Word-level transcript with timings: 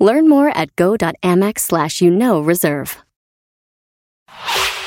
Learn 0.00 0.30
more 0.30 0.48
at 0.48 0.74
go.amex 0.76 1.60
slash 1.60 2.00
you 2.00 2.10
know 2.10 2.40
reserve. 2.40 2.96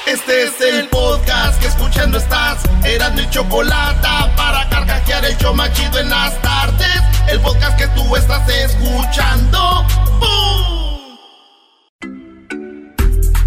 Este 0.08 0.44
es 0.44 0.60
el 0.60 0.90
podcast 0.90 1.62
que 1.62 1.68
escuchando 1.68 2.18
estás. 2.18 2.64
Eran 2.84 3.16
mi 3.16 3.30
chocolate 3.30 4.08
para 4.36 4.68
carcajear 4.70 5.24
el 5.24 5.38
show 5.38 5.54
machido 5.54 6.00
en 6.00 6.10
las 6.10 6.42
tardes. 6.42 7.02
El 7.30 7.40
podcast 7.42 7.78
que 7.78 7.88
tú 7.90 8.16
estás 8.16 8.50
escuchando. 8.50 9.86
¡Bum! 10.20 11.18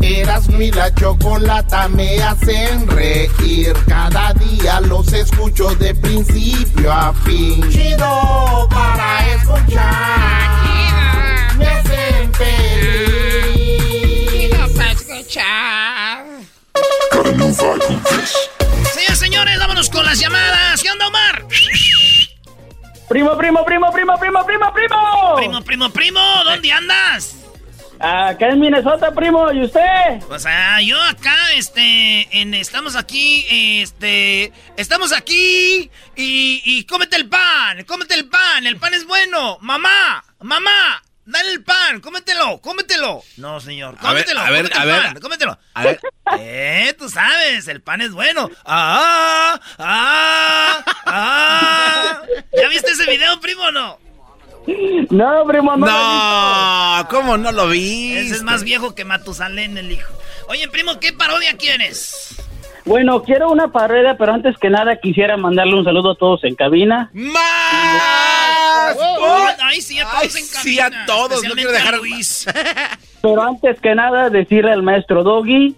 Eras 0.01 0.49
mi 0.49 0.71
la 0.71 0.95
chocolata 0.95 1.89
me 1.89 2.23
hacen 2.23 2.87
reír. 2.89 3.75
Cada 3.89 4.33
día 4.35 4.81
los 4.83 5.13
escucho 5.13 5.75
de 5.75 5.95
principio 5.97 6.93
a 6.93 7.13
fin. 7.13 7.69
Chido 7.71 8.69
para 8.71 9.35
escuchar. 9.35 10.76
Me 11.59 11.67
hacen 11.67 12.35
feliz. 12.35 13.51
Chido 14.31 14.75
para 14.75 14.93
escuchar. 14.93 16.27
Señores, 18.93 19.19
señores, 19.19 19.59
vámonos 19.59 19.91
con 19.91 20.05
las 20.05 20.19
llamadas. 20.19 20.83
¿Qué 20.83 20.91
onda, 20.91 21.09
Omar? 21.09 21.47
Primo, 23.09 23.37
primo, 23.37 23.65
primo, 23.65 23.93
primo, 23.93 24.19
primo, 24.19 24.45
primo, 24.45 24.73
primo. 24.73 25.35
Primo, 25.37 25.63
primo, 25.63 25.91
primo, 25.91 26.21
¿dónde 26.45 26.73
andas? 26.73 27.37
Acá 27.99 28.49
en 28.51 28.61
Minnesota, 28.61 29.11
primo, 29.15 29.51
¿y 29.53 29.65
usted? 29.65 30.23
O 30.29 30.39
sea, 30.39 30.83
yo 30.83 31.01
acá, 31.03 31.35
este, 31.55 32.29
en, 32.31 32.53
estamos 32.53 32.95
aquí, 32.95 33.47
este, 33.81 34.53
estamos 34.77 35.13
aquí 35.13 35.91
y, 36.15 36.63
y 36.65 36.85
cómete 36.85 37.17
el 37.17 37.27
pan, 37.29 37.85
cómete 37.85 38.15
el 38.15 38.29
pan, 38.29 38.67
el 38.67 38.77
pan 38.77 38.93
es 38.93 39.07
bueno. 39.07 39.57
Mamá, 39.63 40.23
mamá, 40.41 41.03
dale 41.27 41.53
el 41.53 41.63
pan, 41.63 42.01
cómetelo, 42.01 42.61
cómetelo. 42.61 43.23
No, 43.37 43.61
señor, 43.61 43.97
cómetelo, 43.99 44.41
a 44.41 44.51
ver, 44.51 44.63
cómete 44.63 44.79
a 44.79 44.83
el 44.83 44.89
ver. 44.89 45.03
pan, 45.03 45.21
cómetelo. 45.21 45.59
A 45.75 45.83
ver. 45.83 46.01
Eh, 46.39 46.95
tú 46.99 47.09
sabes, 47.11 47.69
el 47.69 47.83
pan 47.83 48.01
es 48.01 48.13
bueno. 48.13 48.49
Ah, 48.65 49.61
ah, 49.79 50.85
ah. 51.05 52.23
¿Ya 52.53 52.69
viste 52.69 52.91
ese 52.93 53.05
video, 53.11 53.39
primo, 53.41 53.63
o 53.65 53.71
no? 53.73 53.99
No, 55.11 55.45
primo, 55.47 55.77
no. 55.77 55.87
No, 55.87 57.09
¿cómo 57.09 57.37
no 57.37 57.53
lo 57.53 57.69
vi? 57.69 58.17
Ese 58.17 58.35
es 58.37 58.43
más 58.43 58.65
viejo 58.65 58.95
que 58.95 59.05
Matusalén, 59.05 59.79
el 59.79 59.93
hijo. 59.93 60.13
Oye, 60.49 60.69
primo, 60.69 60.99
¿qué 60.99 61.13
parodia 61.13 61.57
quieres? 61.57 62.35
Bueno, 62.87 63.23
quiero 63.23 63.51
una 63.51 63.69
parodia, 63.73 64.17
pero 64.17 64.33
antes 64.33 64.57
que 64.59 64.71
nada 64.71 64.97
quisiera 64.97 65.37
mandarle 65.37 65.75
un 65.75 65.85
saludo 65.85 66.13
a 66.13 66.15
todos 66.15 66.45
en 66.45 66.55
cabina. 66.55 67.11
¡Más! 67.13 68.97
Oh, 68.99 69.47
ay, 69.61 69.81
sí, 69.81 69.99
a 69.99 70.05
todos 70.05 70.15
Ay, 70.23 70.27
en 70.27 70.31
sí, 70.47 70.77
cabina, 70.77 71.03
a 71.03 71.07
todos, 71.07 71.43
no 71.45 71.55
quiero 71.55 71.73
dejar- 71.73 71.95
a 71.95 71.99
Luis. 71.99 72.47
Pero 73.23 73.43
antes 73.43 73.81
que 73.81 73.95
nada 73.95 74.31
decirle 74.31 74.71
al 74.73 74.83
maestro 74.85 75.25
Doggy 75.25 75.75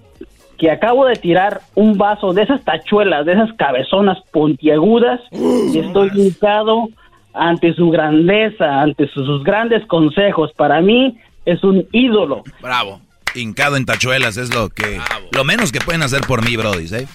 que 0.59 0.70
acabo 0.70 1.06
de 1.06 1.14
tirar 1.17 1.61
un 1.75 1.97
vaso 1.97 2.33
de 2.34 2.42
esas 2.42 2.62
tachuelas, 2.62 3.25
de 3.25 3.33
esas 3.33 3.53
cabezonas 3.55 4.19
puntiagudas, 4.31 5.20
y 5.33 5.79
estoy 5.79 6.11
hincado 6.14 6.89
ante 7.33 7.73
su 7.74 7.89
grandeza, 7.91 8.80
ante 8.83 9.08
sus, 9.08 9.24
sus 9.24 9.42
grandes 9.45 9.86
consejos. 9.86 10.52
Para 10.57 10.80
mí 10.83 11.17
es 11.47 11.64
un 11.64 11.86
ídolo. 11.92 12.42
Bravo. 12.61 13.01
Hincado 13.34 13.77
en 13.77 13.84
tachuelas 13.84 14.36
es 14.36 14.55
lo 14.55 14.68
que 14.70 15.00
lo 15.33 15.44
menos 15.44 15.72
que 15.72 15.80
pueden 15.80 16.02
hacer 16.02 16.22
por 16.22 16.44
mí, 16.44 16.56
Brody, 16.56 16.86
¿eh? 16.94 17.06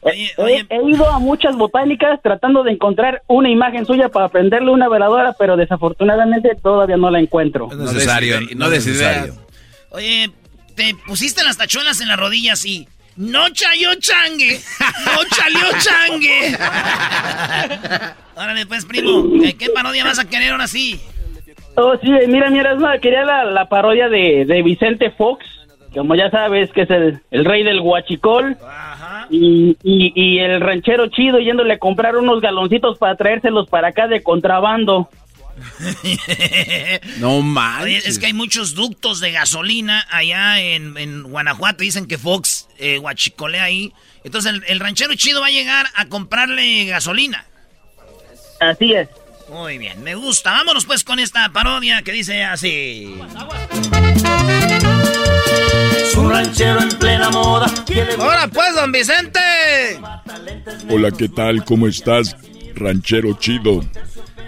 Oye, 0.00 0.32
He, 0.36 0.42
oye, 0.42 0.66
he 0.68 0.90
ido 0.90 1.10
a 1.10 1.18
muchas 1.18 1.56
botánicas 1.56 2.20
tratando 2.22 2.62
de 2.62 2.72
encontrar 2.72 3.22
una 3.26 3.48
imagen 3.50 3.86
suya 3.86 4.08
para 4.08 4.28
prenderle 4.28 4.70
una 4.70 4.88
veladora, 4.88 5.34
pero 5.38 5.56
desafortunadamente 5.56 6.50
todavía 6.62 6.96
no 6.96 7.10
la 7.10 7.20
encuentro. 7.20 7.68
No 7.72 7.84
es 7.84 7.92
necesario, 7.92 8.40
no, 8.54 8.66
es 8.66 8.86
necesario. 8.86 9.34
oye, 9.90 10.30
te 10.74 10.94
pusiste 11.06 11.42
las 11.44 11.56
tachuelas 11.56 12.00
en 12.00 12.08
las 12.08 12.18
rodillas 12.18 12.64
y... 12.64 12.88
No 13.16 13.48
chayó 13.50 13.94
changue, 14.00 14.60
no 15.06 15.20
chalió 15.30 15.66
changue. 15.78 16.58
Órale, 18.34 18.66
pues, 18.66 18.84
primo, 18.84 19.24
¿qué, 19.40 19.54
qué 19.56 19.70
parodia 19.70 20.02
vas 20.02 20.18
a 20.18 20.28
querer 20.28 20.50
ahora 20.50 20.66
sí? 20.66 21.00
Oh, 21.76 21.96
sí, 22.02 22.08
mira, 22.28 22.50
mira, 22.50 22.72
es 22.72 22.78
una- 22.78 22.98
quería 22.98 23.24
la, 23.24 23.44
la 23.44 23.68
parodia 23.68 24.08
de, 24.08 24.44
de 24.46 24.62
Vicente 24.62 25.10
Fox, 25.10 25.44
como 25.92 26.14
ya 26.14 26.30
sabes, 26.30 26.70
que 26.72 26.82
es 26.82 26.90
el, 26.90 27.20
el 27.30 27.44
rey 27.44 27.62
del 27.64 27.80
huachicol, 27.80 28.56
Ajá. 28.64 29.26
y, 29.30 29.76
y, 29.82 30.12
y 30.14 30.38
el 30.38 30.60
ranchero 30.60 31.08
chido 31.08 31.38
yéndole 31.40 31.74
a 31.74 31.78
comprar 31.78 32.16
unos 32.16 32.40
galoncitos 32.40 32.98
para 32.98 33.16
traérselos 33.16 33.68
para 33.68 33.88
acá 33.88 34.06
de 34.08 34.22
contrabando. 34.22 35.08
No 37.18 37.40
manches. 37.42 38.06
es 38.06 38.18
que 38.18 38.26
hay 38.26 38.32
muchos 38.32 38.74
ductos 38.74 39.20
de 39.20 39.30
gasolina 39.32 40.04
allá 40.10 40.60
en, 40.60 40.96
en 40.98 41.22
Guanajuato. 41.22 41.82
Dicen 41.84 42.06
que 42.06 42.18
Fox 42.18 42.68
eh, 42.78 42.98
guachicolea 42.98 43.64
ahí. 43.64 43.92
Entonces 44.24 44.52
el, 44.52 44.64
el 44.66 44.80
ranchero 44.80 45.14
chido 45.14 45.40
va 45.40 45.46
a 45.46 45.50
llegar 45.50 45.86
a 45.94 46.06
comprarle 46.06 46.86
gasolina. 46.86 47.44
Así 48.60 48.92
es. 48.94 49.08
Muy 49.48 49.78
bien, 49.78 50.02
me 50.02 50.14
gusta. 50.14 50.52
Vámonos 50.52 50.84
pues 50.86 51.04
con 51.04 51.18
esta 51.18 51.48
parodia 51.50 52.02
que 52.02 52.12
dice 52.12 52.44
así. 52.44 53.14
Un 56.16 56.30
ranchero 56.30 56.80
en 56.80 56.88
plena 56.90 57.30
moda. 57.30 57.66
Ahora 58.18 58.48
pues, 58.48 58.74
don 58.74 58.92
Vicente. 58.92 59.40
Hola, 60.88 61.10
¿qué 61.10 61.28
tal? 61.28 61.64
¿Cómo 61.64 61.86
estás, 61.88 62.36
ranchero 62.74 63.36
chido? 63.38 63.84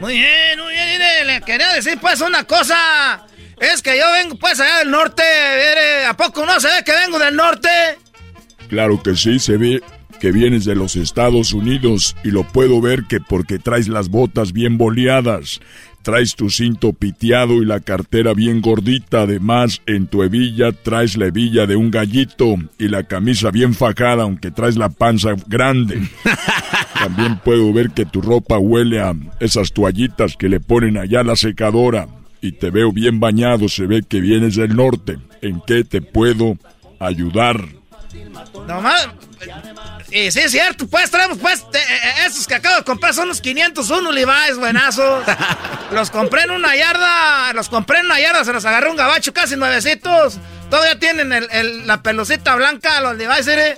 Muy 0.00 0.14
bien, 0.14 0.60
muy 0.60 0.72
bien. 0.72 0.88
Mire, 0.88 1.24
le 1.24 1.40
quería 1.42 1.72
decir 1.72 1.98
pues 2.00 2.20
una 2.20 2.44
cosa. 2.44 3.26
Es 3.58 3.82
que 3.82 3.98
yo 3.98 4.10
vengo 4.12 4.36
pues 4.36 4.60
allá 4.60 4.78
del 4.78 4.90
norte. 4.90 5.22
Mire, 5.22 6.06
¿A 6.06 6.16
poco 6.16 6.44
no 6.44 6.58
se 6.60 6.68
ve 6.68 6.84
que 6.84 6.92
vengo 6.92 7.18
del 7.18 7.36
norte? 7.36 7.68
Claro 8.68 9.02
que 9.02 9.16
sí, 9.16 9.38
se 9.38 9.56
ve 9.56 9.82
que 10.20 10.32
vienes 10.32 10.64
de 10.64 10.74
los 10.74 10.96
Estados 10.96 11.52
Unidos 11.52 12.16
y 12.24 12.30
lo 12.30 12.44
puedo 12.44 12.80
ver 12.80 13.04
que 13.04 13.20
porque 13.20 13.58
traes 13.58 13.88
las 13.88 14.08
botas 14.08 14.52
bien 14.52 14.78
boleadas, 14.78 15.60
traes 16.02 16.36
tu 16.36 16.50
cinto 16.50 16.92
piteado 16.92 17.62
y 17.62 17.64
la 17.64 17.80
cartera 17.80 18.32
bien 18.32 18.60
gordita, 18.60 19.22
además 19.22 19.82
en 19.86 20.06
tu 20.06 20.22
hebilla 20.22 20.72
traes 20.72 21.16
la 21.16 21.26
hebilla 21.26 21.66
de 21.66 21.76
un 21.76 21.90
gallito 21.90 22.56
y 22.78 22.88
la 22.88 23.04
camisa 23.04 23.50
bien 23.50 23.74
fajada 23.74 24.22
aunque 24.22 24.50
traes 24.50 24.76
la 24.76 24.88
panza 24.88 25.34
grande. 25.46 26.08
También 26.94 27.38
puedo 27.44 27.72
ver 27.72 27.90
que 27.90 28.06
tu 28.06 28.22
ropa 28.22 28.58
huele 28.58 29.00
a 29.00 29.14
esas 29.40 29.72
toallitas 29.72 30.36
que 30.36 30.48
le 30.48 30.60
ponen 30.60 30.96
allá 30.96 31.20
a 31.20 31.24
la 31.24 31.36
secadora 31.36 32.08
y 32.40 32.52
te 32.52 32.70
veo 32.70 32.92
bien 32.92 33.20
bañado, 33.20 33.68
se 33.68 33.86
ve 33.86 34.02
que 34.02 34.20
vienes 34.20 34.56
del 34.56 34.76
norte. 34.76 35.18
¿En 35.42 35.60
qué 35.66 35.84
te 35.84 36.00
puedo 36.00 36.56
ayudar? 37.00 37.60
Nomás. 38.66 39.08
Y 39.35 39.35
sí, 40.08 40.40
es 40.40 40.50
cierto, 40.50 40.86
pues 40.86 41.10
traemos 41.10 41.38
pues 41.38 41.68
te- 41.70 41.78
eh, 41.78 42.26
esos 42.26 42.46
que 42.46 42.54
acabo 42.54 42.76
de 42.76 42.84
comprar 42.84 43.12
son 43.14 43.28
los 43.28 43.40
501 43.40 44.12
Levi's, 44.12 44.56
buenazos. 44.58 45.24
los 45.92 46.10
compré 46.10 46.42
en 46.42 46.50
una 46.52 46.74
yarda, 46.76 47.52
los 47.52 47.68
compré 47.68 47.98
en 48.00 48.06
una 48.06 48.20
yarda, 48.20 48.44
se 48.44 48.52
los 48.52 48.64
agarré 48.64 48.90
un 48.90 48.96
gabacho 48.96 49.32
casi 49.32 49.56
nuevecitos. 49.56 50.38
Todavía 50.70 50.98
tienen 50.98 51.32
el- 51.32 51.48
el- 51.52 51.86
la 51.86 52.02
pelucita 52.02 52.54
blanca, 52.56 53.00
los 53.00 53.16
Levi's, 53.16 53.46
¿eh? 53.48 53.76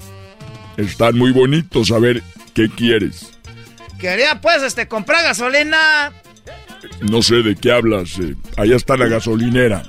Están 0.77 1.17
muy 1.19 1.33
bonitos, 1.33 1.91
a 1.91 1.99
ver, 1.99 2.23
¿qué 2.55 2.69
quieres? 2.69 3.31
Quería 3.99 4.41
pues 4.41 4.63
este 4.63 4.87
comprar 4.87 5.23
gasolina. 5.25 6.13
No 7.01 7.21
sé 7.23 7.37
de 7.43 7.57
qué 7.57 7.73
hablas, 7.73 8.11
eh, 8.21 8.37
allá 8.57 8.77
está 8.77 8.97
la 8.97 9.07
gasolinera. 9.07 9.83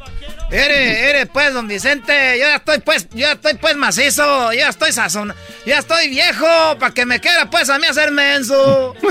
Ere, 0.51 1.09
ere, 1.09 1.25
pues, 1.27 1.53
don 1.53 1.67
Vicente, 1.67 2.39
yo 2.39 2.45
ya 2.45 2.55
estoy 2.55 2.79
pues, 2.79 3.07
yo 3.11 3.19
ya 3.19 3.33
estoy 3.33 3.53
pues 3.55 3.75
macizo, 3.75 4.51
yo 4.51 4.59
ya 4.59 4.69
estoy 4.69 4.91
sazón, 4.91 5.33
ya 5.65 5.77
estoy 5.77 6.09
viejo, 6.09 6.47
para 6.79 6.91
que 6.93 7.05
me 7.05 7.19
quiera 7.19 7.49
pues 7.49 7.69
a 7.69 7.77
mí 7.77 7.85
hacer 7.85 8.11
menso. 8.11 8.95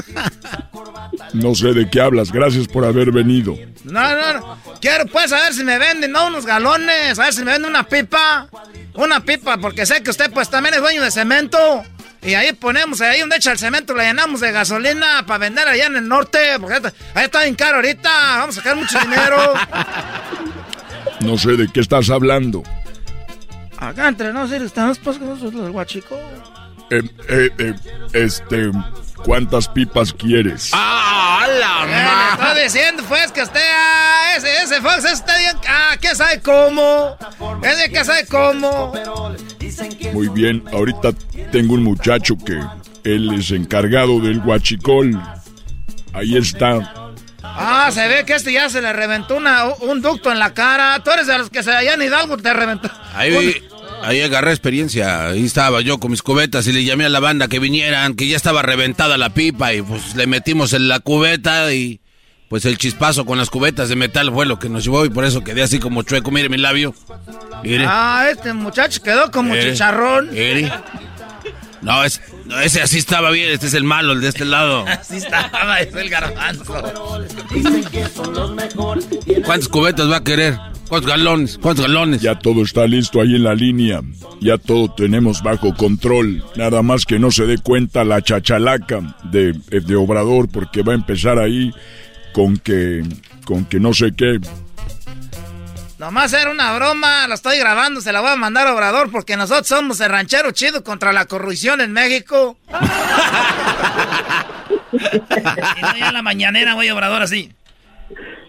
No 1.32 1.54
sé 1.54 1.72
de 1.72 1.88
qué 1.90 2.00
hablas, 2.00 2.32
gracias 2.32 2.68
por 2.68 2.84
haber 2.84 3.10
venido. 3.10 3.56
No, 3.84 4.14
no, 4.14 4.32
no. 4.34 4.58
Quiero 4.80 5.06
pues 5.06 5.32
a 5.32 5.42
ver 5.42 5.52
si 5.52 5.64
me 5.64 5.78
venden, 5.78 6.12
¿no? 6.12 6.26
Unos 6.26 6.46
galones, 6.46 7.18
a 7.18 7.24
ver 7.24 7.32
si 7.32 7.44
me 7.44 7.52
venden 7.52 7.70
una 7.70 7.86
pipa. 7.86 8.48
Una 8.94 9.20
pipa, 9.20 9.58
porque 9.58 9.84
sé 9.84 10.02
que 10.02 10.10
usted 10.10 10.30
pues 10.32 10.48
también 10.48 10.74
es 10.74 10.80
dueño 10.80 11.02
de 11.02 11.10
cemento. 11.10 11.84
Y 12.22 12.34
ahí 12.34 12.52
ponemos, 12.52 13.00
ahí 13.00 13.20
donde 13.20 13.36
echa 13.36 13.52
el 13.52 13.58
cemento, 13.58 13.94
le 13.94 14.04
llenamos 14.04 14.40
de 14.40 14.52
gasolina 14.52 15.24
para 15.26 15.38
vender 15.38 15.68
allá 15.68 15.86
en 15.86 15.96
el 15.96 16.08
norte. 16.08 16.58
Porque 16.60 16.92
ahí 17.14 17.24
está 17.24 17.42
bien 17.42 17.54
caro 17.54 17.76
ahorita, 17.76 18.10
vamos 18.38 18.56
a 18.56 18.60
sacar 18.60 18.76
mucho 18.76 18.98
dinero. 19.00 19.36
No 21.20 21.36
sé 21.38 21.56
de 21.56 21.68
qué 21.68 21.80
estás 21.80 22.10
hablando. 22.10 22.62
Acá 23.78 24.08
entre 24.08 24.32
nosotros 24.32 24.62
estamos 24.62 24.98
pues 24.98 25.20
nosotros 25.20 25.54
los 25.54 25.70
guachicos. 25.70 26.18
Eh, 26.90 27.02
eh, 27.28 27.50
eh, 27.58 27.74
este, 28.12 28.70
¿cuántas 29.24 29.68
pipas 29.68 30.12
quieres? 30.12 30.70
¡Ah, 30.72 31.46
la 31.60 31.84
eh, 31.86 32.32
Está 32.32 32.54
diciendo 32.54 33.02
pues 33.08 33.30
que 33.30 33.42
usted, 33.42 33.60
ah, 33.62 34.34
ese, 34.36 34.62
ese 34.62 34.80
Fox, 34.80 35.04
está 35.04 35.36
bien, 35.38 35.56
ah, 35.68 35.96
¿qué 36.00 36.14
sabe 36.14 36.40
cómo? 36.40 37.16
Ese 37.62 37.90
que 37.90 38.04
sabe 38.04 38.26
cómo. 38.26 38.92
Muy 40.12 40.28
bien, 40.28 40.64
ahorita 40.72 41.12
tengo 41.52 41.74
un 41.74 41.84
muchacho 41.84 42.36
que 42.38 42.58
él 43.04 43.34
es 43.34 43.50
encargado 43.50 44.20
del 44.20 44.40
guachicol. 44.40 45.20
Ahí 46.14 46.36
está. 46.36 47.07
Ah, 47.56 47.90
se 47.92 48.06
ve 48.08 48.24
que 48.24 48.34
este 48.34 48.52
ya 48.52 48.68
se 48.70 48.80
le 48.80 48.92
reventó 48.92 49.36
una, 49.36 49.66
un 49.80 50.00
ducto 50.00 50.30
en 50.30 50.38
la 50.38 50.54
cara. 50.54 51.00
Tú 51.02 51.10
eres 51.10 51.26
de 51.26 51.38
los 51.38 51.50
que 51.50 51.62
se 51.62 51.72
allá 51.72 51.94
en 51.94 52.02
Hidalgo 52.02 52.36
te 52.36 52.52
reventó. 52.52 52.90
Ahí, 53.14 53.62
ahí 54.02 54.20
agarré 54.20 54.50
experiencia. 54.50 55.26
Ahí 55.26 55.44
estaba 55.44 55.80
yo 55.80 55.98
con 55.98 56.10
mis 56.10 56.22
cubetas 56.22 56.66
y 56.66 56.72
le 56.72 56.84
llamé 56.84 57.04
a 57.04 57.08
la 57.08 57.20
banda 57.20 57.48
que 57.48 57.58
vinieran, 57.58 58.14
que 58.14 58.26
ya 58.26 58.36
estaba 58.36 58.62
reventada 58.62 59.18
la 59.18 59.30
pipa 59.30 59.72
y 59.74 59.82
pues 59.82 60.14
le 60.14 60.26
metimos 60.26 60.72
en 60.72 60.88
la 60.88 61.00
cubeta 61.00 61.72
y 61.72 62.00
pues 62.48 62.64
el 62.64 62.78
chispazo 62.78 63.26
con 63.26 63.36
las 63.38 63.50
cubetas 63.50 63.88
de 63.88 63.96
metal 63.96 64.32
fue 64.32 64.46
lo 64.46 64.58
que 64.58 64.68
nos 64.68 64.84
llevó 64.84 65.04
y 65.04 65.10
por 65.10 65.24
eso 65.24 65.44
quedé 65.44 65.62
así 65.62 65.78
como 65.78 66.02
chueco. 66.02 66.30
Mire 66.30 66.48
mi 66.48 66.58
labio. 66.58 66.94
Mire. 67.62 67.84
Ah, 67.86 68.26
este 68.30 68.52
muchacho 68.52 69.02
quedó 69.02 69.30
como 69.30 69.54
chicharrón. 69.56 70.30
Mire. 70.30 70.72
No, 71.82 72.04
es, 72.04 72.20
no, 72.46 72.60
ese 72.60 72.82
así 72.82 72.98
estaba 72.98 73.30
bien, 73.30 73.50
este 73.50 73.66
es 73.66 73.74
el 73.74 73.84
malo, 73.84 74.12
el 74.12 74.20
de 74.20 74.28
este 74.28 74.44
lado. 74.44 74.84
Así 74.86 75.16
estaba, 75.16 75.80
es 75.80 75.94
el 75.94 76.10
garbanzo. 76.10 76.74
¿Cuántas 79.44 79.68
cubetas 79.68 80.10
va 80.10 80.16
a 80.16 80.24
querer? 80.24 80.58
¿Cuántos 80.88 81.10
galones? 81.10 81.58
¿Cuántos 81.60 81.86
galones? 81.86 82.22
Ya 82.22 82.38
todo 82.38 82.62
está 82.62 82.86
listo 82.86 83.20
ahí 83.20 83.36
en 83.36 83.44
la 83.44 83.54
línea. 83.54 84.00
Ya 84.40 84.56
todo 84.56 84.92
tenemos 84.94 85.42
bajo 85.42 85.74
control. 85.74 86.42
Nada 86.56 86.82
más 86.82 87.04
que 87.04 87.18
no 87.18 87.30
se 87.30 87.46
dé 87.46 87.58
cuenta 87.58 88.04
la 88.04 88.22
chachalaca 88.22 89.16
de, 89.30 89.52
de 89.52 89.96
Obrador 89.96 90.48
porque 90.48 90.82
va 90.82 90.92
a 90.92 90.96
empezar 90.96 91.38
ahí 91.38 91.72
con 92.32 92.56
que, 92.56 93.02
con 93.44 93.66
que 93.66 93.80
no 93.80 93.92
sé 93.92 94.12
qué. 94.16 94.38
Nomás 95.98 96.32
era 96.32 96.50
una 96.50 96.72
broma, 96.74 97.26
lo 97.26 97.34
estoy 97.34 97.58
grabando, 97.58 98.00
se 98.00 98.12
la 98.12 98.20
voy 98.20 98.30
a 98.30 98.36
mandar 98.36 98.68
a 98.68 98.74
Obrador 98.74 99.10
porque 99.10 99.36
nosotros 99.36 99.66
somos 99.66 100.00
el 100.00 100.10
ranchero 100.10 100.52
chido 100.52 100.84
contra 100.84 101.12
la 101.12 101.26
corrupción 101.26 101.80
en 101.80 101.92
México. 101.92 102.56
y 104.92 105.82
no 105.82 105.96
ya 105.96 106.08
en 106.08 106.14
la 106.14 106.22
mañanera 106.22 106.74
voy 106.74 106.86
a 106.86 106.94
Obrador 106.94 107.22
así. 107.22 107.52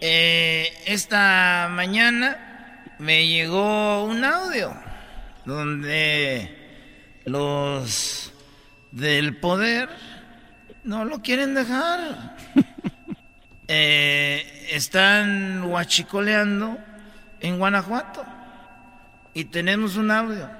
Eh, 0.00 0.72
esta 0.86 1.68
mañana 1.72 2.84
me 3.00 3.26
llegó 3.26 4.04
un 4.04 4.24
audio 4.24 4.72
donde 5.44 6.56
los 7.24 8.32
del 8.92 9.36
poder 9.38 9.88
no 10.84 11.04
lo 11.04 11.20
quieren 11.20 11.54
dejar. 11.54 12.36
Eh, 13.72 14.66
están 14.72 15.62
huachicoleando 15.62 16.76
en 17.40 17.58
Guanajuato. 17.58 18.24
Y 19.34 19.44
tenemos 19.44 19.96
un 19.96 20.10
audio. 20.10 20.59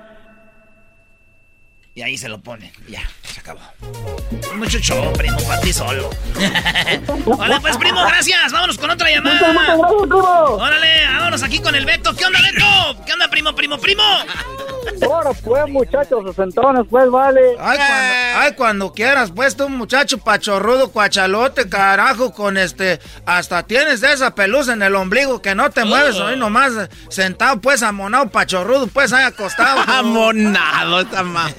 Y 1.94 2.02
ahí 2.02 2.16
se 2.16 2.28
lo 2.28 2.40
pone. 2.40 2.72
Ya, 2.88 3.02
se 3.22 3.40
acabó. 3.40 3.60
Mucho 4.54 4.78
show, 4.78 5.12
primo, 5.14 5.36
para 5.46 5.60
ti 5.60 5.72
solo. 5.72 6.10
Vale, 7.36 7.60
pues, 7.60 7.76
primo, 7.78 8.00
gracias. 8.06 8.52
Vámonos 8.52 8.78
con 8.78 8.90
otra 8.90 9.10
llamada. 9.10 9.76
Órale, 9.76 11.06
vámonos 11.06 11.42
aquí 11.42 11.58
con 11.58 11.74
el 11.74 11.84
Beto. 11.84 12.14
¿Qué 12.14 12.24
onda, 12.24 12.40
Beto? 12.40 13.04
¿Qué 13.04 13.12
onda, 13.12 13.28
primo, 13.28 13.54
primo, 13.54 13.78
primo? 13.78 14.02
Ahora 15.02 15.30
pues, 15.32 15.68
muchachos, 15.68 16.24
sesentones, 16.26 16.86
pues, 16.88 17.10
vale. 17.10 17.40
Ay, 17.58 17.78
cuando, 17.78 18.38
ay, 18.38 18.52
cuando 18.54 18.92
quieras, 18.92 19.32
pues, 19.34 19.56
tú, 19.56 19.68
muchacho 19.68 20.18
pachorrudo, 20.18 20.90
cuachalote, 20.90 21.68
carajo, 21.68 22.32
con 22.32 22.56
este... 22.56 23.00
Hasta 23.26 23.62
tienes 23.64 24.00
de 24.00 24.12
esa 24.12 24.34
pelusa 24.34 24.72
en 24.72 24.82
el 24.82 24.94
ombligo 24.94 25.42
que 25.42 25.54
no 25.54 25.70
te 25.70 25.84
mueves, 25.84 26.18
ahí 26.20 26.36
nomás 26.36 26.72
sentado, 27.08 27.60
pues, 27.60 27.82
amonado, 27.82 28.28
pachorrudo, 28.30 28.86
pues, 28.86 29.12
ahí 29.12 29.24
acostado. 29.24 29.80
Amonado, 29.90 31.00
está 31.00 31.22
mal. 31.22 31.54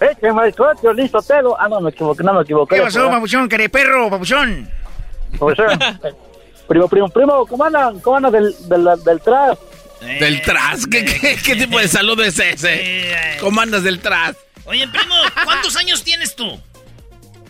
Écheme 0.00 0.46
el 0.46 0.54
coche, 0.54 0.94
listo, 0.94 1.22
telo. 1.22 1.56
Ah, 1.58 1.68
no, 1.68 1.80
me 1.80 1.90
equivoqué, 1.90 2.22
no 2.22 2.34
me 2.34 2.42
equivoqué. 2.42 2.76
¿Qué 2.76 2.82
pasó, 2.82 3.08
papuchón, 3.10 3.48
querido 3.48 3.70
perro, 3.70 4.10
papuchón? 4.10 4.68
Papuchón. 5.32 5.66
primo, 6.68 6.88
primo, 6.88 7.08
primo, 7.08 7.46
¿cómo 7.46 7.64
andan? 7.64 8.00
¿Cómo 8.00 8.16
andan 8.16 8.32
del, 8.32 8.54
del, 8.68 8.88
del 9.04 9.20
tras? 9.20 9.58
¿Del 10.00 10.42
tras? 10.42 10.86
¿Qué, 10.86 11.04
qué, 11.04 11.36
qué 11.44 11.56
tipo 11.56 11.78
de 11.78 11.88
saludo 11.88 12.24
es 12.24 12.38
ese? 12.38 13.12
¿Cómo 13.40 13.60
andas 13.60 13.84
del 13.84 14.00
tras? 14.00 14.36
Oye, 14.64 14.86
primo, 14.88 15.14
¿cuántos 15.44 15.76
años 15.76 16.02
tienes 16.02 16.34
tú? 16.34 16.60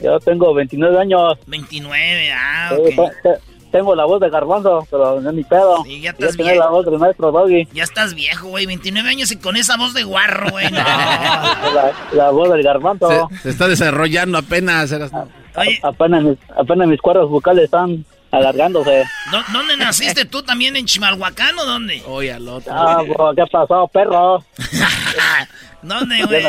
Yo 0.01 0.19
tengo 0.21 0.53
29 0.53 0.99
años. 0.99 1.39
29, 1.47 2.33
ah, 2.33 2.73
Sí, 2.75 2.97
ok. 2.99 3.41
Te- 3.73 3.79
te- 3.79 3.79
tengo 3.79 3.95
la 3.95 4.05
voz 4.05 4.21
de 4.21 4.31
garbanzo, 4.31 4.87
pero 4.91 5.21
no 5.21 5.31
es 5.31 5.35
mi 5.37 5.45
pedo. 5.45 5.83
Sí, 5.85 6.01
ya 6.01 6.15
Yo 6.19 6.29
estás 6.29 6.47
la 6.57 6.69
voz 6.69 6.85
del 6.87 6.99
maestro 6.99 7.33
Doggy. 7.33 7.69
Ya 7.73 7.85
estás 7.85 8.15
viejo, 8.15 8.49
güey, 8.49 8.67
29 8.67 9.09
años 9.09 9.31
y 9.31 9.37
con 9.37 9.57
esa 9.57 9.77
voz 9.77 9.95
de 9.95 10.05
guarro, 10.05 10.51
güey. 10.51 10.71
no. 10.71 10.79
La, 10.79 11.93
la 12.13 12.31
voz 12.31 12.51
del 12.51 12.63
garbanzo. 12.63 13.29
Se, 13.33 13.39
se 13.43 13.51
está 13.51 13.69
desarrollando 13.69 14.39
apenas. 14.39 14.91
eras- 14.93 15.13
Oye, 15.55 15.79
Apenas, 15.83 16.23
mis, 16.23 16.39
apenas 16.57 16.89
mis 16.89 17.01
cuerdas 17.01 17.29
vocales 17.29 17.65
están 17.65 18.05
alargándose. 18.31 19.05
¿dó- 19.31 19.45
¿dónde 19.53 19.77
naciste 19.77 20.25
tú 20.25 20.43
también? 20.43 20.77
¿En 20.77 20.87
Chimalhuacán 20.87 21.59
o 21.59 21.65
dónde? 21.67 22.03
Oye, 22.07 22.33
al 22.33 22.49
otro. 22.49 22.73
Ah, 22.75 23.03
bro, 23.07 23.33
¿qué 23.37 23.45
pasó, 23.51 23.87
perro? 23.89 24.43
¿Dónde, 25.83 26.25
güey? 26.25 26.45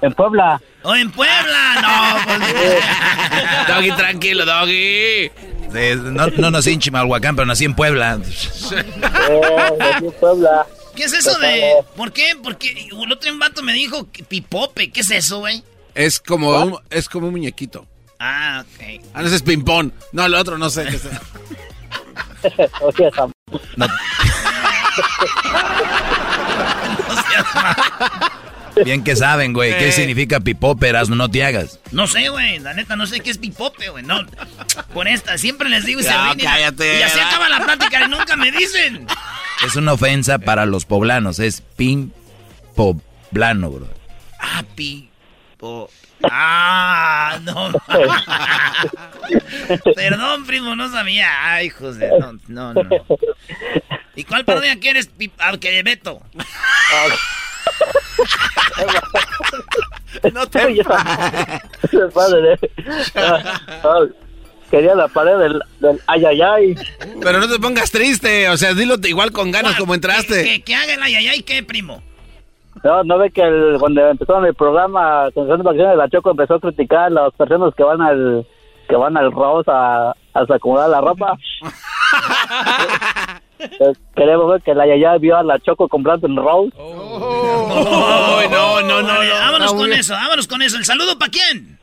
En 0.00 0.12
Puebla. 0.12 0.60
¿O 0.82 0.94
en 0.94 1.10
Puebla? 1.10 1.74
No, 1.82 2.24
pues... 2.24 2.54
Doggy, 3.68 3.90
tranquilo, 3.92 4.44
Doggy. 4.46 5.30
No, 5.72 6.26
no 6.28 6.50
nací 6.50 6.70
en 6.72 6.80
Chimalhuacán, 6.80 7.36
pero 7.36 7.46
nací 7.46 7.64
en 7.64 7.74
Puebla. 7.74 8.18
Eh, 8.72 9.72
nací 9.78 10.06
en 10.06 10.12
Puebla. 10.12 10.66
¿Qué 10.96 11.04
es 11.04 11.12
eso 11.12 11.38
de...? 11.38 11.74
¿Por 11.96 12.12
qué? 12.12 12.32
Porque 12.42 12.88
el 12.90 13.12
otro 13.12 13.30
vato 13.38 13.62
me 13.62 13.72
dijo 13.72 14.10
que 14.10 14.24
pipope. 14.24 14.90
¿Qué 14.90 15.00
es 15.00 15.10
eso, 15.10 15.38
güey? 15.40 15.62
Es 15.94 16.18
como 16.20 16.50
un, 16.60 16.78
es 16.90 17.08
como 17.08 17.26
un 17.28 17.32
muñequito. 17.34 17.86
Ah, 18.18 18.64
ok. 18.66 19.02
Ah, 19.14 19.20
no, 19.22 19.26
ese 19.28 19.36
es 19.36 19.42
ping-pong. 19.42 19.92
No, 20.12 20.26
el 20.26 20.34
otro 20.34 20.58
no 20.58 20.70
sé. 20.70 20.86
qué 20.86 20.96
es. 20.96 21.02
O 22.80 22.92
sea, 22.92 23.08
esa- 23.08 23.28
Bien 28.84 29.04
que 29.04 29.16
saben, 29.16 29.52
güey. 29.52 29.76
¿Qué 29.78 29.92
significa 29.92 30.40
pipóperas? 30.40 31.08
No 31.08 31.30
te 31.30 31.44
hagas. 31.44 31.78
No 31.92 32.06
sé, 32.06 32.28
güey. 32.28 32.58
La 32.58 32.74
neta, 32.74 32.96
no 32.96 33.06
sé 33.06 33.20
qué 33.20 33.30
es 33.30 33.38
pipope, 33.38 33.88
güey. 33.90 34.04
No. 34.04 34.24
Con 34.94 35.06
esta, 35.06 35.38
siempre 35.38 35.68
les 35.68 35.84
digo 35.84 36.00
y 36.00 36.04
se 36.04 36.10
Ya, 36.10 36.24
ríen 36.26 36.40
y- 36.40 36.44
cállate, 36.44 36.98
Y 36.98 37.02
así 37.02 37.16
¿verdad? 37.16 37.30
acaba 37.30 37.48
la 37.48 37.60
plática 37.64 38.04
y 38.04 38.08
nunca 38.08 38.36
me 38.36 38.50
dicen. 38.52 39.06
Es 39.66 39.76
una 39.76 39.92
ofensa 39.92 40.38
para 40.38 40.66
los 40.66 40.84
poblanos. 40.84 41.38
Es 41.38 41.62
pin 41.76 42.12
poblano, 42.74 43.70
bro. 43.70 43.88
Ah, 44.40 44.62
pipo. 44.74 45.90
Ah, 46.30 47.38
no. 47.42 47.72
Perdón, 49.94 50.46
primo, 50.46 50.74
no 50.76 50.90
sabía. 50.90 51.28
Ay, 51.54 51.66
hijos 51.66 51.98
de. 51.98 52.08
No, 52.18 52.32
no, 52.48 52.74
no. 52.74 52.88
¿Y 54.14 54.24
cuál 54.24 54.44
parodia 54.44 54.78
quieres, 54.80 55.06
pi- 55.08 55.30
ah, 55.38 55.56
que 55.60 55.82
Beto? 55.82 56.20
No 60.32 60.46
te 60.46 60.58
padre, 62.14 62.54
eh. 62.54 62.70
Ah, 63.14 63.60
ah, 63.84 64.00
Quería 64.70 64.94
la 64.94 65.08
pared 65.08 65.38
del, 65.38 65.60
del 65.80 66.00
ay, 66.06 66.24
ay, 66.26 66.42
ay. 66.42 66.74
Pero 67.22 67.38
no 67.38 67.48
te 67.48 67.58
pongas 67.58 67.90
triste. 67.90 68.48
O 68.50 68.56
sea, 68.58 68.74
dilo 68.74 68.96
igual 69.04 69.32
con 69.32 69.50
ganas 69.50 69.76
como 69.76 69.94
entraste. 69.94 70.44
Que, 70.44 70.62
que 70.62 70.74
haga 70.74 70.94
el 70.94 71.02
ayayay, 71.02 71.42
¿qué, 71.42 71.62
primo? 71.62 72.02
No, 72.84 73.02
no 73.04 73.18
ve 73.18 73.30
que 73.30 73.40
el- 73.42 73.76
cuando 73.80 74.06
empezaron 74.08 74.44
el 74.44 74.54
programa, 74.54 75.30
con 75.32 75.48
las 75.48 75.58
vacaciones 75.58 75.90
de 75.92 75.96
la 75.96 76.08
Choco 76.10 76.30
empezó 76.32 76.54
a 76.56 76.60
criticar 76.60 77.06
a 77.06 77.10
las 77.10 77.32
personas 77.34 77.74
que 77.74 77.82
van 77.82 78.02
al 78.02 78.46
que 78.88 78.96
van 78.96 79.16
al 79.16 79.32
Rose 79.32 79.70
a, 79.70 80.10
a 80.34 80.40
acomodar 80.54 80.88
la 80.90 81.00
ropa. 81.00 81.36
Eh, 83.58 83.92
Queremos 84.14 84.50
ver 84.50 84.62
que 84.62 84.74
la 84.74 84.86
Yaya 84.86 85.16
vio 85.18 85.36
a 85.36 85.42
la 85.42 85.58
Choco 85.58 85.88
comprando 85.88 86.26
en 86.26 86.36
Rose. 86.36 86.72
Oh, 86.76 88.40
no, 88.50 88.80
no, 88.82 89.02
no, 89.02 89.02
no. 89.02 89.30
vámonos 89.40 89.72
No, 89.72 89.78
con 89.78 89.92
eso, 89.92 90.14
vámonos 90.14 90.46
con 90.46 90.62
eso. 90.62 90.76
¿El 90.76 90.84
saludo 90.84 91.18
para 91.18 91.30
quién? 91.30 91.78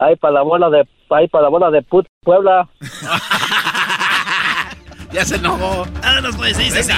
Ahí 0.00 0.16
para 0.16 0.34
la 0.34 0.42
bola 0.42 0.70
de 0.70 0.86
ahí 1.10 1.28
para 1.28 1.44
la 1.44 1.48
bola 1.48 1.70
de 1.70 1.82
put 1.82 2.06
Puebla. 2.22 2.68
Ya 5.14 5.24
se 5.24 5.36
enojó. 5.36 5.86
Vámonos, 6.02 6.34
pues, 6.34 6.58
dice 6.58 6.80
así. 6.80 6.92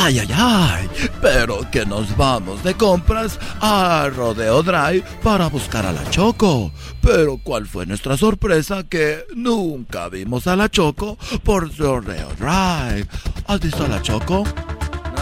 Ay, 0.00 0.18
ay, 0.18 0.28
ay, 0.34 0.88
pero 1.20 1.70
que 1.70 1.84
nos 1.84 2.16
vamos 2.16 2.64
de 2.64 2.72
compras 2.72 3.38
a 3.60 4.08
Rodeo 4.16 4.62
Drive 4.62 5.04
para 5.22 5.48
buscar 5.48 5.84
a 5.84 5.92
la 5.92 6.08
Choco. 6.08 6.72
Pero 7.02 7.36
¿cuál 7.36 7.66
fue 7.66 7.84
nuestra 7.84 8.16
sorpresa? 8.16 8.84
Que 8.84 9.26
nunca 9.34 10.08
vimos 10.08 10.46
a 10.46 10.56
la 10.56 10.70
Choco 10.70 11.18
por 11.44 11.76
Rodeo 11.76 12.30
Drive. 12.38 13.06
¿Has 13.46 13.60
visto 13.60 13.84
a 13.84 13.88
la 13.88 14.00
Choco? 14.00 14.44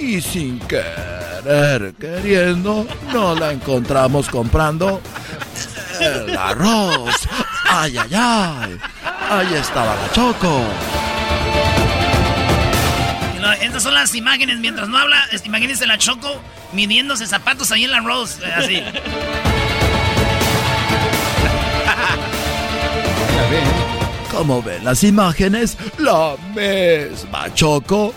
Y 0.00 0.20
sin 0.20 0.58
querer, 0.60 1.94
queriendo, 1.98 2.86
no 3.12 3.34
la 3.34 3.52
encontramos 3.52 4.28
comprando 4.28 5.00
el 6.00 6.36
arroz. 6.36 7.14
¡Ay, 7.68 7.98
ay, 7.98 8.14
ay! 8.14 8.78
Ahí 9.30 9.54
estaba 9.54 9.94
la 9.94 10.12
Choco. 10.12 10.62
Estas 13.60 13.82
son 13.82 13.94
las 13.94 14.14
imágenes. 14.14 14.58
Mientras 14.58 14.88
no 14.88 14.98
habla, 14.98 15.16
imagínense 15.44 15.86
la 15.86 15.98
Choco 15.98 16.40
midiéndose 16.72 17.26
zapatos 17.26 17.72
ahí 17.72 17.84
en 17.84 17.90
la 17.90 18.00
Rose. 18.00 18.42
Eh, 18.44 18.52
así. 18.54 18.82
Como 24.32 24.62
ven 24.62 24.84
las 24.84 25.02
imágenes, 25.02 25.76
la 25.98 26.36
misma 26.54 27.52
Choco 27.54 28.14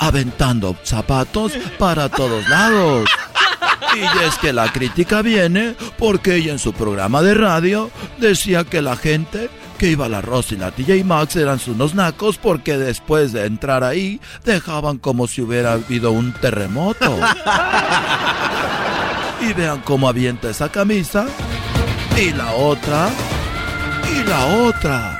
aventando 0.00 0.74
zapatos 0.82 1.52
para 1.78 2.08
todos 2.08 2.48
lados. 2.48 3.08
Y 3.94 4.24
es 4.24 4.36
que 4.38 4.52
la 4.52 4.72
crítica 4.72 5.22
viene 5.22 5.76
porque 5.98 6.36
ella 6.36 6.52
en 6.52 6.58
su 6.58 6.72
programa 6.72 7.22
de 7.22 7.34
radio 7.34 7.90
decía 8.18 8.64
que 8.64 8.82
la 8.82 8.96
gente 8.96 9.50
que 9.78 9.88
iba 9.88 10.06
a 10.06 10.08
la 10.08 10.20
Rosy 10.20 10.56
y 10.56 10.58
la 10.58 10.70
TJ 10.70 11.04
Maxx 11.04 11.36
eran 11.36 11.58
unos 11.66 11.94
nacos 11.94 12.36
porque 12.38 12.76
después 12.76 13.32
de 13.32 13.46
entrar 13.46 13.82
ahí 13.82 14.20
dejaban 14.44 14.98
como 14.98 15.26
si 15.26 15.42
hubiera 15.42 15.72
habido 15.72 16.12
un 16.12 16.32
terremoto. 16.34 17.18
Y 19.40 19.54
vean 19.54 19.80
cómo 19.80 20.06
avienta 20.06 20.50
esa 20.50 20.68
camisa. 20.68 21.26
Y 22.14 22.30
la 22.32 22.52
otra. 22.52 23.08
Y 24.14 24.22
la 24.28 24.44
otra. 24.68 25.19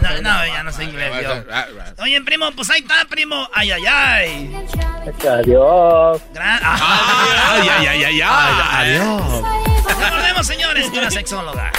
No, 0.00 0.22
no, 0.22 0.46
ya 0.46 0.62
no 0.62 0.72
sé 0.72 0.84
inglés 0.84 1.12
yo. 1.22 2.02
Oye, 2.02 2.20
primo, 2.22 2.50
pues 2.52 2.70
ahí 2.70 2.80
está, 2.80 3.04
primo. 3.04 3.48
Ay, 3.52 3.70
ay, 3.72 3.84
ay. 3.86 4.66
Adiós. 5.28 6.20
Gran... 6.32 6.60
Ay, 6.62 7.68
ay, 7.68 7.86
ay, 7.86 8.04
ay, 8.04 8.20
ay. 8.22 8.54
Adiós. 8.72 9.42
Nos 10.00 10.22
vemos, 10.22 10.46
señores, 10.46 10.90
con 10.90 11.02
la 11.02 11.10
sexóloga. 11.10 11.72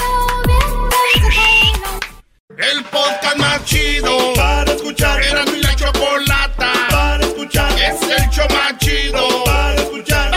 El 2.58 2.84
podcast 2.86 3.38
más 3.38 3.64
chido 3.66 4.34
para 4.36 4.72
escuchar. 4.72 5.22
Era 5.24 5.44
mi 5.46 5.62
la 5.62 5.76
chocolata 5.76 6.72
para 6.90 7.24
escuchar. 7.26 7.72
Es 7.80 8.02
el 8.02 8.30
show 8.30 8.46
más 8.50 8.78
chido 8.78 9.44
para 9.46 9.76
escuchar. 9.76 10.31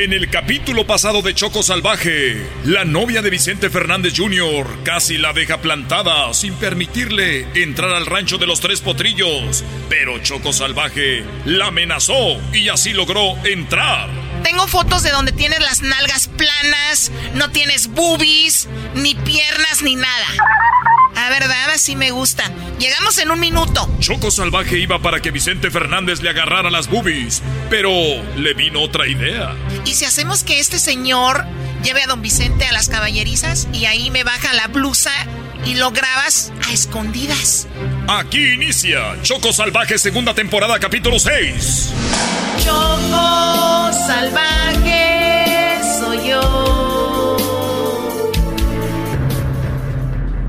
En 0.00 0.14
el 0.14 0.30
capítulo 0.30 0.86
pasado 0.86 1.20
de 1.20 1.34
Choco 1.34 1.62
Salvaje, 1.62 2.42
la 2.64 2.86
novia 2.86 3.20
de 3.20 3.28
Vicente 3.28 3.68
Fernández 3.68 4.14
Jr. 4.16 4.66
casi 4.82 5.18
la 5.18 5.34
deja 5.34 5.60
plantada 5.60 6.32
sin 6.32 6.54
permitirle 6.54 7.46
entrar 7.54 7.90
al 7.90 8.06
rancho 8.06 8.38
de 8.38 8.46
los 8.46 8.60
tres 8.60 8.80
potrillos. 8.80 9.62
Pero 9.90 10.18
Choco 10.20 10.54
Salvaje 10.54 11.22
la 11.44 11.66
amenazó 11.66 12.40
y 12.54 12.70
así 12.70 12.94
logró 12.94 13.36
entrar. 13.44 14.29
Tengo 14.42 14.66
fotos 14.66 15.02
de 15.02 15.10
donde 15.10 15.32
tienes 15.32 15.60
las 15.60 15.82
nalgas 15.82 16.28
planas, 16.28 17.10
no 17.34 17.50
tienes 17.50 17.88
boobies, 17.88 18.68
ni 18.94 19.14
piernas, 19.14 19.82
ni 19.82 19.96
nada. 19.96 20.26
A 21.16 21.28
verdad, 21.28 21.70
así 21.74 21.96
me 21.96 22.10
gusta. 22.10 22.50
Llegamos 22.78 23.18
en 23.18 23.30
un 23.30 23.38
minuto. 23.40 23.88
Choco 24.00 24.30
Salvaje 24.30 24.78
iba 24.78 25.00
para 25.00 25.20
que 25.20 25.30
Vicente 25.30 25.70
Fernández 25.70 26.22
le 26.22 26.30
agarrara 26.30 26.70
las 26.70 26.88
boobies, 26.88 27.42
pero 27.68 27.90
le 28.36 28.54
vino 28.54 28.80
otra 28.80 29.06
idea. 29.06 29.54
¿Y 29.84 29.94
si 29.94 30.04
hacemos 30.04 30.44
que 30.44 30.60
este 30.60 30.78
señor 30.78 31.44
lleve 31.82 32.02
a 32.02 32.06
don 32.06 32.22
Vicente 32.22 32.64
a 32.66 32.72
las 32.72 32.88
caballerizas 32.88 33.68
y 33.72 33.84
ahí 33.86 34.10
me 34.10 34.24
baja 34.24 34.52
la 34.54 34.68
blusa 34.68 35.12
y 35.64 35.74
lo 35.74 35.90
grabas 35.90 36.52
a 36.66 36.72
escondidas? 36.72 37.66
Aquí 38.08 38.54
inicia 38.54 39.20
Choco 39.22 39.52
Salvaje 39.52 39.98
segunda 39.98 40.34
temporada 40.34 40.78
capítulo 40.78 41.18
6. 41.18 41.90
Choco 42.64 43.90
salvaje 44.06 45.78
soy 45.98 46.28
yo. 46.28 47.36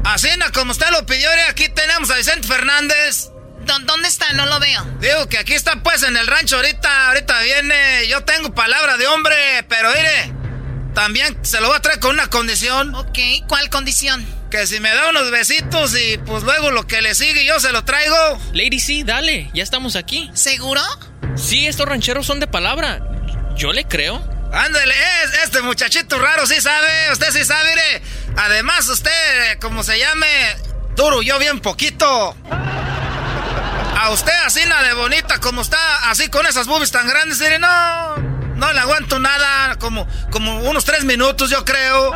Así 0.03 0.29
no, 0.37 0.45
como 0.53 0.71
usted 0.71 0.87
lo 0.91 1.05
pidió, 1.05 1.29
aquí 1.49 1.69
tenemos 1.69 2.11
a 2.11 2.17
Vicente 2.17 2.47
Fernández. 2.47 3.29
¿Dónde 3.85 4.09
está? 4.09 4.33
No 4.33 4.45
lo 4.45 4.59
veo. 4.59 4.83
Digo 4.99 5.29
que 5.29 5.37
aquí 5.37 5.53
está 5.53 5.81
pues 5.81 6.03
en 6.03 6.17
el 6.17 6.27
rancho 6.27 6.57
ahorita, 6.57 7.07
ahorita 7.07 7.41
viene. 7.41 8.07
Yo 8.07 8.23
tengo 8.23 8.53
palabra 8.53 8.97
de 8.97 9.07
hombre, 9.07 9.35
pero 9.69 9.89
mire, 9.89 10.33
también 10.93 11.37
se 11.43 11.61
lo 11.61 11.67
voy 11.67 11.77
a 11.77 11.81
traer 11.81 11.99
con 11.99 12.11
una 12.11 12.27
condición. 12.27 12.93
Ok, 12.95 13.19
¿cuál 13.47 13.69
condición? 13.69 14.40
Que 14.51 14.67
si 14.67 14.81
me 14.81 14.93
da 14.93 15.09
unos 15.09 15.31
besitos 15.31 15.95
y 15.95 16.17
pues 16.17 16.43
luego 16.43 16.71
lo 16.71 16.85
que 16.85 17.01
le 17.01 17.15
sigue 17.15 17.45
yo 17.45 17.57
se 17.61 17.71
lo 17.71 17.85
traigo. 17.85 18.37
Lady, 18.51 18.81
sí, 18.81 19.03
dale, 19.03 19.49
ya 19.53 19.63
estamos 19.63 19.95
aquí. 19.95 20.29
¿Seguro? 20.33 20.81
Sí, 21.37 21.67
estos 21.67 21.87
rancheros 21.87 22.25
son 22.27 22.41
de 22.41 22.47
palabra. 22.47 22.99
Yo 23.55 23.71
le 23.71 23.85
creo. 23.85 24.21
Ándale, 24.51 24.93
es, 25.23 25.43
este 25.45 25.61
muchachito 25.61 26.19
raro 26.19 26.45
sí 26.45 26.59
sabe, 26.59 26.89
usted 27.13 27.31
sí 27.31 27.45
sabe, 27.45 27.69
mire. 27.69 28.03
Además, 28.35 28.89
usted, 28.89 29.57
como 29.61 29.83
se 29.83 29.97
llame, 29.97 30.27
duro, 30.97 31.21
yo 31.21 31.39
bien 31.39 31.61
poquito. 31.61 32.35
A 33.97 34.09
usted 34.09 34.33
así 34.45 34.65
nada 34.65 34.83
de 34.83 34.93
bonita 34.95 35.39
como 35.39 35.61
está, 35.61 36.09
así 36.09 36.27
con 36.27 36.45
esas 36.45 36.67
boobies 36.67 36.91
tan 36.91 37.07
grandes, 37.07 37.39
mire, 37.39 37.57
no, 37.57 38.15
no 38.61 38.71
le 38.71 38.79
aguanto 38.79 39.19
nada, 39.19 39.75
como, 39.79 40.07
como 40.29 40.59
unos 40.69 40.85
tres 40.85 41.03
minutos 41.03 41.49
yo 41.49 41.65
creo. 41.65 42.11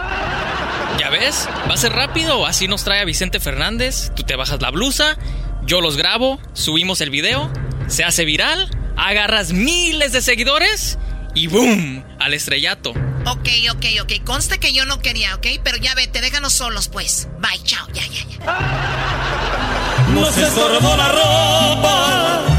¿Ya 0.99 1.09
ves? 1.09 1.49
¿Va 1.67 1.73
a 1.73 1.77
ser 1.77 1.91
rápido? 1.91 2.45
Así 2.45 2.67
nos 2.67 2.83
trae 2.83 3.01
a 3.01 3.05
Vicente 3.05 3.39
Fernández, 3.39 4.11
tú 4.15 4.23
te 4.23 4.35
bajas 4.35 4.61
la 4.61 4.69
blusa, 4.69 5.17
yo 5.63 5.81
los 5.81 5.97
grabo, 5.97 6.39
subimos 6.53 7.01
el 7.01 7.09
video, 7.09 7.51
se 7.87 8.03
hace 8.03 8.25
viral, 8.25 8.69
agarras 8.95 9.53
miles 9.53 10.11
de 10.11 10.21
seguidores 10.21 10.99
y 11.33 11.47
¡boom! 11.47 12.05
Al 12.19 12.35
estrellato. 12.35 12.91
Ok, 13.25 13.49
ok, 13.71 13.85
ok. 14.03 14.23
Conste 14.23 14.59
que 14.59 14.71
yo 14.71 14.85
no 14.85 14.99
quería, 14.99 15.33
¿ok? 15.33 15.47
Pero 15.63 15.77
ya 15.77 15.95
vete, 15.95 16.21
déjanos 16.21 16.53
solos, 16.53 16.89
pues. 16.89 17.27
Bye, 17.39 17.61
chao, 17.63 17.87
ya, 17.91 18.03
ya, 18.03 18.23
ya. 18.29 18.37
Nos 20.13 20.37
estorbó 20.37 20.95
la 20.95 21.11
ropa, 21.11 22.54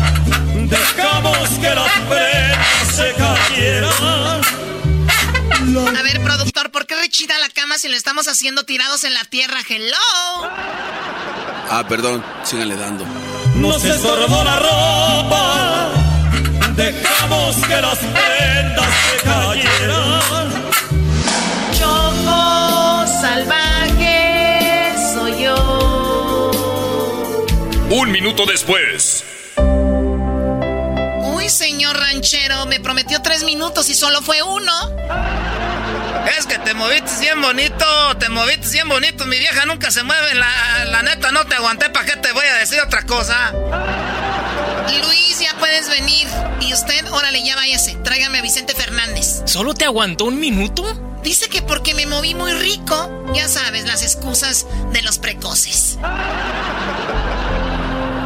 dejamos 0.69 1.49
que 1.49 1.75
las 1.75 1.93
prendas 2.09 2.89
se 2.95 3.13
cayeran. 3.15 4.41
A 5.97 6.03
ver, 6.03 6.21
productor, 6.23 6.71
¿por 6.71 6.87
qué 6.87 6.95
rechida 6.97 7.39
la 7.39 7.49
cama 7.51 7.79
si 7.79 7.89
lo 7.89 7.97
estamos 7.97 8.29
haciendo 8.29 8.65
tirados 8.65 9.05
en 9.05 9.15
la 9.15 9.25
tierra? 9.25 9.61
Hello. 9.69 9.97
Ah, 11.71 11.85
perdón, 11.89 12.25
síganle 12.45 12.77
dando. 12.77 13.05
Nos 13.57 13.85
estorbó 13.85 14.45
la 14.45 14.59
ropa, 14.59 15.91
dejamos 16.77 17.57
que 17.57 17.81
las 17.81 17.99
prendas 17.99 18.95
se 19.11 19.17
cayeran. 19.25 20.53
Choco 21.79 23.07
salvaje 23.21 24.93
soy 25.15 25.43
yo. 25.43 26.51
Un 27.91 28.11
minuto 28.11 28.45
después. 28.47 29.25
Señor 31.87 32.03
ranchero, 32.03 32.67
me 32.67 32.81
prometió 32.81 33.23
tres 33.23 33.45
minutos 33.45 33.89
y 33.91 33.95
solo 33.95 34.21
fue 34.21 34.43
uno. 34.43 34.73
Es 36.37 36.45
que 36.47 36.59
te 36.59 36.75
moviste 36.75 37.21
bien 37.21 37.41
bonito, 37.41 37.87
te 38.19 38.29
moviste 38.29 38.73
bien 38.73 38.89
bonito. 38.89 39.25
Mi 39.27 39.39
vieja 39.39 39.67
nunca 39.67 39.93
se 39.93 40.03
mueve, 40.03 40.35
la, 40.35 40.85
la 40.87 41.03
neta 41.05 41.31
no 41.31 41.47
te 41.47 41.55
aguanté, 41.55 41.89
¿para 41.91 42.05
qué 42.05 42.17
te 42.17 42.33
voy 42.33 42.45
a 42.45 42.55
decir 42.57 42.81
otra 42.81 43.07
cosa? 43.07 43.53
Luis, 45.01 45.39
ya 45.39 45.55
puedes 45.61 45.89
venir. 45.89 46.27
Y 46.61 46.75
usted, 46.75 47.09
órale, 47.13 47.45
ya 47.45 47.55
váyase. 47.55 47.95
Tráigame 48.03 48.39
a 48.39 48.43
Vicente 48.43 48.75
Fernández. 48.75 49.43
¿Solo 49.45 49.73
te 49.73 49.85
aguantó 49.85 50.25
un 50.25 50.41
minuto? 50.41 50.83
Dice 51.23 51.49
que 51.49 51.63
porque 51.63 51.95
me 51.95 52.07
moví 52.07 52.35
muy 52.35 52.53
rico. 52.53 53.27
Ya 53.33 53.47
sabes, 53.47 53.87
las 53.87 54.03
excusas 54.03 54.67
de 54.91 55.03
los 55.03 55.19
precoces. 55.19 55.99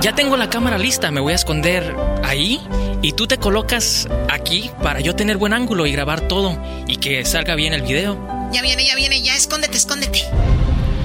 Ya 0.01 0.15
tengo 0.15 0.39
la 0.39 0.49
cámara 0.49 0.79
lista, 0.79 1.11
me 1.11 1.21
voy 1.21 1.35
a 1.35 1.37
esconder 1.37 1.95
ahí 2.25 2.59
y 3.03 3.13
tú 3.13 3.27
te 3.27 3.37
colocas 3.37 4.09
aquí 4.31 4.71
para 4.83 5.01
yo 5.01 5.15
tener 5.15 5.37
buen 5.37 5.53
ángulo 5.53 5.85
y 5.85 5.93
grabar 5.93 6.23
todo 6.23 6.59
y 6.87 6.97
que 6.97 7.23
salga 7.27 7.55
bien 7.55 7.75
el 7.75 7.83
video. 7.83 8.19
Ya 8.51 8.63
viene, 8.63 8.87
ya 8.87 8.95
viene, 8.95 9.21
ya 9.21 9.37
escóndete, 9.37 9.77
escóndete. 9.77 10.25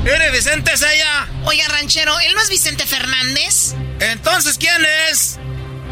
¿Eres 0.06 0.32
Vicente 0.32 0.72
es 0.74 0.82
ella? 0.82 1.28
Oiga, 1.44 1.68
ranchero, 1.68 2.18
¿él 2.22 2.34
no 2.36 2.42
es 2.42 2.50
Vicente 2.50 2.86
Fernández? 2.86 3.74
Entonces, 4.00 4.58
¿quién 4.58 4.82
es? 5.12 5.40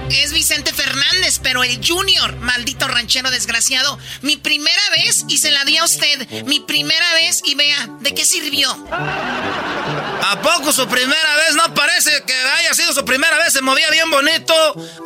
Es 0.09 0.33
Vicente 0.33 0.73
Fernández, 0.73 1.39
pero 1.41 1.63
el 1.63 1.79
Junior, 1.85 2.35
maldito 2.37 2.87
ranchero 2.87 3.29
desgraciado. 3.31 3.97
Mi 4.21 4.37
primera 4.37 4.81
vez 4.95 5.25
y 5.27 5.37
se 5.37 5.51
la 5.51 5.63
di 5.65 5.77
a 5.77 5.83
usted. 5.83 6.43
Mi 6.45 6.59
primera 6.59 7.13
vez 7.15 7.41
y 7.45 7.55
vea, 7.55 7.89
¿de 7.99 8.13
qué 8.13 8.25
sirvió? 8.25 8.69
¿A 8.91 10.41
poco 10.41 10.71
su 10.71 10.87
primera 10.87 11.35
vez? 11.35 11.55
No 11.55 11.73
parece 11.73 12.23
que 12.23 12.33
haya 12.33 12.73
sido 12.73 12.93
su 12.93 13.03
primera 13.05 13.37
vez. 13.37 13.53
Se 13.53 13.61
movía 13.61 13.89
bien 13.91 14.09
bonito. 14.09 14.53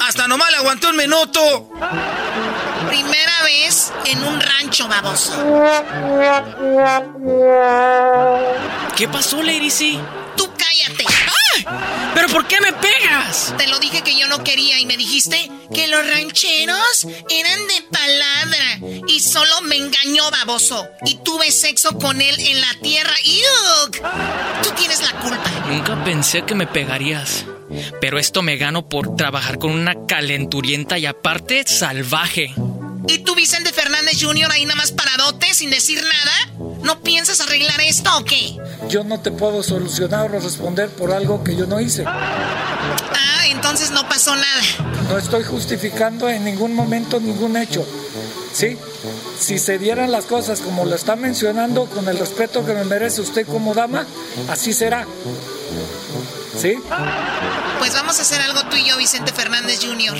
Hasta 0.07 0.27
nomás 0.27 0.51
le 0.51 0.57
aguanté 0.57 0.87
un 0.87 0.95
minuto. 0.97 1.69
Primera 2.87 3.43
vez 3.43 3.91
en 4.05 4.23
un 4.23 4.39
rancho, 4.39 4.87
baboso. 4.87 5.33
¿Qué 8.95 9.07
pasó, 9.07 9.41
Lady 9.41 9.69
C? 9.69 9.99
Tú 10.35 10.49
cállate. 10.57 11.05
¿Pero 12.13 12.29
por 12.29 12.47
qué 12.47 12.59
me 12.61 12.73
pegas? 12.73 13.53
Te 13.57 13.67
lo 13.67 13.79
dije 13.79 14.01
que 14.01 14.17
yo 14.17 14.27
no 14.27 14.43
quería 14.43 14.79
y 14.79 14.85
me 14.85 14.97
dijiste 14.97 15.49
que 15.73 15.87
los 15.87 16.05
rancheros 16.07 17.05
eran 17.29 17.59
de 17.67 17.81
palabra 17.91 19.03
y 19.07 19.19
solo 19.19 19.61
me 19.63 19.75
engañó, 19.75 20.29
baboso. 20.31 20.87
Y 21.05 21.15
tuve 21.15 21.51
sexo 21.51 21.97
con 21.97 22.21
él 22.21 22.35
en 22.39 22.61
la 22.61 22.73
tierra. 22.81 23.13
¡Yuk! 23.23 24.01
Tú 24.63 24.69
tienes 24.77 25.01
la 25.01 25.11
culpa. 25.19 25.49
Nunca 25.69 26.03
pensé 26.03 26.43
que 26.43 26.55
me 26.55 26.67
pegarías. 26.67 27.45
Pero 27.99 28.17
esto 28.17 28.41
me 28.41 28.57
gano 28.57 28.87
por 28.87 29.15
trabajar 29.15 29.59
con 29.59 29.71
una 29.71 29.93
calenturienta 30.07 30.97
y 30.97 31.05
aparte 31.05 31.65
salvaje. 31.67 32.53
¿Y 33.09 33.19
tú, 33.19 33.35
Vicente 33.35 33.71
Fernández 33.73 34.21
Jr., 34.21 34.51
ahí 34.51 34.65
nada 34.65 34.75
más 34.75 34.91
paradote, 34.91 35.53
sin 35.53 35.69
decir 35.69 36.01
nada? 36.01 36.76
¿No 36.87 37.01
piensas 37.01 37.41
arreglar 37.41 37.81
esto 37.81 38.09
o 38.17 38.23
qué? 38.23 38.57
Yo 38.87 39.03
no 39.03 39.19
te 39.19 39.29
puedo 39.29 39.61
solucionar 39.61 40.33
o 40.33 40.39
responder 40.39 40.87
por 40.87 41.11
algo 41.11 41.43
que 41.43 41.53
yo 41.53 41.65
no 41.67 41.81
hice. 41.81 42.05
Ah, 42.07 43.45
entonces 43.49 43.91
no 43.91 44.07
pasó 44.07 44.33
nada. 44.33 44.61
No 45.09 45.17
estoy 45.17 45.43
justificando 45.43 46.29
en 46.29 46.45
ningún 46.45 46.73
momento 46.73 47.19
ningún 47.19 47.57
hecho. 47.57 47.85
¿Sí? 48.53 48.77
Si 49.37 49.59
se 49.59 49.77
dieran 49.79 50.13
las 50.13 50.27
cosas 50.27 50.61
como 50.61 50.85
lo 50.85 50.95
está 50.95 51.17
mencionando, 51.17 51.87
con 51.87 52.07
el 52.07 52.17
respeto 52.17 52.65
que 52.65 52.73
me 52.73 52.85
merece 52.85 53.19
usted 53.19 53.45
como 53.45 53.73
dama, 53.73 54.07
así 54.49 54.71
será. 54.71 55.05
¿Sí? 56.57 56.77
Pues 57.79 57.93
vamos 57.95 58.17
a 58.17 58.21
hacer 58.21 58.39
algo 58.39 58.63
tú 58.69 58.77
y 58.77 58.85
yo, 58.85 58.97
Vicente 58.97 59.33
Fernández 59.33 59.81
Jr. 59.85 60.17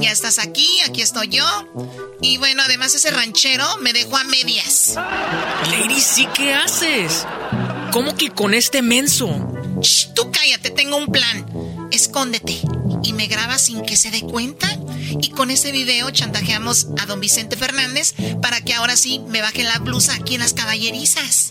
Ya 0.00 0.12
estás 0.12 0.38
aquí, 0.38 0.68
aquí 0.86 1.02
estoy 1.02 1.28
yo. 1.28 1.44
Y 2.20 2.36
bueno, 2.38 2.62
además 2.64 2.94
ese 2.94 3.10
ranchero 3.10 3.64
me 3.78 3.92
dejó 3.92 4.16
a 4.16 4.24
medias. 4.24 4.94
Lady, 5.70 6.00
¿sí 6.00 6.26
qué 6.34 6.54
haces? 6.54 7.26
¿Cómo 7.92 8.16
que 8.16 8.30
con 8.30 8.54
este 8.54 8.82
menso? 8.82 9.28
Shh, 9.80 10.14
tú 10.14 10.30
cállate, 10.30 10.70
tengo 10.70 10.96
un 10.96 11.06
plan. 11.06 11.46
Escóndete 11.90 12.60
y 13.02 13.12
me 13.12 13.26
grabas 13.26 13.62
sin 13.62 13.82
que 13.82 13.96
se 13.96 14.10
dé 14.10 14.20
cuenta. 14.20 14.68
Y 15.20 15.30
con 15.30 15.50
ese 15.50 15.72
video 15.72 16.10
chantajeamos 16.10 16.88
a 17.00 17.06
don 17.06 17.20
Vicente 17.20 17.56
Fernández 17.56 18.14
para 18.40 18.60
que 18.60 18.74
ahora 18.74 18.96
sí 18.96 19.20
me 19.28 19.40
baje 19.40 19.64
la 19.64 19.78
blusa 19.78 20.14
aquí 20.14 20.34
en 20.34 20.40
las 20.40 20.52
caballerizas. 20.52 21.50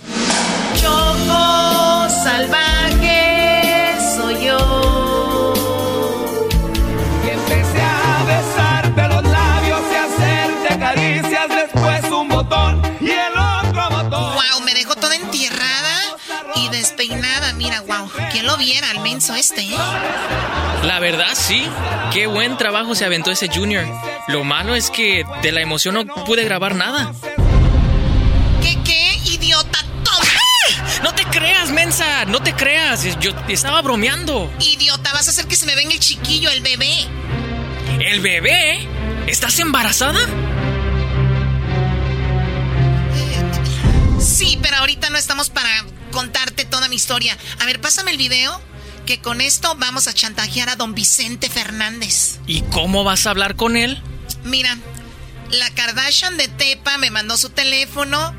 Choco 0.79 2.07
salvaje 2.23 3.95
soy 4.15 4.45
yo. 4.45 4.86
Wow, 14.37 14.61
me 14.61 14.75
dejó 14.75 14.95
toda 14.95 15.15
entierrada 15.15 16.15
y 16.55 16.69
despeinada. 16.69 17.53
Mira, 17.53 17.81
wow, 17.81 18.07
¿quién 18.31 18.45
lo 18.45 18.55
viera 18.55 18.91
al 18.91 18.99
menso 18.99 19.33
este, 19.33 19.61
eh? 19.61 19.77
La 20.83 20.99
verdad, 20.99 21.33
sí. 21.33 21.67
Qué 22.13 22.27
buen 22.27 22.55
trabajo 22.55 22.93
se 22.93 23.03
aventó 23.03 23.31
ese 23.31 23.47
Junior. 23.47 23.83
Lo 24.27 24.43
malo 24.43 24.75
es 24.75 24.91
que 24.91 25.25
de 25.41 25.51
la 25.51 25.61
emoción 25.61 25.95
no 25.95 26.05
pude 26.05 26.43
grabar 26.43 26.75
nada. 26.75 27.13
¿Qué, 28.61 28.77
qué, 28.85 29.15
idiota? 29.25 29.79
¡Ah! 30.11 31.01
No 31.01 31.15
te 31.15 31.23
creas, 31.23 31.71
mensa. 31.71 32.25
No 32.25 32.39
te 32.39 32.53
creas. 32.53 33.19
Yo 33.19 33.31
estaba 33.47 33.81
bromeando. 33.81 34.53
Idiota, 34.59 35.13
vas 35.13 35.27
a 35.29 35.31
hacer 35.31 35.47
que 35.47 35.55
se 35.55 35.65
me 35.65 35.73
venga 35.73 35.93
el 35.93 35.99
chiquillo, 35.99 36.51
el 36.51 36.61
bebé. 36.61 37.07
¿El 37.99 38.19
bebé? 38.19 38.87
¿Estás 39.25 39.57
embarazada? 39.57 40.19
Ahorita 44.77 45.09
no 45.09 45.17
estamos 45.17 45.49
para 45.49 45.69
contarte 46.11 46.65
toda 46.65 46.87
mi 46.87 46.95
historia. 46.95 47.37
A 47.59 47.65
ver, 47.65 47.81
pásame 47.81 48.11
el 48.11 48.17
video. 48.17 48.61
Que 49.05 49.21
con 49.21 49.39
esto 49.39 49.73
vamos 49.77 50.09
a 50.09 50.13
chantajear 50.13 50.67
a 50.67 50.75
don 50.75 50.93
Vicente 50.93 51.49
Fernández. 51.49 52.39
¿Y 52.45 52.61
cómo 52.63 53.05
vas 53.05 53.25
a 53.25 53.29
hablar 53.29 53.55
con 53.55 53.77
él? 53.77 54.01
Mira, 54.43 54.77
la 55.49 55.69
Kardashian 55.69 56.35
de 56.35 56.49
Tepa 56.49 56.97
me 56.97 57.09
mandó 57.09 57.37
su 57.37 57.49
teléfono. 57.49 58.35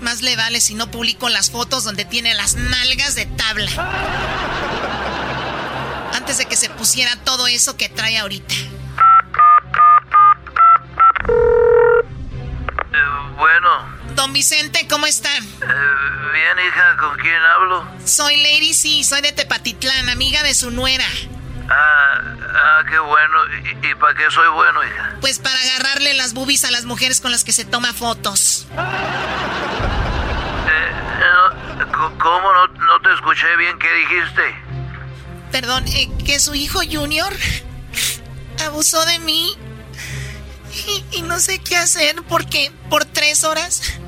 Más 0.00 0.22
le 0.22 0.34
vale 0.34 0.60
si 0.60 0.74
no 0.74 0.90
publico 0.90 1.28
las 1.28 1.50
fotos 1.50 1.84
donde 1.84 2.04
tiene 2.04 2.34
las 2.34 2.56
nalgas 2.56 3.14
de 3.14 3.26
tabla. 3.26 3.70
Antes 6.14 6.38
de 6.38 6.46
que 6.46 6.56
se 6.56 6.70
pusiera 6.70 7.14
todo 7.24 7.46
eso 7.46 7.76
que 7.76 7.88
trae 7.88 8.18
ahorita. 8.18 8.54
Don 14.18 14.32
Vicente, 14.32 14.88
¿cómo 14.90 15.06
están? 15.06 15.44
Eh, 15.44 15.48
bien, 15.62 16.58
hija, 16.66 16.96
¿con 16.98 17.16
quién 17.18 17.40
hablo? 17.40 17.86
Soy 18.04 18.36
Lady 18.42 18.74
C, 18.74 19.04
soy 19.04 19.20
de 19.20 19.30
Tepatitlán, 19.30 20.08
amiga 20.08 20.42
de 20.42 20.54
su 20.54 20.72
nuera. 20.72 21.04
Ah, 21.70 22.20
ah 22.52 22.82
qué 22.90 22.98
bueno. 22.98 23.36
¿Y, 23.62 23.68
y 23.86 23.94
para 23.94 24.16
qué 24.16 24.28
soy 24.28 24.48
bueno, 24.48 24.82
hija? 24.82 25.14
Pues 25.20 25.38
para 25.38 25.56
agarrarle 25.60 26.14
las 26.14 26.34
boobies 26.34 26.64
a 26.64 26.72
las 26.72 26.84
mujeres 26.84 27.20
con 27.20 27.30
las 27.30 27.44
que 27.44 27.52
se 27.52 27.64
toma 27.64 27.92
fotos. 27.92 28.66
Eh, 28.72 28.76
no, 31.20 31.52
¿Cómo 32.18 32.52
no, 32.52 32.66
no 32.66 33.00
te 33.00 33.14
escuché 33.14 33.56
bien? 33.56 33.78
¿Qué 33.78 33.94
dijiste? 33.94 34.52
Perdón, 35.52 35.86
eh, 35.86 36.10
que 36.26 36.40
su 36.40 36.56
hijo 36.56 36.80
Junior 36.90 37.32
abusó 38.66 39.04
de 39.04 39.20
mí 39.20 39.56
y, 40.88 41.04
y 41.18 41.22
no 41.22 41.38
sé 41.38 41.60
qué 41.60 41.76
hacer 41.76 42.16
porque 42.28 42.72
por 42.90 43.04
tres 43.04 43.44
horas 43.44 44.00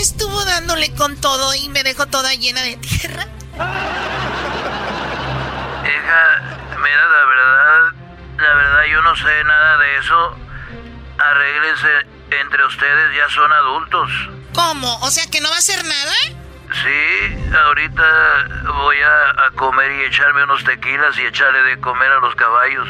estuvo 0.00 0.44
dándole 0.44 0.94
con 0.94 1.20
todo 1.20 1.54
y 1.54 1.68
me 1.68 1.82
dejó 1.82 2.06
toda 2.06 2.34
llena 2.34 2.62
de 2.62 2.76
tierra. 2.76 3.26
Hija, 5.84 6.22
mira, 6.82 7.06
la 7.06 7.24
verdad, 7.24 7.92
la 8.38 8.54
verdad 8.54 8.84
yo 8.90 9.02
no 9.02 9.16
sé 9.16 9.44
nada 9.44 9.78
de 9.78 9.98
eso. 9.98 10.36
Arréglense 11.18 12.06
entre 12.30 12.64
ustedes, 12.64 13.16
ya 13.16 13.28
son 13.34 13.52
adultos. 13.52 14.10
¿Cómo? 14.54 14.98
O 15.00 15.10
sea 15.10 15.26
que 15.30 15.40
no 15.40 15.50
va 15.50 15.56
a 15.56 15.58
hacer 15.58 15.84
nada. 15.84 16.14
Sí, 16.72 17.52
ahorita 17.66 18.02
voy 18.74 18.96
a, 19.02 19.46
a 19.46 19.50
comer 19.56 19.90
y 19.92 20.04
echarme 20.04 20.44
unos 20.44 20.64
tequilas 20.64 21.18
y 21.18 21.26
echarle 21.26 21.62
de 21.62 21.80
comer 21.80 22.10
a 22.10 22.20
los 22.20 22.34
caballos. 22.36 22.88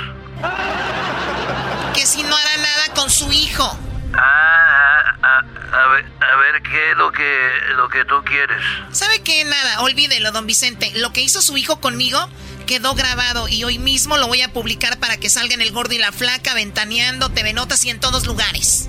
Que 1.94 2.06
si 2.06 2.22
no 2.22 2.36
hará 2.36 2.56
nada 2.58 2.94
con 2.94 3.10
su 3.10 3.32
hijo. 3.32 3.78
Ah, 4.14 5.14
ah, 5.22 5.42
a, 5.72 5.86
ver, 5.88 6.04
a 6.20 6.36
ver 6.36 6.62
qué 6.62 6.90
es 6.90 6.96
lo 6.96 7.12
que, 7.12 7.50
lo 7.76 7.88
que 7.88 8.04
tú 8.04 8.22
quieres. 8.24 8.62
¿Sabe 8.92 9.22
qué? 9.22 9.44
Nada, 9.44 9.80
olvídelo, 9.82 10.32
don 10.32 10.46
Vicente. 10.46 10.92
Lo 10.96 11.12
que 11.12 11.20
hizo 11.22 11.40
su 11.42 11.56
hijo 11.56 11.80
conmigo 11.80 12.18
quedó 12.66 12.94
grabado 12.94 13.48
y 13.48 13.64
hoy 13.64 13.78
mismo 13.78 14.16
lo 14.18 14.26
voy 14.28 14.42
a 14.42 14.52
publicar 14.52 14.98
para 15.00 15.16
que 15.16 15.28
salga 15.28 15.54
en 15.54 15.60
El 15.60 15.72
Gordo 15.72 15.94
y 15.94 15.98
la 15.98 16.12
Flaca, 16.12 16.54
Ventaneando, 16.54 17.28
TV 17.30 17.52
Notas 17.52 17.84
y 17.84 17.90
en 17.90 17.98
todos 18.00 18.26
lugares. 18.26 18.88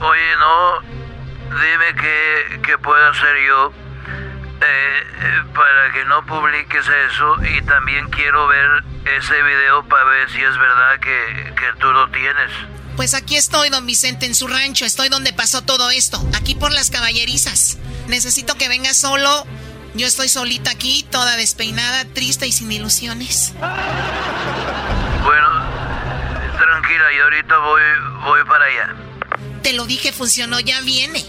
Oye, 0.00 0.36
no, 0.38 0.80
dime 1.50 1.94
qué, 2.00 2.60
qué 2.66 2.78
puedo 2.78 3.08
hacer 3.08 3.36
yo. 3.46 3.72
eh, 4.60 5.02
eh, 5.22 5.42
para 5.54 5.92
que 5.92 6.04
no 6.04 6.24
publiques 6.26 6.86
eso 7.10 7.36
y 7.44 7.62
también 7.62 8.08
quiero 8.10 8.46
ver 8.48 8.84
ese 9.16 9.42
video 9.42 9.82
para 9.88 10.04
ver 10.04 10.30
si 10.30 10.42
es 10.42 10.56
verdad 10.58 11.00
que, 11.00 11.52
que 11.56 11.72
tú 11.80 11.90
lo 11.92 12.08
tienes. 12.10 12.50
Pues 12.96 13.14
aquí 13.14 13.36
estoy, 13.36 13.70
don 13.70 13.86
Vicente, 13.86 14.26
en 14.26 14.34
su 14.34 14.46
rancho. 14.46 14.84
Estoy 14.84 15.08
donde 15.08 15.32
pasó 15.32 15.62
todo 15.62 15.90
esto. 15.90 16.22
Aquí 16.34 16.54
por 16.54 16.72
las 16.72 16.90
caballerizas. 16.90 17.78
Necesito 18.06 18.54
que 18.56 18.68
venga 18.68 18.92
solo. 18.94 19.46
Yo 19.94 20.06
estoy 20.06 20.28
solita 20.28 20.70
aquí, 20.70 21.04
toda 21.10 21.36
despeinada, 21.36 22.04
triste 22.06 22.46
y 22.46 22.52
sin 22.52 22.72
ilusiones. 22.72 23.52
Bueno, 25.24 25.48
tranquila, 26.56 27.04
y 27.14 27.20
ahorita 27.20 27.58
voy, 27.58 27.82
voy 28.24 28.40
para 28.46 28.64
allá. 28.64 28.96
Te 29.62 29.74
lo 29.74 29.84
dije, 29.86 30.12
funcionó, 30.12 30.60
ya 30.60 30.80
viene. 30.80 31.24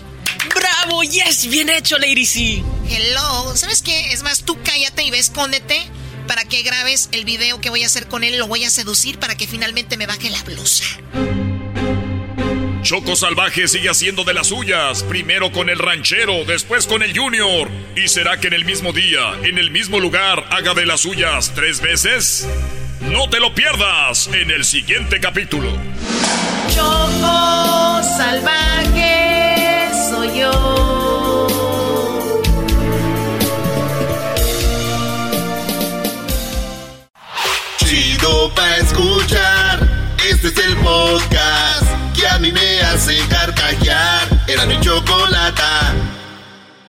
¡Bravo! 0.56 1.04
¡Yes! 1.04 1.48
¡Bien 1.48 1.70
hecho, 1.70 1.98
Lady 1.98 2.26
C! 2.26 2.64
Hello. 2.90 3.56
¿Sabes 3.56 3.82
qué? 3.82 4.14
Es 4.14 4.24
más, 4.24 4.44
tú 4.44 4.58
cállate 4.64 5.04
y 5.04 5.12
ve, 5.12 5.20
escóndete 5.20 5.90
para 6.28 6.46
que 6.46 6.62
grabes 6.64 7.10
el 7.12 7.26
video 7.26 7.60
que 7.60 7.70
voy 7.70 7.84
a 7.84 7.88
hacer 7.88 8.08
con 8.08 8.24
él. 8.24 8.38
Lo 8.38 8.48
voy 8.48 8.64
a 8.64 8.70
seducir 8.70 9.20
para 9.20 9.36
que 9.36 9.48
finalmente 9.48 9.98
me 9.98 10.08
baje 10.08 10.30
la 10.30 10.42
blusa. 10.44 10.86
Choco 12.84 13.16
Salvaje 13.16 13.70
sigue 13.70 13.90
haciendo 13.90 14.26
de 14.26 14.34
las 14.34 14.48
suyas, 14.48 15.04
primero 15.04 15.54
con 15.54 15.70
el 15.70 15.80
ranchero, 15.80 16.44
después 16.46 16.86
con 16.86 17.02
el 17.02 17.18
junior. 17.18 17.70
¿Y 17.96 18.10
será 18.10 18.42
que 18.42 18.48
en 18.48 18.54
el 18.54 18.66
mismo 18.66 18.92
día, 18.92 19.36
en 19.44 19.58
el 19.58 19.72
mismo 19.72 20.02
lugar, 20.02 20.46
haga 20.52 20.74
de 20.74 20.86
las 20.86 21.00
suyas 21.00 21.54
tres 21.56 21.80
veces? 21.80 22.46
No 23.00 23.30
te 23.30 23.40
lo 23.40 23.56
pierdas 23.56 24.28
en 24.34 24.52
el 24.52 24.66
siguiente 24.66 25.22
capítulo. 25.22 25.72
Choco 26.76 28.02
salvaje 28.18 29.88
soy 30.10 30.40
yo. 30.40 31.48
Chido 37.78 38.54
pa' 38.54 38.78
escuchar. 38.78 39.90
Este 40.30 40.48
es 40.48 40.58
el 40.58 40.76
podcast 40.78 41.84
que 42.16 42.28
a 42.28 42.40
mí 42.40 42.52
me 42.52 42.73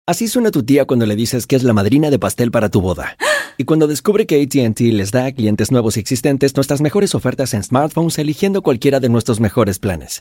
Así 0.06 0.28
suena 0.28 0.50
tu 0.50 0.62
tía 0.62 0.84
cuando 0.84 1.06
le 1.06 1.16
dices 1.16 1.46
que 1.46 1.56
es 1.56 1.62
la 1.62 1.72
madrina 1.72 2.10
de 2.10 2.18
pastel 2.18 2.50
para 2.50 2.68
tu 2.68 2.82
boda. 2.82 3.16
Y 3.56 3.64
cuando 3.64 3.86
descubre 3.86 4.26
que 4.26 4.42
ATT 4.42 4.80
les 4.80 5.10
da 5.10 5.26
a 5.26 5.32
clientes 5.32 5.70
nuevos 5.70 5.96
y 5.96 6.00
existentes 6.00 6.54
nuestras 6.54 6.82
mejores 6.82 7.14
ofertas 7.14 7.54
en 7.54 7.62
smartphones 7.62 8.18
eligiendo 8.18 8.60
cualquiera 8.60 9.00
de 9.00 9.08
nuestros 9.08 9.40
mejores 9.40 9.78
planes. 9.78 10.20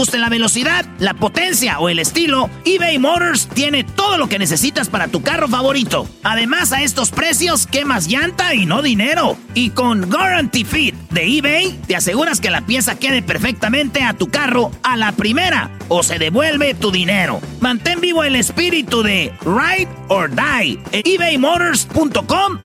la 0.00 0.30
velocidad, 0.30 0.86
la 0.98 1.12
potencia 1.12 1.78
o 1.78 1.90
el 1.90 1.98
estilo, 1.98 2.48
eBay 2.64 2.98
Motors 2.98 3.48
tiene 3.48 3.84
todo 3.84 4.16
lo 4.16 4.28
que 4.28 4.38
necesitas 4.38 4.88
para 4.88 5.08
tu 5.08 5.22
carro 5.22 5.46
favorito. 5.46 6.08
Además, 6.22 6.72
a 6.72 6.82
estos 6.82 7.10
precios, 7.10 7.66
quemas 7.66 8.06
llanta 8.06 8.54
y 8.54 8.64
no 8.64 8.80
dinero. 8.80 9.36
Y 9.52 9.70
con 9.70 10.10
Guarantee 10.10 10.64
Fit 10.64 10.94
de 11.10 11.38
eBay, 11.38 11.78
te 11.86 11.96
aseguras 11.96 12.40
que 12.40 12.50
la 12.50 12.62
pieza 12.62 12.98
quede 12.98 13.22
perfectamente 13.22 14.02
a 14.02 14.14
tu 14.14 14.28
carro 14.28 14.70
a 14.82 14.96
la 14.96 15.12
primera 15.12 15.70
o 15.88 16.02
se 16.02 16.18
devuelve 16.18 16.72
tu 16.74 16.90
dinero. 16.90 17.40
Mantén 17.60 18.00
vivo 18.00 18.24
el 18.24 18.36
espíritu 18.36 19.02
de 19.02 19.34
Ride 19.42 19.90
or 20.08 20.30
Die 20.30 20.78
en 20.92 21.02
ebaymotors.com. 21.04 22.62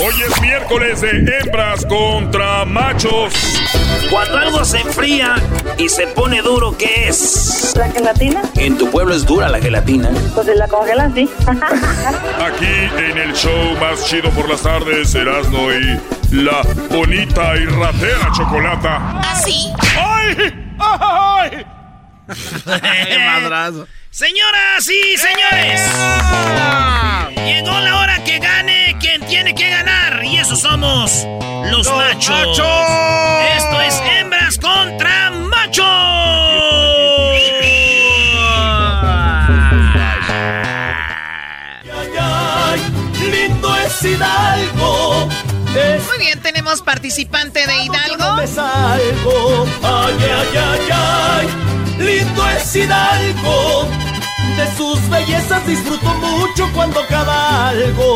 Hoy 0.00 0.14
es 0.24 0.40
miércoles 0.40 1.00
de 1.00 1.10
hembras 1.10 1.84
contra 1.86 2.64
machos. 2.64 3.34
Cuando 4.10 4.38
algo 4.38 4.64
se 4.64 4.78
enfría 4.78 5.34
y 5.76 5.88
se 5.88 6.06
pone 6.08 6.40
duro, 6.42 6.76
¿qué 6.76 7.08
es? 7.08 7.74
¿La 7.76 7.90
gelatina? 7.90 8.42
En 8.56 8.78
tu 8.78 8.90
pueblo 8.90 9.14
es 9.14 9.26
dura 9.26 9.48
la 9.48 9.60
gelatina. 9.60 10.10
Pues 10.34 10.46
si 10.46 10.54
la 10.54 10.66
congelan, 10.66 11.14
sí. 11.14 11.28
Aquí 11.46 12.66
en 12.96 13.18
el 13.18 13.32
show 13.34 13.76
más 13.80 14.04
chido 14.04 14.30
por 14.30 14.48
las 14.48 14.62
tardes, 14.62 15.14
Erasmo 15.14 15.70
y 15.72 16.00
la 16.34 16.62
bonita 16.90 17.56
y 17.56 17.66
ratera 17.66 18.32
chocolata. 18.36 19.20
¿Así? 19.20 19.72
¡Ay! 19.96 20.54
¡Ay! 20.78 21.66
Madrazo. 23.26 23.86
Señoras 24.10 24.88
y 24.88 25.16
señores, 25.16 25.82
llegó 27.44 27.70
la 27.80 27.97
somos 30.56 31.26
los, 31.70 31.86
machos. 31.92 32.30
machos. 32.30 32.88
Esto 33.56 33.80
es 33.82 34.00
hembras 34.00 34.58
contra 34.58 35.30
machos. 35.30 35.84
lindo 43.30 43.76
es 43.76 44.02
Hidalgo. 44.02 45.28
Muy 46.08 46.18
bien, 46.18 46.40
tenemos 46.40 46.80
participante 46.80 47.66
de 47.66 47.84
Hidalgo. 47.84 48.24
Ay, 49.82 50.16
ay, 50.56 50.88
ay. 50.90 51.48
Lindo 51.98 52.48
es 52.50 52.74
Hidalgo. 52.74 53.86
De 54.56 54.76
sus 54.76 55.08
bellezas 55.10 55.66
disfruto 55.66 56.06
mucho 56.14 56.70
cuando 56.74 57.06
cabalgo. 57.06 58.08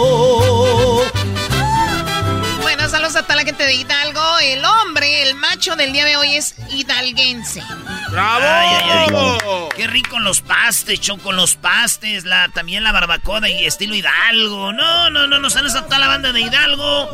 Saludos 2.93 3.17
a 3.17 3.23
toda 3.23 3.37
la 3.37 3.45
gente 3.45 3.65
de 3.65 3.73
Hidalgo. 3.73 4.21
El 4.43 4.63
hombre, 4.67 5.23
el 5.23 5.35
macho 5.35 5.77
del 5.77 5.95
día 5.95 6.05
de 6.05 6.19
hoy 6.19 6.35
es 6.35 6.55
hidalguense. 6.71 7.63
¡Bravo! 8.11 8.45
Ay, 8.47 8.69
ay, 8.85 9.09
ay. 9.15 9.69
Qué 9.75 9.87
rico 9.87 10.19
los 10.19 10.43
pastes, 10.43 11.01
choco 11.01 11.33
los 11.33 11.57
pastes, 11.57 12.27
la, 12.27 12.51
también 12.51 12.85
la 12.85 12.93
barbacoa 12.93 13.49
y 13.49 13.65
estilo 13.65 13.95
Hidalgo. 13.95 14.75
No, 14.75 15.09
no, 15.09 15.27
no, 15.27 15.39
no 15.39 15.49
sales 15.49 15.75
a 15.75 15.87
toda 15.87 16.01
la 16.01 16.07
banda 16.07 16.33
de 16.33 16.43
Hidalgo. 16.43 17.09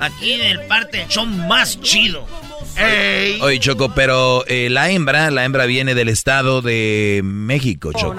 Aquí 0.00 0.32
en 0.32 0.46
el 0.46 0.66
parte 0.66 0.96
del 0.96 1.08
show 1.08 1.26
más 1.26 1.78
chido. 1.82 2.26
Ey. 2.78 3.38
Oye, 3.42 3.60
Choco, 3.60 3.92
pero 3.94 4.46
eh, 4.46 4.70
la 4.70 4.88
hembra, 4.88 5.30
la 5.30 5.44
hembra 5.44 5.66
viene 5.66 5.94
del 5.94 6.08
estado 6.08 6.62
de 6.62 7.20
México, 7.22 7.92
Choco. 7.92 8.16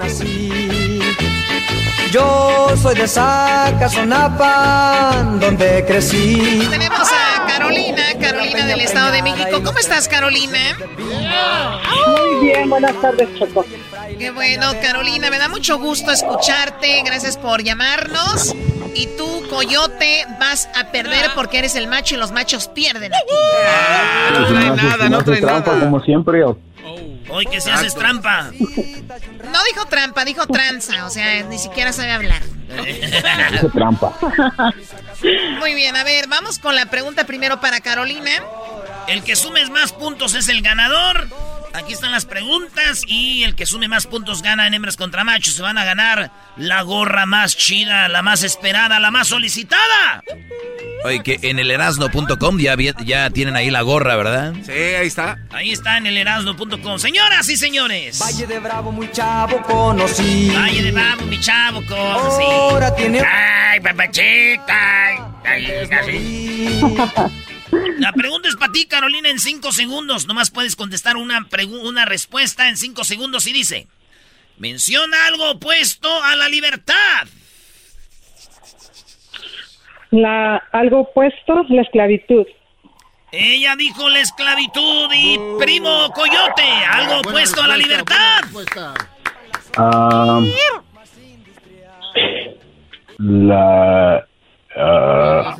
Yo 2.10 2.74
soy 2.76 2.96
de 2.96 3.06
Zacazonapa, 3.06 5.24
donde 5.40 5.84
crecí. 5.86 6.66
Tenemos 6.68 7.08
a 7.12 7.46
Carolina, 7.46 8.02
Carolina 8.20 8.66
del 8.66 8.80
Estado 8.80 9.12
de 9.12 9.22
México. 9.22 9.62
¿Cómo 9.64 9.78
estás, 9.78 10.08
Carolina? 10.08 10.76
Muy 10.98 12.46
bien, 12.46 12.68
buenas 12.68 13.00
tardes, 13.00 13.28
Choco. 13.38 13.64
Qué 14.18 14.32
bueno, 14.32 14.72
Carolina, 14.82 15.30
me 15.30 15.38
da 15.38 15.48
mucho 15.48 15.78
gusto 15.78 16.10
escucharte. 16.10 17.00
Gracias 17.04 17.36
por 17.36 17.62
llamarnos. 17.62 18.56
Y 18.94 19.06
tú, 19.16 19.44
Coyote, 19.48 20.26
vas 20.40 20.68
a 20.74 20.90
perder 20.90 21.30
porque 21.36 21.58
eres 21.58 21.76
el 21.76 21.86
macho 21.86 22.16
y 22.16 22.18
los 22.18 22.32
machos 22.32 22.66
pierden 22.68 23.12
aquí. 23.14 23.34
no 24.34 24.46
trae 24.48 24.70
nada, 24.76 25.08
no 25.08 25.22
trae 25.22 25.40
nada. 25.40 25.62
como 25.62 26.00
siempre. 26.00 26.42
Hoy 27.30 27.46
que 27.46 27.60
se 27.60 27.70
haces 27.70 27.94
trampa. 27.94 28.50
No 28.52 29.64
dijo 29.72 29.86
trampa, 29.88 30.24
dijo 30.24 30.46
tranza. 30.46 31.06
O 31.06 31.10
sea, 31.10 31.42
ni 31.44 31.58
siquiera 31.58 31.92
sabe 31.92 32.12
hablar. 32.12 32.42
Dice 32.84 33.68
trampa. 33.72 34.16
Muy 35.58 35.74
bien, 35.74 35.96
a 35.96 36.04
ver, 36.04 36.28
vamos 36.28 36.58
con 36.58 36.74
la 36.74 36.86
pregunta 36.86 37.24
primero 37.24 37.60
para 37.60 37.80
Carolina. 37.80 38.30
El 39.06 39.22
que 39.22 39.36
sumes 39.36 39.70
más 39.70 39.92
puntos 39.92 40.34
es 40.34 40.48
el 40.48 40.62
ganador. 40.62 41.28
Aquí 41.72 41.92
están 41.92 42.10
las 42.12 42.24
preguntas 42.26 43.02
y 43.06 43.44
el 43.44 43.54
que 43.54 43.64
sume 43.64 43.86
más 43.88 44.06
puntos 44.06 44.42
gana 44.42 44.66
en 44.66 44.74
hembras 44.74 44.96
contra 44.96 45.24
machos. 45.24 45.54
Se 45.54 45.62
van 45.62 45.78
a 45.78 45.84
ganar 45.84 46.30
la 46.56 46.82
gorra 46.82 47.26
más 47.26 47.56
chida, 47.56 48.08
la 48.08 48.22
más 48.22 48.42
esperada, 48.42 48.98
la 48.98 49.10
más 49.10 49.28
solicitada. 49.28 50.22
Oye, 51.04 51.22
que 51.22 51.38
en 51.42 51.58
el 51.58 51.70
erasno.com 51.70 52.58
ya, 52.58 53.30
tienen 53.30 53.56
ahí 53.56 53.70
la 53.70 53.80
gorra, 53.82 54.16
¿verdad? 54.16 54.52
Sí, 54.66 54.72
ahí 54.72 55.06
está. 55.06 55.38
Ahí 55.50 55.70
está 55.70 55.96
en 55.96 56.06
el 56.06 56.16
erasmo.com. 56.18 56.98
Señoras 56.98 57.48
y 57.48 57.56
señores. 57.56 58.18
Valle 58.20 58.46
de 58.46 58.58
Bravo, 58.58 58.92
muy 58.92 59.10
chavo 59.10 59.62
conocí. 59.62 60.50
Valle 60.54 60.82
de 60.82 60.92
Bravo, 60.92 61.22
mi 61.22 61.40
chavo, 61.40 61.82
conocí. 61.86 62.42
Ahora 62.44 62.94
tiene- 62.94 63.20
Ay, 63.22 63.80
papachita. 63.80 65.06
Ay, 65.44 65.66
ay, 65.66 65.88
así. 65.90 66.80
La 67.98 68.12
pregunta 68.12 68.48
es 68.48 68.56
para 68.56 68.72
ti, 68.72 68.86
Carolina, 68.86 69.28
en 69.28 69.38
cinco 69.38 69.72
segundos. 69.72 70.26
Nomás 70.26 70.50
puedes 70.50 70.76
contestar 70.76 71.16
una, 71.16 71.46
una 71.82 72.04
respuesta 72.04 72.68
en 72.68 72.76
cinco 72.76 73.04
segundos 73.04 73.46
y 73.46 73.52
dice: 73.52 73.86
Menciona 74.58 75.26
algo 75.26 75.50
opuesto 75.50 76.08
a 76.22 76.36
la 76.36 76.48
libertad. 76.48 77.28
La, 80.10 80.56
algo 80.72 81.00
opuesto, 81.00 81.64
la 81.68 81.82
esclavitud. 81.82 82.46
Ella 83.32 83.76
dijo 83.76 84.08
la 84.08 84.20
esclavitud 84.20 85.08
y 85.14 85.38
primo 85.60 86.10
coyote, 86.12 86.62
algo 86.90 87.20
opuesto 87.20 87.62
a 87.62 87.68
la 87.68 87.76
libertad. 87.76 88.40
Ah, 89.76 90.40
la, 93.18 94.26
ah, 94.76 95.56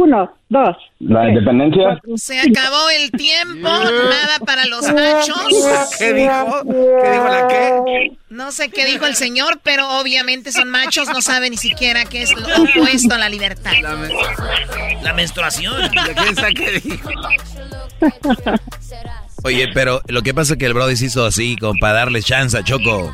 Uno, 0.00 0.32
dos. 0.48 0.76
la 1.00 1.22
tres, 1.22 1.28
independencia. 1.32 1.82
cuatro. 1.82 2.16
Se 2.16 2.38
acabó 2.38 2.88
el 2.90 3.10
tiempo, 3.10 3.68
nada 3.68 4.38
para 4.46 4.64
los 4.66 4.82
machos. 4.92 5.96
¿Qué 5.98 6.12
dijo? 6.12 6.62
¿Qué 6.64 7.10
dijo 7.10 7.24
la 7.28 7.48
qué? 7.48 8.12
No 8.30 8.52
sé 8.52 8.68
qué 8.70 8.86
dijo 8.86 9.06
el 9.06 9.16
señor, 9.16 9.58
pero 9.64 9.88
obviamente 9.98 10.52
son 10.52 10.70
machos, 10.70 11.08
no 11.08 11.20
saben 11.20 11.50
ni 11.50 11.56
siquiera 11.56 12.04
qué 12.04 12.22
es 12.22 12.32
lo 12.36 12.46
opuesto 12.62 13.14
a 13.14 13.18
la 13.18 13.28
libertad. 13.28 13.72
La 15.02 15.12
menstruación. 15.14 15.90
¿Quién 15.90 16.36
sabe 16.36 16.54
qué 16.54 16.70
dijo? 16.80 17.10
Oye, 19.44 19.68
pero 19.74 20.00
lo 20.06 20.22
que 20.22 20.32
pasa 20.34 20.52
es 20.52 20.58
que 20.58 20.66
el 20.66 20.74
Brody 20.74 20.96
se 20.96 21.06
hizo 21.06 21.24
así, 21.24 21.56
como 21.56 21.74
para 21.80 21.94
darle 21.94 22.22
chance 22.22 22.56
a 22.56 22.62
Choco. 22.62 23.12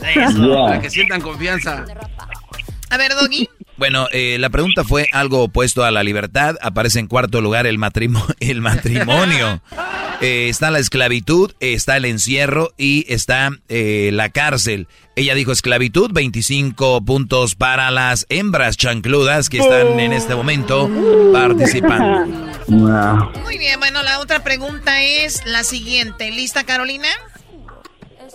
Para 0.00 0.80
que 0.80 0.90
sientan 0.90 1.20
confianza. 1.22 1.84
A 2.90 2.96
ver, 2.96 3.12
Doggy. 3.14 3.48
Bueno, 3.78 4.08
eh, 4.12 4.36
la 4.40 4.50
pregunta 4.50 4.82
fue 4.84 5.08
algo 5.12 5.44
opuesto 5.44 5.84
a 5.84 5.90
la 5.92 6.02
libertad. 6.02 6.56
Aparece 6.62 6.98
en 6.98 7.06
cuarto 7.06 7.40
lugar 7.40 7.66
el, 7.66 7.78
matrimo- 7.78 8.26
el 8.40 8.60
matrimonio. 8.60 9.62
Eh, 10.20 10.48
está 10.48 10.72
la 10.72 10.80
esclavitud, 10.80 11.52
está 11.60 11.96
el 11.96 12.04
encierro 12.04 12.72
y 12.76 13.04
está 13.08 13.50
eh, 13.68 14.10
la 14.12 14.30
cárcel. 14.30 14.88
Ella 15.14 15.34
dijo 15.36 15.52
esclavitud, 15.52 16.10
25 16.12 17.04
puntos 17.04 17.54
para 17.54 17.92
las 17.92 18.26
hembras 18.28 18.76
chancludas 18.76 19.48
que 19.48 19.58
están 19.58 20.00
en 20.00 20.12
este 20.12 20.34
momento 20.34 20.90
participando. 21.32 22.26
Muy 23.44 23.58
bien, 23.58 23.78
bueno, 23.78 24.02
la 24.02 24.18
otra 24.18 24.42
pregunta 24.42 25.02
es 25.02 25.46
la 25.46 25.62
siguiente. 25.62 26.30
¿Lista, 26.32 26.64
Carolina? 26.64 27.08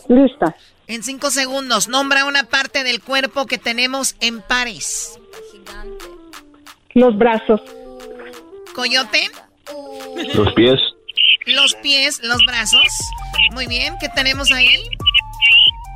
Lista. 0.07 0.55
En 0.87 1.03
cinco 1.03 1.31
segundos, 1.31 1.87
nombra 1.87 2.25
una 2.25 2.43
parte 2.43 2.83
del 2.83 3.01
cuerpo 3.01 3.45
que 3.45 3.57
tenemos 3.57 4.15
en 4.19 4.41
pares. 4.41 5.17
Los 6.93 7.17
brazos. 7.17 7.61
Coyote, 8.75 9.29
Los 10.33 10.53
pies. 10.53 10.79
los 11.45 11.75
pies, 11.75 12.19
los 12.23 12.43
brazos. 12.45 12.81
Muy 13.53 13.67
bien, 13.67 13.95
¿qué 13.99 14.09
tenemos 14.09 14.51
ahí? 14.51 14.83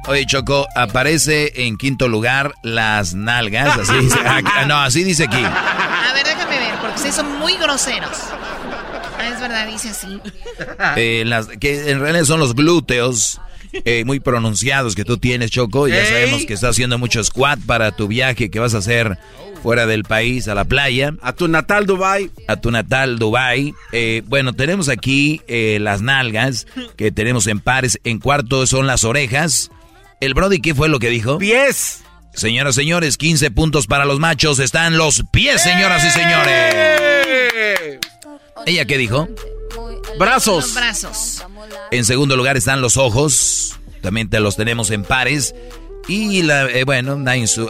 Oye, 0.08 0.26
Choco, 0.26 0.68
aparece 0.76 1.66
en 1.68 1.76
quinto 1.78 2.08
lugar 2.08 2.54
las 2.64 3.14
nalgas. 3.14 3.78
Así 3.78 3.94
dice, 3.98 4.20
ah, 4.26 4.66
no, 4.66 4.78
así 4.78 5.04
dice 5.04 5.26
aquí. 5.26 5.44
A 5.44 6.14
ver, 6.14 6.26
déjame 6.26 6.58
ver, 6.60 6.76
porque 6.80 6.96
ustedes 6.96 7.16
son 7.16 7.38
muy 7.40 7.58
groseros. 7.58 8.18
Ah, 9.20 9.28
es 9.28 9.42
verdad, 9.42 9.68
dice 9.68 9.90
así. 9.90 10.22
Eh, 10.96 11.24
las, 11.26 11.48
que 11.48 11.92
en 11.92 12.00
realidad 12.00 12.24
son 12.24 12.40
los 12.40 12.56
glúteos 12.56 13.42
eh, 13.72 14.04
muy 14.06 14.20
pronunciados 14.20 14.96
que 14.96 15.04
tú 15.04 15.18
tienes, 15.18 15.52
Choco. 15.52 15.88
Y 15.88 15.92
ya 15.92 16.06
sabemos 16.06 16.46
que 16.46 16.54
estás 16.54 16.72
haciendo 16.72 16.98
mucho 16.98 17.24
squat 17.24 17.60
para 17.66 17.92
tu 17.92 18.08
viaje 18.08 18.50
que 18.50 18.60
vas 18.60 18.74
a 18.74 18.80
hacer 18.80 19.18
fuera 19.62 19.86
del 19.86 20.04
país, 20.04 20.48
a 20.48 20.56
la 20.56 20.66
playa. 20.66 21.14
A 21.22 21.34
tu 21.34 21.48
natal 21.48 21.86
Dubai. 21.86 22.30
A 22.48 22.58
tu 22.58 22.72
natal 22.72 23.20
Dubai. 23.20 23.74
Eh, 23.92 24.24
bueno, 24.28 24.54
tenemos 24.54 24.90
aquí 24.90 25.42
eh, 25.48 25.78
las 25.82 26.02
nalgas 26.02 26.68
que 26.96 27.12
tenemos 27.12 27.48
en 27.48 27.60
pares. 27.60 28.00
En 28.04 28.20
cuarto 28.20 28.66
son 28.68 28.88
las 28.88 29.04
orejas. 29.04 29.72
El 30.20 30.34
Brody, 30.34 30.60
¿qué 30.60 30.74
fue 30.74 30.90
lo 30.90 31.00
que 31.00 31.10
dijo? 31.10 31.38
Pies. 31.38 32.04
Señoras, 32.34 32.76
señores, 32.76 33.18
15 33.18 33.52
puntos 33.52 33.88
para 33.88 34.06
los 34.06 34.20
machos. 34.20 34.60
Están 34.60 34.98
los 34.98 35.24
pies, 35.32 35.62
señoras 35.62 36.06
y 36.06 36.12
señores. 36.12 36.76
¿Ella 38.66 38.86
qué 38.86 38.98
dijo? 38.98 39.28
Los 40.18 40.28
Brazos. 40.28 40.74
brazos. 40.74 41.46
En 41.92 42.06
segundo 42.06 42.36
lugar 42.36 42.58
están 42.58 42.82
los 42.82 42.98
ojos. 42.98 43.80
También 44.02 44.30
te 44.30 44.40
los 44.40 44.56
tenemos 44.56 44.92
en 44.92 45.04
pares. 45.04 45.54
Y 46.10 46.42
la, 46.44 46.64
eh, 46.70 46.86
bueno, 46.86 47.18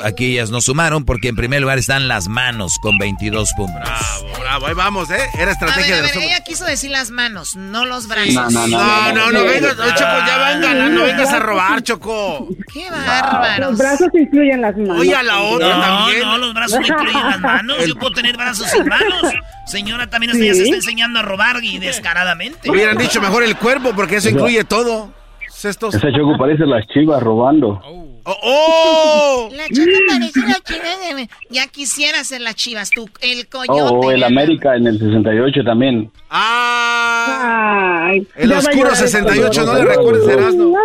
aquí 0.04 0.34
ellas 0.34 0.52
no 0.52 0.62
sumaron 0.62 1.06
porque 1.06 1.28
en 1.30 1.36
primer 1.36 1.62
lugar 1.62 1.80
están 1.80 2.08
las 2.08 2.28
manos 2.28 2.78
con 2.82 2.98
22 3.00 3.50
puntos. 3.58 3.82
Bravo, 3.82 4.40
bravo. 4.40 4.68
Ahí 4.68 4.74
vamos, 4.76 5.10
¿eh? 5.10 5.16
Era 5.16 5.26
A 5.34 5.38
ver, 5.38 5.50
estrategia 5.50 5.94
a 5.94 5.98
de 5.98 6.02
ver, 6.04 6.16
los 6.16 6.24
ella 6.24 6.40
quiso 6.42 6.66
decir 6.66 6.92
las 6.92 7.10
manos, 7.10 7.56
no 7.56 7.86
los 7.86 8.08
brazos. 8.08 8.34
No, 8.34 8.50
no, 8.50 8.68
no. 8.68 8.78
No, 8.78 9.12
no, 9.14 9.32
no 9.32 9.44
vengas, 9.44 9.76
no, 9.76 9.86
Choco, 9.90 10.18
ya 10.28 10.54
vengan, 10.54 10.94
no 10.94 11.04
vengas 11.04 11.34
a 11.34 11.40
robar, 11.40 11.82
Choco. 11.82 12.48
¡Qué 12.72 12.90
bárbaros! 12.92 13.70
Los 13.72 13.78
brazos 13.80 14.08
incluyen 14.14 14.62
las 14.62 14.78
manos. 14.78 15.00
Oye, 15.00 15.16
a 15.16 15.24
la 15.24 15.42
otra 15.42 15.76
No, 15.76 15.82
también. 15.82 16.22
no, 16.22 16.38
los 16.38 16.54
brazos 16.54 16.80
no 16.80 16.88
incluyen 16.88 17.24
las 17.28 17.40
manos. 17.40 17.86
Yo 17.88 17.96
puedo 17.96 18.12
tener 18.14 18.38
brazos 18.38 18.70
sin 18.70 18.86
manos. 18.86 19.34
Señora, 19.66 20.08
también 20.08 20.32
hasta 20.32 20.46
ya 20.46 20.54
se 20.54 20.64
está 20.64 20.76
enseñando 20.76 21.20
a 21.20 21.24
robar 21.24 21.64
y 21.64 21.80
descaradamente. 21.80 22.70
Hubieran 22.70 22.98
dicho 22.98 23.20
mejor 23.20 23.44
el 23.44 23.58
cuerpo 23.58 23.94
porque 23.96 24.18
eso 24.18 24.30
incluye 24.30 24.64
todo. 24.64 25.12
Cestos. 25.50 25.96
Esa 25.96 26.12
Choco 26.12 26.38
parece 26.38 26.68
las 26.68 26.86
chivas 26.88 27.22
robando. 27.24 27.82
¡Oh! 27.84 28.07
Oh. 28.42 29.50
La 29.54 29.68
chica 29.68 29.98
parece 30.08 30.40
la 30.42 30.60
chiva. 30.62 31.28
Ya 31.50 31.68
quisiera 31.68 32.24
ser 32.24 32.42
las 32.42 32.56
chivas, 32.56 32.90
tú, 32.90 33.10
el 33.22 33.48
coyote. 33.48 33.72
Oh, 33.82 34.12
el 34.12 34.24
América 34.24 34.76
en 34.76 34.88
el 34.88 35.00
68 35.00 35.64
también. 35.64 36.12
¡Ah! 36.30 38.08
Ay, 38.10 38.28
El 38.36 38.52
oscuro 38.54 38.76
llegar 38.90 38.92
el 38.92 38.98
68, 39.10 39.66
no 39.66 39.74
le 39.74 39.86
recuerdes, 39.86 40.28
Erasmo. 40.30 40.78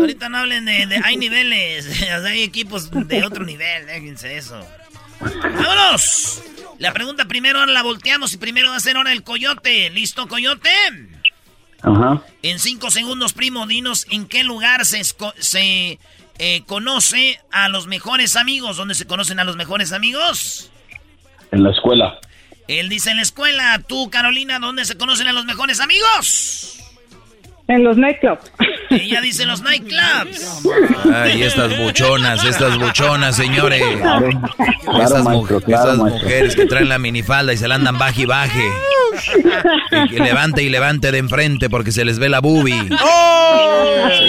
Ahorita 0.00 0.28
no 0.28 0.38
hablen 0.38 0.64
de, 0.64 0.86
de- 0.86 1.00
hay 1.04 1.16
niveles, 1.16 2.02
hay 2.24 2.42
equipos 2.42 2.90
de 2.90 3.24
otro 3.24 3.44
nivel, 3.44 3.86
déjense 3.86 4.36
eso. 4.36 4.60
¡Vámonos! 5.20 6.42
La 6.78 6.92
pregunta 6.92 7.24
primero 7.26 7.60
ahora 7.60 7.72
la 7.72 7.82
volteamos 7.82 8.32
y 8.34 8.36
primero 8.36 8.70
va 8.70 8.76
a 8.76 8.80
ser 8.80 8.96
ahora 8.96 9.12
el 9.12 9.22
coyote. 9.22 9.90
¿Listo, 9.90 10.26
coyote? 10.26 10.70
Ajá. 11.82 12.22
En 12.42 12.58
cinco 12.58 12.90
segundos, 12.90 13.32
primo, 13.32 13.66
dinos 13.66 14.06
en 14.10 14.26
qué 14.26 14.42
lugar 14.42 14.84
se, 14.84 15.02
se 15.38 15.98
eh, 16.38 16.62
conoce 16.66 17.40
a 17.50 17.68
los 17.68 17.86
mejores 17.86 18.36
amigos. 18.36 18.76
¿Dónde 18.76 18.94
se 18.94 19.06
conocen 19.06 19.40
a 19.40 19.44
los 19.44 19.56
mejores 19.56 19.92
amigos? 19.92 20.70
En 21.50 21.62
la 21.62 21.70
escuela. 21.70 22.18
Él 22.68 22.88
dice 22.88 23.10
en 23.10 23.16
la 23.16 23.22
escuela. 23.22 23.80
Tú, 23.86 24.10
Carolina, 24.10 24.58
¿dónde 24.58 24.84
se 24.84 24.96
conocen 24.96 25.28
a 25.28 25.32
los 25.32 25.44
mejores 25.44 25.80
amigos? 25.80 26.83
En 27.66 27.82
los 27.82 27.96
nightclubs. 27.96 28.52
Ella 28.90 29.20
dice 29.22 29.46
los 29.46 29.62
nightclubs. 29.62 30.62
Ay, 31.12 31.42
estas 31.42 31.76
buchonas, 31.78 32.44
estas 32.44 32.78
buchonas, 32.78 33.36
señores. 33.36 33.82
Claro, 34.84 35.02
Estas, 35.06 35.22
mu- 35.24 35.30
maestro, 35.30 35.60
claro, 35.62 35.92
estas 35.92 35.98
mujeres 36.12 36.54
que 36.54 36.66
traen 36.66 36.88
la 36.90 36.98
minifalda 36.98 37.52
y 37.52 37.56
se 37.56 37.66
la 37.66 37.76
andan 37.76 37.98
baje 37.98 38.22
y 38.22 38.26
baje. 38.26 38.62
Y 39.90 40.08
que 40.08 40.20
levante 40.20 40.62
y 40.62 40.68
levante 40.68 41.10
de 41.10 41.18
enfrente 41.18 41.70
porque 41.70 41.90
se 41.90 42.04
les 42.04 42.18
ve 42.18 42.28
la 42.28 42.40
boobie. 42.40 42.88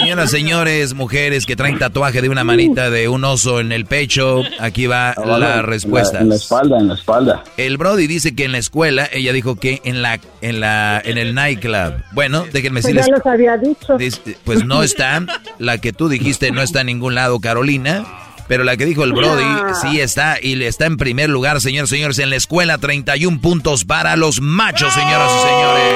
Señoras, 0.00 0.30
señores, 0.30 0.94
mujeres 0.94 1.44
que 1.46 1.56
traen 1.56 1.78
tatuaje 1.78 2.22
de 2.22 2.28
una 2.30 2.42
manita 2.42 2.88
de 2.90 3.08
un 3.08 3.22
oso 3.24 3.60
en 3.60 3.70
el 3.70 3.84
pecho, 3.84 4.42
aquí 4.58 4.86
va 4.86 5.10
Abajo, 5.10 5.38
la 5.38 5.62
respuesta. 5.62 6.20
En 6.20 6.30
la 6.30 6.36
espalda, 6.36 6.78
en 6.78 6.88
la 6.88 6.94
espalda. 6.94 7.44
El 7.58 7.76
Brody 7.76 8.06
dice 8.06 8.34
que 8.34 8.44
en 8.44 8.52
la 8.52 8.58
escuela, 8.58 9.08
ella 9.12 9.32
dijo 9.32 9.56
que 9.56 9.80
en 9.84 10.00
la 10.02 10.18
en 10.40 10.60
la 10.60 11.00
en 11.04 11.18
el 11.18 11.34
nightclub. 11.34 12.02
Bueno, 12.12 12.46
déjenme 12.52 12.80
Pues 12.80 12.94
decirles 12.94 13.06
ya 13.06 13.12
los 13.26 13.34
había 13.34 13.56
dicho. 13.56 13.98
Pues 14.44 14.64
no 14.64 14.82
está, 14.82 15.24
la 15.58 15.78
que 15.78 15.92
tú 15.92 16.08
dijiste 16.08 16.50
no 16.50 16.62
está 16.62 16.80
en 16.80 16.86
ningún 16.86 17.14
lado, 17.14 17.40
Carolina. 17.40 18.04
Pero 18.48 18.62
la 18.62 18.76
que 18.76 18.86
dijo 18.86 19.02
el 19.02 19.12
Brody 19.12 19.44
sí 19.82 20.00
está 20.00 20.38
y 20.40 20.54
le 20.54 20.68
está 20.68 20.86
en 20.86 20.96
primer 20.96 21.28
lugar, 21.28 21.60
señores, 21.60 21.90
señores, 21.90 22.20
en 22.20 22.30
la 22.30 22.36
escuela, 22.36 22.78
31 22.78 23.40
puntos 23.40 23.84
para 23.84 24.14
los 24.14 24.40
machos, 24.40 24.94
señoras 24.94 25.32
y 25.32 25.40
señores. 25.48 25.94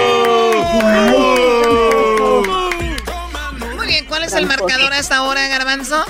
Muy 3.77 3.87
bien, 3.87 4.05
¿cuál 4.07 4.25
es 4.25 4.33
el 4.33 4.47
marcador 4.47 4.93
hasta 4.93 5.19
ahora, 5.19 5.47
Garbanzo? 5.47 6.05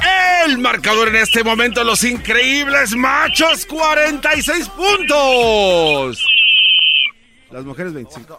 El 0.46 0.56
marcador 0.56 1.08
en 1.08 1.16
este 1.16 1.44
momento, 1.44 1.84
los 1.84 2.02
increíbles 2.04 2.96
machos, 2.96 3.66
46 3.66 4.66
puntos. 4.70 6.24
Las 7.50 7.64
mujeres 7.64 7.92
25. 7.92 8.38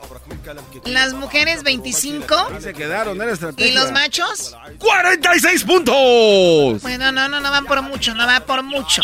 Las 0.85 1.13
mujeres 1.13 1.63
25 1.63 2.35
Ahí 2.53 2.61
se 2.61 2.73
quedaron, 2.73 3.21
era 3.21 3.31
estrategia. 3.31 3.71
y 3.71 3.73
los 3.75 3.91
machos. 3.91 4.55
46 4.79 5.63
puntos. 5.63 6.81
Bueno, 6.81 7.11
no, 7.11 7.27
no, 7.29 7.39
no 7.39 7.51
van 7.51 7.65
por 7.65 7.81
mucho, 7.81 8.13
no 8.15 8.25
va 8.25 8.39
por 8.41 8.63
mucho. 8.63 9.01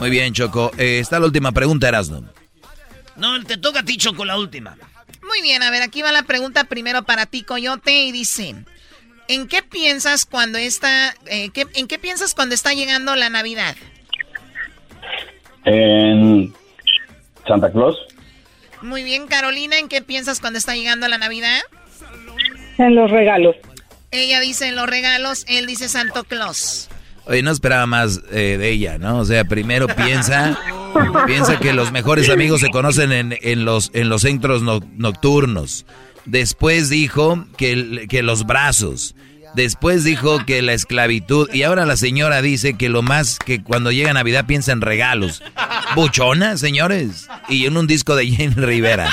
Muy 0.00 0.10
bien, 0.10 0.32
Choco. 0.34 0.70
Eh, 0.78 0.98
está 1.00 1.18
la 1.20 1.26
última 1.26 1.52
pregunta, 1.52 1.88
Erasmo. 1.88 2.24
No, 3.16 3.42
te 3.44 3.56
toca 3.58 3.80
a 3.80 3.84
ti, 3.84 3.96
Choco, 3.96 4.24
la 4.24 4.38
última. 4.38 4.76
Muy 5.22 5.40
bien, 5.42 5.62
a 5.62 5.70
ver, 5.70 5.82
aquí 5.82 6.02
va 6.02 6.12
la 6.12 6.22
pregunta 6.24 6.64
primero 6.64 7.04
para 7.04 7.26
ti, 7.26 7.42
Coyote, 7.42 8.02
y 8.04 8.12
dice, 8.12 8.54
¿en 9.28 9.46
qué 9.48 9.62
piensas 9.62 10.26
cuando 10.26 10.58
está, 10.58 11.14
eh, 11.26 11.50
qué- 11.50 11.66
en 11.74 11.86
qué 11.86 11.98
piensas 11.98 12.34
cuando 12.34 12.54
está 12.54 12.72
llegando 12.74 13.14
la 13.14 13.30
Navidad? 13.30 13.76
En 15.64 16.52
Santa 17.46 17.70
Claus. 17.70 17.96
Muy 18.82 19.02
bien, 19.04 19.26
Carolina, 19.26 19.78
¿en 19.78 19.88
qué 19.88 20.02
piensas 20.02 20.40
cuando 20.40 20.58
está 20.58 20.74
llegando 20.74 21.06
la 21.08 21.18
Navidad? 21.18 21.60
En 22.78 22.94
los 22.94 23.10
regalos. 23.10 23.56
Ella 24.10 24.40
dice 24.40 24.68
en 24.68 24.76
los 24.76 24.86
regalos, 24.88 25.44
él 25.48 25.66
dice 25.66 25.88
Santo 25.88 26.24
Claus. 26.24 26.88
Oye, 27.24 27.42
no 27.42 27.52
esperaba 27.52 27.86
más 27.86 28.20
eh, 28.32 28.56
de 28.58 28.70
ella, 28.70 28.98
¿no? 28.98 29.18
O 29.18 29.24
sea, 29.24 29.44
primero 29.44 29.86
piensa, 29.86 30.58
piensa 31.26 31.58
que 31.58 31.72
los 31.72 31.92
mejores 31.92 32.28
amigos 32.28 32.60
se 32.60 32.70
conocen 32.70 33.12
en, 33.12 33.38
en 33.40 33.64
los, 33.64 33.90
en 33.94 34.08
los 34.08 34.22
centros 34.22 34.62
no- 34.62 34.80
nocturnos. 34.96 35.86
Después 36.24 36.88
dijo 36.88 37.46
que, 37.56 37.72
el- 37.72 38.08
que 38.08 38.22
los 38.22 38.44
brazos. 38.44 39.14
Después 39.54 40.04
dijo 40.04 40.44
que 40.46 40.62
la 40.62 40.72
esclavitud. 40.72 41.48
Y 41.52 41.62
ahora 41.62 41.84
la 41.86 41.96
señora 41.96 42.42
dice 42.42 42.74
que 42.74 42.88
lo 42.88 43.02
más 43.02 43.38
que 43.38 43.62
cuando 43.62 43.92
llega 43.92 44.12
Navidad 44.12 44.46
piensa 44.46 44.72
en 44.72 44.80
regalos. 44.80 45.42
Buchona, 45.94 46.56
señores. 46.56 47.28
Y 47.48 47.66
en 47.66 47.76
un 47.76 47.86
disco 47.86 48.16
de 48.16 48.26
Jenny 48.26 48.54
Rivera. 48.54 49.10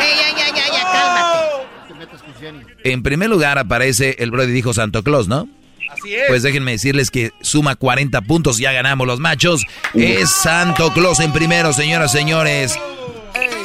Ey, 0.00 0.16
ya, 0.16 0.36
ya, 0.36 0.54
ya, 0.54 0.72
ya, 0.72 0.82
cálmate. 0.92 2.58
En 2.84 3.02
primer 3.02 3.30
lugar 3.30 3.58
aparece 3.58 4.16
el 4.18 4.30
Brody 4.30 4.52
dijo 4.52 4.72
Santo 4.74 5.02
Claus, 5.02 5.28
¿no? 5.28 5.48
Así 5.90 6.14
es. 6.14 6.24
Pues 6.28 6.42
déjenme 6.42 6.72
decirles 6.72 7.10
que 7.10 7.32
suma 7.40 7.74
40 7.74 8.20
puntos, 8.22 8.58
ya 8.58 8.72
ganamos 8.72 9.06
los 9.06 9.20
machos. 9.20 9.64
Es 9.94 10.30
Santo 10.30 10.92
Claus 10.92 11.18
en 11.20 11.32
primero, 11.32 11.72
señoras, 11.72 12.12
señores. 12.12 12.78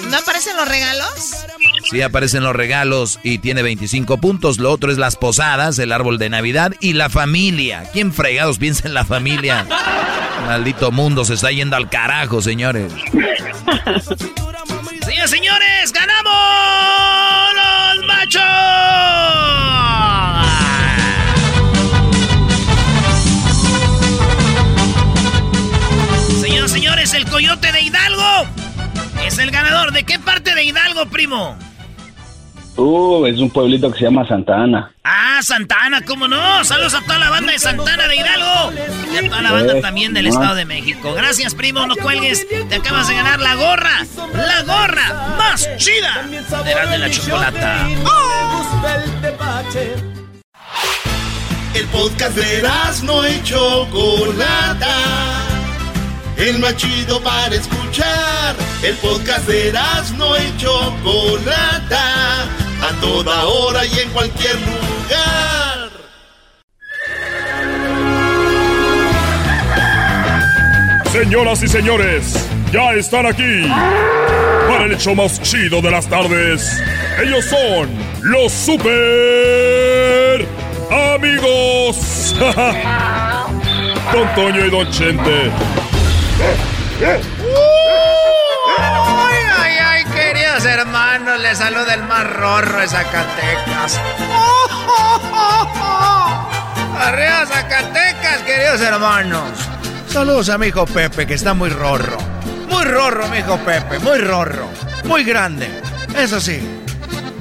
¿No 0.09 0.17
aparecen 0.17 0.55
los 0.55 0.67
regalos? 0.67 1.35
Sí 1.93 2.01
aparecen 2.01 2.41
los 2.41 2.55
regalos 2.55 3.19
y 3.21 3.37
tiene 3.37 3.61
25 3.61 4.17
puntos. 4.17 4.57
Lo 4.57 4.71
otro 4.71 4.91
es 4.91 4.97
las 4.97 5.15
posadas, 5.15 5.77
el 5.77 5.91
árbol 5.91 6.17
de 6.17 6.27
Navidad 6.27 6.73
y 6.79 6.93
la 6.93 7.07
familia. 7.07 7.83
¿Quién 7.93 8.11
fregados 8.11 8.57
piensa 8.57 8.87
en 8.87 8.95
la 8.95 9.05
familia? 9.05 9.67
Maldito 10.47 10.91
mundo 10.91 11.23
se 11.23 11.35
está 11.35 11.51
yendo 11.51 11.75
al 11.75 11.91
carajo, 11.91 12.41
señores. 12.41 12.91
Señores, 15.05 15.29
señores, 15.29 15.93
ganamos 15.93 16.33
los 17.53 18.07
machos. 18.07 18.41
Señoras, 26.41 26.71
señores, 26.71 27.13
el 27.13 27.25
coyote 27.25 27.71
de 27.71 27.81
Hidalgo 27.81 28.47
es 29.23 29.37
el 29.37 29.51
ganador. 29.51 29.91
¿De 29.91 30.03
qué 30.03 30.17
parte 30.17 30.55
de 30.55 30.63
Hidalgo, 30.63 31.05
primo? 31.05 31.55
Uh, 32.75 33.27
es 33.27 33.37
un 33.39 33.51
pueblito 33.51 33.91
que 33.91 33.99
se 33.99 34.05
llama 34.05 34.27
Santa 34.27 34.55
Ana. 34.63 34.91
Ah, 35.03 35.39
Santana, 35.43 36.01
¿cómo 36.05 36.27
no? 36.27 36.63
Saludos 36.65 36.95
a 36.95 37.01
toda 37.01 37.19
la 37.19 37.29
banda 37.29 37.51
de 37.51 37.59
Santana 37.59 38.07
de 38.07 38.15
Hidalgo 38.15 38.73
y 39.13 39.17
a 39.17 39.29
toda 39.29 39.41
la 39.43 39.51
banda 39.51 39.77
Eh, 39.77 39.81
también 39.81 40.13
del. 40.13 40.27
Estado 40.27 40.55
de 40.55 40.65
México. 40.65 41.13
Gracias, 41.13 41.53
primo, 41.53 41.85
no 41.85 41.95
cuelgues. 41.95 42.47
Te 42.69 42.75
acabas 42.75 43.07
de 43.07 43.13
ganar 43.15 43.39
la 43.39 43.55
gorra, 43.55 44.05
la 44.33 44.63
gorra 44.63 45.35
más 45.37 45.69
chida 45.77 46.23
de 46.63 46.75
la 46.75 46.85
de 46.87 46.97
la 46.97 47.09
chocolata. 47.11 47.87
El 51.75 51.85
podcast 51.87 52.35
de 52.35 52.63
no 53.03 53.27
y 53.27 53.43
Chocolata. 53.43 54.97
El 56.37 56.59
más 56.59 56.75
chido 56.77 57.21
para 57.21 57.53
escuchar. 57.53 58.55
El 58.81 58.95
podcast 58.95 59.47
de 59.47 59.73
no 60.17 60.35
y 60.37 60.57
Chocolata. 60.57 62.47
A 62.83 62.91
toda 62.99 63.45
hora 63.45 63.85
y 63.85 63.99
en 63.99 64.09
cualquier 64.09 64.55
lugar. 64.55 65.89
Señoras 71.09 71.63
y 71.63 71.69
señores, 71.69 72.45
ya 72.73 72.91
están 72.91 73.25
aquí 73.25 73.69
para 74.67 74.83
el 74.83 74.91
hecho 74.91 75.15
más 75.15 75.41
chido 75.41 75.81
de 75.81 75.91
las 75.91 76.07
tardes. 76.09 76.81
Ellos 77.23 77.45
son 77.45 77.89
los 78.23 78.51
super 78.51 78.85
amigos. 81.15 82.35
Don 84.11 84.35
Toño 84.35 84.65
y 84.65 84.69
Don 84.69 84.91
Chente. 84.91 85.51
Hermanos, 91.13 91.41
les 91.41 91.57
saluda 91.57 91.93
el 91.93 92.03
más 92.03 92.27
rorro 92.27 92.79
de 92.79 92.87
Zacatecas. 92.87 93.99
Arriba 96.99 97.45
Zacatecas, 97.45 98.41
queridos 98.45 98.81
hermanos. 98.81 99.49
Saludos 100.09 100.49
a 100.49 100.57
mi 100.57 100.67
hijo 100.67 100.85
Pepe, 100.85 101.27
que 101.27 101.35
está 101.35 101.53
muy 101.53 101.69
rorro. 101.69 102.17
Muy 102.69 102.83
rorro, 102.85 103.27
mi 103.27 103.39
hijo 103.39 103.57
Pepe, 103.57 103.99
muy 103.99 104.19
rorro. 104.19 104.67
Muy 105.05 105.23
grande. 105.23 105.69
Eso 106.17 106.41
sí, 106.41 106.59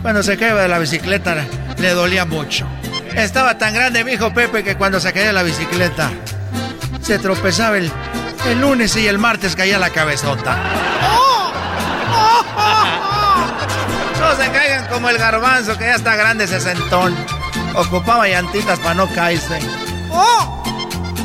cuando 0.03 0.23
se 0.23 0.37
caía 0.37 0.55
de 0.55 0.69
la 0.69 0.79
bicicleta 0.79 1.37
le 1.79 1.91
dolía 1.91 2.25
mucho. 2.25 2.67
Estaba 3.15 3.57
tan 3.57 3.75
grande 3.75 4.05
mi 4.05 4.13
hijo 4.13 4.35
Pepe 4.35 4.65
que 4.65 4.77
cuando 4.77 5.01
se 5.01 5.13
caía 5.13 5.29
de 5.29 5.33
la 5.33 5.43
bicicleta 5.43 6.11
se 7.01 7.19
tropezaba 7.19 7.79
el, 7.79 7.91
el 8.47 8.61
lunes 8.61 8.97
y 8.97 9.07
el 9.07 9.19
martes 9.19 9.57
caía 9.57 9.79
la 9.79 9.91
cabezota. 9.91 10.59
No 14.23 14.37
se 14.37 14.51
caigan 14.53 14.87
como 14.87 15.09
el 15.11 15.19
garbanzo 15.19 15.77
que 15.77 15.85
ya 15.85 15.97
está 15.97 16.15
grande 16.15 16.47
sesentón. 16.47 17.13
Ocupaba 17.75 18.29
llantitas 18.29 18.79
para 18.79 18.95
no 18.95 19.09
caerse. 19.09 19.59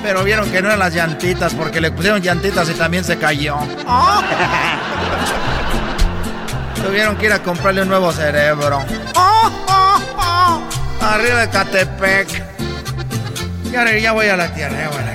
Pero 0.02 0.24
vieron 0.24 0.50
que 0.50 0.62
no 0.62 0.70
eran 0.70 0.80
las 0.80 0.94
llantitas 0.94 1.54
porque 1.54 1.80
le 1.80 1.92
pusieron 1.92 2.22
llantitas 2.22 2.68
y 2.70 2.74
también 2.74 3.04
se 3.04 3.18
cayó. 3.18 3.58
Tuvieron 6.84 7.18
que 7.18 7.28
ir 7.28 7.34
a 7.34 7.44
comprarle 7.44 7.84
un 7.84 7.90
nuevo 7.90 8.12
cerebro. 8.12 8.84
Arriba 11.02 11.42
de 11.42 11.50
Catepec. 11.50 12.44
Ya, 13.72 14.14
voy 14.14 14.28
a 14.28 14.38
la 14.38 14.48
tierra, 14.54 14.76
ya 14.80 14.90
voy 14.90 14.98
a 14.98 15.06
la 15.06 15.06
tierra. 15.06 15.06
ya 15.06 15.07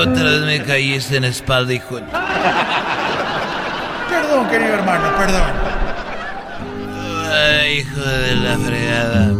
otra 0.00 0.24
vez 0.24 0.40
me 0.42 0.62
caíste 0.64 1.16
en 1.16 1.22
la 1.22 1.28
espalda, 1.28 1.72
hijo. 1.72 2.00
Perdón, 4.08 4.48
querido 4.48 4.74
hermano, 4.74 5.16
perdón. 5.16 5.42
Ay, 7.32 7.78
hijo 7.78 8.00
de 8.00 8.36
la 8.36 8.58
fregada. 8.58 9.34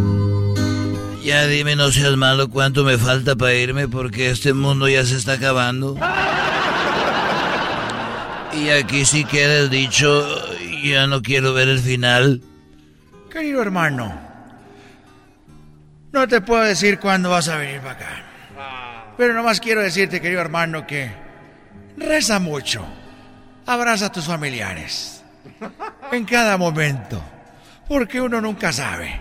Ya 1.23 1.47
dime, 1.47 1.77
no 1.77 1.93
seas 1.93 2.17
malo, 2.17 2.49
cuánto 2.49 2.83
me 2.85 2.99
falta 2.99 3.37
para 3.37 3.55
irme 3.55 3.89
porque 3.89 4.31
este 4.31 4.53
mundo 4.53 4.89
ya 4.89 5.05
se 5.05 5.17
está 5.17 5.33
acabando. 5.35 5.97
Y 8.53 8.71
aquí 8.71 9.05
sí 9.05 9.25
queda 9.25 9.59
el 9.59 9.71
dicho, 9.71 10.27
ya 10.83 11.07
no 11.07 11.23
quiero 11.23 11.53
ver 11.53 11.69
el 11.69 11.79
final. 11.79 12.41
Querido 13.31 13.63
hermano, 13.63 14.19
no 16.13 16.27
te 16.27 16.41
puedo 16.41 16.63
decir 16.63 16.99
cuándo 16.99 17.31
vas 17.31 17.49
a 17.49 17.57
venir 17.57 17.81
para 17.81 17.93
acá. 17.93 18.30
Pero 19.21 19.35
nomás 19.35 19.61
quiero 19.61 19.83
decirte, 19.83 20.19
querido 20.19 20.41
hermano, 20.41 20.87
que 20.87 21.11
reza 21.99 22.39
mucho. 22.39 22.83
Abraza 23.67 24.07
a 24.07 24.13
tus 24.13 24.25
familiares. 24.25 25.23
En 26.11 26.25
cada 26.25 26.57
momento. 26.57 27.23
Porque 27.87 28.19
uno 28.19 28.41
nunca 28.41 28.73
sabe. 28.73 29.21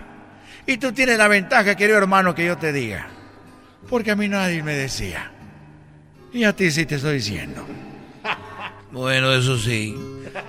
Y 0.64 0.78
tú 0.78 0.92
tienes 0.92 1.18
la 1.18 1.28
ventaja, 1.28 1.74
querido 1.74 1.98
hermano, 1.98 2.34
que 2.34 2.46
yo 2.46 2.56
te 2.56 2.72
diga. 2.72 3.08
Porque 3.90 4.12
a 4.12 4.16
mí 4.16 4.26
nadie 4.26 4.62
me 4.62 4.72
decía. 4.72 5.32
Y 6.32 6.44
a 6.44 6.56
ti 6.56 6.70
sí 6.70 6.86
te 6.86 6.94
estoy 6.94 7.16
diciendo. 7.16 7.66
Bueno, 8.92 9.34
eso 9.34 9.58
sí. 9.58 9.94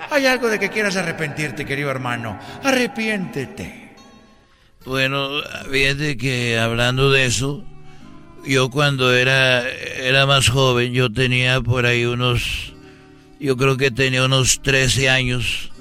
Hay 0.09 0.27
algo 0.27 0.47
de 0.47 0.59
que 0.59 0.69
quieras 0.69 0.95
arrepentirte, 0.95 1.65
querido 1.65 1.91
hermano. 1.91 2.39
Arrepiéntete. 2.63 3.95
Bueno, 4.85 5.29
fíjate 5.69 6.17
que 6.17 6.57
hablando 6.57 7.11
de 7.11 7.25
eso, 7.25 7.63
yo 8.45 8.69
cuando 8.69 9.13
era, 9.13 9.67
era 9.69 10.25
más 10.25 10.49
joven, 10.49 10.93
yo 10.93 11.11
tenía 11.11 11.61
por 11.61 11.85
ahí 11.85 12.05
unos, 12.05 12.73
yo 13.39 13.57
creo 13.57 13.77
que 13.77 13.91
tenía 13.91 14.25
unos 14.25 14.61
13 14.61 15.09
años, 15.09 15.71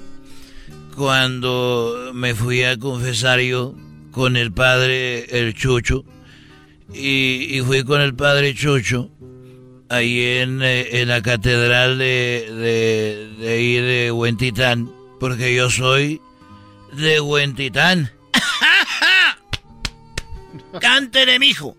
cuando 0.95 2.11
me 2.13 2.35
fui 2.35 2.63
a 2.63 2.77
confesar 2.77 3.39
yo 3.39 3.75
con 4.11 4.37
el 4.37 4.51
padre, 4.51 5.39
el 5.39 5.53
Chucho, 5.53 6.03
y, 6.93 7.57
y 7.57 7.61
fui 7.61 7.83
con 7.83 8.01
el 8.01 8.13
padre 8.13 8.53
Chucho 8.53 9.09
ahí 9.89 10.37
en, 10.37 10.61
eh, 10.61 11.01
en 11.01 11.09
la 11.09 11.21
catedral 11.21 11.97
de, 11.97 12.47
de, 12.49 13.35
de 13.37 13.53
ahí 13.53 13.75
de 13.75 14.11
Huentitán, 14.11 14.89
porque 15.19 15.53
yo 15.53 15.69
soy 15.69 16.21
de 16.93 17.19
Huentitán. 17.19 18.09
Cántele, 20.79 21.39
mijo. 21.39 21.75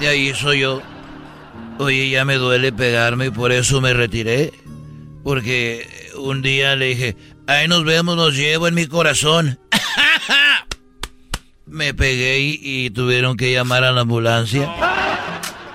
De 0.00 0.08
ahí 0.08 0.34
soy 0.34 0.60
yo. 0.60 0.82
Oye, 1.78 2.10
ya 2.10 2.24
me 2.24 2.34
duele 2.34 2.72
pegarme 2.72 3.26
y 3.26 3.30
por 3.30 3.52
eso 3.52 3.80
me 3.80 3.92
retiré. 3.92 4.52
Porque 5.22 6.10
un 6.16 6.42
día 6.42 6.76
le 6.76 6.86
dije, 6.86 7.16
ahí 7.46 7.68
nos 7.68 7.84
vemos, 7.84 8.16
nos 8.16 8.34
llevo 8.34 8.68
en 8.68 8.74
mi 8.74 8.86
corazón. 8.86 9.58
me 11.66 11.94
pegué 11.94 12.40
y, 12.40 12.60
y 12.62 12.90
tuvieron 12.90 13.36
que 13.36 13.52
llamar 13.52 13.84
a 13.84 13.92
la 13.92 14.02
ambulancia. 14.02 14.70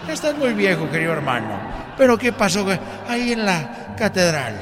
Estás 0.07 0.38
muy 0.38 0.53
viejo, 0.53 0.89
querido 0.89 1.13
hermano. 1.13 1.59
Pero 1.97 2.17
¿qué 2.17 2.32
pasó 2.32 2.65
ahí 3.07 3.34
en 3.34 3.45
la 3.45 3.95
catedral? 3.97 4.55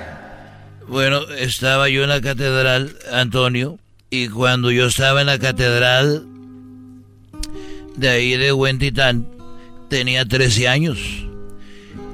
Bueno, 0.87 1.21
estaba 1.37 1.89
yo 1.89 2.03
en 2.03 2.09
la 2.09 2.21
catedral, 2.21 2.95
Antonio, 3.11 3.77
y 4.09 4.29
cuando 4.29 4.71
yo 4.71 4.87
estaba 4.87 5.21
en 5.21 5.27
la 5.27 5.37
catedral 5.37 6.25
de 7.95 8.09
ahí 8.09 8.37
de 8.37 8.53
Huentitán, 8.53 9.27
tenía 9.89 10.25
13 10.25 10.67
años. 10.67 10.99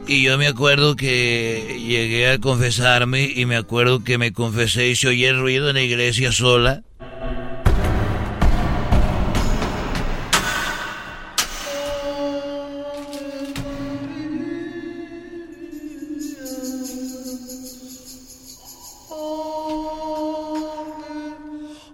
Y 0.08 0.24
yo 0.24 0.38
me 0.38 0.48
acuerdo 0.48 0.96
que 0.96 1.80
llegué 1.80 2.30
a 2.30 2.40
confesarme 2.40 3.32
y 3.34 3.46
me 3.46 3.56
acuerdo 3.56 4.04
que 4.04 4.18
me 4.18 4.34
confesé 4.34 4.90
y 4.90 4.96
se 4.96 5.08
oye 5.08 5.30
el 5.30 5.40
ruido 5.40 5.70
en 5.70 5.76
la 5.76 5.82
iglesia 5.82 6.32
sola. 6.32 6.84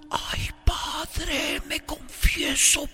Ay, 0.09 0.49
padre, 0.65 1.61
me 1.67 1.79
confieso. 1.81 2.89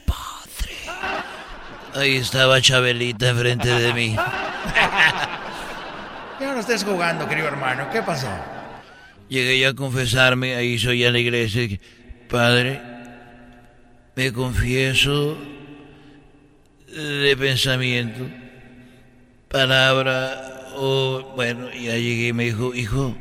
Ahí 1.96 2.18
estaba 2.18 2.62
Chabelita 2.62 3.30
enfrente 3.30 3.70
de 3.70 3.94
mí. 3.94 4.16
Ya 6.38 6.54
no 6.54 6.60
estés 6.60 6.84
jugando, 6.84 7.30
querido 7.30 7.48
hermano. 7.48 7.90
¿Qué 7.94 8.02
pasó? 8.02 8.28
Llegué 9.30 9.58
yo 9.58 9.70
a 9.70 9.74
confesarme, 9.74 10.56
ahí 10.56 10.78
soy 10.78 11.06
a 11.06 11.12
la 11.12 11.20
iglesia. 11.20 11.80
Padre, 12.30 12.82
me 14.18 14.34
confieso 14.34 15.38
de 16.88 17.38
pensamiento, 17.38 18.28
palabra, 19.48 20.72
o 20.76 21.34
bueno, 21.38 21.72
ya 21.72 21.96
llegué 21.96 22.28
y 22.28 22.34
me 22.34 22.44
dijo, 22.46 22.76
hijo, 22.76 23.16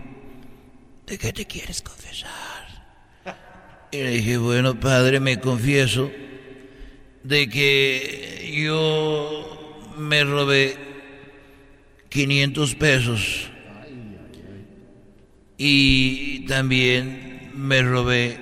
¿de 1.07 1.17
qué 1.17 1.33
te 1.33 1.47
quieres 1.47 1.83
confesar? 1.83 2.33
Y 3.93 3.99
le 3.99 4.11
dije, 4.11 4.39
bueno, 4.39 4.79
padre, 4.79 5.21
me 5.21 5.39
confieso 5.39 6.11
de 7.25 7.49
que 7.49 8.53
yo 8.55 9.93
me 9.99 10.25
robé 10.25 10.77
500 12.11 12.75
pesos 12.75 13.51
y 15.57 16.41
también 16.47 17.51
me 17.55 17.83
robé 17.83 18.39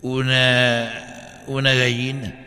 una, 0.00 1.44
una 1.46 1.72
gallina. 1.74 2.38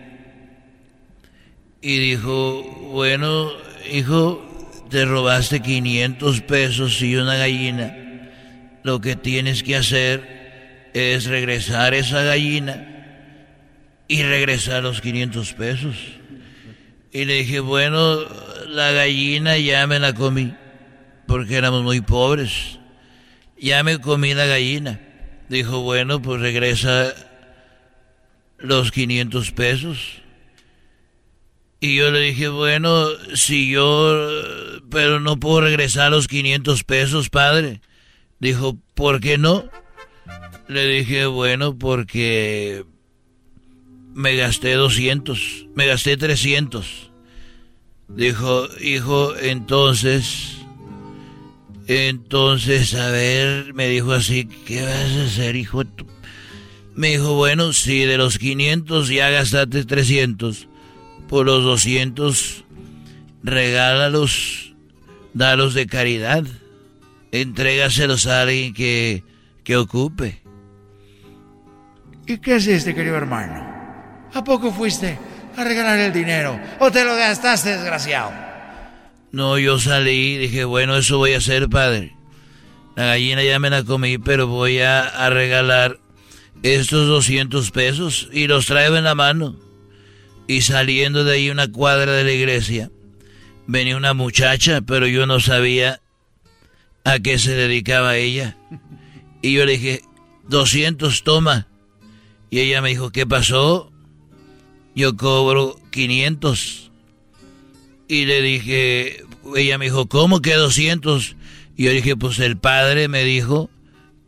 Y 1.81 1.97
dijo, 1.97 2.63
bueno, 2.91 3.51
hijo, 3.89 4.43
te 4.89 5.05
robaste 5.05 5.61
500 5.61 6.41
pesos 6.41 7.01
y 7.01 7.15
una 7.15 7.37
gallina. 7.37 7.95
Lo 8.83 8.99
que 8.99 9.15
tienes 9.15 9.63
que 9.63 9.77
hacer 9.77 10.89
es 10.93 11.25
regresar 11.25 11.93
esa 11.93 12.23
gallina 12.23 12.94
y 14.07 14.23
regresar 14.23 14.83
los 14.83 15.01
500 15.01 15.53
pesos. 15.53 15.95
Y 17.11 17.25
le 17.25 17.35
dije, 17.35 17.59
bueno, 17.59 18.19
la 18.67 18.91
gallina 18.91 19.57
ya 19.57 19.87
me 19.87 19.99
la 19.99 20.13
comí, 20.13 20.53
porque 21.27 21.55
éramos 21.55 21.83
muy 21.83 22.01
pobres. 22.01 22.79
Ya 23.57 23.83
me 23.83 23.99
comí 23.99 24.33
la 24.33 24.45
gallina. 24.45 24.99
Dijo, 25.47 25.81
bueno, 25.81 26.21
pues 26.21 26.41
regresa 26.41 27.13
los 28.57 28.91
500 28.91 29.51
pesos. 29.51 30.21
Y 31.79 31.95
yo 31.95 32.11
le 32.11 32.19
dije, 32.19 32.47
bueno, 32.47 33.07
si 33.33 33.69
yo, 33.69 34.29
pero 34.89 35.19
no 35.19 35.39
puedo 35.39 35.61
regresar 35.61 36.11
los 36.11 36.27
500 36.27 36.83
pesos, 36.83 37.29
padre. 37.29 37.81
Dijo, 38.39 38.77
¿por 38.93 39.19
qué 39.19 39.37
no? 39.37 39.69
Le 40.67 40.87
dije, 40.87 41.27
bueno, 41.27 41.77
porque 41.77 42.85
me 44.15 44.37
gasté 44.37 44.73
200, 44.73 45.67
me 45.75 45.87
gasté 45.87 46.15
300. 46.15 47.11
Dijo, 48.07 48.67
hijo, 48.81 49.35
entonces, 49.35 50.57
entonces, 51.87 52.95
a 52.95 53.09
ver, 53.09 53.73
me 53.73 53.89
dijo 53.89 54.13
así, 54.13 54.45
¿qué 54.65 54.83
vas 54.83 55.11
a 55.11 55.23
hacer, 55.25 55.57
hijo? 55.57 55.83
Me 56.95 57.09
dijo, 57.09 57.33
bueno, 57.35 57.73
si 57.73 58.05
de 58.05 58.17
los 58.17 58.37
500 58.39 59.09
ya 59.09 59.29
gastaste 59.29 59.83
300, 59.83 60.69
por 61.27 61.45
los 61.45 61.65
200, 61.65 62.63
regálalos, 63.43 64.75
dalos 65.33 65.73
de 65.73 65.87
caridad, 65.87 66.45
entrégaselos 67.33 68.27
a 68.27 68.43
alguien 68.43 68.73
que, 68.73 69.23
que 69.65 69.75
ocupe. 69.75 70.41
¿Y 72.27 72.37
qué 72.37 72.55
es 72.55 72.67
este, 72.67 72.95
querido 72.95 73.17
hermano? 73.17 73.74
¿A 74.35 74.43
poco 74.43 74.73
fuiste 74.73 75.17
a 75.55 75.63
regalar 75.63 75.97
el 75.97 76.11
dinero? 76.11 76.59
¿O 76.79 76.91
te 76.91 77.05
lo 77.05 77.15
gastaste, 77.15 77.69
desgraciado? 77.69 78.33
No, 79.31 79.57
yo 79.57 79.79
salí 79.79 80.33
y 80.33 80.37
dije, 80.37 80.65
bueno, 80.65 80.97
eso 80.97 81.17
voy 81.17 81.33
a 81.33 81.37
hacer, 81.37 81.69
padre. 81.69 82.13
La 82.97 83.05
gallina 83.05 83.43
ya 83.43 83.59
me 83.59 83.69
la 83.69 83.83
comí, 83.83 84.17
pero 84.17 84.47
voy 84.47 84.79
a, 84.79 85.07
a 85.07 85.29
regalar 85.29 85.99
estos 86.63 87.07
200 87.07 87.71
pesos 87.71 88.27
y 88.33 88.47
los 88.47 88.65
traigo 88.65 88.97
en 88.97 89.05
la 89.05 89.15
mano. 89.15 89.55
Y 90.47 90.63
saliendo 90.63 91.23
de 91.23 91.35
ahí 91.35 91.49
una 91.49 91.71
cuadra 91.71 92.11
de 92.11 92.25
la 92.25 92.33
iglesia, 92.33 92.91
venía 93.67 93.95
una 93.95 94.13
muchacha, 94.13 94.81
pero 94.81 95.07
yo 95.07 95.25
no 95.25 95.39
sabía 95.39 96.01
a 97.05 97.19
qué 97.19 97.39
se 97.39 97.55
dedicaba 97.55 98.17
ella. 98.17 98.57
Y 99.41 99.53
yo 99.53 99.65
le 99.65 99.77
dije, 99.77 100.01
200, 100.49 101.23
toma. 101.23 101.67
Y 102.49 102.59
ella 102.59 102.81
me 102.81 102.89
dijo, 102.89 103.11
¿qué 103.11 103.25
pasó? 103.25 103.93
Yo 104.95 105.17
cobro 105.17 105.77
500. 105.91 106.91
Y 108.07 108.25
le 108.25 108.41
dije, 108.41 109.23
ella 109.55 109.77
me 109.77 109.85
dijo, 109.85 110.07
¿cómo 110.07 110.41
que 110.41 110.53
200? 110.53 111.35
Y 111.75 111.83
yo 111.85 111.91
dije, 111.91 112.15
pues 112.15 112.39
el 112.39 112.57
padre 112.57 113.07
me 113.07 113.23
dijo 113.23 113.69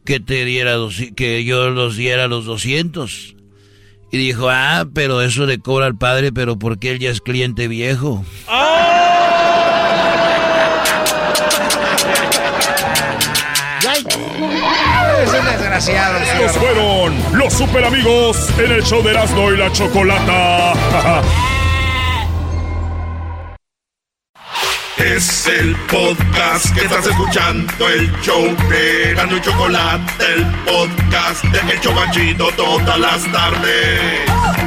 que 0.03 0.19
te 0.19 0.45
diera, 0.45 0.73
dos, 0.73 0.97
que 1.15 1.43
yo 1.43 1.69
los 1.69 1.95
diera 1.95 2.27
los 2.27 2.45
200. 2.45 3.35
Y 4.11 4.17
dijo, 4.17 4.49
ah, 4.49 4.87
pero 4.93 5.21
eso 5.21 5.45
le 5.45 5.59
cobra 5.59 5.85
al 5.85 5.97
padre, 5.97 6.31
pero 6.31 6.57
porque 6.57 6.91
él 6.91 6.99
ya 6.99 7.09
es 7.09 7.21
cliente 7.21 7.67
viejo. 7.67 8.25
Es 8.45 8.47
desgraciado. 15.85 16.17
Estos 16.45 16.57
fueron 16.57 17.15
los 17.33 17.53
super 17.53 17.85
amigos 17.85 18.49
en 18.57 18.71
el 18.71 18.83
show 18.83 19.03
de 19.03 19.11
Erasmo 19.11 19.51
y 19.51 19.57
la 19.57 19.71
Chocolata. 19.71 20.73
Es 24.97 25.45
el 25.45 25.75
podcast 25.91 26.73
que 26.73 26.81
estás 26.81 27.05
escuchando, 27.05 27.87
el 27.87 28.11
show 28.21 28.43
de 28.67 29.11
Erasmo 29.11 29.37
y 29.37 29.41
Chocolate, 29.41 30.25
el 30.33 30.45
podcast 30.65 31.43
de 31.43 31.71
El 31.71 31.79
Chobachito 31.79 32.47
todas 32.57 32.99
las 32.99 33.31
tardes. 33.31 34.66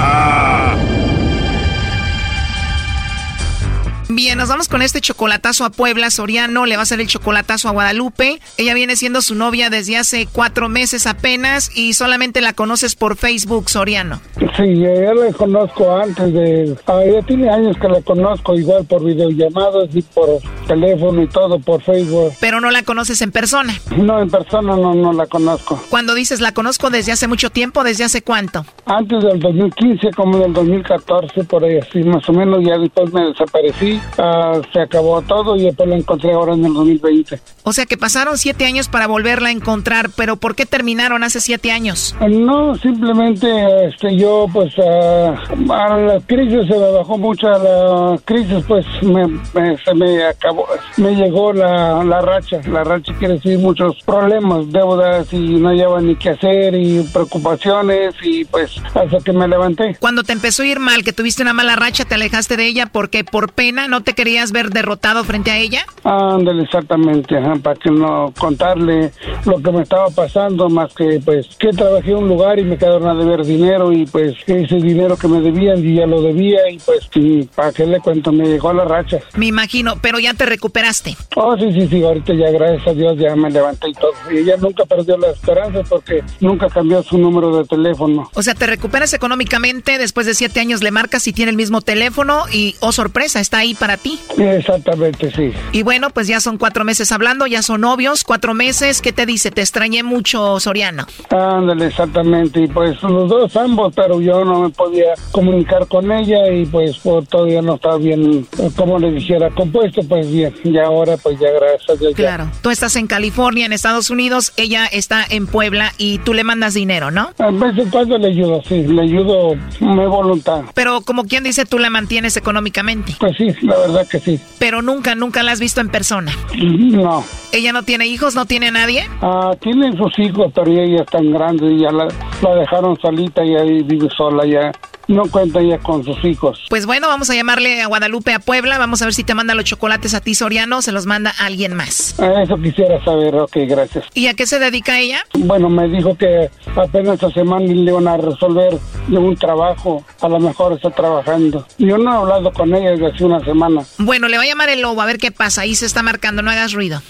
Bien, 4.13 4.37
nos 4.37 4.49
vamos 4.49 4.67
con 4.67 4.81
este 4.81 4.99
chocolatazo 4.99 5.63
a 5.63 5.69
Puebla. 5.69 6.09
Soriano 6.09 6.65
le 6.65 6.75
va 6.75 6.81
a 6.81 6.83
hacer 6.83 6.99
el 6.99 7.07
chocolatazo 7.07 7.69
a 7.69 7.71
Guadalupe. 7.71 8.41
Ella 8.57 8.73
viene 8.73 8.97
siendo 8.97 9.21
su 9.21 9.35
novia 9.35 9.69
desde 9.69 9.95
hace 9.95 10.27
cuatro 10.29 10.67
meses 10.67 11.07
apenas 11.07 11.71
y 11.75 11.93
solamente 11.93 12.41
la 12.41 12.51
conoces 12.51 12.95
por 12.95 13.15
Facebook, 13.15 13.69
Soriano. 13.69 14.19
Sí, 14.57 14.79
ya 14.79 15.13
la 15.13 15.31
conozco 15.31 15.95
antes 15.95 16.33
de... 16.33 16.75
Ah, 16.87 17.01
ya 17.05 17.21
tiene 17.21 17.49
años 17.49 17.77
que 17.77 17.87
la 17.87 18.01
conozco 18.01 18.53
igual 18.55 18.85
por 18.85 19.01
videollamadas 19.03 19.89
y 19.93 20.01
por 20.01 20.27
teléfono 20.67 21.21
y 21.21 21.27
todo, 21.27 21.57
por 21.59 21.81
Facebook. 21.81 22.33
Pero 22.41 22.59
no 22.59 22.69
la 22.69 22.83
conoces 22.83 23.21
en 23.21 23.31
persona. 23.31 23.73
No, 23.95 24.21
en 24.21 24.29
persona 24.29 24.75
no, 24.75 24.93
no 24.93 25.13
la 25.13 25.25
conozco. 25.27 25.81
Cuando 25.89 26.15
dices 26.15 26.41
la 26.41 26.53
conozco 26.53 26.89
desde 26.89 27.13
hace 27.13 27.27
mucho 27.27 27.49
tiempo, 27.49 27.83
¿desde 27.85 28.03
hace 28.03 28.21
cuánto? 28.21 28.65
Antes 28.85 29.23
del 29.23 29.39
2015, 29.39 30.11
como 30.11 30.37
del 30.37 30.51
2014, 30.51 31.45
por 31.45 31.63
ahí 31.63 31.77
así, 31.77 32.03
más 32.03 32.27
o 32.27 32.33
menos, 32.33 32.59
ya 32.65 32.77
después 32.77 33.13
me 33.13 33.21
desaparecí, 33.27 34.00
ah, 34.17 34.59
se 34.73 34.81
acabó 34.81 35.21
todo 35.21 35.55
y 35.55 35.63
después 35.63 35.87
la 35.89 35.95
encontré 35.97 36.33
ahora 36.33 36.53
en 36.53 36.65
el 36.65 36.73
2020. 36.73 37.39
O 37.63 37.73
sea 37.73 37.85
que 37.85 37.97
pasaron 37.97 38.37
siete 38.37 38.65
años 38.65 38.87
para 38.87 39.07
volverla 39.07 39.49
a 39.49 39.51
encontrar, 39.51 40.09
pero 40.15 40.35
¿por 40.35 40.55
qué 40.55 40.65
terminaron 40.65 41.23
hace 41.23 41.39
siete 41.41 41.71
años? 41.71 42.15
No, 42.27 42.75
simplemente 42.77 43.85
este, 43.87 44.15
yo 44.17 44.47
pues 44.51 44.73
ah, 44.79 45.35
a 45.69 45.97
la 45.97 46.19
crisis 46.25 46.67
se 46.67 46.77
me 46.77 46.91
bajó 46.91 47.17
mucho, 47.17 47.47
a 47.47 47.57
la 47.59 48.17
crisis 48.25 48.63
pues 48.67 48.85
me, 49.03 49.27
me- 49.27 49.77
se 49.83 49.93
me 49.93 50.23
acabó, 50.23 50.65
me 50.97 51.15
llegó 51.15 51.53
la, 51.53 52.03
la 52.03 52.21
racha, 52.21 52.59
la 52.67 52.83
racha 52.83 53.13
quiere 53.19 53.35
decir 53.35 53.59
muchos 53.59 53.95
problemas, 54.05 54.71
deudas 54.71 55.31
y 55.31 55.37
no 55.37 55.69
hallaba 55.69 56.01
ni 56.01 56.15
qué 56.15 56.29
hacer 56.29 56.73
y 56.75 57.03
preocupaciones 57.13 58.13
y 58.23 58.45
pues 58.45 58.71
hasta 58.93 59.17
que 59.23 59.33
me 59.33 59.47
levanté. 59.47 59.95
Cuando 59.99 60.23
te 60.23 60.33
empezó 60.33 60.63
a 60.63 60.67
ir 60.67 60.79
mal, 60.79 61.03
que 61.03 61.13
tuviste 61.13 61.41
una 61.41 61.53
mala 61.53 61.75
racha, 61.75 62.05
te 62.05 62.15
alejaste 62.15 62.57
de 62.57 62.65
ella 62.65 62.85
porque 62.87 63.23
por 63.23 63.51
pena 63.53 63.87
no 63.91 64.01
te 64.01 64.13
querías 64.13 64.51
ver 64.51 64.69
derrotado 64.69 65.23
frente 65.23 65.51
a 65.51 65.57
ella. 65.57 65.85
Ándale, 66.03 66.63
exactamente, 66.63 67.37
ajá, 67.37 67.55
para 67.57 67.79
que 67.79 67.91
no 67.91 68.33
contarle 68.39 69.11
lo 69.45 69.61
que 69.61 69.71
me 69.71 69.83
estaba 69.83 70.09
pasando, 70.09 70.69
más 70.69 70.93
que 70.93 71.21
pues 71.23 71.47
que 71.59 71.69
trabajé 71.69 72.11
en 72.11 72.17
un 72.17 72.29
lugar 72.29 72.57
y 72.57 72.63
me 72.63 72.77
quedaron 72.77 73.07
a 73.07 73.13
deber 73.13 73.45
dinero 73.45 73.91
y 73.91 74.05
pues 74.05 74.35
ese 74.47 74.75
dinero 74.77 75.17
que 75.17 75.27
me 75.27 75.41
debían 75.41 75.85
y 75.85 75.95
ya 75.95 76.07
lo 76.07 76.21
debía 76.21 76.69
y 76.69 76.79
pues 76.79 77.07
y 77.13 77.43
para 77.43 77.71
que 77.71 77.85
le 77.85 77.99
cuento 77.99 78.31
me 78.31 78.47
llegó 78.47 78.69
a 78.69 78.73
la 78.73 78.85
racha. 78.85 79.19
Me 79.35 79.47
imagino, 79.47 79.95
pero 80.01 80.17
ya 80.19 80.33
te 80.33 80.45
recuperaste. 80.45 81.15
Oh, 81.35 81.57
sí, 81.57 81.71
sí, 81.73 81.87
sí, 81.87 82.03
ahorita 82.03 82.33
ya 82.33 82.49
gracias 82.49 82.87
a 82.87 82.93
Dios 82.93 83.17
ya 83.17 83.35
me 83.35 83.51
levanté 83.51 83.89
y 83.89 83.93
todo. 83.93 84.13
Y 84.31 84.37
ella 84.37 84.55
nunca 84.57 84.85
perdió 84.85 85.17
la 85.17 85.31
esperanza 85.31 85.81
porque 85.87 86.23
nunca 86.39 86.69
cambió 86.69 87.03
su 87.03 87.17
número 87.17 87.57
de 87.57 87.65
teléfono. 87.65 88.29
O 88.33 88.41
sea, 88.41 88.55
te 88.55 88.65
recuperas 88.65 89.13
económicamente, 89.13 89.97
después 89.97 90.25
de 90.25 90.33
siete 90.33 90.61
años 90.61 90.81
le 90.81 90.91
marcas 90.91 91.27
y 91.27 91.33
tiene 91.33 91.51
el 91.51 91.57
mismo 91.57 91.81
teléfono 91.81 92.45
y, 92.51 92.75
oh 92.79 92.91
sorpresa, 92.91 93.39
está 93.39 93.59
ahí 93.59 93.70
para 93.75 93.97
ti. 93.97 94.19
Exactamente, 94.37 95.31
sí. 95.31 95.51
Y 95.71 95.83
bueno, 95.83 96.09
pues 96.09 96.27
ya 96.27 96.39
son 96.39 96.57
cuatro 96.57 96.83
meses 96.83 97.11
hablando, 97.11 97.47
ya 97.47 97.61
son 97.61 97.81
novios, 97.81 98.23
cuatro 98.23 98.53
meses. 98.53 99.01
¿Qué 99.01 99.11
te 99.11 99.25
dice? 99.25 99.51
Te 99.51 99.61
extrañé 99.61 100.03
mucho, 100.03 100.59
Soriano. 100.59 101.05
Ándale, 101.29 101.87
exactamente. 101.87 102.61
Y 102.63 102.67
pues 102.67 103.01
los 103.03 103.29
dos 103.29 103.55
ambos, 103.55 103.93
pero 103.95 104.21
yo 104.21 104.43
no 104.45 104.61
me 104.61 104.69
podía 104.69 105.13
comunicar 105.31 105.87
con 105.87 106.11
ella 106.11 106.51
y 106.51 106.65
pues 106.65 106.97
por 106.97 107.25
todavía 107.25 107.61
no 107.61 107.75
estaba 107.75 107.97
bien, 107.97 108.47
eh, 108.59 108.69
como 108.75 108.99
le 108.99 109.11
dijera, 109.11 109.49
compuesto, 109.51 110.01
pues 110.07 110.31
bien. 110.31 110.53
Y 110.63 110.77
ahora 110.77 111.17
pues 111.17 111.39
ya 111.39 111.49
gracias 111.51 111.99
ya. 111.99 112.15
Claro. 112.15 112.49
Tú 112.61 112.69
estás 112.69 112.95
en 112.95 113.07
California, 113.07 113.65
en 113.65 113.73
Estados 113.73 114.09
Unidos, 114.09 114.53
ella 114.57 114.85
está 114.85 115.25
en 115.29 115.47
Puebla 115.47 115.93
y 115.97 116.19
tú 116.19 116.33
le 116.33 116.43
mandas 116.43 116.73
dinero, 116.73 117.11
¿no? 117.11 117.31
A 117.39 117.51
vez 117.51 117.77
en 117.77 117.89
cuando 117.89 118.17
le 118.17 118.27
ayudo, 118.27 118.61
sí, 118.67 118.83
le 118.83 119.01
ayudo 119.01 119.55
mi 119.79 120.05
voluntad. 120.05 120.63
Pero 120.73 121.01
como 121.01 121.25
quien 121.25 121.43
dice, 121.43 121.65
tú 121.65 121.79
la 121.79 121.89
mantienes 121.89 122.37
económicamente. 122.37 123.13
Pues 123.19 123.35
sí, 123.37 123.47
la 123.61 123.77
verdad 123.77 124.07
que 124.07 124.19
sí. 124.19 124.39
Pero 124.59 124.81
nunca, 124.81 125.15
nunca 125.15 125.43
la 125.43 125.51
has 125.51 125.59
visto 125.59 125.81
en 125.81 125.89
persona. 125.89 126.31
No. 126.57 127.23
¿Ella 127.51 127.73
no 127.73 127.83
tiene 127.83 128.07
hijos, 128.07 128.35
no 128.35 128.45
tiene 128.45 128.71
nadie? 128.71 129.07
Ah, 129.21 129.51
tienen 129.59 129.95
sus 129.97 130.17
hijos, 130.19 130.51
pero 130.53 130.71
ella 130.71 131.01
es 131.03 131.07
tan 131.09 131.31
grande 131.31 131.71
y 131.71 131.79
ya 131.79 131.91
la, 131.91 132.07
la 132.41 132.55
dejaron 132.55 132.97
solita 133.01 133.43
y 133.43 133.55
ahí 133.55 133.83
vive 133.83 134.07
sola 134.15 134.45
ya. 134.45 134.71
No 135.07 135.23
cuenta 135.29 135.61
ya 135.61 135.77
con 135.79 136.03
sus 136.03 136.23
hijos. 136.23 136.59
Pues 136.69 136.85
bueno, 136.85 137.07
vamos 137.07 137.29
a 137.29 137.35
llamarle 137.35 137.81
a 137.81 137.87
Guadalupe 137.87 138.33
a 138.33 138.39
Puebla. 138.39 138.77
Vamos 138.77 139.01
a 139.01 139.05
ver 139.05 139.13
si 139.13 139.23
te 139.23 139.33
manda 139.33 139.53
los 139.55 139.65
chocolates 139.65 140.13
a 140.13 140.21
ti, 140.21 140.35
Soriano, 140.35 140.81
se 140.81 140.91
los 140.91 141.05
manda 141.05 141.33
a 141.37 141.45
alguien 141.47 141.73
más. 141.73 142.15
Ah, 142.19 142.43
Eso 142.43 142.55
quisiera 142.57 143.03
saber, 143.03 143.35
ok, 143.35 143.57
gracias. 143.67 144.05
¿Y 144.13 144.27
a 144.27 144.33
qué 144.33 144.45
se 144.45 144.59
dedica 144.59 144.99
ella? 144.99 145.21
Bueno, 145.33 145.69
me 145.69 145.87
dijo 145.89 146.15
que 146.17 146.49
apenas 146.75 147.15
esta 147.15 147.31
semana 147.31 147.65
le 147.65 147.73
iban 147.91 148.07
a 148.07 148.17
resolver 148.17 148.79
de 149.07 149.17
un 149.17 149.35
trabajo. 149.35 150.03
A 150.21 150.29
lo 150.29 150.39
mejor 150.39 150.73
está 150.73 150.91
trabajando. 150.91 151.65
Yo 151.77 151.97
no 151.97 152.13
he 152.13 152.17
hablado 152.17 152.51
con 152.53 152.73
ella 152.73 152.91
desde 152.91 153.07
hace 153.07 153.25
una 153.25 153.43
semana. 153.43 153.81
Bueno, 153.97 154.27
le 154.27 154.37
voy 154.37 154.45
a 154.47 154.49
llamar 154.49 154.69
el 154.69 154.81
lobo 154.81 155.01
a 155.01 155.05
ver 155.05 155.17
qué 155.17 155.31
pasa. 155.31 155.61
Ahí 155.61 155.75
se 155.75 155.85
está 155.85 156.03
marcando, 156.03 156.41
no 156.41 156.51
hagas 156.51 156.73
ruido. 156.73 157.01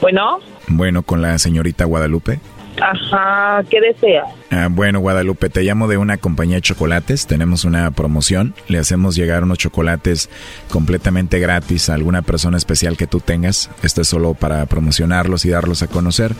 Bueno, 0.00 0.40
Bueno, 0.68 1.02
con 1.02 1.22
la 1.22 1.38
señorita 1.38 1.84
Guadalupe. 1.84 2.40
Ajá, 2.80 3.62
¿qué 3.68 3.80
desea? 3.80 4.24
Ah, 4.50 4.68
bueno, 4.70 5.00
Guadalupe, 5.00 5.48
te 5.48 5.62
llamo 5.62 5.88
de 5.88 5.96
una 5.96 6.16
compañía 6.18 6.56
de 6.56 6.62
chocolates. 6.62 7.26
Tenemos 7.26 7.64
una 7.64 7.90
promoción. 7.90 8.54
Le 8.68 8.78
hacemos 8.78 9.16
llegar 9.16 9.42
unos 9.42 9.58
chocolates 9.58 10.30
completamente 10.70 11.38
gratis 11.38 11.88
a 11.90 11.94
alguna 11.94 12.22
persona 12.22 12.56
especial 12.56 12.96
que 12.96 13.06
tú 13.06 13.20
tengas. 13.20 13.70
Esto 13.82 14.02
es 14.02 14.08
solo 14.08 14.34
para 14.34 14.66
promocionarlos 14.66 15.44
y 15.44 15.50
darlos 15.50 15.82
a 15.82 15.88
conocer. 15.88 16.34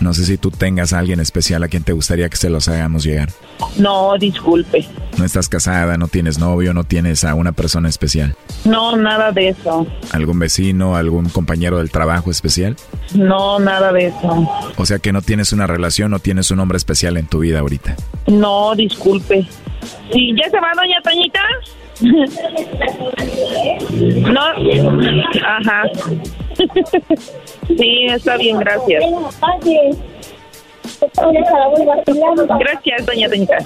No 0.00 0.12
sé 0.14 0.24
si 0.24 0.36
tú 0.36 0.50
tengas 0.50 0.92
a 0.92 0.98
alguien 0.98 1.20
especial 1.20 1.62
a 1.62 1.68
quien 1.68 1.82
te 1.82 1.92
gustaría 1.92 2.28
que 2.28 2.36
se 2.36 2.50
los 2.50 2.68
hagamos 2.68 3.04
llegar. 3.04 3.30
No, 3.78 4.16
disculpe. 4.18 4.86
No 5.16 5.24
estás 5.24 5.48
casada, 5.48 5.96
no 5.96 6.08
tienes 6.08 6.38
novio, 6.38 6.74
no 6.74 6.84
tienes 6.84 7.24
a 7.24 7.34
una 7.34 7.52
persona 7.52 7.88
especial. 7.88 8.36
No, 8.64 8.96
nada 8.96 9.32
de 9.32 9.48
eso. 9.48 9.86
¿Algún 10.12 10.38
vecino, 10.38 10.96
algún 10.96 11.28
compañero 11.30 11.78
del 11.78 11.90
trabajo 11.90 12.30
especial? 12.30 12.76
No, 13.14 13.58
nada 13.58 13.92
de 13.92 14.08
eso. 14.08 14.48
O 14.76 14.84
sea 14.84 14.98
que 14.98 15.12
no 15.12 15.22
tienes 15.22 15.52
una 15.52 15.66
relación, 15.66 16.10
no 16.10 16.18
tienes 16.18 16.50
un 16.50 16.60
hombre 16.60 16.76
especial 16.76 17.16
en 17.16 17.26
tu 17.26 17.38
vida 17.40 17.60
ahorita. 17.60 17.96
No, 18.26 18.74
disculpe. 18.74 19.48
¿Sí, 20.12 20.34
ya 20.36 20.50
se 20.50 20.60
va 20.60 20.72
doña 20.74 21.00
Toñita? 21.02 21.40
No. 24.30 24.40
Ajá. 25.44 25.82
sí, 27.66 28.06
está 28.06 28.36
bien, 28.36 28.58
gracias. 28.58 29.04
Gracias, 32.58 33.06
doña 33.06 33.28
Toñita. 33.28 33.58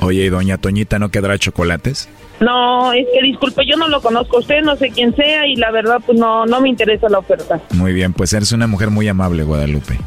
Oye, 0.00 0.24
¿y 0.24 0.28
doña 0.28 0.58
Toñita 0.58 0.98
no 0.98 1.10
quedará 1.10 1.38
chocolates? 1.38 2.08
No, 2.40 2.92
es 2.92 3.06
que 3.12 3.22
disculpe, 3.22 3.66
yo 3.66 3.76
no 3.76 3.88
lo 3.88 4.00
conozco 4.00 4.38
a 4.38 4.40
usted, 4.40 4.62
no 4.62 4.74
sé 4.76 4.90
quién 4.90 5.14
sea 5.14 5.46
y 5.46 5.56
la 5.56 5.70
verdad 5.70 5.98
pues 6.04 6.18
no, 6.18 6.46
no 6.46 6.60
me 6.60 6.70
interesa 6.70 7.08
la 7.08 7.18
oferta. 7.18 7.60
Muy 7.74 7.92
bien, 7.92 8.12
pues 8.14 8.32
eres 8.32 8.52
una 8.52 8.66
mujer 8.66 8.90
muy 8.90 9.06
amable, 9.08 9.42
Guadalupe. 9.44 9.98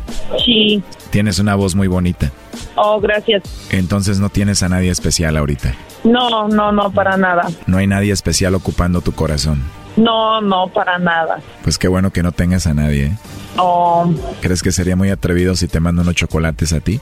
Sí. 0.43 0.81
Tienes 1.11 1.37
una 1.39 1.53
voz 1.55 1.75
muy 1.75 1.87
bonita. 1.87 2.31
Oh, 2.75 2.99
gracias. 2.99 3.43
Entonces 3.71 4.19
no 4.19 4.29
tienes 4.29 4.63
a 4.63 4.69
nadie 4.69 4.89
especial 4.89 5.37
ahorita. 5.37 5.75
No, 6.03 6.47
no, 6.47 6.71
no, 6.71 6.91
para 6.91 7.17
nada. 7.17 7.47
No 7.67 7.77
hay 7.77 7.87
nadie 7.87 8.11
especial 8.11 8.55
ocupando 8.55 9.01
tu 9.01 9.11
corazón. 9.11 9.61
No, 9.95 10.41
no, 10.41 10.67
para 10.67 10.97
nada. 10.97 11.39
Pues 11.61 11.77
qué 11.77 11.87
bueno 11.87 12.11
que 12.11 12.23
no 12.23 12.31
tengas 12.31 12.65
a 12.65 12.73
nadie. 12.73 13.05
¿eh? 13.05 13.17
Oh, 13.57 14.11
¿Crees 14.41 14.63
que 14.63 14.71
sería 14.71 14.95
muy 14.95 15.11
atrevido 15.11 15.55
si 15.55 15.67
te 15.67 15.79
mando 15.79 16.01
unos 16.01 16.15
chocolates 16.15 16.73
a 16.73 16.79
ti? 16.79 16.99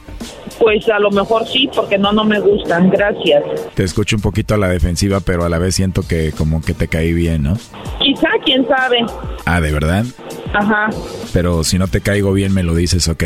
Pues 0.61 0.87
a 0.89 0.99
lo 0.99 1.09
mejor 1.09 1.47
sí, 1.47 1.67
porque 1.75 1.97
no, 1.97 2.13
no 2.13 2.23
me 2.23 2.39
gustan. 2.39 2.91
Gracias. 2.91 3.43
Te 3.73 3.83
escucho 3.83 4.15
un 4.15 4.21
poquito 4.21 4.53
a 4.53 4.57
la 4.57 4.69
defensiva, 4.69 5.19
pero 5.19 5.43
a 5.43 5.49
la 5.49 5.57
vez 5.57 5.73
siento 5.73 6.03
que 6.07 6.31
como 6.37 6.61
que 6.61 6.75
te 6.75 6.87
caí 6.87 7.13
bien, 7.13 7.41
¿no? 7.41 7.57
Quizá, 7.99 8.29
quién 8.45 8.67
sabe. 8.67 8.99
Ah, 9.45 9.59
¿de 9.59 9.71
verdad? 9.71 10.05
Ajá. 10.53 10.89
Pero 11.33 11.63
si 11.63 11.79
no 11.79 11.87
te 11.87 12.01
caigo 12.01 12.31
bien 12.31 12.53
me 12.53 12.61
lo 12.61 12.75
dices, 12.75 13.07
¿ok? 13.07 13.23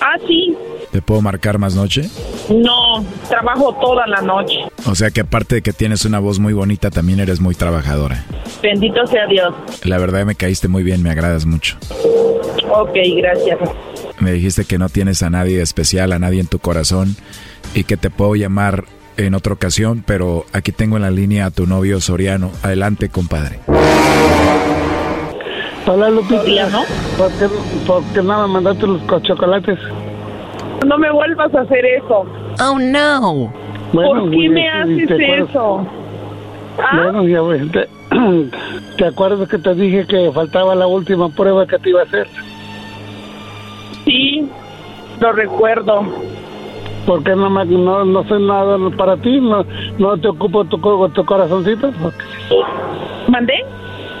Ah, 0.00 0.16
sí. 0.26 0.56
¿Te 0.90 1.00
puedo 1.00 1.22
marcar 1.22 1.58
más 1.58 1.76
noche? 1.76 2.10
No, 2.50 3.04
trabajo 3.28 3.78
toda 3.80 4.06
la 4.08 4.20
noche. 4.20 4.58
O 4.84 4.96
sea 4.96 5.10
que 5.10 5.20
aparte 5.20 5.56
de 5.56 5.62
que 5.62 5.72
tienes 5.72 6.04
una 6.04 6.18
voz 6.18 6.40
muy 6.40 6.52
bonita, 6.52 6.90
también 6.90 7.20
eres 7.20 7.40
muy 7.40 7.54
trabajadora. 7.54 8.24
Bendito 8.60 9.06
sea 9.06 9.26
Dios. 9.28 9.54
La 9.84 9.98
verdad 9.98 10.26
me 10.26 10.34
caíste 10.34 10.66
muy 10.66 10.82
bien, 10.82 11.02
me 11.02 11.10
agradas 11.10 11.46
mucho. 11.46 11.76
Ok, 12.68 12.98
gracias. 13.16 13.58
Me 14.20 14.32
dijiste 14.32 14.64
que 14.64 14.78
no 14.78 14.88
tienes 14.88 15.22
a 15.22 15.30
nadie 15.30 15.60
especial, 15.62 16.12
a 16.12 16.18
nadie 16.18 16.40
en 16.40 16.46
tu 16.46 16.58
corazón 16.58 17.16
y 17.74 17.84
que 17.84 17.96
te 17.96 18.10
puedo 18.10 18.34
llamar 18.36 18.84
en 19.16 19.34
otra 19.34 19.52
ocasión, 19.52 20.02
pero 20.06 20.44
aquí 20.52 20.72
tengo 20.72 20.96
en 20.96 21.02
la 21.02 21.10
línea 21.10 21.46
a 21.46 21.50
tu 21.50 21.66
novio 21.66 22.00
Soriano. 22.00 22.50
Adelante, 22.62 23.08
compadre. 23.08 23.58
Hola, 25.86 26.10
Lupita. 26.10 26.42
¿Por 27.18 27.30
qué, 27.32 27.46
por 27.86 28.02
qué 28.14 28.22
no 28.22 28.46
me 28.46 28.52
mandaste 28.54 28.86
los 28.86 29.02
co- 29.02 29.20
chocolates? 29.20 29.78
No 30.86 30.96
me 30.98 31.10
vuelvas 31.10 31.52
a 31.54 31.60
hacer 31.62 31.84
eso. 31.84 32.24
Oh 32.60 32.78
no. 32.78 33.52
¿Por 33.92 34.30
qué 34.30 34.48
me 34.48 34.66
este, 35.00 35.14
haces 35.14 35.48
eso? 35.50 35.86
¿Ah? 36.78 36.96
Bueno, 37.02 37.28
ya 37.28 37.42
ves, 37.42 37.70
te, 37.72 37.88
¿te 38.96 39.06
acuerdas 39.06 39.48
que 39.48 39.58
te 39.58 39.74
dije 39.74 40.06
que 40.06 40.30
faltaba 40.32 40.74
la 40.74 40.86
última 40.86 41.28
prueba 41.28 41.66
que 41.66 41.78
te 41.78 41.90
iba 41.90 42.00
a 42.00 42.04
hacer? 42.04 42.26
Sí, 44.04 44.48
lo 45.20 45.32
recuerdo. 45.32 46.04
Porque 47.06 47.34
no, 47.34 47.50
me, 47.50 47.64
no, 47.64 48.04
no 48.04 48.24
soy 48.24 48.46
nada 48.46 48.78
para 48.96 49.16
ti, 49.16 49.40
no, 49.40 49.64
no 49.98 50.16
te 50.18 50.28
ocupo 50.28 50.64
tu, 50.64 50.78
tu 51.08 51.24
corazoncito. 51.24 51.90
¿Mandé? 53.28 53.64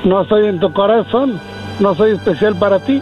No 0.04 0.24
soy 0.24 0.46
en 0.46 0.58
tu 0.58 0.72
corazón, 0.72 1.40
no 1.78 1.94
soy 1.94 2.12
especial 2.12 2.56
para 2.56 2.80
ti. 2.80 3.00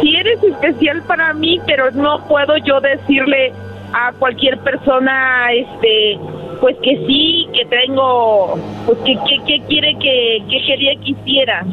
Si 0.00 0.16
eres 0.16 0.42
especial 0.42 1.02
para 1.02 1.34
mí, 1.34 1.60
pero 1.66 1.90
no 1.90 2.26
puedo 2.26 2.56
yo 2.58 2.80
decirle 2.80 3.52
a 3.92 4.12
cualquier 4.12 4.58
persona, 4.60 5.52
este, 5.52 6.18
pues 6.60 6.76
que 6.82 6.96
sí, 7.06 7.48
que 7.52 7.64
tengo, 7.66 8.58
pues 8.86 8.98
que, 8.98 9.14
que, 9.14 9.44
que 9.46 9.66
quiere 9.66 9.96
que, 9.98 10.44
que 10.48 10.66
quería 10.66 10.92
que 10.96 11.10
hiciera. 11.10 11.64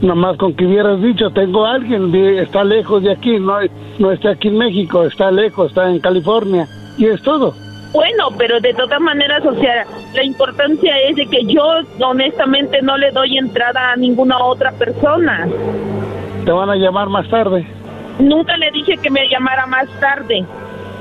Nomás 0.00 0.36
con 0.38 0.54
que 0.54 0.66
hubieras 0.66 1.00
dicho, 1.02 1.30
tengo 1.30 1.66
a 1.66 1.74
alguien, 1.74 2.14
está 2.38 2.64
lejos 2.64 3.02
de 3.02 3.12
aquí, 3.12 3.38
no, 3.38 3.56
no 3.98 4.12
está 4.12 4.30
aquí 4.30 4.48
en 4.48 4.58
México, 4.58 5.04
está 5.04 5.30
lejos, 5.30 5.68
está 5.68 5.90
en 5.90 6.00
California. 6.00 6.66
Y 6.96 7.06
es 7.06 7.22
todo. 7.22 7.54
Bueno, 7.92 8.28
pero 8.36 8.60
de 8.60 8.74
todas 8.74 9.00
maneras, 9.00 9.44
o 9.46 9.54
sea, 9.54 9.86
la 10.14 10.24
importancia 10.24 10.98
es 11.08 11.16
de 11.16 11.26
que 11.26 11.44
yo 11.44 11.62
honestamente 12.00 12.82
no 12.82 12.96
le 12.96 13.10
doy 13.12 13.38
entrada 13.38 13.92
a 13.92 13.96
ninguna 13.96 14.42
otra 14.44 14.72
persona. 14.72 15.46
Te 16.44 16.50
van 16.50 16.70
a 16.70 16.76
llamar 16.76 17.08
más 17.08 17.28
tarde. 17.28 17.66
Nunca 18.18 18.56
le 18.56 18.70
dije 18.72 18.96
que 18.96 19.10
me 19.10 19.28
llamara 19.28 19.66
más 19.66 19.88
tarde. 20.00 20.44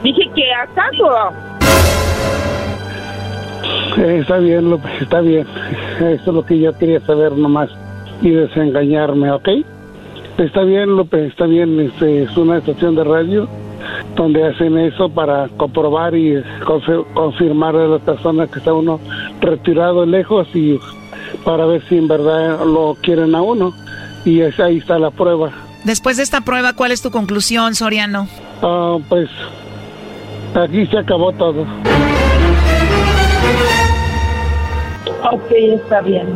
Dije 0.04 0.30
que 0.36 0.54
acaso. 0.54 1.34
Eh, 3.98 4.20
está 4.22 4.38
bien, 4.40 4.70
López, 4.70 4.92
está 5.02 5.22
bien. 5.22 5.46
Eso 5.98 6.06
es 6.14 6.28
lo 6.28 6.46
que 6.46 6.60
yo 6.60 6.78
quería 6.78 7.00
saber 7.02 7.34
nomás 7.34 7.70
y 8.22 8.32
desengañarme, 8.32 9.32
¿ok? 9.32 9.50
Está 10.38 10.62
bien, 10.64 10.96
López, 10.96 11.32
está 11.32 11.46
bien. 11.46 11.80
Este, 11.80 12.24
es 12.24 12.36
una 12.38 12.58
estación 12.58 12.96
de 12.96 13.04
radio 13.04 13.48
donde 14.16 14.44
hacen 14.48 14.78
eso 14.78 15.10
para 15.10 15.48
comprobar 15.58 16.16
y 16.16 16.36
confi- 16.66 17.06
confirmar 17.14 17.76
a 17.76 17.88
la 17.88 18.00
persona 18.00 18.48
que 18.48 18.60
está 18.60 18.74
uno 18.74 19.00
retirado 19.42 20.06
lejos 20.06 20.48
y 20.56 20.80
para 21.44 21.66
ver 21.66 21.84
si 21.90 21.98
en 21.98 22.08
verdad 22.08 22.66
lo 22.66 22.96
quieren 23.02 23.36
a 23.36 23.42
uno. 23.42 23.74
Y 24.26 24.40
es, 24.40 24.60
ahí 24.60 24.78
está 24.78 24.98
la 24.98 25.12
prueba. 25.12 25.52
Después 25.84 26.16
de 26.18 26.24
esta 26.24 26.42
prueba, 26.42 26.74
¿cuál 26.74 26.92
es 26.94 27.02
tu 27.02 27.12
conclusión, 27.12 27.76
Soriano? 27.76 28.28
Ah, 28.62 28.98
pues 29.10 29.30
aquí 30.56 30.86
se 30.88 30.98
acabó 30.98 31.34
todo. 31.34 31.66
Ok, 35.32 35.52
está 35.52 36.02
bien. 36.02 36.28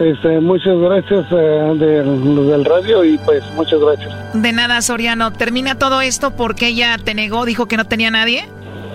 Este, 0.00 0.40
muchas 0.40 0.78
gracias 0.78 1.26
eh, 1.30 1.74
del, 1.78 2.46
del 2.46 2.64
radio 2.64 3.04
y 3.04 3.18
pues 3.18 3.42
muchas 3.54 3.80
gracias. 3.80 4.42
De 4.42 4.52
nada, 4.52 4.80
Soriano. 4.80 5.32
Termina 5.32 5.76
todo 5.78 6.00
esto 6.00 6.30
porque 6.36 6.68
ella 6.68 6.96
te 7.02 7.14
negó, 7.14 7.44
dijo 7.44 7.66
que 7.66 7.76
no 7.76 7.84
tenía 7.84 8.10
nadie. 8.10 8.44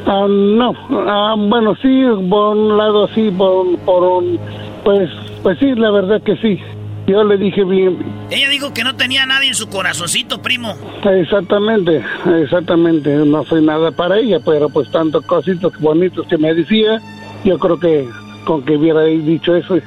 Ah, 0.07 0.25
no, 0.29 0.73
Ah, 1.07 1.35
bueno, 1.37 1.75
sí, 1.81 2.03
por 2.29 2.55
un 2.55 2.77
lado 2.77 3.07
sí, 3.09 3.29
por, 3.31 3.77
por 3.79 4.03
un, 4.03 4.39
pues, 4.83 5.09
pues 5.43 5.57
sí, 5.59 5.73
la 5.75 5.91
verdad 5.91 6.21
que 6.21 6.35
sí. 6.37 6.59
Yo 7.07 7.23
le 7.23 7.37
dije 7.37 7.63
bien, 7.63 7.99
Ella 8.31 8.49
dijo 8.49 8.73
que 8.73 8.83
no 8.83 8.95
tenía 8.95 9.27
nadie 9.27 9.49
en 9.49 9.53
su 9.55 9.67
corazoncito, 9.69 10.41
primo. 10.41 10.73
exactamente, 11.03 12.03
exactamente, 12.41 13.15
no 13.17 13.43
soy 13.45 13.63
nada 13.63 13.91
para 13.91 14.17
ella, 14.17 14.39
pero 14.43 14.69
pues 14.69 14.89
tantos 14.89 15.23
cositos 15.25 15.71
bonitos 15.79 16.25
que 16.27 16.37
me 16.39 16.51
decía, 16.55 16.99
yo 17.43 17.59
creo 17.59 17.79
que 17.79 18.07
con 18.45 18.63
que 18.63 18.77
hubiera 18.77 19.03
dicho 19.03 19.55
eso, 19.55 19.77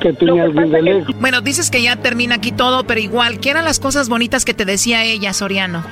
que 0.00 0.12
tenía 0.12 0.44
alguien 0.44 0.70
de 0.70 0.82
lejos. 0.82 1.14
Bueno, 1.20 1.40
dices 1.40 1.70
que 1.70 1.82
ya 1.82 1.96
termina 1.96 2.36
aquí 2.36 2.52
todo, 2.52 2.84
pero 2.84 3.00
igual, 3.00 3.38
¿qué 3.40 3.50
eran 3.50 3.64
las 3.64 3.78
cosas 3.78 4.08
bonitas 4.08 4.44
que 4.44 4.54
te 4.54 4.64
decía 4.64 5.04
ella, 5.04 5.32
Soriano? 5.32 5.84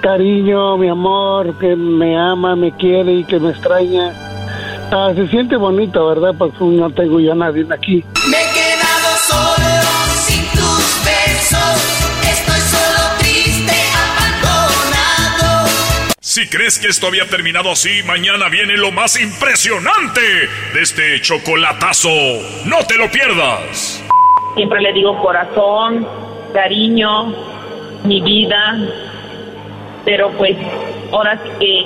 Cariño, 0.00 0.76
mi 0.76 0.88
amor, 0.88 1.56
que 1.58 1.76
me 1.76 2.18
ama, 2.18 2.56
me 2.56 2.72
quiere 2.72 3.12
y 3.14 3.24
que 3.24 3.38
me 3.38 3.50
extraña. 3.50 4.12
Ah, 4.90 5.12
se 5.14 5.26
siente 5.28 5.56
bonito, 5.56 6.06
¿verdad? 6.06 6.34
Porque 6.38 6.64
no 6.64 6.90
tengo 6.90 7.18
yo 7.18 7.32
a 7.32 7.34
nadie 7.34 7.66
aquí. 7.70 8.04
Me 8.30 8.36
Si 16.36 16.46
crees 16.46 16.78
que 16.78 16.88
esto 16.88 17.06
había 17.06 17.24
terminado 17.24 17.70
así, 17.70 18.02
mañana 18.02 18.50
viene 18.50 18.76
lo 18.76 18.92
más 18.92 19.18
impresionante 19.18 20.20
de 20.74 20.82
este 20.82 21.18
chocolatazo. 21.22 22.10
No 22.66 22.84
te 22.86 22.98
lo 22.98 23.10
pierdas. 23.10 24.04
Siempre 24.54 24.82
le 24.82 24.92
digo 24.92 25.16
corazón, 25.22 26.06
cariño, 26.52 27.32
mi 28.04 28.20
vida. 28.20 28.76
Pero 30.04 30.30
pues 30.32 30.58
ahora 31.10 31.40
sí 31.42 31.48
que, 31.58 31.84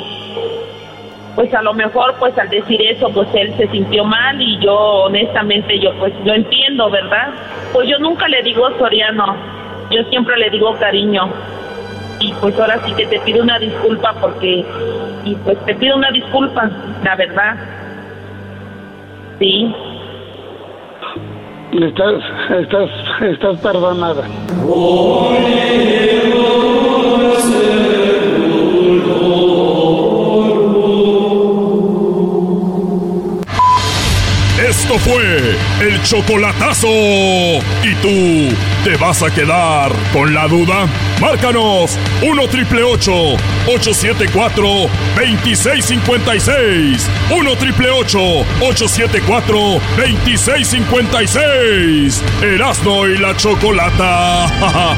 pues 1.37 1.55
a 1.55 1.63
lo 1.63 1.73
mejor 1.73 2.17
pues 2.19 2.37
al 2.37 2.51
decir 2.51 2.83
eso 2.83 3.09
pues 3.11 3.29
él 3.35 3.55
se 3.57 3.69
sintió 3.69 4.05
mal 4.05 4.43
y 4.43 4.59
yo 4.59 4.75
honestamente 4.75 5.79
yo 5.79 5.97
pues 6.01 6.13
lo 6.25 6.35
entiendo, 6.35 6.91
¿verdad? 6.91 7.35
Pues 7.73 7.89
yo 7.89 8.01
nunca 8.01 8.27
le 8.27 8.43
digo 8.43 8.69
Soriano, 8.81 9.37
yo 9.93 10.03
siempre 10.11 10.37
le 10.39 10.51
digo 10.51 10.77
cariño. 10.77 11.33
Y 12.21 12.33
pues 12.35 12.59
ahora 12.59 12.79
sí 12.85 12.93
que 12.93 13.07
te 13.07 13.19
pido 13.21 13.43
una 13.43 13.59
disculpa 13.59 14.15
porque, 14.21 14.65
y 15.25 15.35
pues 15.37 15.59
te 15.65 15.75
pido 15.75 15.97
una 15.97 16.11
disculpa, 16.11 16.71
la 17.03 17.17
verdad. 17.17 17.57
Sí. 19.39 19.75
Estás, 21.73 22.23
estás, 22.51 22.91
estás 23.23 23.61
perdonada. 23.61 24.25
Fue 35.11 35.57
el 35.81 36.03
chocolatazo. 36.03 36.89
¿Y 36.89 37.95
tú 38.01 38.49
te 38.85 38.97
vas 38.97 39.23
a 39.23 39.31
quedar 39.31 39.93
con 40.13 40.35
la 40.35 40.47
duda? 40.47 40.87
Márcanos 41.21 41.97
1 42.23 42.49
triple 42.49 42.83
874 42.83 44.63
2656. 45.17 47.09
1 47.31 47.57
triple 47.57 47.91
874 47.91 49.81
2656. 49.97 52.23
Erasno 52.43 53.09
y 53.09 53.17
la 53.19 53.35
chocolata. 53.37 54.47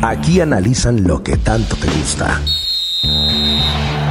Aquí 0.00 0.40
analizan 0.40 1.02
lo 1.04 1.24
que 1.24 1.36
tanto 1.36 1.74
te 1.76 1.88
gusta. 1.88 2.40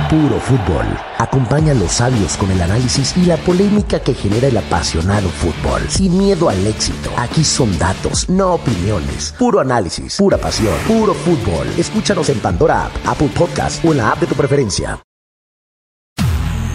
Puro 0.09 0.39
fútbol. 0.39 0.85
Acompaña 1.17 1.73
a 1.73 1.75
los 1.75 1.91
sabios 1.91 2.37
con 2.37 2.49
el 2.49 2.61
análisis 2.61 3.13
y 3.17 3.25
la 3.25 3.35
polémica 3.35 3.99
que 3.99 4.13
genera 4.13 4.47
el 4.47 4.55
apasionado 4.55 5.27
fútbol. 5.27 5.81
Sin 5.89 6.17
miedo 6.17 6.47
al 6.47 6.65
éxito. 6.65 7.11
Aquí 7.17 7.43
son 7.43 7.77
datos, 7.77 8.29
no 8.29 8.53
opiniones. 8.53 9.35
Puro 9.37 9.59
análisis, 9.59 10.15
pura 10.15 10.37
pasión, 10.37 10.73
puro 10.87 11.13
fútbol. 11.13 11.67
Escúchanos 11.77 12.29
en 12.29 12.39
Pandora 12.39 12.85
App, 12.85 12.93
Apple 13.05 13.29
Podcast 13.37 13.83
o 13.83 13.91
en 13.91 13.97
la 13.97 14.11
app 14.11 14.21
de 14.21 14.27
tu 14.27 14.35
preferencia. 14.35 14.97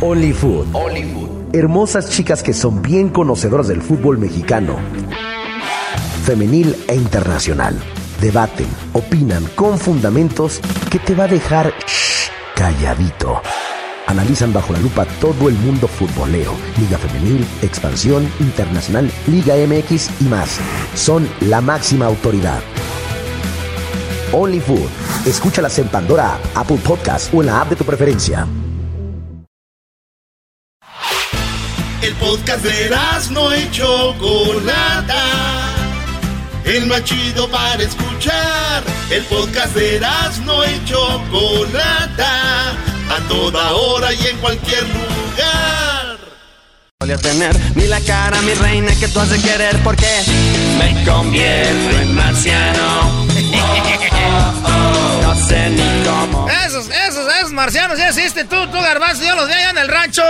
Only 0.03 0.35
Food. 0.35 0.67
Hermosas 1.55 2.11
chicas 2.11 2.43
que 2.43 2.53
son 2.53 2.83
bien 2.83 3.09
conocedoras 3.09 3.69
del 3.69 3.81
fútbol 3.81 4.19
mexicano. 4.19 4.77
Femenil 6.25 6.77
e 6.87 6.97
internacional. 6.97 7.79
Debaten, 8.21 8.69
opinan 8.93 9.47
con 9.55 9.79
fundamentos 9.79 10.61
que 10.91 10.99
te 10.99 11.15
va 11.15 11.25
a 11.25 11.29
dejar 11.29 11.73
calladito. 12.55 13.41
Analizan 14.07 14.53
bajo 14.53 14.73
la 14.73 14.81
lupa 14.81 15.05
todo 15.21 15.49
el 15.49 15.55
mundo 15.57 15.89
futbolero, 15.89 16.53
Liga 16.79 16.99
Femenil, 16.99 17.47
Expansión, 17.63 18.31
Internacional, 18.41 19.11
Liga 19.27 19.55
MX 19.55 20.11
y 20.21 20.25
más. 20.25 20.59
Son 20.95 21.29
la 21.41 21.61
máxima 21.61 22.07
autoridad. 22.07 22.61
Only 24.33 24.61
Food. 24.61 24.89
Escúchalas 25.27 25.79
en 25.79 25.89
Pandora, 25.89 26.35
App, 26.35 26.45
Apple 26.55 26.79
Podcast 26.79 27.33
o 27.33 27.41
en 27.41 27.47
la 27.47 27.61
app 27.61 27.71
de 27.71 27.77
tu 27.77 27.85
preferencia. 27.85 28.47
El 32.03 32.15
podcast 32.15 32.65
de 32.65 32.91
no 33.31 33.57
y 33.57 33.71
Chocolata. 33.71 35.62
El 36.65 36.87
más 36.87 37.05
chido 37.05 37.49
para 37.49 37.83
escuchar. 37.83 38.83
El 39.11 39.25
podcast 39.25 39.75
de 39.75 40.01
no 40.45 40.65
y 40.65 40.85
Chocolata. 40.85 42.71
A 43.11 43.29
toda 43.29 43.73
hora 43.73 44.13
y 44.13 44.27
en 44.27 44.39
cualquier 44.39 44.83
lugar. 44.85 46.19
Voy 47.01 47.11
a 47.11 47.19
tener 47.19 47.59
ni 47.75 47.87
la 47.89 48.01
cara, 48.01 48.41
mi 48.43 48.55
reina, 48.55 48.95
que 48.95 49.09
tú 49.09 49.19
has 49.21 49.31
de 49.31 49.41
querer 49.41 49.77
porque 49.83 50.07
me 50.79 51.05
convierto 51.05 52.01
en 52.01 52.15
marciano. 52.15 53.32
No 55.23 55.35
sé 55.35 55.71
ni 55.71 56.05
cómo. 56.05 56.49
Esos, 56.67 56.89
esos, 56.89 57.35
esos 57.37 57.53
marcianos 57.53 57.99
ya 57.99 58.09
existen. 58.09 58.49
Tú, 58.49 58.67
tú, 58.69 58.81
garbanzo, 58.81 59.25
yo 59.25 59.35
los 59.35 59.47
vi 59.49 59.55
allá 59.55 59.71
en 59.71 59.79
el 59.79 59.89
rancho. 59.89 60.23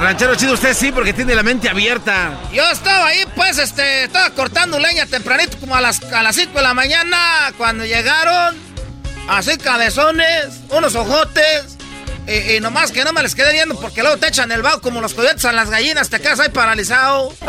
Ranchero 0.00 0.34
chido, 0.34 0.54
usted 0.54 0.74
sí, 0.74 0.92
porque 0.92 1.12
tiene 1.12 1.34
la 1.34 1.42
mente 1.42 1.68
abierta. 1.68 2.30
Yo 2.52 2.68
estaba 2.70 3.06
ahí, 3.06 3.24
pues, 3.34 3.58
este, 3.58 4.04
estaba 4.04 4.30
cortando 4.30 4.78
leña 4.78 5.06
tempranito, 5.06 5.58
como 5.58 5.76
a 5.76 5.80
las, 5.80 6.02
a 6.12 6.22
las 6.22 6.36
5 6.36 6.52
de 6.54 6.62
la 6.62 6.74
mañana, 6.74 7.18
cuando 7.56 7.84
llegaron. 7.84 8.56
así 9.28 9.56
cabezones, 9.58 10.60
unos 10.70 10.94
ojotes. 10.94 11.75
Y, 12.26 12.56
y 12.56 12.60
nomás 12.60 12.90
que 12.90 13.04
no 13.04 13.12
me 13.12 13.22
les 13.22 13.34
quede 13.34 13.52
viendo 13.52 13.78
porque 13.80 14.02
luego 14.02 14.16
te 14.18 14.28
echan 14.28 14.50
el 14.50 14.62
vaho 14.62 14.80
como 14.80 15.00
los 15.00 15.14
coyotes 15.14 15.44
a 15.44 15.52
las 15.52 15.70
gallinas, 15.70 16.10
te 16.10 16.20
quedas 16.20 16.40
ahí 16.40 16.48
paralizado. 16.48 17.32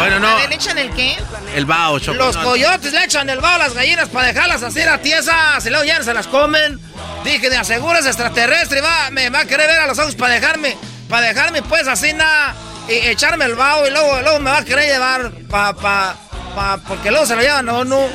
Bueno, 0.00 0.18
no. 0.18 0.48
¿le 0.48 0.54
echan 0.54 0.78
el 0.78 0.90
qué? 0.92 1.14
El 1.54 1.66
bao, 1.66 1.98
Choco. 1.98 2.16
Los 2.16 2.34
no. 2.34 2.42
coyotes 2.42 2.90
le 2.90 3.04
echan 3.04 3.28
el 3.28 3.38
vaho 3.38 3.56
a 3.56 3.58
las 3.58 3.74
gallinas 3.74 4.08
para 4.08 4.28
dejarlas 4.28 4.62
así 4.62 4.80
a 4.80 4.96
tiesas 4.96 5.66
y 5.66 5.68
luego 5.68 5.84
ya 5.84 5.98
no 5.98 6.04
se 6.06 6.14
las 6.14 6.26
comen. 6.26 6.80
Dije, 7.22 7.50
de 7.50 7.58
aseguras 7.58 8.06
extraterrestre, 8.06 8.80
va, 8.80 9.10
me 9.10 9.28
va 9.28 9.40
a 9.40 9.44
querer 9.44 9.66
ver 9.66 9.80
a 9.80 9.86
los 9.86 9.98
ojos 9.98 10.14
para 10.14 10.32
dejarme, 10.32 10.74
para 11.10 11.26
dejarme 11.26 11.60
pues 11.60 11.86
así 11.86 12.14
nada, 12.14 12.54
y 12.88 12.92
echarme 13.08 13.44
el 13.44 13.56
vaho 13.56 13.86
y 13.86 13.90
luego, 13.90 14.22
luego 14.22 14.38
me 14.38 14.50
va 14.50 14.58
a 14.58 14.64
querer 14.64 14.90
llevar 14.90 15.32
pa, 15.50 15.74
pa, 15.76 16.16
pa, 16.54 16.78
porque 16.88 17.10
luego 17.10 17.26
se 17.26 17.36
lo 17.36 17.42
llevan 17.42 17.68
o 17.68 17.84
no. 17.84 18.08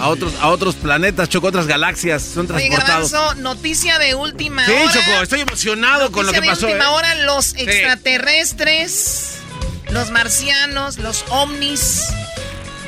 A 0.00 0.08
otros, 0.08 0.32
a 0.40 0.48
otros 0.48 0.76
planetas, 0.76 1.28
Choco, 1.28 1.48
otras 1.48 1.66
galaxias. 1.66 2.22
Son 2.22 2.50
Oye, 2.52 2.68
transportados. 2.68 3.10
Garbanzo, 3.12 3.40
noticia 3.42 3.98
de 3.98 4.14
última 4.14 4.64
Sí, 4.64 4.72
hora. 4.72 4.92
Choco, 4.92 5.22
estoy 5.22 5.40
emocionado 5.40 6.12
con 6.12 6.24
lo 6.26 6.32
que 6.32 6.38
Noticia 6.38 6.54
pasó. 6.54 6.66
de 6.66 6.72
última 6.74 6.90
¿eh? 6.90 6.94
hora, 6.94 7.14
los 7.24 7.44
Sí. 7.46 7.60
extraterrestres, 7.62 9.38
los 9.90 10.10
marcianos, 10.10 10.98
los 10.98 11.24
ovnis, 11.30 12.04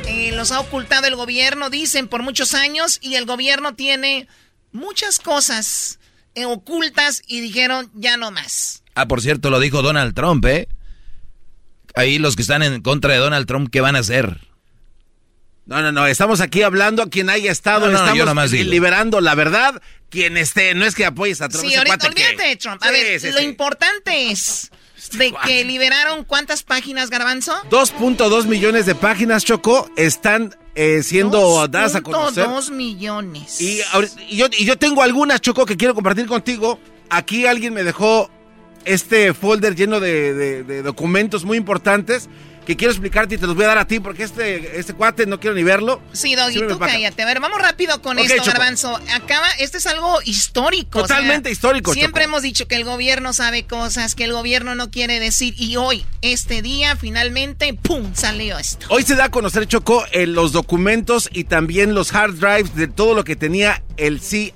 eh, 0.07 0.33
los 0.35 0.53
ha 0.53 0.61
ocultado 0.61 1.07
el 1.07 1.17
gobierno, 1.17 1.69
dicen, 1.71 2.07
por 2.09 2.23
muchos 2.23 2.55
años, 2.55 2.99
y 3.03 3.17
el 3.17 3.27
gobierno 3.27 3.75
tiene 3.75 4.29
muchas 4.73 5.19
cosas 5.19 5.99
eh, 6.37 6.45
ocultas 6.45 7.23
y 7.27 7.41
dijeron, 7.41 7.91
ya 7.95 8.17
no 8.17 8.31
más. 8.31 8.85
Ah, 8.95 9.09
por 9.09 9.21
cierto, 9.21 9.51
lo 9.51 9.59
dijo 9.59 9.83
Donald 9.83 10.15
Trump, 10.15 10.45
¿eh? 10.47 10.69
Ahí 11.97 12.19
los 12.21 12.37
que 12.37 12.43
están 12.43 12.63
en 12.63 12.83
contra 12.83 13.13
de 13.15 13.19
Donald 13.19 13.47
Trump, 13.49 13.69
¿qué 13.73 13.81
van 13.81 13.97
a 13.97 13.99
hacer? 13.99 14.39
No, 15.71 15.81
no, 15.83 15.93
no, 15.93 16.07
estamos 16.07 16.41
aquí 16.41 16.63
hablando 16.63 17.03
a 17.05 17.09
quien 17.09 17.31
haya 17.31 17.53
estado, 17.53 17.87
No, 17.87 17.93
no, 17.93 17.99
estamos 17.99 18.19
yo 18.19 18.25
nomás 18.27 18.51
digo. 18.51 18.69
liberando 18.69 19.21
la 19.21 19.35
verdad. 19.37 19.81
Quien 20.11 20.37
esté, 20.37 20.75
no 20.75 20.85
es 20.85 20.97
que 20.97 21.07
apoyes 21.07 21.41
a 21.41 21.49
Trump. 21.49 21.65
Sí, 21.65 21.75
ahorita, 21.77 22.09
olvídate 22.09 22.43
de 22.43 22.57
Trump. 22.57 22.83
A 22.83 22.89
Sí, 22.89 22.93
ver, 22.93 23.21
sí, 23.21 23.31
lo 23.31 23.39
sí. 23.39 23.45
importante 23.45 24.33
es 24.33 24.73
de 25.13 25.33
que 25.47 25.65
liberaron 25.65 26.25
cuántas 26.25 26.65
páginas, 26.65 27.09
Garbanzo? 27.09 27.55
2.2 27.71 28.47
millones 28.47 28.85
de 28.87 28.97
páginas, 28.97 29.45
Choco, 29.45 29.89
están 29.97 30.57
eh, 30.75 31.05
siendo 31.05 31.69
dadas 31.69 31.95
a 31.95 32.01
conocer. 32.01 32.45
2 32.45 32.71
millones. 32.73 33.61
Y, 33.61 33.81
yo, 34.37 34.47
y 34.59 34.65
yo 34.65 34.77
tengo 34.77 35.03
algunas, 35.05 35.41
Choco, 35.41 35.65
que 35.67 35.77
quiero 35.77 35.95
compartir 35.95 36.27
contigo. 36.27 36.81
Aquí 37.11 37.47
alguien 37.47 37.73
me 37.75 37.85
dejó 37.85 38.29
este 38.85 39.35
folder 39.35 39.77
lleno 39.77 40.01
de, 40.01 40.35
de- 40.35 40.63
de 40.65 40.83
documentos 40.83 41.45
muy 41.45 41.57
importantes 41.57 42.29
que 42.67 42.77
quiero 42.77 42.93
explicarte 42.93 43.35
y 43.35 43.39
te 43.39 43.47
los 43.47 43.57
voy 43.57 43.65
a 43.65 43.69
dar 43.69 43.79
a 43.79 43.87
ti 43.87 44.01
porque 44.01 44.23
este, 44.23 44.79
este 44.79 44.93
cuate 44.95 45.27
no 45.27 45.41
quiero 45.41 45.57
ni 45.57 45.63
verlo. 45.63 46.01
Sí, 46.13 46.35
Doggy, 46.37 46.67
tú 46.69 46.79
cállate. 46.79 47.23
A 47.23 47.27
ver, 47.27 47.41
vamos 47.41 47.61
rápido 47.61 48.01
con 48.03 48.19
esto, 48.19 48.37
Choco. 48.37 48.51
Garbanzo. 48.51 49.01
Acaba, 49.13 49.49
este 49.59 49.79
es 49.79 49.87
algo 49.87 50.21
histórico. 50.25 51.01
o 51.01 51.07
sea, 51.07 51.17
Totalmente 51.17 51.51
histórico, 51.51 51.93
Siempre 51.93 52.23
Choco. 52.23 52.31
hemos 52.31 52.43
dicho 52.43 52.69
que 52.69 52.77
el 52.77 52.85
gobierno 52.85 53.33
sabe 53.33 53.65
cosas, 53.65 54.15
que 54.15 54.25
el 54.25 54.33
gobierno 54.33 54.75
no 54.75 54.91
quiere 54.91 55.21
decir. 55.21 55.55
Y 55.57 55.77
hoy, 55.77 56.05
este 56.23 56.63
día, 56.63 56.97
finalmente, 56.97 57.75
¡pum! 57.75 58.13
salió 58.15 58.59
esto. 58.59 58.87
Hoy 58.91 59.03
se 59.03 59.15
da 59.17 59.25
a 59.25 59.31
conocer, 59.31 59.67
Choco, 59.67 60.05
eh, 60.13 60.27
los 60.27 60.53
documentos 60.53 61.29
y 61.33 61.45
también 61.45 61.95
los 61.95 62.15
hard 62.15 62.35
drives 62.35 62.75
de 62.75 62.89
todo 62.89 63.15
lo 63.15 63.25
que 63.25 63.37
tenía 63.37 63.83
el 63.97 64.21
CIA. 64.21 64.53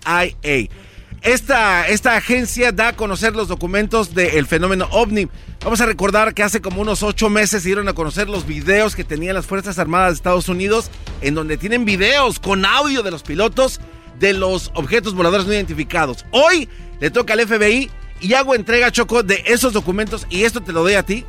Esta, 1.24 1.88
esta 1.88 2.16
agencia 2.16 2.70
da 2.70 2.88
a 2.88 2.96
conocer 2.96 3.34
los 3.34 3.48
documentos 3.48 4.14
del 4.14 4.46
fenómeno 4.46 4.86
ovni. 4.90 5.26
Vamos 5.64 5.80
a 5.80 5.86
recordar 5.86 6.34
que 6.34 6.42
hace 6.42 6.60
como 6.60 6.82
unos 6.82 7.02
ocho 7.02 7.30
meses 7.30 7.62
se 7.62 7.68
dieron 7.68 7.88
a 7.88 7.94
conocer 7.94 8.28
los 8.28 8.46
videos 8.46 8.94
que 8.94 9.04
tenían 9.04 9.34
las 9.34 9.46
Fuerzas 9.46 9.78
Armadas 9.78 10.10
de 10.10 10.14
Estados 10.16 10.50
Unidos, 10.50 10.90
en 11.22 11.34
donde 11.34 11.56
tienen 11.56 11.86
videos 11.86 12.38
con 12.38 12.66
audio 12.66 13.02
de 13.02 13.10
los 13.10 13.22
pilotos 13.22 13.80
de 14.18 14.34
los 14.34 14.70
objetos 14.74 15.14
voladores 15.14 15.46
no 15.46 15.54
identificados. 15.54 16.26
Hoy 16.30 16.68
le 17.00 17.10
toca 17.10 17.32
al 17.32 17.40
FBI 17.40 17.90
y 18.20 18.34
hago 18.34 18.54
entrega, 18.54 18.92
Choco, 18.92 19.22
de 19.22 19.44
esos 19.46 19.72
documentos, 19.72 20.26
y 20.28 20.44
esto 20.44 20.60
te 20.60 20.72
lo 20.72 20.82
doy 20.82 20.94
a 20.94 21.04
ti, 21.04 21.24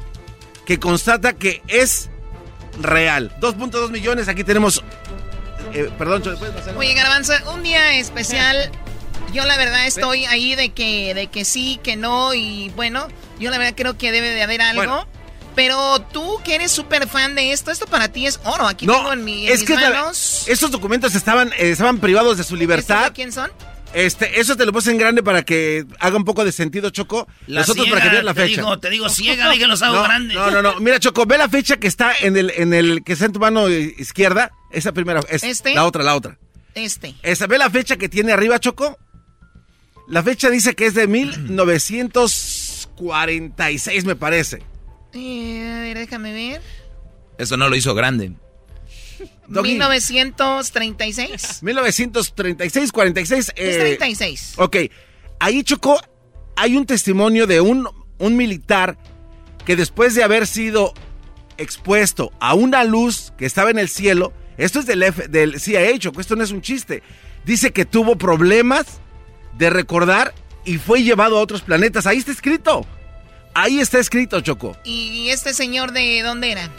que 0.65 0.77
constata 0.77 1.31
que 1.31 1.61
es 1.69 2.09
real. 2.81 3.33
2.2 3.39 3.91
millones, 3.91 4.27
aquí 4.27 4.43
tenemos... 4.43 4.83
eh, 5.73 5.89
perdón, 5.97 6.21
Choco, 6.21 6.37
¿puedes 6.37 6.53
pasar? 6.53 6.75
Oye, 6.75 6.93
Garbanzo, 6.93 7.33
un 7.53 7.63
día 7.63 7.97
especial. 7.97 8.71
Yo 9.35 9.43
la 9.45 9.57
verdad 9.57 9.85
estoy 9.85 10.25
ahí 10.25 10.55
de 10.55 10.69
que, 10.69 11.13
de 11.13 11.27
que 11.27 11.43
sí, 11.45 11.79
que 11.83 11.95
no, 11.97 12.33
y 12.33 12.69
bueno, 12.75 13.07
yo 13.39 13.51
la 13.51 13.57
verdad 13.57 13.73
creo 13.75 13.97
que 13.97 14.11
debe 14.13 14.29
de 14.29 14.41
haber 14.41 14.61
algo. 14.61 14.81
Bueno. 14.83 15.07
Pero 15.55 15.99
tú 16.11 16.39
que 16.43 16.55
eres 16.55 16.71
súper 16.71 17.07
fan 17.07 17.33
de 17.35 17.51
esto, 17.53 17.71
esto 17.71 17.85
para 17.85 18.09
ti 18.09 18.25
es 18.27 18.39
oro. 18.43 18.67
Aquí 18.67 18.85
tengo 18.85 19.13
en, 19.13 19.23
mi, 19.23 19.45
en 19.47 19.53
es 19.53 19.59
mis 19.59 19.67
que 19.67 19.73
es 19.75 19.81
la- 19.81 19.89
manos. 19.89 20.45
estos 20.47 20.69
documentos 20.71 21.15
estaban, 21.15 21.49
eh, 21.53 21.69
estaban 21.71 21.99
privados 21.99 22.37
de 22.37 22.43
su 22.43 22.47
¿Estos 22.55 22.59
libertad. 22.59 23.05
de 23.05 23.11
quién 23.13 23.31
son? 23.31 23.51
Este, 23.93 24.41
eso 24.41 24.57
te 24.57 24.65
lo 24.65 24.73
puse 24.73 24.91
en 24.91 24.97
grande 24.97 25.23
para 25.23 25.43
que 25.43 25.85
haga 25.99 26.17
un 26.17 26.25
poco 26.25 26.43
de 26.43 26.51
sentido, 26.51 26.89
Choco. 26.89 27.27
La 27.47 27.61
Nosotros 27.61 27.85
ciega, 27.85 27.97
para 27.99 28.09
que 28.09 28.13
veas 28.15 28.25
la 28.25 28.33
te 28.33 28.41
fecha. 28.41 28.61
digo- 28.61 28.79
te 28.79 28.89
digo 28.89 29.07
ciega, 29.09 29.49
dije 29.49 29.67
los 29.67 29.81
hago 29.81 29.95
no, 29.95 30.03
grandes. 30.03 30.35
No, 30.35 30.51
no, 30.51 30.61
no. 30.61 30.79
Mira, 30.81 30.99
Choco, 30.99 31.25
ve 31.25 31.37
la 31.37 31.47
fecha 31.47 31.77
que 31.77 31.87
está 31.87 32.11
en 32.19 32.35
el, 32.35 32.51
en 32.51 32.73
el, 32.73 33.03
que 33.05 33.13
está 33.13 33.23
en 33.25 33.31
tu 33.31 33.39
mano 33.39 33.69
izquierda. 33.69 34.51
Esa 34.71 34.91
primera, 34.91 35.21
es 35.29 35.43
¿Este? 35.43 35.73
la 35.73 35.85
otra, 35.85 36.03
la 36.03 36.15
otra. 36.15 36.37
Este. 36.73 37.15
Esa, 37.23 37.47
ve 37.47 37.57
la 37.57 37.69
fecha 37.69 37.95
que 37.95 38.09
tiene 38.09 38.33
arriba, 38.33 38.59
Choco. 38.59 38.97
La 40.07 40.23
fecha 40.23 40.49
dice 40.49 40.75
que 40.75 40.85
es 40.85 40.93
de 40.93 41.07
1946, 41.07 44.05
me 44.05 44.15
parece. 44.15 44.61
Eh, 45.13 45.73
a 45.75 45.79
ver, 45.81 45.97
déjame 45.97 46.33
ver. 46.33 46.61
Eso 47.37 47.57
no 47.57 47.69
lo 47.69 47.75
hizo 47.75 47.93
grande. 47.95 48.33
Doggy. 49.47 49.69
1936. 49.71 51.63
1936, 51.63 52.91
46. 52.91 53.51
Es 53.55 53.75
eh, 53.75 53.95
36. 53.97 54.53
Ok, 54.57 54.77
ahí 55.39 55.63
Choco, 55.63 55.99
hay 56.55 56.75
un 56.75 56.85
testimonio 56.85 57.47
de 57.47 57.61
un, 57.61 57.87
un 58.17 58.37
militar 58.37 58.97
que 59.65 59.75
después 59.75 60.15
de 60.15 60.23
haber 60.23 60.47
sido 60.47 60.93
expuesto 61.57 62.31
a 62.39 62.53
una 62.53 62.83
luz 62.83 63.33
que 63.37 63.45
estaba 63.45 63.69
en 63.69 63.79
el 63.79 63.89
cielo, 63.89 64.33
esto 64.57 64.79
es 64.79 64.85
del, 64.85 65.03
F- 65.03 65.27
del 65.27 65.59
CIA, 65.59 65.97
Choco, 65.99 66.21
esto 66.21 66.35
no 66.35 66.43
es 66.43 66.51
un 66.51 66.61
chiste, 66.61 67.01
dice 67.45 67.71
que 67.71 67.85
tuvo 67.85 68.17
problemas 68.17 68.99
de 69.57 69.69
recordar 69.69 70.33
y 70.65 70.77
fue 70.77 71.03
llevado 71.03 71.37
a 71.37 71.41
otros 71.41 71.61
planetas. 71.61 72.07
Ahí 72.07 72.17
está 72.17 72.31
escrito. 72.31 72.85
Ahí 73.53 73.79
está 73.79 73.99
escrito, 73.99 74.41
Choco. 74.41 74.75
¿Y 74.83 75.29
este 75.29 75.53
señor 75.53 75.93
de 75.93 76.21
dónde 76.23 76.51
era? 76.51 76.69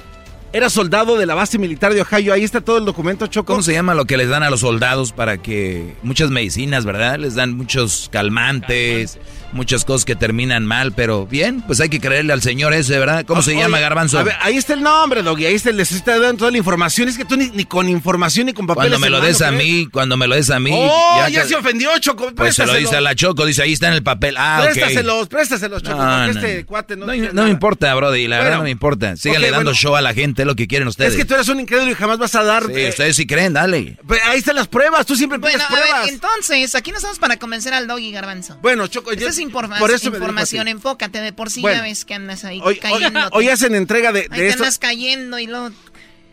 Era 0.52 0.70
soldado 0.70 1.16
de 1.16 1.26
la 1.26 1.34
base 1.34 1.58
militar 1.58 1.92
de 1.92 2.02
Ohio. 2.02 2.32
Ahí 2.32 2.44
está 2.44 2.60
todo 2.60 2.78
el 2.78 2.84
documento, 2.84 3.26
Choco. 3.26 3.52
¿Cómo 3.52 3.62
se 3.62 3.72
llama 3.72 3.94
lo 3.94 4.04
que 4.04 4.16
les 4.16 4.28
dan 4.28 4.42
a 4.42 4.50
los 4.50 4.60
soldados 4.60 5.12
para 5.12 5.38
que 5.38 5.96
muchas 6.02 6.30
medicinas, 6.30 6.84
verdad? 6.84 7.18
Les 7.18 7.34
dan 7.34 7.56
muchos 7.56 8.08
calmantes, 8.12 9.18
muchas 9.52 9.84
cosas 9.84 10.04
que 10.04 10.16
terminan 10.16 10.66
mal, 10.66 10.92
pero 10.92 11.26
bien, 11.26 11.62
pues 11.62 11.80
hay 11.80 11.88
que 11.88 12.00
creerle 12.00 12.32
al 12.32 12.42
señor 12.42 12.72
ese, 12.74 12.98
¿verdad? 12.98 13.24
¿Cómo 13.26 13.42
se 13.42 13.50
Oye, 13.52 13.60
llama, 13.60 13.78
Garbanzo? 13.80 14.18
A 14.18 14.22
ver, 14.22 14.34
ahí 14.42 14.56
está 14.56 14.74
el 14.74 14.82
nombre, 14.82 15.22
Doggy. 15.22 15.46
Ahí 15.46 15.54
está, 15.54 15.70
les 15.72 15.92
está 15.92 16.18
dando 16.18 16.38
toda 16.38 16.50
la 16.50 16.58
información. 16.58 17.08
Es 17.08 17.16
que 17.16 17.24
tú 17.24 17.36
ni, 17.36 17.48
ni 17.50 17.64
con 17.64 17.88
información 17.88 18.46
ni 18.46 18.52
con 18.52 18.66
papeles. 18.66 18.90
Cuando 18.90 18.98
me 19.06 19.10
lo 19.10 19.20
des 19.20 19.40
a 19.42 19.48
¿crees? 19.48 19.62
mí, 19.62 19.86
cuando 19.90 20.16
me 20.16 20.26
lo 20.26 20.34
des 20.34 20.50
a 20.50 20.58
mí. 20.58 20.70
Oh, 20.74 21.24
ya, 21.30 21.42
que- 21.42 21.48
se 21.48 21.54
ofendió, 21.56 21.90
Choco. 21.98 22.32
Pues 22.34 22.54
se 22.56 22.66
lo 22.66 22.74
dice 22.74 22.96
a 22.96 23.00
la 23.00 23.14
Choco, 23.14 23.44
dice 23.46 23.62
ahí 23.62 23.72
está 23.72 23.88
en 23.88 23.94
el 23.94 24.02
papel. 24.02 24.36
Ah. 24.38 24.60
Préstaselos, 24.64 25.28
préstaselos, 25.28 25.82
Choco. 25.82 25.96
No, 25.96 26.04
porque 26.26 26.32
no. 26.40 26.46
este 26.46 26.64
cuate 26.66 26.96
no. 26.96 27.06
No, 27.06 27.14
no 27.32 27.44
me 27.44 27.50
importa, 27.50 27.94
Brody, 27.94 28.26
la 28.26 28.38
verdad 28.38 28.56
no 28.58 28.64
me 28.64 28.70
importa. 28.70 29.16
Síganle 29.16 29.50
dando 29.50 29.70
bueno. 29.70 29.74
show 29.78 29.96
a 29.96 30.02
la 30.02 30.12
gente, 30.14 30.42
es 30.42 30.46
lo 30.46 30.54
que 30.56 30.66
quieren 30.66 30.88
ustedes. 30.88 31.12
Es 31.12 31.16
que 31.18 31.24
tú 31.24 31.34
eres 31.34 31.48
un 31.48 31.60
incrédulo 31.60 31.90
y 31.90 31.94
jamás 31.94 32.18
vas 32.18 32.34
a 32.34 32.42
dar. 32.44 32.66
Sí, 32.66 32.72
eh, 32.74 32.88
ustedes 32.90 33.16
sí 33.16 33.26
creen, 33.26 33.52
dale. 33.52 33.96
pues 34.06 34.20
ahí 34.24 34.38
están 34.38 34.56
las 34.56 34.68
pruebas. 34.68 35.06
Tú 35.06 35.16
siempre 35.16 35.38
Bueno, 35.38 35.58
pides 35.58 35.70
a 35.70 35.74
ver, 35.74 35.82
pruebas. 35.88 36.08
entonces, 36.08 36.74
aquí 36.74 36.90
no 36.90 36.96
estamos 36.96 37.18
para 37.18 37.38
convencer 37.38 37.72
al 37.74 37.86
doggy 37.86 38.10
garbanzo. 38.12 38.58
Bueno, 38.60 38.86
Choco, 38.88 39.12
es 39.12 39.18
informa- 39.50 39.78
por 39.78 39.90
eso 39.90 40.08
información, 40.08 40.68
enfócate, 40.68 41.20
de 41.20 41.32
por 41.32 41.50
sí 41.50 41.60
Bueno. 41.60 41.78
ya 41.78 41.82
ves 41.84 42.04
que 42.04 42.14
andas 42.14 42.44
ahí 42.44 42.60
Hoy, 42.62 42.74
hoy- 42.74 42.78
cayendo. 42.80 43.28
hoy 43.32 43.48
hacen 43.48 43.74
entrega 43.74 44.12
de, 44.12 44.20
Ahí 44.20 44.28
de 44.28 44.36
te 44.36 44.48
esto. 44.48 44.62
andas 44.62 44.78
cayendo 44.78 45.38
y 45.38 45.46
luego... 45.46 45.70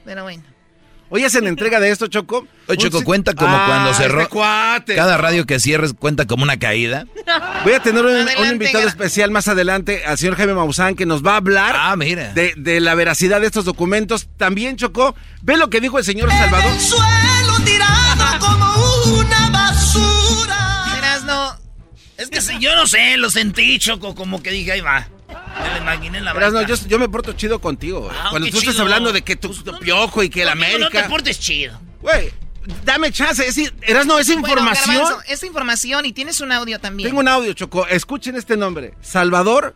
Pero 0.06 0.24
bueno. 0.24 0.44
Hoy 1.10 1.24
hacen 1.24 1.46
entrega 1.46 1.80
de 1.80 1.92
esto, 1.92 2.08
Choco. 2.08 2.48
Oye, 2.68 2.78
Choco, 2.78 3.04
cuenta 3.04 3.36
como 3.36 3.56
Ah, 3.56 3.66
cuando 3.68 3.94
cerró. 3.94 4.22
este. 4.78 4.96
Cada 4.96 5.16
radio 5.18 5.46
que 5.46 5.60
cierres 5.60 5.94
cuenta 5.94 6.26
como 6.26 6.42
una 6.42 6.58
caída. 6.58 7.06
Voy 7.64 7.74
a 7.74 7.80
tener 7.82 8.04
un, 8.04 8.28
invitado 8.52 8.88
especial 8.88 9.30
más 9.30 9.48
adelante, 9.48 10.04
al 10.08 10.18
señor 10.18 10.36
Jaime 10.38 10.56
Maussan, 10.56 10.96
que 10.96 11.06
nos 11.06 11.24
va 11.24 11.34
a 11.34 11.38
hablar 11.38 11.76
Ah, 11.78 11.96
mira. 11.96 12.34
de, 12.34 12.54
de 12.58 12.80
la 12.80 12.96
veracidad 12.96 13.42
de 13.42 13.46
estos 13.48 13.64
documentos. 13.64 14.28
También, 14.38 14.76
Chocó, 14.76 15.14
ve 15.44 15.56
lo 15.58 15.70
que 15.70 15.82
dijo 15.82 16.00
el 16.00 16.04
señor 16.04 16.32
Salvador. 16.32 16.80
suelo 16.80 17.60
tirado 17.64 18.40
como 18.40 19.20
una 19.20 19.43
Es 22.24 22.30
que 22.30 22.42
si 22.42 22.60
yo 22.60 22.76
no 22.76 22.88
sé, 22.88 23.18
lo 23.18 23.30
sentí, 23.30 23.78
Choco, 23.80 24.16
como 24.16 24.42
que 24.42 24.52
dije, 24.52 24.72
ahí 24.72 24.82
va. 24.82 25.08
Me 25.62 25.70
lo 25.72 25.78
imaginé 25.78 26.18
en 26.20 26.26
la 26.26 26.34
Verás, 26.34 26.54
no, 26.54 26.62
yo, 26.64 26.76
yo 26.88 27.00
me 27.00 27.10
porto 27.10 27.34
chido 27.34 27.60
contigo. 27.60 28.10
Ah, 28.14 28.28
Cuando 28.32 28.50
tú 28.50 28.58
estás 28.60 28.80
hablando 28.80 29.12
de 29.12 29.22
que 29.24 29.36
tu, 29.36 29.50
tu 29.54 29.78
piojo 29.80 30.24
y 30.24 30.30
que 30.30 30.44
el 30.44 30.50
Conmigo 30.50 30.68
No 30.80 30.86
América. 30.86 31.04
te 31.04 31.10
portes 31.10 31.40
chido. 31.40 31.80
Güey, 32.02 32.32
dame 32.86 33.12
chance. 33.12 33.46
Es, 33.46 33.58
eras 33.82 34.06
no, 34.06 34.20
esa 34.20 34.34
Bueno, 34.34 34.48
información. 34.48 34.96
Garbanzo, 34.98 35.22
esta 35.28 35.46
información 35.46 36.06
y 36.06 36.14
tienes 36.14 36.40
un 36.42 36.52
audio 36.52 36.80
también. 36.80 37.10
Tengo 37.10 37.20
un 37.20 37.28
audio, 37.28 37.54
Choco. 37.54 37.88
Escuchen 37.88 38.36
este 38.36 38.58
nombre. 38.58 38.94
Salvador 39.02 39.76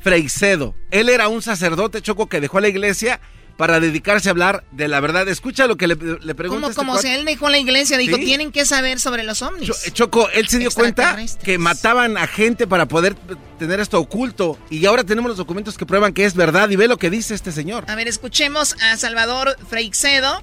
Freicedo. 0.00 0.74
Él 0.90 1.08
era 1.08 1.28
un 1.28 1.42
sacerdote, 1.42 2.00
Choco, 2.02 2.28
que 2.28 2.40
dejó 2.40 2.60
la 2.60 2.68
iglesia 2.68 3.20
para 3.58 3.80
dedicarse 3.80 4.28
a 4.28 4.30
hablar 4.30 4.64
de 4.70 4.88
la 4.88 5.00
verdad. 5.00 5.28
Escucha 5.28 5.66
lo 5.66 5.76
que 5.76 5.88
le, 5.88 5.96
le 5.96 6.34
pregunta. 6.34 6.60
Como, 6.60 6.68
este 6.68 6.74
como 6.76 6.92
cuate. 6.92 7.08
si 7.08 7.14
él 7.14 7.24
dejó 7.26 7.50
la 7.50 7.58
iglesia, 7.58 7.98
dijo, 7.98 8.16
¿Sí? 8.16 8.24
tienen 8.24 8.52
que 8.52 8.64
saber 8.64 9.00
sobre 9.00 9.24
los 9.24 9.42
ovnis. 9.42 9.66
Cho- 9.68 9.90
Choco, 9.92 10.30
él 10.30 10.48
se 10.48 10.58
dio 10.58 10.70
cuenta 10.70 11.18
que 11.42 11.58
mataban 11.58 12.16
a 12.16 12.26
gente 12.28 12.66
para 12.66 12.86
poder 12.86 13.16
tener 13.58 13.80
esto 13.80 13.98
oculto. 13.98 14.56
Y 14.70 14.86
ahora 14.86 15.02
tenemos 15.04 15.28
los 15.28 15.36
documentos 15.36 15.76
que 15.76 15.84
prueban 15.84 16.14
que 16.14 16.24
es 16.24 16.34
verdad. 16.34 16.70
Y 16.70 16.76
ve 16.76 16.88
lo 16.88 16.96
que 16.96 17.10
dice 17.10 17.34
este 17.34 17.52
señor. 17.52 17.84
A 17.88 17.96
ver, 17.96 18.06
escuchemos 18.08 18.76
a 18.80 18.96
Salvador 18.96 19.56
Freixedo, 19.68 20.42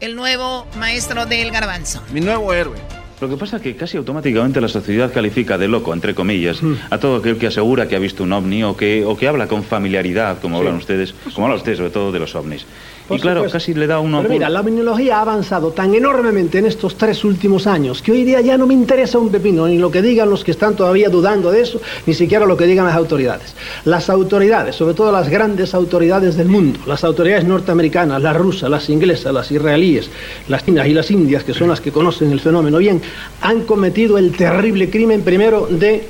el 0.00 0.14
nuevo 0.14 0.66
maestro 0.78 1.26
del 1.26 1.50
garbanzo. 1.50 2.02
Mi 2.12 2.20
nuevo 2.20 2.54
héroe. 2.54 2.78
Lo 3.20 3.28
que 3.28 3.36
pasa 3.36 3.56
es 3.56 3.62
que 3.62 3.76
casi 3.76 3.96
automáticamente 3.96 4.60
la 4.60 4.68
sociedad 4.68 5.12
califica 5.12 5.56
de 5.56 5.68
loco, 5.68 5.94
entre 5.94 6.14
comillas, 6.14 6.60
a 6.90 6.98
todo 6.98 7.16
aquel 7.16 7.38
que 7.38 7.46
asegura 7.46 7.88
que 7.88 7.96
ha 7.96 7.98
visto 7.98 8.24
un 8.24 8.32
ovni 8.32 8.64
o 8.64 8.76
que, 8.76 9.04
o 9.04 9.16
que 9.16 9.28
habla 9.28 9.46
con 9.46 9.62
familiaridad, 9.62 10.40
como 10.40 10.58
hablan 10.58 10.76
ustedes, 10.76 11.14
como 11.34 11.46
hablan 11.46 11.58
ustedes 11.58 11.78
sobre 11.78 11.90
todo 11.90 12.12
de 12.12 12.18
los 12.18 12.34
ovnis. 12.34 12.66
Por 13.08 13.18
y 13.18 13.20
claro, 13.20 13.40
supuesto. 13.40 13.58
casi 13.58 13.74
le 13.74 13.86
da 13.86 13.98
uno... 14.00 14.22
Pero 14.22 14.32
mira, 14.32 14.48
la 14.48 14.62
minología 14.62 15.18
ha 15.18 15.20
avanzado 15.20 15.72
tan 15.72 15.94
enormemente 15.94 16.58
en 16.58 16.66
estos 16.66 16.96
tres 16.96 17.22
últimos 17.22 17.66
años 17.66 18.00
que 18.00 18.12
hoy 18.12 18.24
día 18.24 18.40
ya 18.40 18.56
no 18.56 18.66
me 18.66 18.72
interesa 18.72 19.18
un 19.18 19.28
pepino, 19.28 19.66
ni 19.66 19.76
lo 19.76 19.90
que 19.90 20.00
digan 20.00 20.30
los 20.30 20.42
que 20.42 20.52
están 20.52 20.74
todavía 20.74 21.10
dudando 21.10 21.50
de 21.50 21.60
eso, 21.60 21.80
ni 22.06 22.14
siquiera 22.14 22.46
lo 22.46 22.56
que 22.56 22.64
digan 22.64 22.86
las 22.86 22.96
autoridades. 22.96 23.54
Las 23.84 24.08
autoridades, 24.08 24.76
sobre 24.76 24.94
todo 24.94 25.12
las 25.12 25.28
grandes 25.28 25.74
autoridades 25.74 26.36
del 26.36 26.48
mundo, 26.48 26.80
las 26.86 27.04
autoridades 27.04 27.44
norteamericanas, 27.44 28.22
las 28.22 28.36
rusas, 28.36 28.70
las 28.70 28.88
inglesas, 28.88 29.34
las 29.34 29.50
israelíes, 29.50 30.08
las 30.48 30.64
chinas 30.64 30.86
y 30.86 30.94
las 30.94 31.10
indias, 31.10 31.44
que 31.44 31.52
son 31.52 31.68
las 31.68 31.82
que 31.82 31.92
conocen 31.92 32.32
el 32.32 32.40
fenómeno 32.40 32.78
bien, 32.78 33.02
han 33.42 33.64
cometido 33.64 34.16
el 34.16 34.32
terrible 34.32 34.88
crimen 34.88 35.20
primero 35.22 35.66
de 35.70 36.08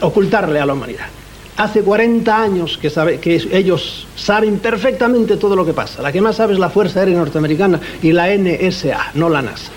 ocultarle 0.00 0.60
a 0.60 0.66
la 0.66 0.74
humanidad. 0.74 1.17
Hace 1.58 1.82
40 1.82 2.40
años 2.40 2.78
que, 2.80 2.88
que 3.20 3.48
ellos 3.52 4.06
saben 4.16 4.58
perfectamente 4.60 5.36
todo 5.36 5.56
lo 5.56 5.66
que 5.66 5.74
pasa. 5.74 6.00
La 6.00 6.12
que 6.12 6.20
más 6.20 6.36
sabe 6.36 6.52
es 6.52 6.58
la 6.58 6.70
Fuerza 6.70 7.00
Aérea 7.00 7.18
Norteamericana 7.18 7.80
y 8.00 8.12
la 8.12 8.28
NSA, 8.28 9.10
no 9.14 9.28
la 9.28 9.42
NASA. 9.42 9.70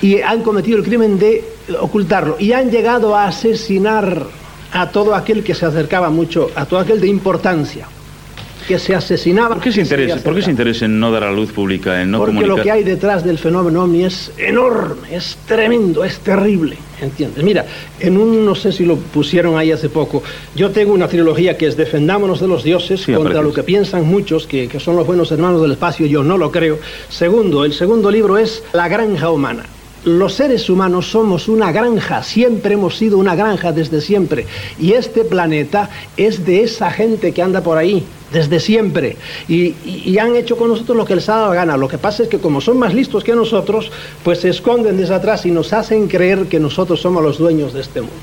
Y 0.00 0.20
han 0.22 0.42
cometido 0.42 0.78
el 0.78 0.84
crimen 0.84 1.18
de 1.18 1.44
ocultarlo. 1.80 2.36
Y 2.38 2.52
han 2.52 2.70
llegado 2.70 3.14
a 3.14 3.26
asesinar 3.26 4.26
a 4.72 4.90
todo 4.90 5.14
aquel 5.14 5.44
que 5.44 5.54
se 5.54 5.66
acercaba 5.66 6.10
mucho, 6.10 6.50
a 6.54 6.64
todo 6.64 6.80
aquel 6.80 7.00
de 7.00 7.08
importancia, 7.08 7.86
que 8.68 8.78
se 8.78 8.94
asesinaba. 8.94 9.54
¿Por 9.54 9.64
qué 9.64 9.72
se 9.72 9.80
interesa, 9.80 10.22
¿por 10.22 10.34
qué 10.34 10.42
se 10.42 10.50
interesa 10.50 10.84
en 10.84 11.00
no 11.00 11.10
dar 11.10 11.24
a 11.24 11.32
luz 11.32 11.50
pública, 11.50 12.02
en 12.02 12.10
no 12.10 12.18
Porque 12.18 12.34
comunicar? 12.34 12.58
lo 12.58 12.62
que 12.62 12.70
hay 12.70 12.84
detrás 12.84 13.24
del 13.24 13.38
fenómeno 13.38 13.82
ovni 13.82 14.04
es 14.04 14.30
enorme, 14.36 15.16
es 15.16 15.38
tremendo, 15.46 16.04
es 16.04 16.18
terrible, 16.18 16.76
¿entiendes? 17.00 17.42
Mira, 17.42 17.64
en 17.98 18.18
un, 18.18 18.44
no 18.44 18.54
sé 18.54 18.70
si 18.70 18.84
lo 18.84 18.96
pusieron 18.96 19.56
ahí 19.56 19.72
hace 19.72 19.88
poco, 19.88 20.22
yo 20.54 20.70
tengo 20.70 20.92
una 20.92 21.08
trilogía 21.08 21.56
que 21.56 21.66
es 21.66 21.76
Defendámonos 21.78 22.40
de 22.40 22.46
los 22.48 22.62
dioses 22.62 23.00
Sí, 23.00 23.12
contra 23.14 23.40
lo 23.40 23.52
que 23.54 23.62
piensan 23.62 24.04
muchos, 24.06 24.46
que, 24.46 24.68
que 24.68 24.78
son 24.78 24.96
los 24.96 25.06
buenos 25.06 25.32
hermanos 25.32 25.62
del 25.62 25.72
espacio, 25.72 26.04
yo 26.06 26.22
no 26.22 26.36
lo 26.36 26.52
creo. 26.52 26.78
Segundo, 27.08 27.64
el 27.64 27.72
segundo 27.72 28.10
libro 28.10 28.36
es 28.36 28.62
La 28.74 28.88
granja 28.88 29.30
humana. 29.30 29.64
Los 30.08 30.34
seres 30.34 30.70
humanos 30.70 31.10
somos 31.10 31.48
una 31.48 31.70
granja, 31.70 32.22
siempre 32.22 32.74
hemos 32.74 32.96
sido 32.96 33.18
una 33.18 33.34
granja 33.34 33.72
desde 33.72 34.00
siempre. 34.00 34.46
Y 34.78 34.92
este 34.94 35.22
planeta 35.24 35.90
es 36.16 36.46
de 36.46 36.62
esa 36.62 36.90
gente 36.90 37.32
que 37.32 37.42
anda 37.42 37.60
por 37.62 37.76
ahí, 37.76 38.04
desde 38.32 38.58
siempre. 38.58 39.16
Y, 39.48 39.74
y- 39.84 40.02
y 40.06 40.18
han 40.18 40.34
hecho 40.34 40.56
con 40.56 40.68
nosotros 40.68 40.96
lo 40.96 41.04
que 41.04 41.14
les 41.16 41.28
ha 41.28 41.36
dado 41.36 41.48
la 41.50 41.54
gana. 41.56 41.76
Lo 41.76 41.88
que 41.88 41.98
pasa 41.98 42.22
es 42.22 42.28
que 42.30 42.38
como 42.38 42.60
son 42.62 42.78
más 42.78 42.94
listos 42.94 43.22
que 43.22 43.34
nosotros, 43.34 43.90
pues 44.24 44.40
se 44.40 44.48
esconden 44.48 44.96
desde 44.96 45.14
atrás 45.14 45.44
y 45.44 45.50
nos 45.50 45.72
hacen 45.74 46.08
creer 46.08 46.46
que 46.46 46.58
nosotros 46.58 47.00
somos 47.00 47.22
los 47.22 47.36
dueños 47.38 47.74
de 47.74 47.80
este 47.82 48.00
mundo. 48.00 48.16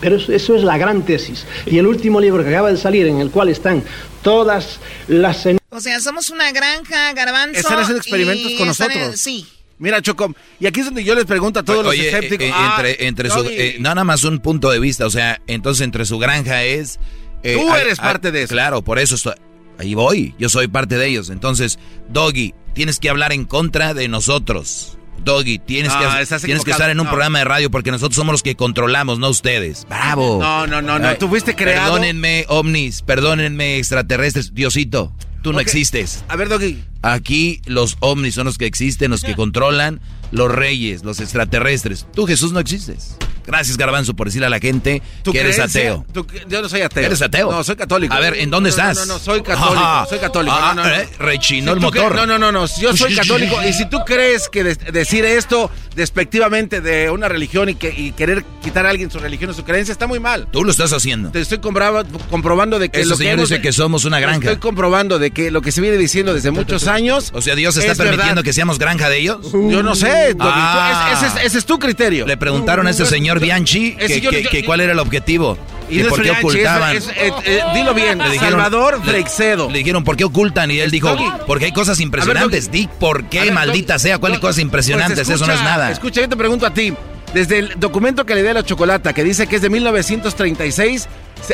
Pero 0.00 0.16
eso, 0.16 0.32
eso 0.32 0.54
es 0.54 0.62
la 0.62 0.78
gran 0.78 1.02
tesis. 1.02 1.44
Y 1.66 1.78
el 1.78 1.86
último 1.86 2.20
libro 2.20 2.42
que 2.42 2.48
acaba 2.50 2.70
de 2.70 2.76
salir, 2.78 3.06
en 3.06 3.18
el 3.20 3.30
cual 3.30 3.48
están 3.50 3.82
todas 4.22 4.78
las... 5.08 5.46
O 5.70 5.80
sea, 5.80 6.00
somos 6.00 6.30
una 6.30 6.52
granja, 6.52 7.12
garbanzo. 7.12 7.60
Están 7.60 7.78
haciendo 7.80 7.98
experimentos 7.98 8.50
y 8.52 8.54
con 8.56 8.62
en- 8.62 8.68
nosotros. 8.68 9.20
sí. 9.20 9.46
Mira, 9.78 10.00
Choco, 10.00 10.34
y 10.58 10.66
aquí 10.66 10.80
es 10.80 10.86
donde 10.86 11.04
yo 11.04 11.14
les 11.14 11.26
pregunto 11.26 11.60
a 11.60 11.62
todos 11.62 11.86
Oye, 11.86 11.98
los 11.98 12.06
escépticos. 12.06 12.46
eh, 12.46 12.48
eh, 12.48 12.52
ah, 12.54 12.74
entre, 12.78 13.06
entre 13.06 13.30
su, 13.30 13.40
eh, 13.50 13.76
no 13.78 13.90
nada 13.90 14.04
más 14.04 14.24
un 14.24 14.38
punto 14.38 14.70
de 14.70 14.78
vista, 14.80 15.04
o 15.06 15.10
sea, 15.10 15.40
entonces 15.46 15.84
entre 15.84 16.06
su 16.06 16.18
granja 16.18 16.62
es... 16.64 16.98
eh, 17.42 17.56
Tú 17.60 17.74
eres 17.74 17.98
parte 17.98 18.32
de 18.32 18.42
eso. 18.44 18.52
Claro, 18.54 18.82
por 18.82 18.98
eso 18.98 19.14
estoy... 19.16 19.34
Ahí 19.78 19.94
voy, 19.94 20.34
yo 20.38 20.48
soy 20.48 20.68
parte 20.68 20.96
de 20.96 21.06
ellos. 21.06 21.28
Entonces, 21.28 21.78
Doggy, 22.08 22.54
tienes 22.72 22.98
que 22.98 23.10
hablar 23.10 23.32
en 23.34 23.44
contra 23.44 23.92
de 23.92 24.08
nosotros. 24.08 24.96
Doggy, 25.22 25.58
tienes, 25.58 25.92
No, 25.92 25.98
que, 26.00 26.38
tienes 26.46 26.64
que 26.64 26.70
estar 26.70 26.88
en 26.88 26.98
un 26.98 27.04
No. 27.04 27.10
programa 27.10 27.40
de 27.40 27.44
radio 27.44 27.70
porque 27.70 27.90
nosotros 27.90 28.16
somos 28.16 28.32
los 28.32 28.42
que 28.42 28.54
controlamos, 28.54 29.18
no 29.18 29.28
ustedes. 29.28 29.86
¡Bravo! 29.88 30.38
No, 30.40 30.66
no, 30.66 30.80
no, 30.80 30.98
no, 30.98 31.08
Ay, 31.08 31.16
tú 31.18 31.28
fuiste 31.28 31.54
creado- 31.54 31.92
Perdónenme, 31.92 32.46
ovnis, 32.48 33.02
perdónenme, 33.02 33.76
extraterrestres. 33.76 34.54
Diosito, 34.54 35.12
tú 35.46 35.52
no 35.52 35.60
existes. 35.60 36.24
A 36.26 36.34
ver, 36.34 36.48
Doggy. 36.48 36.82
Aquí 37.02 37.60
los 37.66 37.98
ovnis 38.00 38.34
son 38.34 38.46
los 38.46 38.58
que 38.58 38.66
existen, 38.66 39.12
los 39.12 39.22
que 39.22 39.36
controlan, 39.36 40.00
los 40.32 40.50
reyes, 40.50 41.04
los 41.04 41.20
extraterrestres. 41.20 42.04
Tú, 42.12 42.26
Jesús, 42.26 42.52
no 42.52 42.58
existes. 42.58 43.16
Gracias, 43.46 43.76
Garbanzo, 43.76 44.14
por 44.14 44.26
decirle 44.26 44.46
a 44.46 44.50
la 44.50 44.58
gente 44.58 45.02
¿Tu 45.22 45.32
que 45.32 45.40
eres 45.40 45.58
ateo. 45.58 46.04
Yo 46.48 46.62
no 46.62 46.68
soy 46.68 46.80
ateo. 46.82 47.04
¿Eres 47.04 47.22
ateo? 47.22 47.50
No, 47.52 47.62
soy 47.64 47.76
católico. 47.76 48.14
A 48.14 48.20
ver, 48.20 48.34
¿en 48.34 48.50
dónde 48.50 48.70
No, 48.70 48.76
no, 48.76 48.82
estás? 48.90 49.06
No, 49.06 49.14
no, 49.14 49.18
soy 49.18 49.42
católico. 49.42 49.78
Ajá. 49.84 50.06
soy 50.06 50.18
católico. 50.18 50.56
Ah, 50.58 50.72
no, 50.74 50.82
no, 50.82 50.88
no. 50.88 50.94
eh, 50.94 51.08
rechinó 51.18 51.72
el 51.72 51.80
motor. 51.80 52.14
No, 52.14 52.26
no, 52.26 52.38
no, 52.38 52.52
no. 52.52 52.66
Yo 52.80 52.96
soy 52.96 53.14
católico. 53.16 53.56
y 53.66 53.72
si 53.72 53.88
tú 53.88 54.00
crees 54.06 54.48
que 54.48 54.64
de- 54.64 54.74
decir 54.92 55.24
esto 55.24 55.70
despectivamente 55.94 56.80
de 56.80 57.10
una 57.10 57.28
religión 57.28 57.68
y, 57.68 57.74
que, 57.74 57.88
y 57.96 58.12
querer 58.12 58.44
quitar 58.62 58.86
a 58.86 58.90
alguien 58.90 59.10
su 59.10 59.18
religión 59.18 59.50
o 59.50 59.54
su 59.54 59.64
creencia 59.64 59.92
está 59.92 60.06
muy 60.06 60.20
mal. 60.20 60.46
Tú 60.50 60.62
lo 60.64 60.70
estás 60.70 60.92
haciendo. 60.92 61.30
Te 61.30 61.40
estoy 61.40 61.58
comprobando 61.58 62.78
de 62.78 62.88
que 62.90 63.00
Ese 63.00 63.08
lo 63.08 63.16
que 63.16 63.24
señor 63.24 63.34
hemos- 63.38 63.48
dice 63.48 63.60
que 63.62 63.72
somos 63.72 64.04
una 64.04 64.20
granja. 64.20 64.38
Estoy 64.38 64.56
comprobando 64.56 65.18
de 65.18 65.30
que 65.30 65.50
lo 65.50 65.62
que 65.62 65.72
se 65.72 65.80
viene 65.80 65.96
diciendo 65.96 66.34
desde 66.34 66.50
muchos 66.50 66.86
años. 66.88 67.30
O 67.34 67.42
sea, 67.42 67.54
Dios 67.54 67.76
está 67.76 67.92
es 67.92 67.98
permitiendo 67.98 68.26
verdad. 68.36 68.44
que 68.44 68.52
seamos 68.52 68.78
granja 68.78 69.08
de 69.08 69.18
ellos. 69.18 69.38
Yo 69.52 69.82
no 69.82 69.94
sé, 69.94 70.34
Ah. 70.40 71.12
ese, 71.14 71.26
ese 71.26 71.38
es, 71.40 71.46
ese 71.46 71.58
es 71.58 71.66
tu 71.66 71.78
criterio. 71.78 72.26
Le 72.26 72.36
preguntaron 72.36 72.86
a 72.86 72.90
ese 72.90 73.06
señor 73.06 73.35
Bianchi 73.40 73.96
Ese 73.98 74.14
que, 74.14 74.20
yo- 74.20 74.30
que- 74.30 74.42
yo- 74.44 74.50
que 74.50 74.64
cuál 74.64 74.80
era 74.80 74.92
el 74.92 74.98
objetivo. 74.98 75.56
Y 75.88 75.98
no 75.98 76.08
por 76.08 76.20
qué 76.22 76.32
ocultaban. 76.32 76.96
es- 76.96 77.08
eh, 77.08 77.30
eh, 77.44 77.60
dilo 77.74 77.94
bien, 77.94 78.18
Le 78.18 78.30
dijeron- 78.30 78.54
Salvador 78.60 79.00
Freixedo. 79.04 79.70
Le 79.70 79.78
dijeron, 79.78 80.02
¿por 80.02 80.16
qué 80.16 80.24
ocultan? 80.24 80.70
Y 80.72 80.80
él 80.80 80.90
dijo, 80.90 81.10
Doggy. 81.10 81.24
porque 81.46 81.66
hay 81.66 81.72
cosas 81.72 82.00
impresionantes. 82.00 82.70
Di 82.72 82.88
por 82.98 83.24
qué, 83.28 83.42
ver, 83.42 83.52
maldita 83.52 83.94
Doggy, 83.94 84.02
sea, 84.02 84.18
cuáles 84.18 84.40
cosas 84.40 84.58
impresionantes. 84.58 85.26
pues 85.26 85.36
Eso 85.36 85.46
no 85.46 85.52
es 85.52 85.62
nada. 85.62 85.90
Escucha, 85.92 86.20
yo 86.20 86.28
te 86.28 86.36
pregunto 86.36 86.66
a 86.66 86.74
ti. 86.74 86.92
Desde 87.34 87.58
el 87.58 87.72
documento 87.78 88.24
que 88.26 88.34
le 88.34 88.42
di 88.42 88.48
a 88.48 88.54
la 88.54 88.64
chocolata, 88.64 89.12
que 89.12 89.22
dice 89.22 89.46
que 89.46 89.56
es 89.56 89.62
de 89.62 89.68
1936, 89.70 91.02
se- 91.02 91.08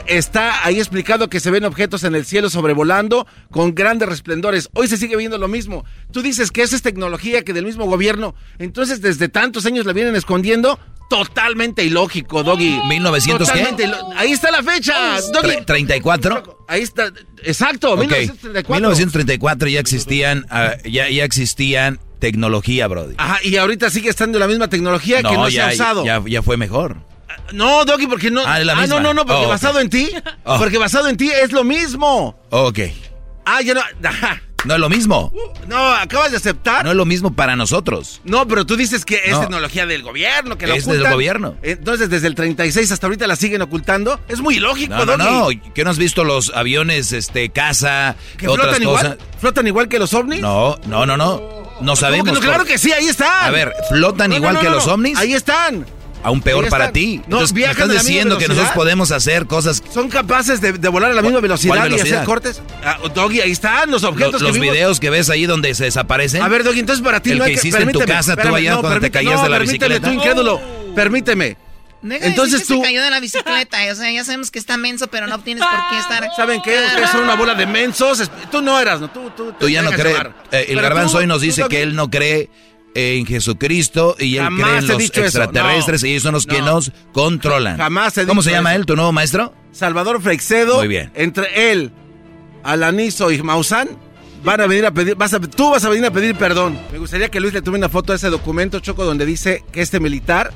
está 0.06 0.64
ahí 0.64 0.78
explicado 0.78 1.28
que 1.28 1.40
se 1.40 1.50
ven 1.50 1.64
objetos 1.64 2.04
en 2.04 2.14
el 2.14 2.24
cielo 2.24 2.50
sobrevolando 2.50 3.26
con 3.50 3.74
grandes 3.74 4.08
resplendores. 4.08 4.68
Hoy 4.74 4.88
se 4.88 4.96
sigue 4.96 5.16
viendo 5.16 5.38
lo 5.38 5.48
mismo. 5.48 5.84
Tú 6.12 6.22
dices 6.22 6.50
que 6.50 6.62
esa 6.62 6.76
es 6.76 6.82
tecnología 6.82 7.42
que 7.44 7.52
del 7.52 7.64
mismo 7.66 7.84
gobierno. 7.86 8.34
Entonces, 8.58 9.00
desde 9.02 9.28
tantos 9.28 9.66
años 9.66 9.84
la 9.86 9.92
vienen 9.92 10.16
escondiendo. 10.16 10.78
Totalmente 11.10 11.84
ilógico, 11.84 12.42
Doggy. 12.42 12.80
¿1900 12.84 13.22
qué? 13.26 13.32
Totalmente 13.38 13.84
ilo- 13.84 14.08
Ahí 14.16 14.32
está 14.32 14.50
la 14.50 14.62
fecha, 14.62 15.20
Doggy. 15.32 15.56
Tre- 15.66 16.00
¿34? 16.00 16.56
Ahí 16.68 16.80
está, 16.82 17.12
exacto, 17.42 17.92
Ok. 17.92 17.98
1934. 18.00 18.74
1934 18.74 19.68
ya 19.68 19.80
existían, 19.80 20.46
ah, 20.48 20.72
ya, 20.84 21.10
ya 21.10 21.24
existían 21.24 22.00
tecnología, 22.18 22.86
Brody. 22.86 23.14
Ajá, 23.18 23.40
y 23.44 23.56
ahorita 23.56 23.90
sigue 23.90 24.08
estando 24.08 24.38
la 24.38 24.46
misma 24.48 24.68
tecnología 24.68 25.18
que 25.22 25.34
no 25.34 25.50
se 25.50 25.60
ha 25.60 25.68
usado. 25.68 26.06
ya, 26.06 26.22
ya 26.26 26.40
fue 26.42 26.56
mejor. 26.56 26.96
No, 27.52 27.84
Doggy, 27.84 28.06
porque 28.06 28.30
no. 28.30 28.42
Ah, 28.46 28.58
la 28.60 28.74
no, 28.74 28.80
misma. 28.82 29.00
no, 29.00 29.14
no, 29.14 29.26
porque 29.26 29.44
Oh, 29.44 29.48
basado 29.48 29.80
en 29.80 29.90
ti. 29.90 30.10
Oh. 30.44 30.58
Porque 30.58 30.78
basado 30.78 31.08
en 31.08 31.16
ti 31.16 31.30
es 31.30 31.52
lo 31.52 31.64
mismo. 31.64 32.38
Ok. 32.50 32.78
Ah, 33.44 33.60
ya 33.62 33.74
no. 33.74 33.80
ajá. 34.08 34.42
No 34.64 34.74
es 34.74 34.80
lo 34.80 34.88
mismo. 34.88 35.32
No, 35.66 35.88
acabas 35.92 36.30
de 36.30 36.36
aceptar. 36.36 36.84
No 36.84 36.92
es 36.92 36.96
lo 36.96 37.04
mismo 37.04 37.34
para 37.34 37.56
nosotros. 37.56 38.20
No, 38.22 38.46
pero 38.46 38.64
tú 38.64 38.76
dices 38.76 39.04
que 39.04 39.20
es 39.24 39.32
No. 39.32 39.40
tecnología 39.40 39.86
del 39.86 40.04
gobierno, 40.04 40.56
que 40.56 40.68
la 40.68 40.76
Es 40.76 40.86
del 40.86 41.02
gobierno. 41.10 41.56
Entonces, 41.62 42.08
desde 42.08 42.28
el 42.28 42.36
36 42.36 42.92
hasta 42.92 43.08
ahorita 43.08 43.26
la 43.26 43.34
siguen 43.34 43.60
ocultando. 43.62 44.20
Es 44.28 44.40
muy 44.40 44.58
ilógico, 44.58 44.94
No, 44.94 45.04
no, 45.04 45.16
Doggy. 45.16 45.56
no. 45.56 45.74
¿Qué 45.74 45.82
no 45.82 45.90
has 45.90 45.98
visto 45.98 46.22
los 46.22 46.52
aviones, 46.54 47.10
este, 47.12 47.48
casa, 47.48 48.14
¿Que 48.36 48.46
otras 48.46 48.66
flotan 48.76 48.84
cosas? 48.84 49.02
igual? 49.04 49.18
¿Flotan 49.40 49.66
igual 49.66 49.88
que 49.88 49.98
los 49.98 50.14
ovnis? 50.14 50.40
No, 50.40 50.78
no, 50.86 51.06
no, 51.06 51.16
no. 51.16 51.42
No 51.80 51.96
sabemos. 51.96 52.28
¿Cómo 52.28 52.40
que 52.40 52.46
no? 52.46 52.52
Claro 52.52 52.64
que 52.64 52.78
sí, 52.78 52.92
ahí 52.92 53.08
están. 53.08 53.44
A 53.46 53.50
ver, 53.50 53.74
¿flotan 53.88 54.30
No, 54.30 54.34
no, 54.36 54.40
igual 54.42 54.54
no, 54.54 54.60
que 54.60 54.68
no, 54.68 54.74
los 54.76 54.86
no. 54.86 54.92
ovnis? 54.94 55.18
Ahí 55.18 55.32
están. 55.34 55.84
Aún 56.24 56.40
peor 56.40 56.68
para 56.68 56.92
ti. 56.92 57.16
No, 57.26 57.38
Entonces, 57.38 57.52
me 57.52 57.58
viajan 57.58 57.72
estás 57.72 57.84
a 57.84 57.86
la 57.88 57.92
misma 57.94 58.08
diciendo 58.08 58.38
que 58.38 58.48
nosotros 58.48 58.72
podemos 58.74 59.10
hacer 59.10 59.46
cosas. 59.46 59.82
Son 59.92 60.08
capaces 60.08 60.60
de, 60.60 60.72
de 60.72 60.88
volar 60.88 61.10
a 61.10 61.14
la 61.14 61.22
misma 61.22 61.40
velocidad, 61.40 61.74
y 61.74 61.80
velocidad? 61.90 62.18
hacer 62.18 62.26
cortes. 62.26 62.62
Ah, 62.84 62.98
Doggy, 63.14 63.40
ahí 63.40 63.50
están 63.50 63.90
los 63.90 64.04
objetos 64.04 64.34
Los, 64.34 64.42
que 64.42 64.48
los 64.48 64.54
vimos. 64.58 64.72
videos 64.72 65.00
que 65.00 65.10
ves 65.10 65.30
ahí 65.30 65.46
donde 65.46 65.74
se 65.74 65.84
desaparecen. 65.84 66.40
A 66.42 66.48
ver, 66.48 66.62
Doggy, 66.62 66.80
entonces 66.80 67.04
para 67.04 67.20
ti 67.20 67.32
El 67.32 67.38
no 67.38 67.44
que 67.44 67.50
hay 67.50 67.56
hiciste 67.56 67.82
en 67.82 67.90
tu 67.92 68.00
casa, 68.00 68.36
tú 68.36 68.54
allá 68.54 68.74
no, 68.74 68.80
cuando 68.82 69.00
te 69.00 69.10
caías 69.10 69.34
no, 69.34 69.42
de 69.42 69.48
la 69.48 69.58
permíteme, 69.58 69.88
bicicleta. 69.94 70.08
tú 70.08 70.14
incrédulo. 70.14 70.60
Permíteme. 70.94 71.56
Deja 72.02 72.26
Entonces 72.26 72.60
que 72.62 72.66
tú- 72.66 72.76
se 72.78 72.82
cayó 72.82 73.02
de 73.02 73.10
la 73.10 73.20
bicicleta. 73.20 73.78
O 73.90 73.94
sea, 73.94 74.10
ya 74.10 74.24
sabemos 74.24 74.50
que 74.50 74.58
está 74.58 74.76
menso, 74.76 75.06
pero 75.06 75.28
no 75.28 75.38
tienes 75.40 75.62
por 75.64 75.88
qué 75.90 75.98
estar. 75.98 76.28
¿Saben 76.36 76.60
qué? 76.62 76.76
Ustedes 76.86 77.10
son 77.10 77.22
una 77.22 77.36
bola 77.36 77.54
de 77.54 77.64
mensos. 77.66 78.28
Tú 78.50 78.60
no 78.60 78.78
eras, 78.80 79.00
¿no? 79.00 79.08
Tú, 79.10 79.30
tú, 79.36 79.52
Tú 79.58 79.68
ya 79.68 79.82
no 79.82 79.90
crees. 79.92 80.18
eh, 80.50 80.66
el 80.70 80.80
garbanzo 80.80 81.18
hoy 81.18 81.26
nos 81.28 81.40
dice 81.40 81.64
que 81.68 81.82
él 81.82 81.94
no 81.94 82.10
cree 82.10 82.50
en 82.94 83.26
Jesucristo 83.26 84.16
y 84.18 84.36
él 84.36 84.42
Jamás 84.44 84.62
cree 84.66 84.78
en 84.78 84.86
los 84.88 85.02
extraterrestres 85.18 86.02
no. 86.02 86.08
y 86.08 86.10
ellos 86.12 86.22
son 86.22 86.34
los 86.34 86.46
que 86.46 86.58
No. 86.60 86.66
nos 86.66 86.92
controlan. 87.12 87.76
Jamás 87.78 88.16
he 88.18 88.26
¿Cómo 88.26 88.42
se 88.42 88.50
llama 88.50 88.72
eso. 88.72 88.80
él, 88.80 88.86
tu 88.86 88.96
nuevo 88.96 89.12
maestro? 89.12 89.54
Salvador 89.72 90.20
Freixedo. 90.20 90.78
Muy 90.78 90.88
bien. 90.88 91.10
Entre 91.14 91.72
él, 91.72 91.90
Alanizo 92.64 93.30
y 93.30 93.42
Maussan, 93.42 93.88
van 94.44 94.60
a 94.60 94.66
venir 94.66 94.84
a 94.86 94.90
pedir, 94.92 95.14
vas 95.16 95.32
a, 95.34 95.40
tú 95.40 95.70
vas 95.70 95.84
a 95.84 95.88
venir 95.88 96.04
a 96.04 96.10
pedir 96.10 96.34
perdón. 96.36 96.78
Me 96.92 96.98
gustaría 96.98 97.28
que 97.30 97.40
Luis 97.40 97.54
le 97.54 97.62
tome 97.62 97.78
una 97.78 97.88
foto 97.88 98.12
a 98.12 98.16
ese 98.16 98.28
documento, 98.28 98.80
Choco, 98.80 99.04
donde 99.04 99.24
dice 99.24 99.64
que 99.72 99.80
este 99.80 99.98
militar, 100.00 100.52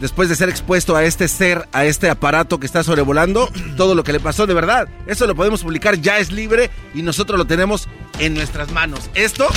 después 0.00 0.28
de 0.28 0.36
ser 0.36 0.48
expuesto 0.50 0.94
a 0.94 1.04
este 1.04 1.26
ser, 1.28 1.66
a 1.72 1.84
este 1.86 2.10
aparato 2.10 2.60
que 2.60 2.66
está 2.66 2.82
sobrevolando, 2.84 3.48
todo 3.76 3.94
lo 3.94 4.04
que 4.04 4.12
le 4.12 4.20
pasó 4.20 4.46
de 4.46 4.54
verdad. 4.54 4.88
Eso 5.06 5.26
lo 5.26 5.34
podemos 5.34 5.62
publicar, 5.62 6.00
ya 6.00 6.18
es 6.18 6.30
libre 6.32 6.70
y 6.94 7.02
nosotros 7.02 7.38
lo 7.38 7.46
tenemos 7.46 7.88
en 8.18 8.34
nuestras 8.34 8.70
manos. 8.72 9.08
Esto 9.14 9.48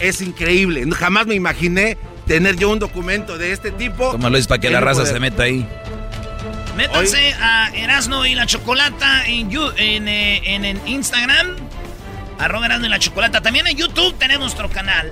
es 0.00 0.20
increíble. 0.20 0.84
Jamás 0.94 1.26
me 1.26 1.34
imaginé 1.34 1.96
tener 2.26 2.56
yo 2.56 2.70
un 2.70 2.78
documento 2.78 3.38
de 3.38 3.52
este 3.52 3.70
tipo. 3.70 4.12
Tómalo 4.12 4.36
es 4.38 4.46
para 4.46 4.60
que 4.60 4.70
la 4.70 4.80
raza 4.80 5.06
se 5.06 5.18
meta 5.20 5.44
ahí. 5.44 5.66
Métanse 6.76 7.32
a 7.40 7.70
Erasno 7.74 8.26
y 8.26 8.34
la 8.34 8.44
Chocolata 8.46 9.24
en, 9.26 9.50
en, 9.78 10.08
eh, 10.08 10.42
en, 10.54 10.64
en 10.64 10.80
Instagram. 10.86 11.56
Arroba 12.38 12.66
Erasno 12.66 12.86
y 12.86 12.90
la 12.90 12.98
Chocolata. 12.98 13.40
También 13.40 13.66
en 13.66 13.76
YouTube 13.76 14.14
tenemos 14.18 14.40
nuestro 14.54 14.68
canal. 14.68 15.10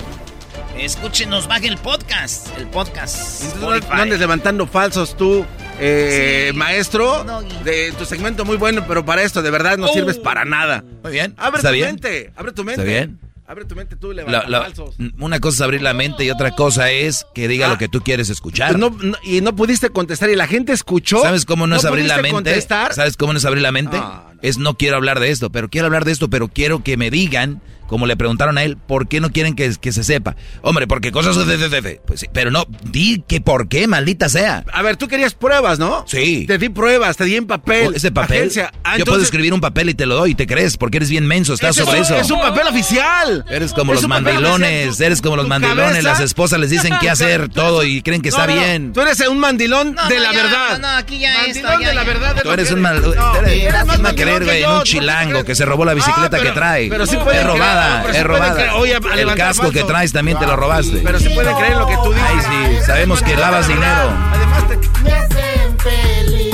Escúchenos, 0.79 1.47
baje 1.49 1.69
el 1.69 1.79
podcast. 1.79 2.49
El 2.59 2.67
podcast. 2.67 3.57
No, 3.57 3.75
no 3.75 3.81
andes 3.91 4.19
levantando 4.19 4.67
falsos 4.67 5.17
tú, 5.17 5.47
eh, 5.79 6.53
maestro. 6.55 7.25
De 7.65 7.93
tu 7.93 8.05
segmento 8.05 8.45
muy 8.45 8.57
bueno, 8.57 8.85
pero 8.87 9.05
para 9.05 9.23
esto 9.23 9.41
de 9.41 9.51
verdad 9.51 9.79
no 9.79 9.87
Oh. 9.87 9.93
sirves 9.95 10.19
para 10.19 10.45
nada. 10.45 10.85
Muy 11.03 11.13
bien. 11.13 11.33
Abre 11.39 11.59
¿Está 11.59 11.69
tu 11.71 11.75
bien? 11.75 11.87
mente. 11.87 12.33
Abre 12.37 12.53
tu 12.53 12.65
mente. 12.65 12.83
¿Está 12.83 12.93
bien? 12.93 13.19
Abre 13.47 13.67
tu 13.67 13.75
mente 13.77 13.95
tú 13.97 14.13
La- 14.13 14.23
levanta 14.25 14.49
la- 14.49 14.63
falsos. 14.63 14.95
una 15.19 15.39
cosa 15.39 15.57
es 15.57 15.61
abrir 15.61 15.83
la 15.83 15.93
mente 15.93 16.25
y 16.25 16.31
otra 16.31 16.53
cosa 16.53 16.91
es 16.91 17.27
que 17.35 17.47
diga 17.47 17.69
lo 17.69 17.77
que 17.77 17.89
tú 17.89 18.01
quieres 18.01 18.31
escuchar. 18.31 18.71
Pues 18.71 18.81
no- 18.81 18.97
no- 19.03 19.19
y 19.23 19.43
no 19.43 19.55
pudiste 19.55 19.91
contestar 19.91 20.31
y 20.31 20.37
la 20.37 20.47
gente 20.47 20.73
escuchó. 20.73 21.21
¿Sabes 21.21 21.45
cómo 21.45 21.67
no, 21.67 21.77
es 21.77 21.85
abrir 21.85 22.07
la 22.07 22.17
mente? 22.17 22.31
contestar? 22.31 22.95
¿Sabes 22.95 23.19
cómo 23.19 23.33
no 23.35 23.39
es 23.39 23.45
abrir 23.45 23.63
la 23.63 23.73
mente? 23.73 23.99
Ah, 24.01 24.31
Es 24.41 24.57
no 24.59 24.75
quiero 24.79 24.97
hablar 24.97 25.21
de 25.21 25.31
esto, 25.31 25.51
pero 25.51 25.69
quiero 25.69 25.87
hablar 25.87 26.05
de 26.07 26.13
esto, 26.13 26.29
pero 26.31 26.49
quiero 26.49 26.83
que 26.83 26.97
me 26.97 27.11
digan, 27.11 27.61
como 27.95 28.07
le 28.09 28.17
preguntaron 28.17 28.59
a 28.59 28.65
él, 28.65 28.77
¿por 28.77 29.07
qué 29.07 29.21
no 29.21 29.31
quieren 29.31 29.55
que, 29.55 29.73
que 29.81 29.93
se 29.93 30.03
sepa? 30.03 30.35
Hombre, 30.63 30.89
porque 30.89 31.13
cosas 31.13 31.37
de, 31.47 31.57
de, 31.57 31.69
de, 31.69 31.81
de. 31.81 32.01
Pues 32.05 32.19
sí, 32.19 32.27
pero 32.33 32.51
no, 32.51 32.67
di 32.83 33.23
que 33.29 33.41
por 33.41 33.69
qué, 33.69 33.87
maldita 33.87 34.29
sea. 34.29 34.65
A 34.73 34.83
ver, 34.83 34.97
tú 34.97 35.07
querías 35.07 35.33
pruebas, 35.35 35.79
¿no? 35.79 36.05
Sí. 36.09 36.45
Te 36.49 36.59
di 36.59 36.71
pruebas, 36.71 37.17
te 37.17 37.23
di 37.23 37.37
en 37.37 37.47
papel. 37.47 37.91
Oh, 37.93 37.93
Ese 37.97 38.11
papel, 38.11 38.39
Agencia. 38.39 38.73
Ah, 38.83 38.99
yo 38.99 39.05
puedo 39.05 39.23
escribir 39.23 39.55
un 39.55 39.61
papel 39.61 39.91
y 39.91 39.95
te 39.95 40.07
lo 40.07 40.17
doy 40.17 40.33
y 40.33 40.35
te 40.35 40.49
crees, 40.49 40.77
porque 40.77 40.97
eres 40.97 41.09
bien 41.09 41.25
menso, 41.25 41.55
estás 41.55 41.77
sobre 41.77 42.01
es, 42.01 42.11
eso. 42.11 42.17
Es 42.19 42.31
un 42.33 42.41
papel 42.41 42.67
oficial. 42.67 43.45
Eres 43.49 43.73
como 43.73 43.93
Es 43.93 44.01
los 44.03 44.09
mandilones, 44.09 44.99
eres 45.01 45.23
como 45.23 45.37
los 45.37 45.47
mandilones, 45.47 45.85
cabeza- 45.85 46.03
las 46.09 46.19
esposas 46.21 46.59
les 46.59 46.71
dicen 46.71 46.95
qué 47.01 47.11
hacer 47.11 47.49
todo 47.55 47.85
y 47.85 48.03
creen 48.03 48.23
que 48.23 48.31
No, 48.31 48.37
está 48.39 48.49
no, 48.53 48.61
bien. 48.61 48.93
Tú 48.93 49.03
eres 49.03 49.21
un 49.29 49.39
mandilón 49.39 49.95
de 49.95 50.17
no, 50.17 50.21
la 50.21 50.33
ya, 50.33 50.43
verdad. 50.43 50.69
no, 50.73 50.79
no, 50.79 50.89
aquí 50.97 51.21
ya 51.21 51.33
mandilón 51.35 51.57
esto, 51.73 51.81
ya, 51.81 51.89
de 51.91 51.95
la 51.95 52.03
verdad. 52.05 52.37
es 52.39 52.43
Tú 52.43 52.51
eres 52.51 52.71
un 52.73 52.81
mal, 52.81 53.01
eres, 53.47 53.87
más 54.01 54.13
creer, 54.15 54.45
güey, 54.45 54.65
un 54.65 54.83
chilango 54.83 55.45
que 55.45 55.55
se 55.55 55.65
robó 55.65 55.85
la 55.85 55.95
bicicleta 55.95 56.41
que 56.41 56.51
trae. 56.51 56.89
pero 56.89 57.07
sí 57.07 57.17
creer, 57.19 57.47
robada, 57.47 57.84
es 58.11 58.25
robada. 58.25 58.55
creer, 58.55 58.71
oye, 58.77 58.99
El 59.17 59.35
casco 59.35 59.71
que 59.71 59.83
traes 59.85 60.13
también 60.13 60.39
te 60.39 60.47
lo 60.47 60.57
robaste. 60.57 61.01
Pero 61.05 61.19
se 61.19 61.31
pueden 61.31 61.55
creer 61.57 61.73
en 61.73 61.79
lo 61.79 61.87
que 61.87 61.97
tú 62.03 62.13
dices. 62.13 62.47
Ay, 62.49 62.77
sí, 62.77 62.83
sabemos 62.87 63.23
que 63.23 63.37
lavas 63.37 63.67
dinero. 63.69 64.11
Además, 64.33 64.69
te- 64.69 64.77
Me 65.03 65.13
hacen 65.13 65.79
feliz. 65.79 66.51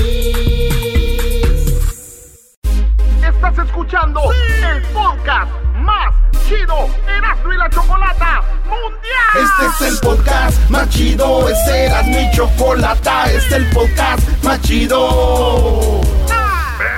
Estás 3.22 3.58
escuchando 3.66 4.20
el 4.32 4.82
podcast 4.92 5.50
más 5.76 6.14
chido 6.48 6.88
Erasmo 7.08 7.52
y 7.52 7.56
la 7.56 7.70
Chocolata 7.70 8.42
Mundial. 8.64 9.34
Este 9.34 9.86
es 9.86 9.92
el 9.92 9.98
podcast 10.00 10.70
más 10.70 10.88
chido. 10.90 11.48
Este 11.48 11.84
era 11.86 12.02
mi 12.02 12.30
chocolata. 12.32 13.24
Este 13.30 13.38
es 13.38 13.52
el 13.52 13.66
podcast 13.70 14.28
más 14.42 14.60
chido. 14.62 16.00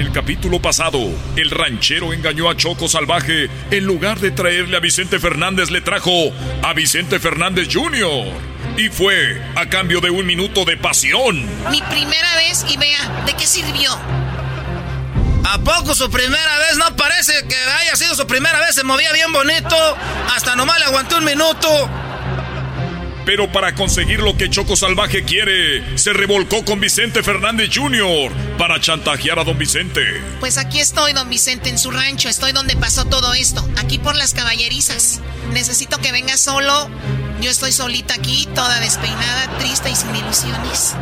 El 0.00 0.12
capítulo 0.12 0.62
pasado, 0.62 0.98
el 1.36 1.50
ranchero 1.50 2.14
engañó 2.14 2.48
a 2.48 2.56
Choco 2.56 2.88
Salvaje. 2.88 3.50
En 3.70 3.84
lugar 3.84 4.18
de 4.18 4.30
traerle 4.30 4.78
a 4.78 4.80
Vicente 4.80 5.18
Fernández, 5.18 5.70
le 5.70 5.82
trajo 5.82 6.32
a 6.62 6.72
Vicente 6.72 7.20
Fernández 7.20 7.68
Jr. 7.70 8.32
Y 8.78 8.88
fue 8.88 9.42
a 9.56 9.68
cambio 9.68 10.00
de 10.00 10.08
un 10.08 10.24
minuto 10.24 10.64
de 10.64 10.78
pasión. 10.78 11.44
Mi 11.70 11.82
primera 11.82 12.34
vez 12.36 12.64
y 12.70 12.78
vea, 12.78 13.24
¿de 13.26 13.34
qué 13.34 13.46
sirvió? 13.46 13.92
¿A 15.44 15.58
poco 15.58 15.94
su 15.94 16.10
primera 16.10 16.58
vez? 16.58 16.78
No 16.78 16.96
parece 16.96 17.34
que 17.46 17.56
haya 17.56 17.94
sido 17.94 18.14
su 18.14 18.26
primera 18.26 18.58
vez. 18.60 18.74
Se 18.74 18.84
movía 18.84 19.12
bien 19.12 19.30
bonito. 19.32 19.76
Hasta 20.34 20.56
nomás 20.56 20.78
le 20.78 20.86
aguantó 20.86 21.18
un 21.18 21.24
minuto. 21.24 21.90
Pero 23.30 23.46
para 23.52 23.76
conseguir 23.76 24.18
lo 24.18 24.36
que 24.36 24.50
Choco 24.50 24.74
Salvaje 24.74 25.22
quiere, 25.22 25.96
se 25.96 26.12
revolcó 26.12 26.64
con 26.64 26.80
Vicente 26.80 27.22
Fernández 27.22 27.70
Jr. 27.72 28.32
para 28.58 28.80
chantajear 28.80 29.38
a 29.38 29.44
don 29.44 29.56
Vicente. 29.56 30.02
Pues 30.40 30.58
aquí 30.58 30.80
estoy, 30.80 31.12
don 31.12 31.30
Vicente, 31.30 31.70
en 31.70 31.78
su 31.78 31.92
rancho. 31.92 32.28
Estoy 32.28 32.50
donde 32.50 32.74
pasó 32.74 33.04
todo 33.04 33.32
esto, 33.34 33.64
aquí 33.76 33.98
por 33.98 34.16
las 34.16 34.34
caballerizas. 34.34 35.20
Necesito 35.52 35.98
que 35.98 36.10
venga 36.10 36.36
solo. 36.36 36.90
Yo 37.40 37.52
estoy 37.52 37.70
solita 37.70 38.14
aquí, 38.14 38.48
toda 38.52 38.80
despeinada, 38.80 39.58
triste 39.60 39.88
y 39.90 39.94
sin 39.94 40.16
ilusiones. 40.16 40.96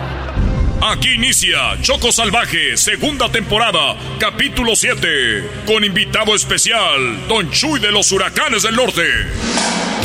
Aquí 0.83 1.14
inicia 1.14 1.81
Choco 1.81 2.12
Salvaje, 2.12 2.76
segunda 2.76 3.33
temporada, 3.33 3.97
capítulo 4.20 4.76
7, 4.76 5.62
con 5.66 5.83
invitado 5.83 6.35
especial, 6.35 7.26
Don 7.26 7.51
Chuy 7.51 7.81
de 7.81 7.91
los 7.91 8.12
Huracanes 8.12 8.64
del 8.64 8.76
Norte. 8.76 9.03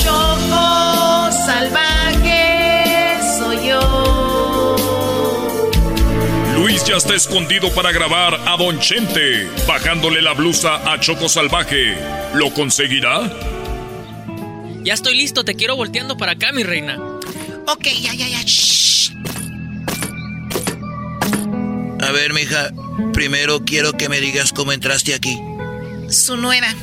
Choco 0.01 1.12
salvaje 1.45 3.19
soy 3.37 3.67
yo. 3.67 4.75
Luis 6.55 6.83
ya 6.85 6.97
está 6.97 7.15
escondido 7.15 7.69
para 7.71 7.91
grabar 7.91 8.39
a 8.45 8.57
Don 8.57 8.79
Chente, 8.79 9.49
bajándole 9.67 10.21
la 10.21 10.33
blusa 10.33 10.91
a 10.91 10.99
Choco 10.99 11.27
Salvaje. 11.27 11.95
¿Lo 12.33 12.53
conseguirá? 12.53 13.31
Ya 14.83 14.93
estoy 14.93 15.15
listo, 15.15 15.43
te 15.43 15.55
quiero 15.55 15.75
volteando 15.75 16.17
para 16.17 16.33
acá, 16.33 16.51
mi 16.51 16.63
reina. 16.63 16.97
Ok, 17.67 17.87
ya, 18.01 18.13
ya, 18.13 18.27
ya. 18.27 18.41
shh. 18.43 19.11
A 22.01 22.11
ver, 22.11 22.33
mija, 22.33 22.71
primero 23.13 23.63
quiero 23.63 23.93
que 23.93 24.09
me 24.09 24.19
digas 24.19 24.51
cómo 24.51 24.73
entraste 24.73 25.13
aquí. 25.13 25.39
Su 26.09 26.35
nuera. 26.37 26.75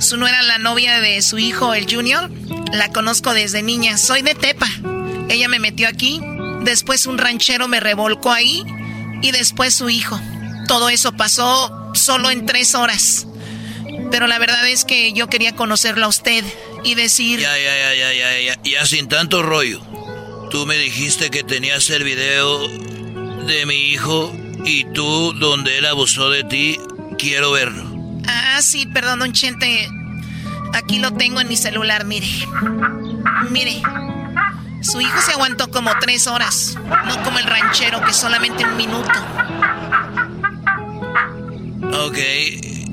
Su 0.00 0.16
nuera, 0.16 0.42
la 0.42 0.58
novia 0.58 1.00
de 1.00 1.20
su 1.22 1.38
hijo, 1.38 1.74
el 1.74 1.92
Junior. 1.92 2.30
La 2.72 2.90
conozco 2.92 3.34
desde 3.34 3.62
niña. 3.62 3.98
Soy 3.98 4.22
de 4.22 4.34
Tepa. 4.34 4.68
Ella 5.28 5.48
me 5.48 5.58
metió 5.58 5.88
aquí. 5.88 6.20
Después 6.62 7.06
un 7.06 7.18
ranchero 7.18 7.66
me 7.66 7.80
revolcó 7.80 8.30
ahí. 8.30 8.62
Y 9.22 9.32
después 9.32 9.74
su 9.74 9.90
hijo. 9.90 10.20
Todo 10.68 10.88
eso 10.88 11.12
pasó 11.12 11.92
solo 11.94 12.30
en 12.30 12.46
tres 12.46 12.74
horas. 12.74 13.26
Pero 14.10 14.28
la 14.28 14.38
verdad 14.38 14.68
es 14.68 14.84
que 14.84 15.12
yo 15.12 15.28
quería 15.28 15.56
conocerlo 15.56 16.06
a 16.06 16.08
usted 16.08 16.44
y 16.84 16.94
decir... 16.94 17.40
Ya, 17.40 17.58
ya, 17.58 17.76
ya, 17.76 17.94
ya, 17.94 18.12
ya, 18.12 18.40
ya, 18.40 18.62
ya 18.62 18.86
sin 18.86 19.08
tanto 19.08 19.42
rollo. 19.42 19.82
Tú 20.50 20.64
me 20.64 20.76
dijiste 20.76 21.30
que 21.30 21.42
tenías 21.42 21.90
el 21.90 22.04
video 22.04 22.68
de 23.46 23.66
mi 23.66 23.90
hijo 23.90 24.32
y 24.64 24.84
tú, 24.92 25.32
donde 25.34 25.78
él 25.78 25.86
abusó 25.86 26.30
de 26.30 26.44
ti, 26.44 26.78
quiero 27.18 27.50
verlo. 27.52 27.97
Ah, 28.28 28.60
sí, 28.62 28.86
perdón, 28.86 29.20
don 29.20 29.32
Chente. 29.32 29.88
Aquí 30.74 30.98
lo 30.98 31.12
tengo 31.12 31.40
en 31.40 31.48
mi 31.48 31.56
celular, 31.56 32.04
mire. 32.04 32.28
Mire. 33.50 33.82
Su 34.80 35.00
hijo 35.00 35.20
se 35.20 35.32
aguantó 35.32 35.70
como 35.70 35.90
tres 36.00 36.28
horas, 36.28 36.76
no 37.06 37.22
como 37.24 37.38
el 37.38 37.46
ranchero 37.46 38.00
que 38.04 38.12
solamente 38.12 38.64
un 38.64 38.76
minuto. 38.76 39.10
Ok, 42.06 42.18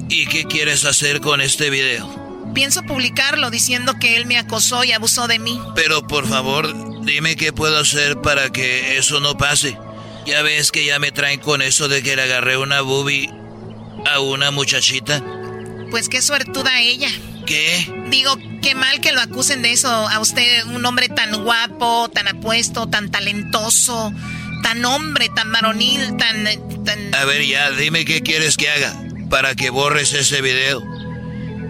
¿y 0.09 0.25
qué 0.25 0.45
quieres 0.45 0.83
hacer 0.85 1.21
con 1.21 1.41
este 1.41 1.69
video? 1.69 2.09
Pienso 2.55 2.81
publicarlo 2.83 3.51
diciendo 3.51 3.99
que 3.99 4.17
él 4.17 4.25
me 4.25 4.39
acosó 4.39 4.83
y 4.83 4.93
abusó 4.93 5.27
de 5.27 5.37
mí. 5.37 5.61
Pero 5.75 6.07
por 6.07 6.27
favor, 6.27 7.03
dime 7.05 7.35
qué 7.35 7.53
puedo 7.53 7.77
hacer 7.77 8.19
para 8.19 8.49
que 8.51 8.97
eso 8.97 9.19
no 9.19 9.37
pase. 9.37 9.77
Ya 10.25 10.41
ves 10.41 10.71
que 10.71 10.85
ya 10.85 10.97
me 10.97 11.11
traen 11.11 11.39
con 11.39 11.61
eso 11.61 11.87
de 11.87 12.01
que 12.01 12.15
le 12.15 12.23
agarré 12.23 12.57
una 12.57 12.81
boobie 12.81 13.29
a 14.05 14.19
una 14.19 14.51
muchachita. 14.51 15.21
Pues 15.91 16.09
qué 16.09 16.21
suertuda 16.21 16.79
ella. 16.81 17.09
¿Qué? 17.45 17.93
Digo, 18.09 18.37
qué 18.61 18.75
mal 18.75 19.01
que 19.01 19.11
lo 19.11 19.21
acusen 19.21 19.61
de 19.61 19.71
eso 19.71 19.89
a 19.89 20.19
usted, 20.19 20.65
un 20.65 20.85
hombre 20.85 21.09
tan 21.09 21.43
guapo, 21.43 22.09
tan 22.09 22.27
apuesto, 22.27 22.87
tan 22.87 23.11
talentoso, 23.11 24.11
tan 24.63 24.83
hombre, 24.83 25.29
tan 25.35 25.51
varonil, 25.51 26.17
tan, 26.17 26.45
tan... 26.83 27.13
A 27.13 27.25
ver, 27.25 27.45
ya, 27.45 27.71
dime 27.71 28.05
qué 28.05 28.21
quieres 28.21 28.57
que 28.57 28.69
haga 28.69 28.95
para 29.29 29.55
que 29.55 29.69
borres 29.69 30.13
ese 30.13 30.41
video. 30.41 30.83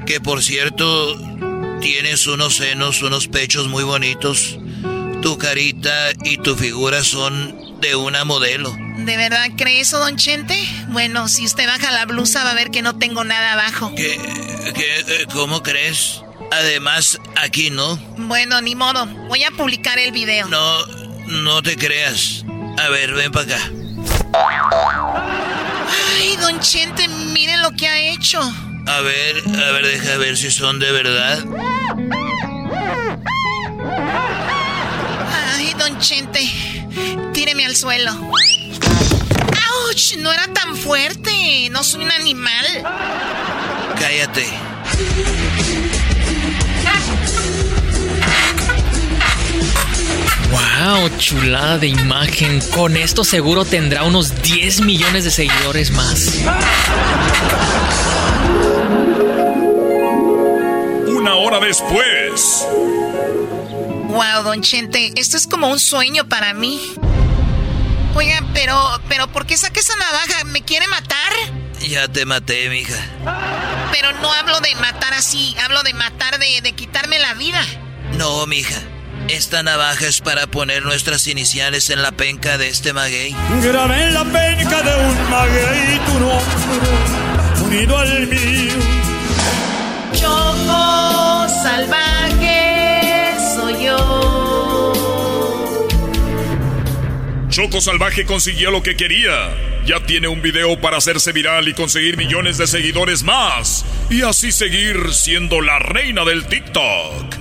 Que 0.05 0.21
por 0.21 0.43
cierto, 0.43 1.17
tienes 1.81 2.27
unos 2.27 2.57
senos, 2.57 3.01
unos 3.01 3.27
pechos 3.27 3.67
muy 3.67 3.83
bonitos. 3.83 4.57
Tu 5.21 5.37
carita 5.37 6.11
y 6.23 6.37
tu 6.37 6.55
figura 6.55 7.03
son 7.03 7.64
de 7.85 7.95
una 7.95 8.23
modelo. 8.25 8.75
¿De 8.97 9.17
verdad 9.17 9.45
cree 9.55 9.79
eso, 9.79 9.99
don 9.99 10.17
Chente? 10.17 10.57
Bueno, 10.87 11.27
si 11.27 11.45
usted 11.45 11.67
baja 11.67 11.91
la 11.91 12.05
blusa 12.05 12.43
va 12.43 12.51
a 12.51 12.55
ver 12.55 12.71
que 12.71 12.81
no 12.81 12.97
tengo 12.97 13.23
nada 13.23 13.53
abajo. 13.53 13.93
¿Qué? 13.95 14.17
¿Qué? 14.73 14.99
Eh, 15.01 15.25
¿Cómo 15.31 15.61
crees? 15.61 16.21
Además, 16.51 17.19
aquí 17.35 17.69
no. 17.69 17.97
Bueno, 18.17 18.61
ni 18.61 18.75
modo. 18.75 19.05
Voy 19.27 19.43
a 19.43 19.51
publicar 19.51 19.99
el 19.99 20.11
video. 20.11 20.47
No, 20.47 20.85
no 21.27 21.61
te 21.61 21.75
creas. 21.75 22.43
A 22.79 22.89
ver, 22.89 23.13
ven 23.13 23.31
para 23.31 23.55
acá. 23.55 23.71
Ay, 26.17 26.35
don 26.37 26.59
Chente, 26.59 27.07
mire 27.07 27.57
lo 27.57 27.71
que 27.71 27.87
ha 27.87 27.99
hecho. 27.99 28.41
A 28.41 29.01
ver, 29.01 29.43
a 29.47 29.71
ver, 29.71 29.85
deja 29.85 30.17
ver 30.17 30.37
si 30.37 30.49
son 30.49 30.79
de 30.79 30.91
verdad. 30.91 31.43
Don 35.77 35.99
Chente, 35.99 36.39
tíreme 37.33 37.65
al 37.65 37.75
suelo. 37.75 38.11
¡Auch! 38.11 40.17
No 40.19 40.31
era 40.31 40.47
tan 40.47 40.75
fuerte. 40.75 41.69
No 41.71 41.83
soy 41.83 42.03
un 42.03 42.11
animal. 42.11 42.65
Cállate. 43.99 44.45
¡Wow! 50.51 51.09
Chulada 51.17 51.77
de 51.77 51.87
imagen. 51.87 52.61
Con 52.71 52.95
esto 52.95 53.23
seguro 53.23 53.65
tendrá 53.65 54.03
unos 54.03 54.41
10 54.41 54.81
millones 54.81 55.23
de 55.23 55.31
seguidores 55.31 55.91
más. 55.91 56.33
Una 61.07 61.35
hora 61.35 61.59
después. 61.59 62.65
Wow, 64.15 64.43
don 64.43 64.61
Chente, 64.61 65.11
esto 65.17 65.35
es 65.35 65.45
como 65.45 65.67
un 65.67 65.77
sueño 65.77 66.29
para 66.29 66.53
mí. 66.53 66.79
Oiga, 68.15 68.41
pero, 68.53 68.81
pero, 69.09 69.27
¿por 69.27 69.45
qué 69.45 69.57
saca 69.57 69.77
esa 69.77 69.93
navaja? 69.97 70.45
¿Me 70.45 70.61
quiere 70.61 70.87
matar? 70.87 71.33
Ya 71.81 72.07
te 72.07 72.25
maté, 72.25 72.69
mija. 72.69 72.95
Pero 73.91 74.13
no 74.21 74.31
hablo 74.31 74.61
de 74.61 74.73
matar 74.75 75.13
así, 75.15 75.53
hablo 75.61 75.83
de 75.83 75.93
matar 75.95 76.39
de, 76.39 76.61
de 76.61 76.71
quitarme 76.71 77.19
la 77.19 77.33
vida. 77.33 77.61
No, 78.13 78.47
mija. 78.47 78.81
Esta 79.27 79.63
navaja 79.63 80.07
es 80.07 80.21
para 80.21 80.47
poner 80.47 80.83
nuestras 80.83 81.27
iniciales 81.27 81.89
en 81.89 82.01
la 82.01 82.13
penca 82.13 82.57
de 82.57 82.69
este 82.69 82.93
maguey. 82.93 83.35
Grabé 83.61 84.05
en 84.05 84.13
la 84.13 84.23
penca 84.23 84.81
de 84.81 84.95
un 84.95 85.29
maguey 85.29 85.99
tu 86.05 86.19
nombre, 86.21 87.65
unido 87.65 87.97
al 87.97 88.27
mío. 88.27 88.75
Choco 90.13 91.49
salvaje 91.61 92.54
Choco 97.55 97.79
Salvaje 97.79 98.25
consiguió 98.25 98.69
lo 98.69 98.83
que 98.83 98.97
quería. 98.97 99.55
Ya 99.85 100.01
tiene 100.05 100.27
un 100.27 100.41
video 100.41 100.77
para 100.81 100.97
hacerse 100.97 101.31
viral 101.31 101.69
y 101.69 101.73
conseguir 101.73 102.17
millones 102.17 102.57
de 102.57 102.67
seguidores 102.67 103.23
más. 103.23 103.85
Y 104.09 104.23
así 104.23 104.51
seguir 104.51 105.13
siendo 105.13 105.61
la 105.61 105.79
reina 105.79 106.25
del 106.25 106.47
TikTok. 106.47 107.37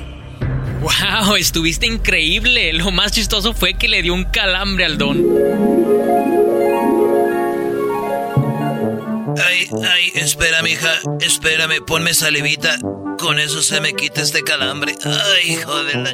¡Wow! 0.83 1.35
Estuviste 1.35 1.87
increíble. 1.87 2.73
Lo 2.75 2.93
más 2.93 3.11
chistoso 3.11 3.55
fue 3.55 3.75
que 3.75 3.89
le 3.89 4.03
dio 4.03 4.15
un 4.15 4.23
calambre 4.23 4.85
al 4.85 4.99
don. 4.99 5.19
Ay, 9.45 9.69
ay, 9.85 10.13
espera, 10.15 10.63
mija. 10.63 10.93
Espérame, 11.23 11.85
ponme 11.85 12.15
salivita. 12.15 12.79
Con 13.19 13.41
eso 13.41 13.63
se 13.63 13.81
me 13.81 13.95
quita 13.95 14.23
este 14.23 14.45
calambre. 14.45 14.95
Ay, 15.05 15.55
hijo 15.55 15.83
de 15.83 15.95
la... 15.95 16.13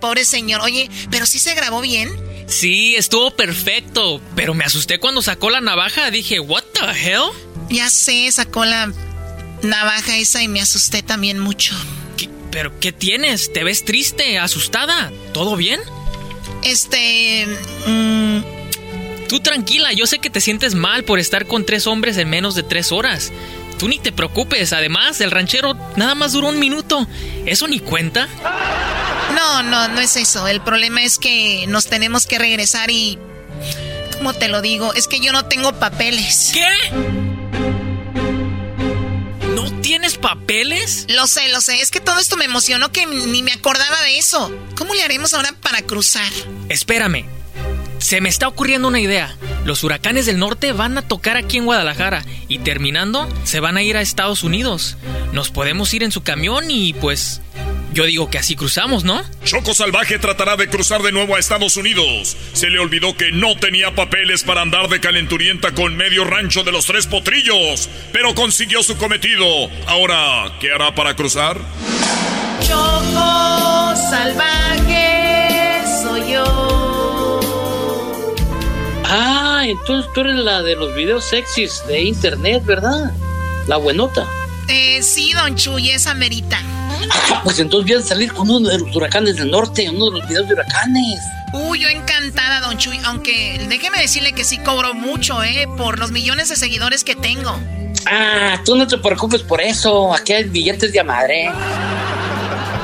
pobre 0.00 0.24
señor. 0.24 0.60
Oye, 0.62 0.90
pero 1.10 1.26
sí 1.26 1.38
se 1.38 1.54
grabó 1.54 1.80
bien. 1.80 2.10
Sí, 2.46 2.94
estuvo 2.96 3.30
perfecto. 3.30 4.20
Pero 4.36 4.54
me 4.54 4.64
asusté 4.64 4.98
cuando 4.98 5.20
sacó 5.22 5.50
la 5.50 5.60
navaja. 5.60 6.10
Dije, 6.10 6.40
¿What 6.40 6.64
the 6.74 6.90
hell? 7.10 7.30
Ya 7.70 7.90
sé, 7.90 8.30
sacó 8.32 8.64
la 8.64 8.92
navaja 9.62 10.16
esa 10.16 10.42
y 10.42 10.48
me 10.48 10.60
asusté 10.60 11.02
también 11.02 11.38
mucho. 11.38 11.74
¿Qué- 12.16 12.30
¿Pero 12.50 12.78
qué 12.80 12.92
tienes? 12.92 13.52
¿Te 13.52 13.64
ves 13.64 13.84
triste, 13.84 14.38
asustada? 14.38 15.12
¿Todo 15.34 15.56
bien? 15.56 15.80
Este... 16.62 17.46
mm, 17.86 18.38
Tú 19.28 19.40
tranquila, 19.40 19.92
yo 19.92 20.06
sé 20.06 20.20
que 20.20 20.30
te 20.30 20.40
sientes 20.40 20.74
mal 20.74 21.04
por 21.04 21.18
estar 21.18 21.46
con 21.46 21.66
tres 21.66 21.86
hombres 21.86 22.16
en 22.16 22.30
menos 22.30 22.54
de 22.54 22.62
tres 22.62 22.92
horas. 22.92 23.30
Tú 23.78 23.88
ni 23.88 23.98
te 23.98 24.10
preocupes, 24.10 24.72
además, 24.72 25.20
el 25.20 25.30
ranchero 25.30 25.74
nada 25.96 26.14
más 26.14 26.32
duró 26.32 26.48
un 26.48 26.58
minuto. 26.58 27.06
¿Eso 27.46 27.68
ni 27.68 27.78
cuenta? 27.78 28.28
no, 29.34 29.62
no, 29.62 29.88
no 29.88 30.00
es 30.00 30.16
eso. 30.16 30.48
El 30.48 30.60
problema 30.60 31.02
es 31.02 31.18
que 31.18 31.64
nos 31.68 31.86
tenemos 31.86 32.26
que 32.26 32.38
regresar 32.38 32.90
y... 32.90 33.18
¿Cómo 34.16 34.34
te 34.34 34.48
lo 34.48 34.60
digo? 34.62 34.94
Es 34.94 35.06
que 35.06 35.20
yo 35.20 35.32
no 35.32 35.44
tengo 35.44 35.72
papeles. 35.78 36.50
¿Qué? 36.52 36.66
¿No 39.54 39.70
tienes 39.80 40.18
papeles? 40.18 41.06
Lo 41.08 41.28
sé, 41.28 41.48
lo 41.50 41.60
sé. 41.60 41.80
Es 41.80 41.92
que 41.92 42.00
todo 42.00 42.18
esto 42.18 42.36
me 42.36 42.44
emocionó 42.46 42.90
que 42.90 43.06
ni 43.06 43.44
me 43.44 43.52
acordaba 43.52 44.02
de 44.02 44.18
eso. 44.18 44.50
¿Cómo 44.76 44.94
le 44.94 45.04
haremos 45.04 45.34
ahora 45.34 45.54
para 45.60 45.82
cruzar? 45.82 46.32
Espérame. 46.68 47.37
Se 47.98 48.20
me 48.20 48.28
está 48.28 48.48
ocurriendo 48.48 48.88
una 48.88 49.00
idea. 49.00 49.36
Los 49.64 49.84
huracanes 49.84 50.26
del 50.26 50.38
norte 50.38 50.72
van 50.72 50.96
a 50.96 51.02
tocar 51.02 51.36
aquí 51.36 51.58
en 51.58 51.64
Guadalajara 51.64 52.24
y 52.48 52.58
terminando 52.58 53.28
se 53.44 53.60
van 53.60 53.76
a 53.76 53.82
ir 53.82 53.96
a 53.96 54.00
Estados 54.00 54.42
Unidos. 54.44 54.96
Nos 55.32 55.50
podemos 55.50 55.92
ir 55.94 56.02
en 56.02 56.12
su 56.12 56.22
camión 56.22 56.70
y 56.70 56.94
pues 56.94 57.42
yo 57.92 58.04
digo 58.04 58.30
que 58.30 58.38
así 58.38 58.54
cruzamos, 58.54 59.04
¿no? 59.04 59.22
Choco 59.44 59.74
Salvaje 59.74 60.18
tratará 60.18 60.56
de 60.56 60.68
cruzar 60.68 61.02
de 61.02 61.12
nuevo 61.12 61.34
a 61.34 61.38
Estados 61.38 61.76
Unidos. 61.76 62.36
Se 62.52 62.70
le 62.70 62.78
olvidó 62.78 63.16
que 63.16 63.32
no 63.32 63.56
tenía 63.56 63.94
papeles 63.94 64.44
para 64.44 64.62
andar 64.62 64.88
de 64.88 65.00
calenturienta 65.00 65.72
con 65.72 65.96
medio 65.96 66.24
rancho 66.24 66.62
de 66.62 66.72
los 66.72 66.86
tres 66.86 67.06
potrillos, 67.06 67.88
pero 68.12 68.34
consiguió 68.34 68.82
su 68.82 68.96
cometido. 68.96 69.44
Ahora, 69.86 70.52
¿qué 70.60 70.72
hará 70.72 70.94
para 70.94 71.16
cruzar? 71.16 71.58
Choco 72.60 73.96
salvaje 74.10 75.17
Ah, 79.10 79.62
entonces 79.64 80.10
tú 80.12 80.20
eres 80.20 80.36
la 80.36 80.62
de 80.62 80.76
los 80.76 80.94
videos 80.94 81.24
sexys 81.24 81.82
de 81.86 82.02
internet, 82.02 82.62
¿verdad? 82.64 83.10
La 83.66 83.78
buenota. 83.78 84.26
Eh, 84.68 85.02
sí, 85.02 85.32
don 85.32 85.56
Chuy, 85.56 85.90
esa 85.90 86.12
merita. 86.12 86.58
Ah, 87.10 87.40
pues 87.42 87.58
entonces 87.58 87.90
voy 87.90 88.02
a 88.02 88.06
salir 88.06 88.32
con 88.32 88.50
uno 88.50 88.68
de 88.68 88.78
los 88.78 88.94
huracanes 88.94 89.36
del 89.36 89.50
norte, 89.50 89.88
uno 89.88 90.10
de 90.10 90.18
los 90.18 90.28
videos 90.28 90.46
de 90.46 90.54
huracanes. 90.54 91.20
Uy, 91.54 91.80
yo 91.80 91.88
encantada, 91.88 92.60
don 92.60 92.76
Chuy, 92.76 93.00
aunque 93.04 93.64
déjeme 93.68 93.98
decirle 93.98 94.32
que 94.34 94.44
sí 94.44 94.58
cobro 94.58 94.92
mucho, 94.92 95.42
¿eh? 95.42 95.66
Por 95.78 95.98
los 95.98 96.10
millones 96.10 96.50
de 96.50 96.56
seguidores 96.56 97.02
que 97.02 97.16
tengo. 97.16 97.58
Ah, 98.04 98.60
tú 98.64 98.76
no 98.76 98.86
te 98.86 98.98
preocupes 98.98 99.42
por 99.42 99.60
eso. 99.62 100.12
Aquí 100.14 100.34
hay 100.34 100.44
billetes 100.44 100.92
de 100.92 101.00
a 101.00 101.04
madre. 101.04 101.50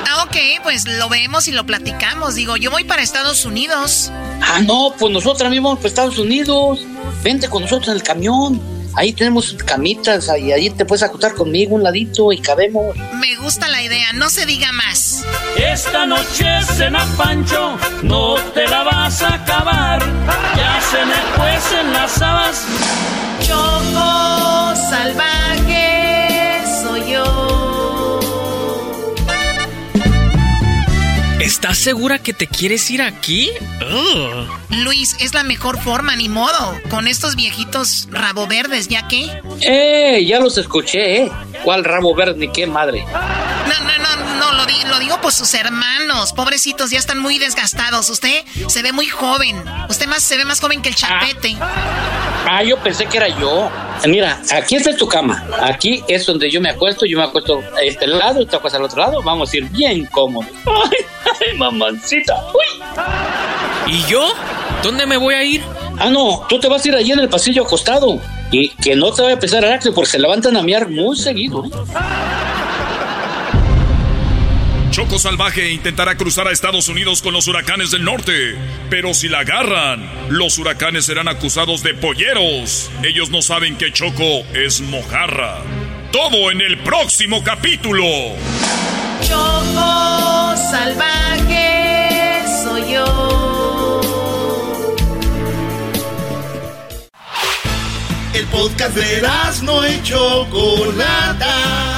Ah, 0.09 0.25
ok, 0.25 0.63
pues 0.63 0.87
lo 0.87 1.09
vemos 1.09 1.49
y 1.49 1.53
lo 1.53 1.65
platicamos. 1.67 2.35
Digo, 2.35 2.57
yo 2.57 2.71
voy 2.71 2.85
para 2.85 3.03
Estados 3.03 3.45
Unidos. 3.45 4.11
Ah, 4.43 4.61
no, 4.61 4.95
pues 4.99 5.13
nosotros 5.13 5.39
también 5.39 5.63
vamos 5.63 5.79
para 5.79 5.89
Estados 5.89 6.19
Unidos. 6.19 6.81
Vente 7.23 7.49
con 7.49 7.63
nosotros 7.63 7.89
en 7.89 7.95
el 7.95 8.03
camión. 8.03 8.61
Ahí 8.97 9.13
tenemos 9.13 9.55
camitas, 9.67 10.29
ahí, 10.29 10.53
ahí 10.53 10.71
te 10.71 10.85
puedes 10.85 11.03
acostar 11.03 11.35
conmigo 11.35 11.75
un 11.75 11.83
ladito 11.83 12.31
y 12.33 12.39
cabemos. 12.39 12.97
Me 13.15 13.35
gusta 13.37 13.69
la 13.69 13.83
idea, 13.83 14.13
no 14.13 14.31
se 14.31 14.47
diga 14.47 14.71
más. 14.71 15.25
Esta 15.57 16.07
noche 16.07 16.47
cena 16.77 17.05
Pancho, 17.17 17.77
no 18.03 18.37
te 18.55 18.69
la 18.69 18.85
vas 18.85 19.21
a 19.23 19.35
acabar. 19.35 20.01
Ya 20.57 20.81
se 20.81 21.05
me 21.07 21.37
cuecen 21.37 21.93
las 21.93 22.23
habas. 22.23 22.65
Choco 23.41 24.75
salvaje 24.89 25.64
¿Estás 31.45 31.77
segura 31.77 32.19
que 32.21 32.33
te 32.33 32.47
quieres 32.47 32.91
ir 32.91 33.03
aquí? 33.03 33.51
Ugh. 33.83 34.49
Luis, 34.83 35.15
es 35.21 35.35
la 35.35 35.43
mejor 35.43 35.79
forma, 35.79 36.17
ni 36.17 36.31
modo. 36.31 36.81
Con 36.89 37.07
estos 37.07 37.37
viejitos 37.37 38.09
rabo 38.11 38.47
verdes, 38.47 38.89
¿ya 38.89 39.07
qué? 39.09 39.31
¡Eh! 39.61 40.25
Ya 40.25 40.41
los 40.41 40.57
escuché, 40.57 41.25
¿eh? 41.25 41.33
¿Cuál 41.63 41.85
rabo 41.85 42.15
verde 42.15 42.39
ni 42.39 42.51
qué 42.51 42.67
madre? 42.67 43.05
No, 43.05 43.79
no, 43.85 43.99
no, 43.99 44.34
no, 44.45 44.53
lo, 44.53 44.89
lo 44.89 44.99
digo 44.99 45.21
por 45.21 45.33
sus 45.33 45.55
hermanos. 45.55 46.33
Pobrecitos, 46.33 46.91
ya 46.91 46.99
están 46.99 47.19
muy 47.19 47.39
desgastados. 47.39 48.11
Usted 48.11 48.45
se 48.69 48.83
ve 48.83 48.93
muy 48.93 49.07
joven. 49.07 49.63
Usted 49.89 50.07
más 50.07 50.23
se 50.23 50.37
ve 50.37 50.45
más 50.45 50.61
joven 50.61 50.83
que 50.83 50.91
el 50.91 50.95
chapete. 50.95 51.57
Ah, 52.47 52.63
yo 52.63 52.77
pensé 52.79 53.07
que 53.07 53.17
era 53.17 53.29
yo. 53.29 53.71
Mira, 54.07 54.41
aquí 54.53 54.77
está 54.77 54.95
tu 54.97 55.09
cama. 55.09 55.45
Aquí 55.63 56.05
es 56.09 56.27
donde 56.27 56.51
yo 56.51 56.61
me 56.61 56.71
acuesto. 56.71 57.07
Yo 57.07 57.19
me 57.19 57.25
acuesto 57.25 57.63
a 57.77 57.83
este 57.83 58.07
lado 58.07 58.43
y 58.43 58.47
te 58.47 58.57
acuestas 58.57 58.81
al 58.81 58.85
otro 58.85 59.01
lado. 59.01 59.23
Vamos 59.23 59.53
a 59.53 59.57
ir 59.57 59.65
bien 59.71 60.07
cómodos. 60.07 60.51
Ay, 60.67 60.99
ay, 61.25 61.59
mamancita. 61.59 62.35
Uy. 62.53 63.95
¿Y 63.95 64.05
yo? 64.05 64.33
¿Dónde 64.83 65.07
me 65.07 65.17
voy 65.17 65.35
a 65.35 65.43
ir? 65.43 65.63
Ah, 65.99 66.11
no, 66.11 66.45
tú 66.49 66.61
te 66.61 66.69
vas 66.69 66.85
a 66.85 66.89
ir 66.89 66.95
allí 66.95 67.13
en 67.13 67.21
el 67.21 67.29
pasillo 67.29 67.65
acostado. 67.65 68.21
Y 68.51 68.69
que 68.69 68.95
no 68.95 69.13
te 69.13 69.23
vaya 69.23 69.37
a 69.37 69.39
pesar 69.41 69.65
Aracle 69.65 69.93
porque 69.93 70.11
se 70.11 70.19
levantan 70.19 70.57
a 70.57 70.63
miar 70.63 70.89
muy 70.89 71.17
seguido. 71.17 71.65
¿eh? 71.65 71.71
Choco 74.95 75.19
Salvaje 75.19 75.73
intentará 75.73 76.15
cruzar 76.15 76.47
a 76.47 76.53
Estados 76.53 76.89
Unidos 76.89 77.21
con 77.21 77.33
los 77.33 77.49
huracanes 77.49 77.91
del 77.91 78.05
norte, 78.05 78.57
pero 78.91 79.13
si 79.13 79.29
la 79.29 79.41
agarran, 79.41 80.09
los 80.29 80.57
huracanes 80.57 81.07
serán 81.07 81.27
acusados 81.27 81.83
de 81.83 81.95
polleros. 81.95 82.93
Ellos 83.03 83.29
no 83.29 83.43
saben 83.43 83.77
que 83.77 83.93
Choco 83.93 84.45
es 84.55 84.81
mojarra. 84.83 85.57
Todo 86.13 86.53
en 86.53 86.61
el 86.61 86.79
próximo 86.79 87.43
capítulo. 87.43 88.05
Choco 89.27 90.55
salvaje 90.71 92.45
soy 92.63 92.93
yo. 92.93 94.01
El 98.33 98.47
podcast 98.47 98.95
de 98.95 99.23
no 99.65 99.89
y 99.89 100.01
Chocolata. 100.05 101.94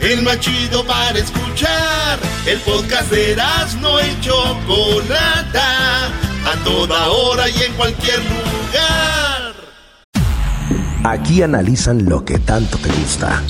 El 0.00 0.22
más 0.22 0.38
chido 0.40 0.84
para 0.84 1.18
escuchar. 1.18 2.18
El 2.46 2.58
podcast 2.60 3.10
de 3.10 3.36
no 3.80 4.00
y 4.00 4.20
Chocolata. 4.20 6.06
A 6.06 6.64
toda 6.64 7.08
hora 7.08 7.48
y 7.48 7.62
en 7.62 7.72
cualquier 7.74 8.18
lugar. 8.18 9.54
Aquí 11.04 11.42
analizan 11.42 12.04
lo 12.04 12.24
que 12.24 12.38
tanto 12.38 12.78
te 12.78 12.88
gusta. 12.90 13.42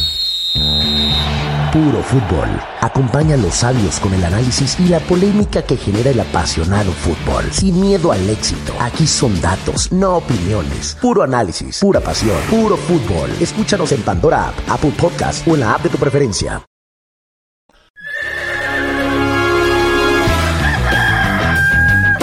Puro 1.73 2.03
fútbol. 2.03 2.49
Acompaña 2.81 3.35
a 3.35 3.37
los 3.37 3.57
sabios 3.57 4.01
con 4.01 4.15
el 4.15 4.25
análisis 4.25 4.81
y 4.81 4.89
la 4.89 5.01
polémica 5.01 5.61
que 5.61 5.77
genera 5.77 6.11
el 6.11 6.19
apasionado 6.19 6.93
fútbol. 6.93 7.45
Sin 7.53 7.79
miedo 7.79 8.11
al 8.11 8.27
éxito. 8.31 8.73
Aquí 8.81 9.07
son 9.07 9.39
datos, 9.43 9.93
no 9.93 10.17
opiniones. 10.17 10.97
Puro 10.99 11.23
análisis, 11.23 11.81
pura 11.81 12.01
pasión, 12.01 12.39
puro 12.49 12.75
fútbol. 12.79 13.31
Escúchanos 13.39 13.93
en 13.93 14.01
Pandora 14.01 14.49
App, 14.49 14.55
Apple 14.67 14.95
Podcast 14.99 15.47
o 15.47 15.55
en 15.55 15.61
la 15.61 15.75
app 15.75 15.83
de 15.83 15.91
tu 15.91 15.99
preferencia. 15.99 16.63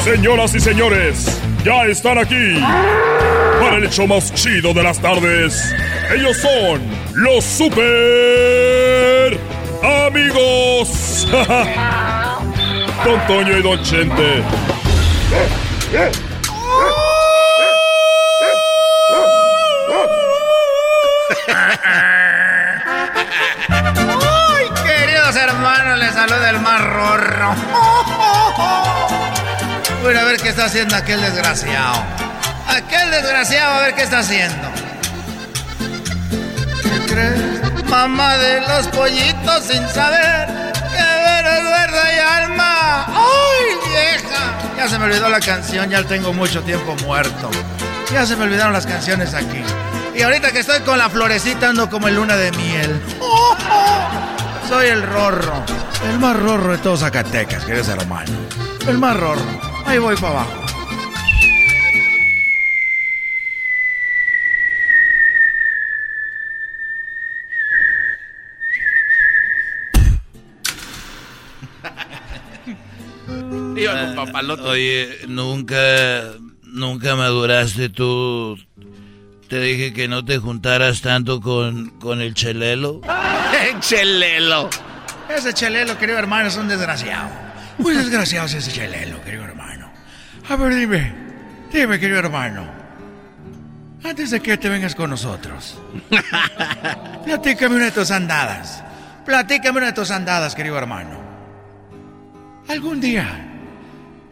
Señoras 0.04 0.56
y 0.56 0.60
señores, 0.60 1.40
ya 1.64 1.86
están 1.86 2.18
aquí 2.18 2.60
para 3.60 3.78
el 3.78 3.84
hecho 3.84 4.08
más 4.08 4.34
chido 4.34 4.74
de 4.74 4.82
las 4.82 5.00
tardes. 5.00 5.72
Ellos 6.16 6.36
son 6.38 6.82
los 7.16 7.44
super 7.44 9.05
amigos. 10.08 11.28
Don 13.06 13.28
Toño 13.28 13.58
y 13.58 13.62
Don 13.62 13.82
Chente. 13.84 14.44
¡Ay, 23.88 24.70
queridos 24.84 25.36
hermanos! 25.36 26.00
Les 26.00 26.14
saluda 26.14 26.50
el 26.50 26.60
más 26.60 26.82
rorro. 26.82 27.56
Voy 30.02 30.16
a 30.16 30.24
ver 30.24 30.38
qué 30.38 30.50
está 30.50 30.66
haciendo 30.66 30.96
aquel 30.96 31.22
desgraciado. 31.22 32.04
Aquel 32.68 33.12
desgraciado, 33.12 33.76
a 33.76 33.82
ver 33.82 33.96
qué 33.96 34.04
está 34.04 34.20
haciendo. 34.20 34.85
Mamá 37.90 38.36
de 38.38 38.62
los 38.62 38.88
pollitos 38.88 39.64
sin 39.64 39.88
saber 39.88 40.48
que 40.74 40.98
ver 40.98 41.46
es 41.46 41.64
verdad 41.64 42.10
y 42.14 42.44
alma. 42.44 43.06
¡Ay, 43.08 43.76
vieja! 43.90 44.76
Ya 44.76 44.90
se 44.90 45.00
me 45.00 45.06
olvidó 45.06 45.30
la 45.30 45.40
canción, 45.40 45.90
ya 45.90 46.04
tengo 46.04 46.34
mucho 46.34 46.62
tiempo 46.64 46.96
muerto. 47.06 47.50
Ya 48.12 48.26
se 48.26 48.36
me 48.36 48.44
olvidaron 48.44 48.74
las 48.74 48.86
canciones 48.86 49.34
aquí. 49.34 49.64
Y 50.14 50.22
ahorita 50.24 50.52
que 50.52 50.60
estoy 50.60 50.82
con 50.82 50.98
la 50.98 51.10
florecita 51.10 51.70
ando 51.70 51.90
como 51.90 52.08
en 52.08 52.16
luna 52.16 52.36
de 52.36 52.52
miel. 52.52 53.02
Soy 54.70 54.88
el 54.88 55.04
rorro. 55.04 55.64
El 56.10 56.20
más 56.20 56.36
rorro 56.38 56.74
de 56.74 56.78
todos 56.80 57.00
Zacatecas, 57.00 57.64
queridos 57.64 57.88
hermano. 57.88 58.32
El 58.88 58.98
más 58.98 59.16
rorro. 59.18 59.42
Ahí 59.86 60.00
voy 60.00 60.16
para 60.16 60.42
abajo. 60.42 60.52
Iba 73.76 74.06
con 74.06 74.16
papalote. 74.16 74.64
Oye, 74.64 75.20
nunca, 75.28 76.24
nunca 76.64 77.16
maduraste 77.16 77.90
tú. 77.90 78.58
Te 79.50 79.60
dije 79.60 79.94
que 79.94 80.08
no 80.08 80.26
te 80.26 80.38
juntaras 80.38 81.02
tanto 81.02 81.42
con, 81.42 82.00
con 82.00 82.22
el 82.22 82.34
chelelo. 82.34 83.02
chelelo. 83.80 84.70
Ese 85.30 85.54
chelelo, 85.54 85.98
querido 85.98 86.18
hermano, 86.18 86.48
es 86.48 86.58
un 86.58 86.68
desgraciado. 86.68 87.30
Muy 87.78 87.94
desgraciado 87.94 88.46
es 88.46 88.54
ese 88.54 88.72
chelelo, 88.72 89.22
querido 89.24 89.44
hermano. 89.44 89.92
A 90.48 90.56
ver, 90.56 90.76
dime. 90.76 91.14
Dime, 91.72 92.00
querido 92.00 92.20
hermano. 92.20 92.66
Antes 94.04 94.32
de 94.32 94.40
que 94.40 94.58
te 94.58 94.70
vengas 94.70 94.96
con 94.96 95.10
nosotros. 95.10 95.80
Platícame 97.26 97.76
una 97.76 97.86
de 97.86 97.92
tus 97.92 98.12
andadas. 98.12 98.84
Platícame 99.26 99.80
una 99.80 99.88
de 99.88 99.94
tus 99.94 100.12
andadas, 100.12 100.54
querido 100.56 100.78
hermano. 100.78 101.20
Algún 102.68 103.02
día. 103.02 103.55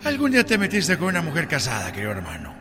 Algún 0.05 0.31
día 0.31 0.45
te 0.45 0.57
metiste 0.57 0.97
con 0.97 1.07
una 1.07 1.21
mujer 1.21 1.47
casada, 1.47 1.91
querido 1.93 2.11
hermano. 2.11 2.53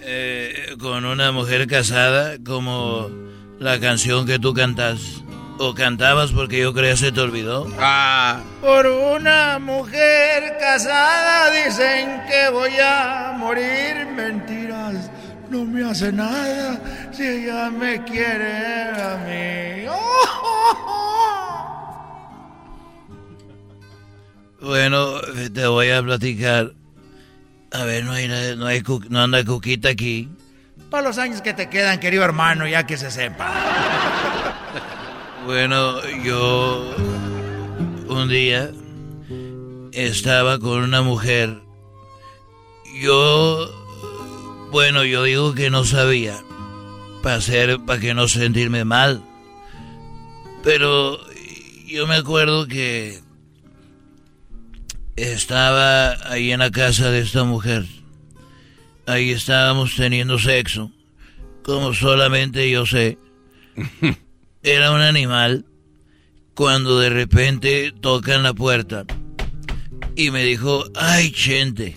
Eh, 0.00 0.76
con 0.80 1.04
una 1.04 1.30
mujer 1.30 1.66
casada, 1.66 2.36
como 2.44 3.10
la 3.58 3.78
canción 3.78 4.26
que 4.26 4.38
tú 4.38 4.54
cantas. 4.54 5.22
O 5.58 5.74
cantabas 5.74 6.32
porque 6.32 6.58
yo 6.60 6.72
creía 6.72 6.96
se 6.96 7.12
te 7.12 7.20
olvidó. 7.20 7.68
Ah. 7.78 8.40
Por 8.62 8.86
una 8.86 9.58
mujer 9.58 10.56
casada 10.58 11.50
dicen 11.50 12.22
que 12.28 12.48
voy 12.50 12.72
a 12.82 13.34
morir. 13.36 14.06
Mentiras, 14.16 15.10
no 15.50 15.64
me 15.64 15.84
hace 15.84 16.10
nada 16.10 16.80
si 17.12 17.22
ella 17.26 17.70
me 17.70 18.02
quiere 18.04 18.90
a 18.90 19.16
mí. 19.28 19.86
Bueno, 24.62 25.20
te 25.52 25.66
voy 25.66 25.90
a 25.90 26.02
platicar. 26.02 26.72
A 27.72 27.84
ver, 27.84 28.04
no 28.04 28.12
hay, 28.12 28.28
no 28.56 28.66
hay, 28.66 28.82
no 29.08 29.20
anda 29.20 29.44
Cuquita 29.44 29.88
aquí. 29.88 30.28
Para 30.88 31.08
los 31.08 31.18
años 31.18 31.42
que 31.42 31.52
te 31.52 31.68
quedan, 31.68 31.98
querido 31.98 32.22
hermano, 32.22 32.66
ya 32.68 32.86
que 32.86 32.96
se 32.96 33.10
sepa. 33.10 33.52
Bueno, 35.44 36.00
yo 36.22 36.94
un 38.06 38.28
día 38.28 38.70
estaba 39.90 40.60
con 40.60 40.84
una 40.84 41.02
mujer. 41.02 41.60
Yo, 43.00 43.68
bueno, 44.70 45.04
yo 45.04 45.24
digo 45.24 45.54
que 45.54 45.70
no 45.70 45.84
sabía 45.84 46.40
para 47.24 47.36
hacer, 47.36 47.80
para 47.84 47.98
que 47.98 48.14
no 48.14 48.28
sentirme 48.28 48.84
mal. 48.84 49.24
Pero 50.62 51.18
yo 51.86 52.06
me 52.06 52.14
acuerdo 52.14 52.68
que 52.68 53.20
estaba 55.16 56.12
ahí 56.30 56.52
en 56.52 56.60
la 56.60 56.70
casa 56.70 57.10
de 57.10 57.20
esta 57.20 57.44
mujer. 57.44 57.84
Ahí 59.06 59.30
estábamos 59.30 59.96
teniendo 59.96 60.38
sexo, 60.38 60.90
como 61.62 61.94
solamente 61.94 62.70
yo 62.70 62.86
sé. 62.86 63.18
Era 64.62 64.92
un 64.92 65.00
animal 65.00 65.64
cuando 66.54 67.00
de 67.00 67.10
repente 67.10 67.92
tocan 68.00 68.42
la 68.42 68.54
puerta 68.54 69.04
y 70.14 70.30
me 70.30 70.44
dijo, 70.44 70.84
ay, 70.94 71.32
Chente, 71.32 71.96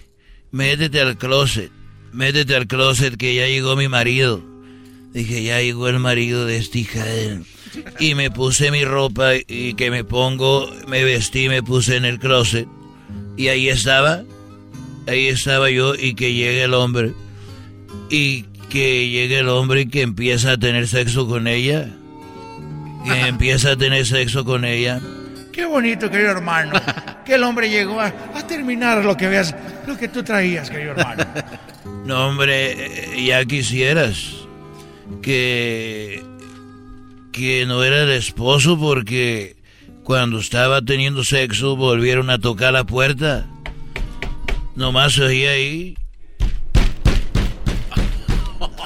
métete 0.52 1.02
al 1.02 1.18
closet, 1.18 1.72
métete 2.12 2.56
al 2.56 2.68
closet 2.68 3.18
que 3.18 3.36
ya 3.36 3.48
llegó 3.48 3.76
mi 3.76 3.88
marido. 3.88 4.44
Dije, 5.14 5.44
ya 5.44 5.62
llegó 5.62 5.88
el 5.88 6.00
marido 6.00 6.46
de 6.46 6.58
esta 6.58 6.78
hija 6.78 7.06
de. 7.06 7.42
Y 8.00 8.16
me 8.16 8.32
puse 8.32 8.72
mi 8.72 8.84
ropa 8.84 9.32
y 9.36 9.74
que 9.76 9.92
me 9.92 10.04
pongo, 10.04 10.70
me 10.88 11.04
vestí, 11.04 11.48
me 11.48 11.64
puse 11.64 11.96
en 11.96 12.06
el 12.06 12.20
closet. 12.20 12.68
Y 13.38 13.48
ahí 13.50 13.70
estaba, 13.70 14.24
ahí 15.08 15.28
estaba 15.28 15.70
yo 15.70 15.96
y 15.96 16.16
que 16.16 16.34
llegue 16.34 16.64
el 16.64 16.74
hombre. 16.74 17.14
Y 18.10 18.44
que 18.70 19.10
llegue 19.10 19.40
el 19.40 19.50
hombre 19.50 19.82
y 19.82 19.88
que 19.88 20.02
empieza 20.02 20.52
a 20.52 20.58
tener 20.58 20.88
sexo 20.88 21.28
con 21.28 21.48
ella. 21.48 21.90
Y 23.06 23.10
empieza 23.28 23.72
a 23.72 23.76
tener 23.76 24.06
sexo 24.06 24.46
con 24.46 24.66
ella. 24.66 25.00
Qué 25.52 25.66
bonito, 25.66 26.10
querido 26.10 26.32
hermano. 26.32 26.74
Que 27.26 27.36
el 27.36 27.44
hombre 27.44 27.70
llegó 27.70 28.00
a, 28.02 28.08
a 28.08 28.48
terminar 28.48 29.04
lo 29.04 29.16
que 29.16 29.28
veas, 29.28 29.56
lo 29.88 29.98
que 29.98 30.08
tú 30.08 30.24
traías, 30.24 30.70
querido 30.70 30.92
hermano. 30.92 31.26
No, 32.06 32.28
hombre, 32.28 33.26
ya 33.26 33.44
quisieras 33.46 34.46
que 35.24 36.24
que 37.32 37.66
no 37.66 37.84
era 37.84 38.04
el 38.04 38.12
esposo 38.12 38.80
porque 38.80 39.55
cuando 40.06 40.40
estaba 40.40 40.82
teniendo 40.84 41.24
sexo 41.24 41.76
volvieron 41.76 42.30
a 42.30 42.38
tocar 42.40 42.74
la 42.74 42.84
puerta. 42.84 43.48
Nomás 44.76 45.14
se 45.14 45.24
oía 45.24 45.52
ahí. 45.52 45.98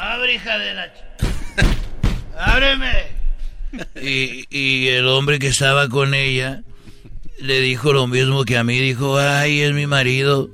Abre, 0.02 0.36
hija 0.36 0.58
de 0.58 0.74
la... 0.74 0.86
ch- 0.88 1.68
¡Ábreme! 2.38 2.91
Y, 4.02 4.46
y 4.50 4.88
el 4.88 5.08
hombre 5.08 5.40
que 5.40 5.48
estaba 5.48 5.90
con 5.90 6.14
ella 6.14 6.64
le 7.40 7.60
dijo 7.60 7.91
lo 7.94 8.08
mismo 8.08 8.46
que 8.46 8.58
a 8.58 8.64
mí. 8.64 8.80
Dijo, 8.80 9.20
ay, 9.20 9.60
es 9.62 9.74
mi 9.74 9.88
marido. 9.88 10.50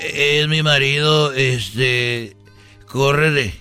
Es 0.00 0.48
mi 0.48 0.62
marido, 0.62 1.32
este... 1.32 2.36
Córrele. 2.86 3.54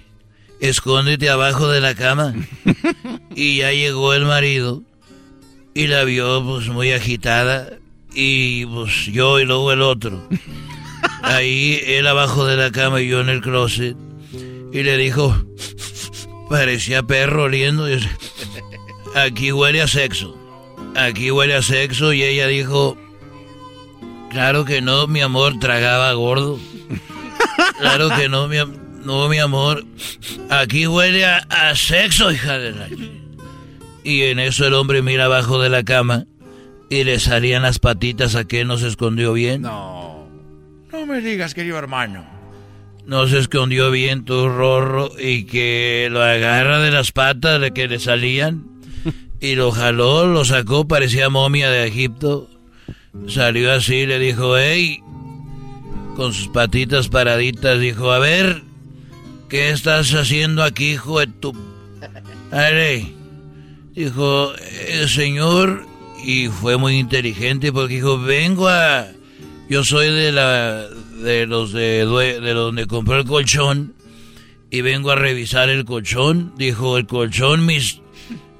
Escóndete 0.60 1.30
abajo 1.30 1.68
de 1.70 1.80
la 1.80 1.94
cama. 1.96 2.34
Y 3.36 3.58
ya 3.58 3.72
llegó 3.72 4.14
el 4.14 4.26
marido 4.26 4.84
y 5.74 5.88
la 5.88 6.04
vio 6.04 6.44
pues 6.44 6.68
muy 6.68 6.92
agitada 6.92 7.70
y 8.14 8.66
pues 8.66 9.06
yo 9.08 9.40
y 9.40 9.46
luego 9.46 9.72
el 9.72 9.82
otro. 9.82 10.28
Ahí 11.22 11.80
él 11.86 12.08
abajo 12.08 12.46
de 12.46 12.58
la 12.58 12.72
cama 12.72 13.02
y 13.02 13.08
yo 13.08 13.22
en 13.22 13.30
el 13.30 13.42
closet 13.42 13.98
y 14.72 14.84
le 14.84 14.98
dijo, 14.98 15.36
parecía 16.50 17.04
perro 17.04 17.44
oliendo, 17.44 17.88
y 17.90 17.96
dice, 17.96 18.10
aquí 19.16 19.52
huele 19.52 19.82
a 19.82 19.88
sexo, 19.88 20.36
aquí 20.96 21.30
huele 21.32 21.56
a 21.56 21.62
sexo 21.62 22.12
y 22.12 22.24
ella 22.24 22.48
dijo, 22.48 22.98
claro 24.32 24.66
que 24.66 24.82
no, 24.82 25.08
mi 25.08 25.22
amor, 25.22 25.60
tragaba 25.60 26.12
gordo. 26.14 26.60
Claro 27.78 28.10
que 28.16 28.30
no, 28.30 28.48
mi, 28.48 28.58
no, 29.04 29.28
mi 29.28 29.40
amor, 29.40 29.84
aquí 30.50 30.88
huele 30.88 31.26
a, 31.26 31.38
a 31.50 31.76
sexo, 31.76 32.32
hija 32.32 32.58
de 32.58 32.72
la... 32.72 32.88
Y 34.04 34.24
en 34.24 34.40
eso 34.40 34.68
el 34.68 34.74
hombre 34.74 35.02
mira 35.02 35.26
abajo 35.26 35.62
de 35.62 35.70
la 35.70 35.84
cama 35.84 36.26
y 36.90 37.04
le 37.04 37.20
salían 37.20 37.64
las 37.64 37.80
patitas 37.80 38.36
a 38.36 38.44
que 38.44 38.66
no 38.66 38.78
se 38.78 38.88
escondió 38.88 39.34
bien. 39.34 39.62
No. 39.64 40.28
No 40.92 41.06
me 41.06 41.22
digas, 41.22 41.54
querido 41.54 41.78
hermano. 41.78 42.26
No 43.06 43.28
se 43.28 43.40
escondió 43.40 43.92
bien 43.92 44.26
tu 44.26 44.48
rorro 44.48 45.12
y 45.20 45.46
que 45.46 46.08
lo 46.12 46.22
agarra 46.22 46.80
de 46.80 46.92
las 46.92 47.12
patas 47.12 47.60
de 47.60 47.72
que 47.72 47.88
le 47.88 48.00
salían 48.00 48.66
y 49.40 49.56
lo 49.56 49.72
jaló, 49.72 50.26
lo 50.26 50.46
sacó, 50.46 50.88
parecía 50.88 51.30
momia 51.30 51.70
de 51.70 51.86
Egipto. 51.86 52.50
Salió 53.28 53.74
así, 53.74 54.06
le 54.06 54.20
dijo, 54.20 54.58
hey, 54.58 55.02
con 56.16 56.32
sus 56.32 56.48
patitas 56.48 57.10
paraditas, 57.10 57.80
dijo, 57.80 58.12
a 58.12 58.20
ver, 58.20 58.64
¿qué 59.50 59.72
estás 59.72 60.14
haciendo 60.14 60.64
aquí, 60.64 60.92
hijo 60.94 61.20
de 61.20 61.28
tu... 61.28 61.54
Ale, 62.52 63.14
dijo, 63.96 64.54
"Eh, 64.56 65.08
señor, 65.08 65.86
y 66.24 66.48
fue 66.48 66.78
muy 66.78 66.98
inteligente 66.98 67.72
porque 67.72 67.96
dijo, 67.96 68.18
vengo 68.20 68.68
a... 68.68 69.08
Yo 69.70 69.84
soy 69.84 70.08
de 70.12 70.32
la 70.32 70.88
de 70.88 71.46
los 71.48 71.72
de, 71.72 72.06
de 72.06 72.54
donde 72.54 72.86
compré 72.86 73.20
el 73.20 73.26
colchón 73.26 73.94
y 74.70 74.82
vengo 74.82 75.12
a 75.12 75.16
revisar 75.16 75.70
el 75.70 75.86
colchón. 75.86 76.54
Dijo, 76.58 76.98
el 76.98 77.06
colchón, 77.08 77.66
mis... 77.66 78.02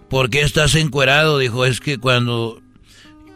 ¿Por 0.10 0.30
qué 0.30 0.42
estás 0.42 0.76
encuerado? 0.76 1.40
Dijo, 1.40 1.66
es 1.66 1.80
que 1.80 1.98
cuando 1.98 2.62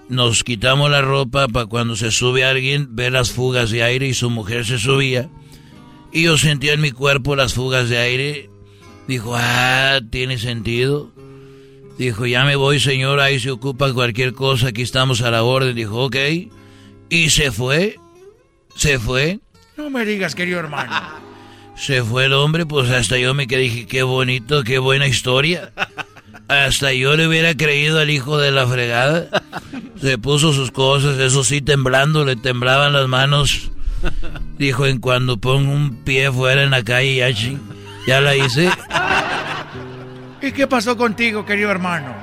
nos 0.09 0.43
quitamos 0.43 0.91
la 0.91 1.01
ropa 1.01 1.47
para 1.47 1.65
cuando 1.65 1.95
se 1.95 2.11
sube 2.11 2.45
alguien, 2.45 2.95
ver 2.95 3.13
las 3.13 3.31
fugas 3.31 3.71
de 3.71 3.83
aire 3.83 4.07
y 4.07 4.13
su 4.13 4.29
mujer 4.29 4.65
se 4.65 4.77
subía. 4.77 5.29
Y 6.11 6.23
yo 6.23 6.37
sentía 6.37 6.73
en 6.73 6.81
mi 6.81 6.91
cuerpo 6.91 7.35
las 7.35 7.53
fugas 7.53 7.89
de 7.89 7.97
aire. 7.97 8.49
Dijo, 9.07 9.33
ah, 9.35 9.99
tiene 10.09 10.37
sentido. 10.37 11.11
Dijo, 11.97 12.25
ya 12.27 12.45
me 12.45 12.55
voy, 12.55 12.79
señor, 12.79 13.19
ahí 13.19 13.39
se 13.39 13.49
ocupa 13.49 13.91
cualquier 13.93 14.33
cosa, 14.33 14.67
aquí 14.67 14.83
estamos 14.83 15.21
a 15.21 15.31
la 15.31 15.43
orden. 15.43 15.75
Dijo, 15.75 16.05
ok. 16.05 16.15
Y 17.09 17.29
se 17.29 17.51
fue. 17.51 17.95
Se 18.75 18.99
fue. 18.99 19.39
No 19.77 19.89
me 19.89 20.05
digas, 20.05 20.35
querido 20.35 20.59
hermano. 20.59 20.91
Se 21.77 22.01
fue 22.03 22.25
el 22.25 22.33
hombre, 22.33 22.65
pues 22.65 22.89
hasta 22.89 23.19
yo 23.19 23.35
me 23.35 23.45
quedé, 23.45 23.61
dije, 23.61 23.85
qué 23.85 24.01
bonito, 24.01 24.63
qué 24.63 24.79
buena 24.79 25.05
historia. 25.05 25.71
Hasta 26.47 26.91
yo 26.91 27.15
le 27.15 27.27
hubiera 27.27 27.55
creído 27.55 27.99
al 27.99 28.09
hijo 28.09 28.39
de 28.39 28.51
la 28.51 28.65
fregada. 28.65 29.27
Se 30.01 30.17
puso 30.17 30.53
sus 30.53 30.71
cosas, 30.71 31.19
eso 31.19 31.43
sí, 31.43 31.61
temblando, 31.61 32.25
le 32.25 32.35
temblaban 32.35 32.93
las 32.93 33.07
manos. 33.07 33.69
Dijo, 34.57 34.87
en 34.87 34.99
cuando 34.99 35.37
pongo 35.37 35.71
un 35.71 36.03
pie 36.03 36.31
fuera 36.31 36.63
en 36.63 36.71
la 36.71 36.83
calle, 36.83 37.17
ya, 37.17 37.29
ya 38.07 38.21
la 38.21 38.35
hice. 38.35 38.71
¿Y 40.41 40.51
qué 40.51 40.68
pasó 40.68 40.95
contigo, 40.97 41.45
querido 41.45 41.72
hermano? 41.72 42.14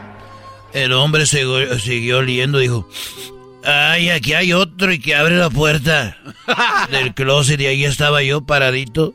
El 0.73 0.93
hombre 0.93 1.27
siguió, 1.27 1.79
siguió 1.79 2.19
oliendo, 2.19 2.59
dijo, 2.59 2.89
ay, 3.65 4.11
aquí 4.11 4.35
hay 4.35 4.53
otro 4.53 4.93
y 4.93 4.99
que 4.99 5.15
abre 5.15 5.37
la 5.37 5.51
puerta 5.51 6.17
del 6.91 7.15
closet 7.15 7.61
y 7.61 7.67
ahí 7.67 7.85
estaba 7.85 8.23
yo 8.23 8.43
paradito. 8.45 9.15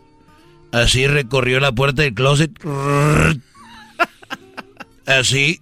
Así 0.72 1.08
recorrió 1.08 1.60
la 1.60 1.72
puerta 1.72 2.04
del 2.04 2.14
closet. 2.14 2.52
Así. 5.06 5.62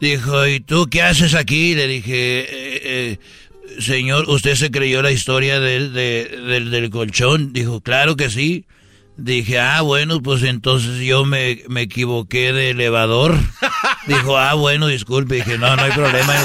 Dijo, 0.00 0.46
¿y 0.46 0.60
tú 0.60 0.88
qué 0.90 1.02
haces 1.02 1.34
aquí? 1.34 1.74
Le 1.74 1.86
dije, 1.88 2.40
"Eh, 2.40 2.80
eh, 2.84 3.18
señor, 3.80 4.28
¿usted 4.28 4.54
se 4.54 4.70
creyó 4.70 5.00
la 5.00 5.10
historia 5.10 5.58
del, 5.58 5.94
de- 5.94 6.28
del, 6.46 6.70
del 6.70 6.90
colchón? 6.90 7.52
Dijo, 7.54 7.80
claro 7.80 8.14
que 8.16 8.28
sí. 8.28 8.66
Dije, 9.16 9.58
ah, 9.58 9.80
bueno, 9.80 10.20
pues 10.22 10.42
entonces 10.42 11.00
yo 11.00 11.24
me, 11.24 11.62
me 11.68 11.82
equivoqué 11.82 12.52
de 12.52 12.70
elevador. 12.70 13.34
Dijo, 14.06 14.36
ah, 14.36 14.54
bueno, 14.54 14.86
disculpe. 14.88 15.36
Dije, 15.36 15.56
no, 15.58 15.74
no 15.74 15.82
hay 15.82 15.92
problema. 15.92 16.34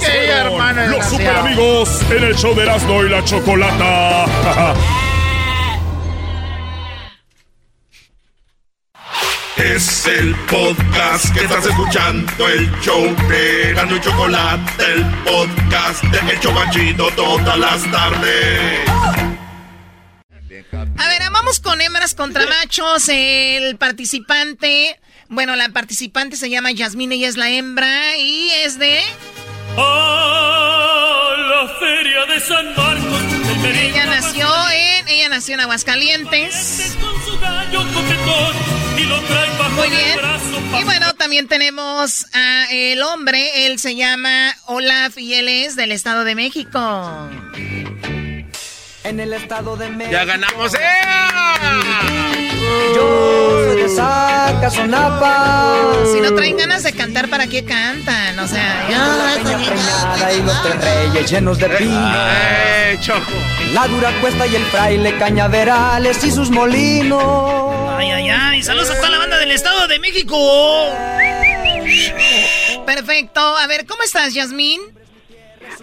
Qué 0.00 0.10
fueron 0.10 0.52
hermano 0.52 0.86
Los 0.88 1.06
super 1.06 1.36
amigos 1.36 1.88
en 2.10 2.24
el 2.24 2.34
show 2.36 2.54
de 2.54 2.62
Erasmo 2.62 3.04
y 3.04 3.08
la 3.08 3.24
Chocolata. 3.24 4.26
Es 9.56 10.06
el 10.06 10.34
podcast 10.50 11.32
que 11.32 11.44
estás 11.44 11.64
escuchando, 11.64 12.48
el 12.48 12.70
show 12.80 13.04
de 13.28 13.70
Erasmo 13.70 13.96
y 13.96 14.00
Chocolate, 14.00 14.84
el 14.92 15.04
podcast 15.22 16.02
de 16.02 16.32
El 16.32 16.40
Chobachito 16.40 17.08
todas 17.14 17.56
las 17.58 17.90
tardes. 17.90 18.80
A 20.98 21.08
ver, 21.08 21.22
vamos 21.32 21.60
con 21.60 21.80
hembras 21.80 22.14
contra 22.14 22.46
machos. 22.46 23.08
El 23.08 23.76
participante, 23.76 24.98
bueno, 25.28 25.54
la 25.54 25.68
participante 25.68 26.36
se 26.36 26.50
llama 26.50 26.72
Yasmine 26.72 27.14
y 27.14 27.24
es 27.24 27.36
la 27.36 27.48
hembra 27.50 28.16
y 28.16 28.50
es 28.64 28.78
de... 28.78 29.00
A 29.76 31.34
la 31.36 31.68
feria 31.78 32.26
de 32.26 32.40
San 32.40 32.66
Marcos. 32.76 33.20
Ella 33.64 34.06
nació 34.06 34.48
en, 34.70 34.93
ella 35.24 35.36
nació 35.36 35.54
en 35.54 35.60
Aguascalientes. 35.60 36.96
Muy 39.74 39.88
bien. 39.88 40.18
Y 40.78 40.84
bueno, 40.84 41.14
también 41.14 41.48
tenemos 41.48 42.26
a 42.32 42.66
el 42.70 43.02
hombre, 43.02 43.66
él 43.66 43.78
se 43.78 43.96
llama 43.96 44.54
Olaf 44.66 45.16
y 45.16 45.34
él 45.34 45.48
es 45.48 45.76
del 45.76 45.92
Estado 45.92 46.24
de 46.24 46.34
México. 46.34 47.30
En 49.04 49.20
el 49.20 49.32
estado 49.34 49.76
de 49.76 49.90
México. 49.90 50.12
¡Ya 50.12 50.24
ganamos! 50.24 50.74
¡Eh! 50.74 52.33
Yo 52.94 53.64
soy 53.66 53.82
de 53.82 53.88
Zacazonapa. 53.88 55.82
Si 56.12 56.20
no 56.20 56.34
traen 56.34 56.56
ganas 56.56 56.82
de 56.82 56.92
cantar, 56.92 57.28
¿para 57.28 57.46
qué 57.46 57.64
cantan? 57.64 58.38
O 58.38 58.46
sea, 58.46 58.86
La 58.90 59.34
peña 59.42 59.58
preñada 59.58 60.32
y 60.32 60.42
los 60.42 60.62
tres 60.62 60.76
reyes 60.84 61.30
llenos 61.30 61.58
de 61.58 61.68
pino. 61.70 62.14
¡Eh, 62.16 62.98
Choco! 63.00 63.32
La 63.72 63.86
dura 63.88 64.12
cuesta 64.20 64.46
y 64.46 64.54
el 64.56 64.64
fraile 64.66 65.16
cañaverales 65.18 66.22
y 66.24 66.30
sus 66.30 66.50
molinos. 66.50 67.74
Ay, 67.96 68.10
ay, 68.10 68.28
ay. 68.30 68.62
Saludos 68.62 68.90
a 68.90 68.96
toda 68.96 69.10
la 69.10 69.18
banda 69.18 69.38
del 69.38 69.50
Estado 69.50 69.86
de 69.88 69.98
México. 69.98 70.36
Perfecto. 72.86 73.40
A 73.40 73.66
ver, 73.66 73.86
¿cómo 73.86 74.02
estás, 74.02 74.34
Yasmín? 74.34 74.80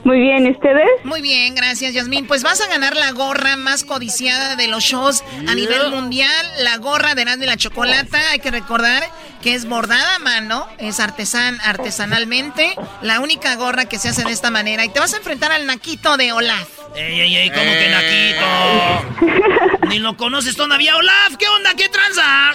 Muy 0.04 0.20
bien, 0.20 0.48
¿y 0.48 0.52
ustedes? 0.52 0.88
Muy 1.04 1.22
bien, 1.22 1.54
gracias, 1.56 1.94
Yasmín. 1.94 2.26
Pues 2.26 2.44
vas 2.44 2.62
a 2.62 2.68
ganar 2.68 2.96
la 2.96 3.12
gorra 3.12 3.56
más 3.56 3.84
codiciada 3.84 4.56
de 4.56 4.68
los 4.68 4.84
shows 4.84 5.24
a 5.48 5.56
nivel 5.56 5.90
mundial, 5.92 6.46
la 6.60 6.78
gorra 6.78 7.16
de 7.16 7.22
Erasmo 7.22 7.44
y 7.44 7.48
la 7.48 7.58
Chocolata. 7.58 8.20
Hay 8.32 8.40
que 8.40 8.52
recordar 8.52 9.04
que 9.42 9.54
es 9.54 9.66
bordada 9.66 10.16
a 10.16 10.20
mano, 10.20 10.68
es 10.78 11.00
artesan, 11.00 11.60
artesanalmente, 11.62 12.76
la 13.02 13.20
única 13.20 13.56
gorra 13.56 13.86
que 13.86 14.00
se 14.00 14.10
hace 14.10 14.24
de 14.24 14.32
esta 14.32 14.52
manera. 14.52 14.86
Y 14.86 14.90
te 14.90 15.00
vas 15.00 15.14
a 15.14 15.18
enfrentar 15.18 15.52
al 15.52 15.66
naquito 15.66 16.18
de 16.18 16.32
Olaf. 16.32 16.68
Ey, 16.96 17.20
ey, 17.22 17.36
ey, 17.38 17.50
como 17.50 17.72
que 17.72 17.90
naquito. 17.90 19.88
Ni 19.90 20.00
lo 20.00 20.18
conoces 20.18 20.56
todavía. 20.56 20.96
Olaf, 20.98 21.36
¿qué 21.38 21.48
onda? 21.48 21.74
¿Qué 21.76 21.90
tranza? 21.90 22.52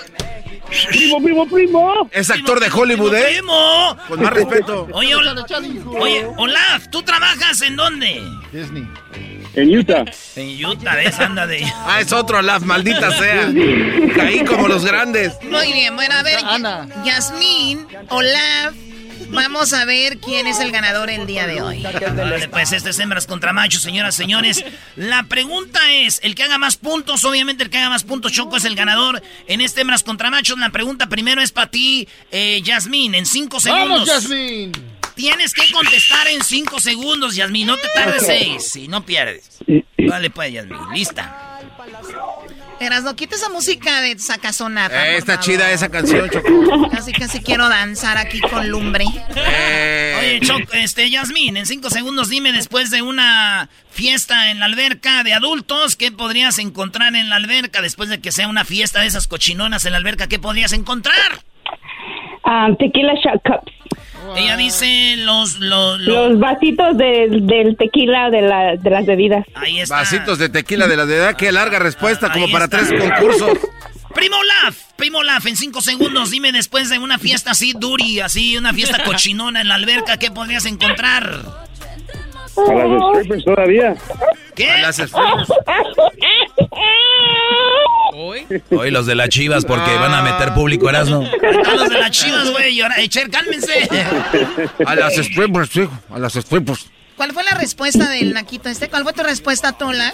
Primo, 0.88 1.22
primo, 1.22 1.46
primo. 1.46 2.10
Es 2.12 2.30
actor 2.30 2.60
de 2.60 2.70
Hollywood, 2.70 3.14
¿eh? 3.14 3.36
Primo. 3.38 3.96
Con 4.08 4.22
más 4.22 4.32
respeto. 4.32 4.88
Oye, 4.92 5.14
Olaf, 5.14 5.38
oye, 6.00 6.26
Olaf, 6.36 6.88
¿tú 6.90 7.02
trabajas 7.02 7.60
en 7.62 7.76
dónde? 7.76 8.22
Disney. 8.52 8.86
En 9.54 9.74
Utah. 9.74 10.04
En 10.36 10.64
Utah, 10.64 10.96
¿ves? 10.96 11.18
Anda 11.18 11.46
de... 11.46 11.64
Ah, 11.86 12.00
es 12.00 12.12
otro 12.12 12.38
Olaf, 12.38 12.62
maldita 12.62 13.10
sea. 13.12 13.50
Caí 14.14 14.44
como 14.44 14.68
los 14.68 14.84
grandes. 14.84 15.32
Muy 15.42 15.72
bien, 15.72 15.94
bueno, 15.94 16.14
a 16.14 16.22
ver, 16.22 16.38
Yasmín, 17.04 17.86
Olaf, 18.08 18.74
vamos 19.28 19.72
a 19.72 19.84
ver 19.84 20.18
quién 20.18 20.46
es 20.46 20.60
el 20.60 20.70
ganador 20.72 21.10
el 21.10 21.26
día 21.26 21.46
de 21.46 21.62
hoy. 21.62 21.82
Vale, 21.82 22.48
pues 22.48 22.72
este 22.72 22.90
es 22.90 22.98
hembras 22.98 23.26
contra 23.26 23.52
machos, 23.52 23.82
señoras, 23.82 24.14
señores. 24.14 24.64
La 24.96 25.24
pregunta 25.24 25.80
es, 25.92 26.20
el 26.22 26.34
que 26.34 26.42
haga 26.42 26.58
más 26.58 26.76
puntos, 26.76 27.24
obviamente 27.24 27.64
el 27.64 27.70
que 27.70 27.78
haga 27.78 27.90
más 27.90 28.04
puntos, 28.04 28.32
Choco 28.32 28.56
es 28.56 28.64
el 28.64 28.74
ganador 28.74 29.22
en 29.46 29.60
este 29.60 29.82
hembras 29.82 30.02
contra 30.02 30.30
machos. 30.30 30.58
La 30.58 30.70
pregunta 30.70 31.08
primero 31.08 31.42
es 31.42 31.52
para 31.52 31.70
ti, 31.70 32.08
eh, 32.30 32.60
Yasmín, 32.62 33.14
en 33.14 33.26
cinco 33.26 33.60
segundos. 33.60 34.08
¡Vamos, 34.08 34.22
Yasmín! 34.22 34.72
Tienes 35.14 35.54
que 35.54 35.72
contestar 35.72 36.28
en 36.28 36.44
cinco 36.44 36.78
segundos, 36.78 37.34
Yasmín, 37.34 37.66
no 37.66 37.76
te 37.76 37.88
tardes 37.94 38.26
seis, 38.26 38.70
si 38.70 38.86
no 38.86 39.06
pierdes. 39.06 39.58
Vale, 39.96 40.28
pues, 40.28 40.52
Yasmín, 40.52 40.78
lista. 40.92 41.55
Eras, 42.78 43.04
no 43.04 43.16
quita 43.16 43.36
esa 43.36 43.48
música 43.48 44.00
de 44.02 44.18
sacazonata. 44.18 45.08
Eh, 45.08 45.16
está 45.16 45.34
favor. 45.34 45.44
chida 45.44 45.70
esa 45.70 45.88
canción, 45.88 46.28
Choco. 46.28 46.90
Casi, 46.90 47.12
casi 47.12 47.40
quiero 47.40 47.68
danzar 47.68 48.18
aquí 48.18 48.40
con 48.40 48.68
lumbre. 48.68 49.06
Eh. 49.34 50.16
Oye, 50.18 50.40
Choco, 50.46 50.72
este, 50.74 51.08
Yasmín, 51.08 51.56
en 51.56 51.66
cinco 51.66 51.88
segundos 51.88 52.28
dime 52.28 52.52
después 52.52 52.90
de 52.90 53.00
una 53.02 53.70
fiesta 53.90 54.50
en 54.50 54.58
la 54.60 54.66
alberca 54.66 55.22
de 55.24 55.32
adultos, 55.32 55.96
¿qué 55.96 56.12
podrías 56.12 56.58
encontrar 56.58 57.14
en 57.14 57.30
la 57.30 57.36
alberca? 57.36 57.80
Después 57.80 58.10
de 58.10 58.20
que 58.20 58.30
sea 58.30 58.46
una 58.46 58.64
fiesta 58.66 59.00
de 59.00 59.06
esas 59.06 59.26
cochinonas 59.26 59.86
en 59.86 59.92
la 59.92 59.98
alberca, 59.98 60.28
¿qué 60.28 60.38
podrías 60.38 60.72
encontrar? 60.72 61.45
Ah, 62.46 62.68
tequila 62.78 63.14
shot 63.14 63.42
cups. 63.44 63.72
Ella 64.36 64.56
dice 64.56 65.14
los... 65.18 65.58
Los, 65.58 66.00
los- 66.00 66.30
Los 66.30 66.38
vasitos 66.40 66.96
de- 66.96 67.28
del 67.42 67.76
tequila 67.76 68.30
de, 68.30 68.42
la, 68.42 68.76
de 68.76 68.90
las 68.90 69.06
bebidas. 69.06 69.44
Ahí 69.54 69.80
está. 69.80 69.96
Vasitos 69.96 70.38
de 70.38 70.48
tequila 70.48 70.86
de 70.88 70.96
la 70.96 71.06
de 71.06 71.16
edad. 71.16 71.36
Qué 71.36 71.52
larga 71.52 71.78
respuesta, 71.78 72.32
como 72.32 72.48
para 72.50 72.64
está. 72.66 72.78
tres 72.78 73.00
concursos. 73.00 73.58
Primo 74.14 74.36
Laf, 74.42 74.78
Primo 74.96 75.22
Laf, 75.22 75.44
en 75.46 75.56
cinco 75.56 75.82
segundos, 75.82 76.30
dime 76.30 76.50
después 76.50 76.88
de 76.88 76.98
una 76.98 77.18
fiesta 77.18 77.50
así 77.50 77.74
duri, 77.78 78.20
así, 78.20 78.56
una 78.56 78.72
fiesta 78.72 79.04
cochinona 79.04 79.60
en 79.60 79.68
la 79.68 79.74
alberca, 79.74 80.18
¿qué 80.18 80.30
podrías 80.30 80.64
encontrar? 80.64 81.42
A 82.56 82.74
las 82.74 83.16
strippers 83.18 83.44
todavía. 83.44 83.94
¿Qué? 84.54 84.70
A 84.70 84.78
las 84.80 84.96
strippers. 84.96 85.48
Hoy 88.12 88.90
los 88.90 89.06
de 89.06 89.14
las 89.14 89.28
chivas 89.28 89.64
porque 89.64 89.94
van 89.94 90.14
a 90.14 90.22
meter 90.22 90.54
público, 90.54 90.88
Erasmo. 90.88 91.22
Están 91.22 91.76
los 91.76 91.88
de 91.88 91.98
las 91.98 92.10
chivas, 92.10 92.50
güey, 92.50 92.80
Echer, 92.98 93.30
cálmense. 93.30 93.88
A 94.86 94.94
las 94.94 95.14
strippers, 95.14 95.76
hijo. 95.76 95.92
A 96.10 96.18
las 96.18 96.34
strippers. 96.34 96.90
¿Cuál 97.16 97.32
fue 97.32 97.42
la 97.44 97.52
respuesta 97.52 98.08
del 98.10 98.34
naquito 98.34 98.68
este? 98.68 98.88
¿Cuál 98.88 99.02
fue 99.02 99.12
tu 99.12 99.22
respuesta, 99.22 99.72
Tola? 99.72 100.12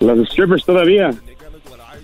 Las 0.00 0.18
strippers 0.28 0.64
todavía. 0.64 1.10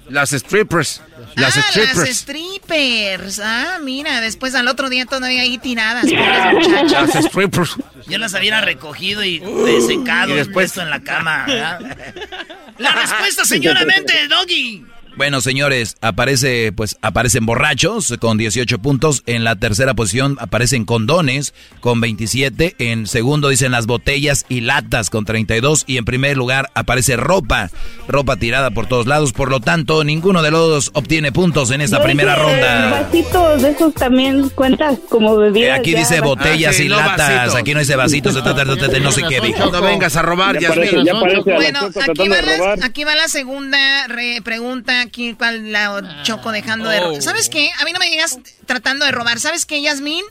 Las 0.08 0.30
strippers. 0.30 1.00
Las 1.36 1.56
ah, 1.56 1.62
strippers. 1.62 1.96
las 1.98 2.08
strippers. 2.16 3.40
Ah, 3.42 3.78
mira, 3.82 4.20
después 4.20 4.54
al 4.54 4.68
otro 4.68 4.88
día 4.88 5.06
todavía 5.06 5.42
ahí 5.42 5.58
tiradas. 5.58 6.06
Las 6.10 7.24
strippers. 7.26 7.76
Yo 8.06 8.18
las 8.18 8.34
hubiera 8.34 8.60
recogido 8.60 9.24
y 9.24 9.38
desecado 9.40 10.32
Y 10.32 10.36
después- 10.36 10.54
puesto 10.72 10.82
en 10.82 10.90
la 10.90 11.02
cama. 11.02 11.44
¿verdad? 11.46 11.80
La 12.78 12.92
respuesta, 12.92 13.44
señoramente, 13.44 14.26
Doggy. 14.28 14.84
Bueno, 15.16 15.40
señores, 15.40 15.96
aparece, 16.00 16.72
pues, 16.72 16.96
aparecen 17.00 17.46
borrachos 17.46 18.12
con 18.20 18.36
18 18.36 18.80
puntos. 18.80 19.22
En 19.26 19.44
la 19.44 19.54
tercera 19.54 19.94
posición 19.94 20.36
aparecen 20.40 20.84
condones 20.84 21.54
con 21.78 22.00
27. 22.00 22.74
En 22.80 23.06
segundo 23.06 23.48
dicen 23.48 23.70
las 23.70 23.86
botellas 23.86 24.44
y 24.48 24.60
latas 24.62 25.10
con 25.10 25.24
32. 25.24 25.84
Y 25.86 25.98
en 25.98 26.04
primer 26.04 26.36
lugar 26.36 26.68
aparece 26.74 27.16
ropa, 27.16 27.70
ropa 28.08 28.36
tirada 28.38 28.72
por 28.72 28.86
todos 28.88 29.06
lados. 29.06 29.32
Por 29.32 29.50
lo 29.50 29.60
tanto, 29.60 30.02
ninguno 30.02 30.42
de 30.42 30.50
los 30.50 30.68
dos 30.68 30.90
obtiene 30.94 31.30
puntos 31.30 31.70
en 31.70 31.80
esta 31.80 31.98
Yo 31.98 32.04
primera 32.04 32.34
dije, 32.34 32.46
ronda. 32.50 32.90
Vasitos 33.02 33.62
de 33.62 33.70
esos 33.70 33.94
también 33.94 34.48
cuentas 34.48 34.98
como 35.08 35.34
Eh, 35.40 35.44
bebidas. 35.50 35.78
Aquí 35.78 35.92
ya, 35.92 35.98
dice 36.00 36.20
botellas 36.22 36.74
Ah, 36.74 36.76
sí, 36.76 36.86
y 36.86 36.88
no 36.88 36.96
latas. 36.96 37.18
vasitos. 37.30 37.54
Aquí 37.54 37.72
no 37.72 37.78
dice 37.80 37.94
vasitos. 37.94 38.34
No 38.34 39.12
sé 39.12 39.22
qué 39.28 39.40
dijo. 39.40 39.70
No 39.70 39.80
vengas 39.80 40.16
a 40.16 40.22
robar, 40.22 40.58
Ya 40.58 40.70
parece, 40.70 40.96
parece 41.12 41.40
Bueno, 41.52 41.78
aquí 42.02 42.28
va, 42.28 42.42
la, 42.42 42.84
aquí 42.84 43.04
va 43.04 43.14
la 43.14 43.28
segunda 43.28 44.08
re- 44.08 44.40
pregunta. 44.42 45.03
Aquí, 45.04 45.34
¿cuál 45.34 45.72
la 45.72 46.22
Choco 46.22 46.52
dejando 46.52 46.88
de 46.88 47.00
robar? 47.00 47.22
¿Sabes 47.22 47.48
qué? 47.48 47.70
A 47.80 47.84
mí 47.84 47.92
no 47.92 47.98
me 47.98 48.06
digas 48.10 48.38
tratando 48.66 49.04
de 49.04 49.12
robar. 49.12 49.38
¿Sabes 49.38 49.66
qué, 49.66 49.80
Yasmín? 49.82 50.24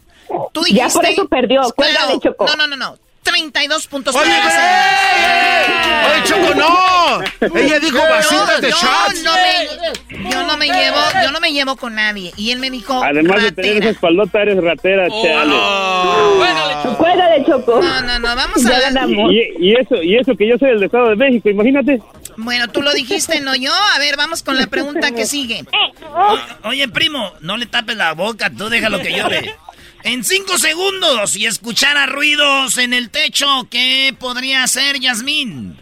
Tú 0.52 0.62
dijiste... 0.64 0.88
Ya 0.88 0.90
por 0.90 1.06
eso 1.06 1.28
perdió. 1.28 1.62
Cuélgale, 1.76 2.20
Choco. 2.20 2.46
No, 2.48 2.56
no, 2.56 2.68
no, 2.68 2.76
no. 2.76 2.98
32 3.24 3.88
puntos 3.88 4.16
Oye, 4.16 4.30
¡eh! 4.30 5.64
Oye, 6.12 6.24
Choco, 6.24 6.54
no. 6.56 7.58
Ella 7.60 7.80
dijo 7.80 7.98
vasitos 7.98 8.62
de 8.62 8.70
yo 8.70 8.76
shots. 8.78 9.24
no 9.24 9.34
me, 9.34 10.30
yo 10.30 10.44
no 10.46 10.58
me 10.58 10.68
llevo, 10.68 10.98
yo 11.24 11.32
no 11.32 11.40
me 11.40 11.52
llevo 11.52 11.76
con 11.76 11.96
nadie. 11.96 12.32
Y 12.38 12.52
él 12.52 12.60
me 12.60 12.70
dijo 12.70 13.02
Además 13.04 13.42
de 13.42 13.52
tener 13.52 13.78
esa 13.78 13.90
espaldota, 13.90 14.42
eres 14.42 14.62
ratera, 14.64 15.08
chale. 15.10 15.56
Cuélgale, 16.98 17.46
Choco. 17.46 17.82
No, 17.82 18.02
no, 18.02 18.20
no, 18.20 18.36
vamos 18.36 18.66
a 18.66 18.80
ganamos. 18.80 19.32
Y, 19.32 19.42
y 19.60 19.76
eso, 19.76 19.96
y 20.02 20.16
eso 20.18 20.36
que 20.36 20.48
yo 20.48 20.58
soy 20.58 20.70
del 20.70 20.84
Estado 20.84 21.10
de 21.10 21.16
México, 21.16 21.50
imagínate. 21.50 22.02
Bueno, 22.38 22.68
tú 22.68 22.82
lo 22.82 22.92
dijiste, 22.94 23.40
no 23.42 23.56
yo. 23.56 23.72
A 23.96 24.00
ver, 24.00 24.18
vamos 24.18 24.44
con 24.44 24.58
la 24.58 24.68
pregunta 24.68 25.12
que 25.12 25.26
sigue. 25.26 25.64
Oye, 26.64 26.88
primo, 26.90 27.32
no 27.42 27.58
le 27.58 27.66
tapes 27.66 27.96
la 27.96 28.14
boca, 28.14 28.50
tú 28.56 28.70
déjalo 28.70 29.00
que 29.00 29.14
llore. 29.14 29.56
En 30.04 30.24
cinco 30.24 30.58
segundos, 30.58 31.32
si 31.32 31.46
escuchara 31.46 32.06
ruidos 32.06 32.78
en 32.78 32.94
el 32.94 33.10
techo, 33.10 33.68
¿qué 33.70 34.14
podría 34.20 34.64
hacer 34.64 35.00
Yasmín? 35.00 35.78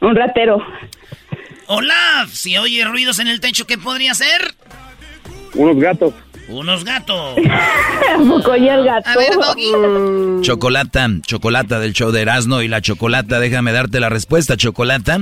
Un 0.00 0.14
ratero. 0.16 0.64
Olaf, 1.66 2.30
si 2.32 2.56
oye 2.58 2.84
ruidos 2.84 3.18
en 3.18 3.28
el 3.28 3.40
techo, 3.40 3.66
¿qué 3.66 3.76
podría 3.76 4.12
hacer? 4.12 4.54
Unos 5.54 5.76
gatos. 5.78 6.14
Unos 6.48 6.84
gatos. 6.84 7.38
¿A 7.48 8.18
poco 8.18 8.56
y 8.56 8.68
el 8.68 8.84
gato? 8.84 9.08
A 9.10 9.16
ver, 9.16 9.34
Doggy. 9.34 10.42
Chocolata, 10.42 11.08
chocolata 11.26 11.80
del 11.80 11.92
show 11.92 12.10
de 12.12 12.22
Erasmo 12.22 12.62
y 12.62 12.68
la 12.68 12.80
chocolata, 12.80 13.40
déjame 13.40 13.72
darte 13.72 14.00
la 14.00 14.08
respuesta, 14.08 14.56
chocolata. 14.56 15.20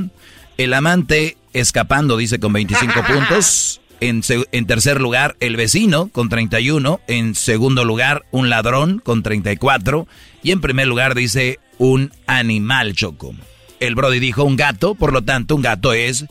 El 0.59 0.75
amante 0.75 1.37
escapando, 1.55 2.17
dice 2.17 2.39
con 2.41 2.53
25 2.53 2.93
puntos. 3.07 3.81
En, 4.01 4.23
en 4.53 4.67
tercer 4.67 5.01
lugar, 5.01 5.37
el 5.41 5.57
vecino 5.57 6.09
con 6.09 6.29
31. 6.29 7.01
En 7.09 7.35
segundo 7.35 7.85
lugar, 7.85 8.25
un 8.31 8.49
ladrón 8.49 9.01
con 9.01 9.23
34. 9.23 10.07
Y 10.43 10.53
en 10.53 10.61
primer 10.61 10.87
lugar, 10.87 11.15
dice 11.15 11.59
un 11.79 12.13
animal, 12.27 12.95
Choco. 12.95 13.35
El 13.81 13.95
Brody 13.95 14.19
dijo 14.19 14.45
un 14.45 14.57
gato, 14.57 14.95
por 14.95 15.13
lo 15.13 15.23
tanto, 15.23 15.55
un 15.55 15.63
gato 15.63 15.93
es 15.93 16.27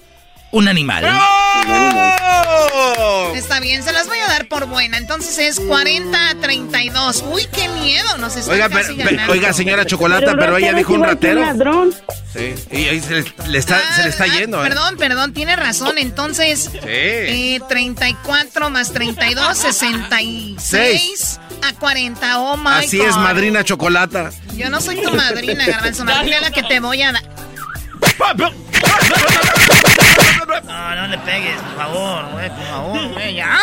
un 0.51 0.67
animal. 0.67 1.05
Está 3.35 3.59
bien, 3.59 3.83
se 3.83 3.91
las 3.91 4.07
voy 4.07 4.17
a 4.19 4.27
dar 4.27 4.47
por 4.47 4.65
buena. 4.67 4.97
Entonces 4.97 5.37
es 5.37 5.59
40 5.59 6.29
a 6.29 6.35
32. 6.35 7.23
Uy, 7.31 7.45
qué 7.51 7.67
miedo, 7.69 8.17
nos 8.17 8.35
están 8.35 8.53
Oiga, 8.55 8.69
casi 8.69 8.93
pero- 8.95 9.09
pero- 9.09 9.31
oiga, 9.31 9.53
señora 9.53 9.85
Chocolata, 9.85 10.31
un 10.31 10.37
pero 10.37 10.57
ella 10.57 10.73
dijo 10.73 10.93
es 10.93 10.99
un 10.99 11.03
ratero. 11.05 11.41
ladrón. 11.41 11.93
Sí. 12.33 12.53
Y 12.71 12.85
ahí 12.87 12.99
se 13.01 13.21
le, 13.21 13.33
le 13.47 13.57
está, 13.57 13.79
se 13.95 14.03
le 14.03 14.09
está 14.09 14.25
Ah, 14.25 14.27
yendo, 14.27 14.63
¿eh? 14.63 14.69
Perdón, 14.69 14.97
perdón, 14.97 15.33
tiene 15.33 15.55
razón. 15.55 15.97
Entonces, 15.97 16.69
Sí. 16.71 16.79
eh, 16.83 17.59
34 17.67 18.69
más 18.69 18.91
32, 18.93 19.57
66 19.57 21.39
a 21.63 21.73
40. 21.73 22.39
Oh 22.39 22.57
my 22.57 22.83
Así 22.85 22.99
es, 23.01 23.15
God. 23.15 23.21
madrina 23.23 23.63
Chocolata. 23.63 24.31
Yo 24.55 24.69
no 24.69 24.81
soy 24.81 24.97
tu 25.01 25.11
madrina, 25.13 25.65
Garbanzo. 25.65 26.05
Madrina 26.05 26.37
es 26.37 26.41
la 26.43 26.51
que 26.51 26.63
te 26.63 26.79
voy 26.79 27.01
a 27.01 27.11
dar. 27.13 27.23
No, 30.65 30.95
no 30.95 31.07
le 31.07 31.17
pegues, 31.19 31.55
por 31.61 31.75
favor, 31.75 32.31
güey, 32.33 32.49
por 32.49 32.63
favor, 32.65 33.13
güey, 33.13 33.35
ya. 33.35 33.57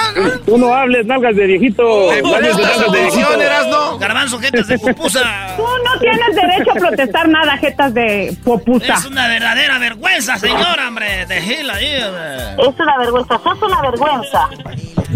Tú 0.44 0.58
no 0.58 0.74
hables, 0.74 1.06
nalgas 1.06 1.36
de 1.36 1.46
viejito. 1.46 2.10
Nalgas 2.22 2.56
de 2.56 2.62
la 2.62 2.68
nalgas 2.68 2.92
de 2.92 3.00
viejito. 3.00 3.20
solución, 3.20 3.42
Erasno. 3.42 3.98
Garbanzo, 3.98 4.38
jetas 4.40 4.66
de 4.68 4.78
pupusa. 4.78 5.54
Tú 5.56 5.62
no 5.62 6.00
tienes 6.00 6.34
derecho 6.34 6.70
a 6.72 6.74
protestar 6.74 7.28
nada, 7.28 7.56
jetas 7.58 7.94
de 7.94 8.36
popusa. 8.44 8.94
Es 8.94 9.04
una 9.06 9.28
verdadera 9.28 9.78
vergüenza, 9.78 10.38
señora, 10.38 10.88
hombre. 10.88 11.26
De 11.26 11.40
gila 11.40 11.74
ahí, 11.74 12.02
hombre. 12.02 12.68
Es 12.68 12.80
una 12.80 12.98
vergüenza, 12.98 13.40
sos 13.42 13.62
una 13.62 13.80
vergüenza. 13.82 14.48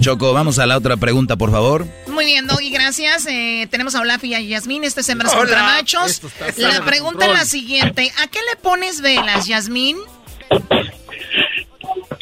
Choco, 0.01 0.32
vamos 0.32 0.59
a 0.59 0.66
la 0.66 0.76
otra 0.76 0.97
pregunta, 0.97 1.36
por 1.36 1.51
favor. 1.51 1.86
Muy 2.06 2.24
bien, 2.24 2.47
Doggy, 2.47 2.70
gracias. 2.70 3.26
Eh, 3.28 3.66
tenemos 3.70 3.94
a 3.94 4.01
Olaf 4.01 4.22
y 4.24 4.35
a 4.35 4.40
Yasmín. 4.40 4.85
Este 4.85 5.01
es 5.01 5.09
Hembras 5.09 5.32
Hola. 5.32 5.40
contra 5.40 5.62
Machos. 5.64 6.22
La 6.56 6.85
pregunta 6.85 7.26
es 7.26 7.32
la 7.32 7.44
siguiente. 7.44 8.12
¿A 8.22 8.26
qué 8.28 8.39
le 8.51 8.56
pones 8.60 9.01
velas, 9.01 9.47
Yasmín? 9.47 9.97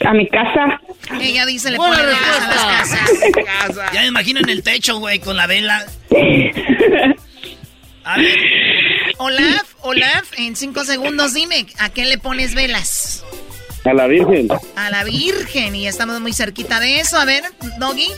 A 0.06 0.12
mi 0.12 0.28
casa. 0.28 0.80
Ella 1.20 1.44
dice 1.46 1.70
le 1.70 1.76
pone 1.78 1.96
velas 1.96 2.20
a 2.20 2.54
las 2.54 2.64
casas. 2.78 3.10
Ya 3.92 4.00
me 4.02 4.06
imagino 4.06 4.40
en 4.40 4.48
el 4.48 4.62
techo, 4.62 4.98
güey, 4.98 5.18
con 5.18 5.36
la 5.36 5.46
vela. 5.46 5.84
A 8.04 8.16
ver, 8.18 8.38
Olaf, 9.18 9.64
Olaf, 9.82 10.32
en 10.38 10.54
cinco 10.54 10.84
segundos 10.84 11.34
dime, 11.34 11.66
¿a 11.80 11.88
qué 11.88 12.04
le 12.04 12.18
pones 12.18 12.54
velas? 12.54 13.24
A 13.84 13.92
la 13.94 14.06
Virgen. 14.06 14.48
A 14.76 14.90
la 14.90 15.02
Virgen. 15.04 15.74
Y 15.74 15.88
estamos 15.88 16.20
muy 16.20 16.32
cerquita 16.32 16.78
de 16.78 17.00
eso. 17.00 17.18
A 17.18 17.24
ver, 17.24 17.42
Doggy. 17.78 18.08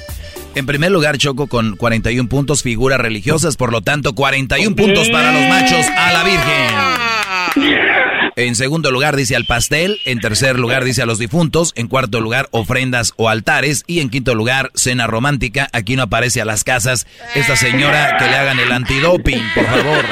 En 0.54 0.66
primer 0.66 0.90
lugar, 0.90 1.18
Choco 1.18 1.46
con 1.46 1.76
41 1.76 2.28
puntos, 2.28 2.62
figuras 2.62 2.98
religiosas, 2.98 3.56
por 3.56 3.70
lo 3.72 3.80
tanto, 3.82 4.14
41 4.14 4.76
puntos 4.76 5.08
para 5.10 5.32
los 5.32 5.48
machos 5.48 5.86
a 5.96 6.12
la 6.12 6.24
Virgen. 6.24 8.07
En 8.38 8.54
segundo 8.54 8.92
lugar 8.92 9.16
dice 9.16 9.34
al 9.34 9.46
pastel, 9.46 9.98
en 10.04 10.20
tercer 10.20 10.60
lugar 10.60 10.84
dice 10.84 11.02
a 11.02 11.06
los 11.06 11.18
difuntos, 11.18 11.72
en 11.74 11.88
cuarto 11.88 12.20
lugar 12.20 12.46
ofrendas 12.52 13.12
o 13.16 13.28
altares 13.28 13.82
y 13.88 13.98
en 13.98 14.10
quinto 14.10 14.36
lugar 14.36 14.70
cena 14.74 15.08
romántica. 15.08 15.68
Aquí 15.72 15.96
no 15.96 16.04
aparece 16.04 16.40
a 16.40 16.44
las 16.44 16.62
casas 16.62 17.08
esta 17.34 17.56
señora 17.56 18.16
que 18.16 18.26
le 18.26 18.36
hagan 18.36 18.60
el 18.60 18.70
antidoping, 18.70 19.42
por 19.56 19.64
favor. 19.64 20.04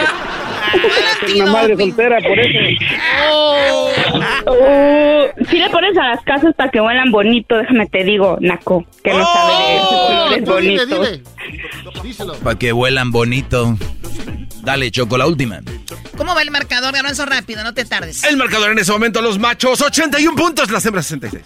Una 1.36 1.52
madre 1.52 1.76
soltera, 1.76 2.18
por 2.18 2.40
eso. 2.40 2.58
Oh. 3.30 3.90
si 5.48 5.58
le 5.58 5.70
pones 5.70 5.96
a 5.96 6.08
las 6.08 6.22
casas 6.24 6.52
para 6.56 6.72
que 6.72 6.80
huelan 6.80 7.12
bonito, 7.12 7.56
déjame 7.56 7.86
te 7.86 8.02
digo, 8.02 8.38
Naco, 8.40 8.84
que 9.04 9.12
no 9.12 9.24
sabe 9.24 10.34
de 10.34 10.44
colores 10.44 10.44
bonitos. 10.88 11.20
Para 12.42 12.58
que 12.58 12.72
vuelan 12.72 13.12
bonito. 13.12 13.78
Dale, 14.66 14.90
Choco, 14.90 15.16
la 15.16 15.28
última. 15.28 15.60
¿Cómo 16.16 16.34
va 16.34 16.42
el 16.42 16.50
marcador? 16.50 16.96
Eso 17.06 17.24
rápido, 17.24 17.62
no 17.62 17.72
te 17.72 17.84
tardes. 17.84 18.24
El 18.24 18.36
marcador 18.36 18.72
en 18.72 18.78
ese 18.80 18.90
momento, 18.90 19.22
los 19.22 19.38
machos, 19.38 19.80
81 19.80 20.34
puntos, 20.36 20.72
las 20.72 20.84
hembras 20.84 21.06
66. 21.06 21.44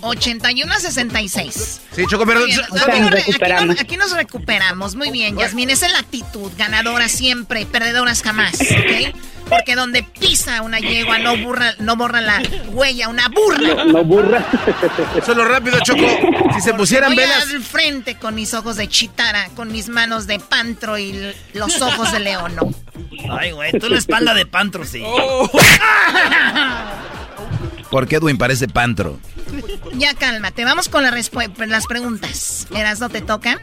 81 0.00 0.72
a 0.72 0.78
66. 0.80 1.80
Sí, 1.94 2.04
Choco, 2.08 2.24
pero... 2.24 2.42
Bien. 2.46 2.58
Aquí 2.62 2.80
Aquí, 2.90 3.00
nos 3.00 3.10
recuperamos. 3.10 3.62
aquí 3.62 3.66
nos- 3.68 3.80
aquí 3.80 3.96
nos 3.98 4.12
recuperamos. 4.12 4.94
Muy 4.96 5.10
bien, 5.10 5.36
Yasmín. 5.36 5.68
Esa 5.68 5.86
es 5.86 5.92
la 5.92 5.98
actitud. 5.98 6.50
Ganadora 6.56 7.08
siempre, 7.10 7.66
perdedoras 7.66 8.22
jamás. 8.22 8.54
¿Ok? 8.62 9.14
Porque 9.46 9.74
donde 9.74 10.02
pisa 10.02 10.62
una 10.62 10.78
yegua 10.80 11.18
no, 11.18 11.36
burra, 11.36 11.74
no 11.78 11.96
borra 11.96 12.22
la 12.22 12.42
huella, 12.68 13.08
una 13.10 13.28
burra. 13.28 13.84
No 13.84 14.02
burra. 14.02 14.42
Solo 15.26 15.44
rápido, 15.44 15.78
Choco. 15.84 16.00
Si 16.54 16.62
se 16.62 16.72
pusieran 16.72 17.10
Voy 17.10 17.18
velas... 17.18 17.42
al 17.50 17.62
frente 17.62 18.16
con 18.16 18.34
mis 18.34 18.54
ojos 18.54 18.76
de 18.76 18.88
chitara, 18.88 19.50
con 19.54 19.70
mis 19.70 19.88
manos 19.90 20.26
de 20.26 20.38
pantro 20.38 20.96
y 20.96 21.34
los 21.52 21.82
ojos 21.82 22.10
de 22.12 22.20
león. 22.20 22.53
¿No? 22.54 22.72
Ay, 23.30 23.52
güey, 23.52 23.72
tú 23.72 23.88
la 23.88 23.98
espalda 23.98 24.34
de 24.34 24.46
pantro, 24.46 24.84
sí. 24.84 25.02
¿Por 27.90 28.08
qué 28.08 28.16
Edwin 28.16 28.38
parece 28.38 28.66
pantro? 28.68 29.18
Ya 29.94 30.14
cálmate, 30.14 30.64
vamos 30.64 30.88
con 30.88 31.02
la 31.02 31.10
las 31.70 31.86
preguntas. 31.86 32.66
¿Eras 32.74 33.00
no 33.00 33.08
te 33.08 33.20
toca? 33.20 33.60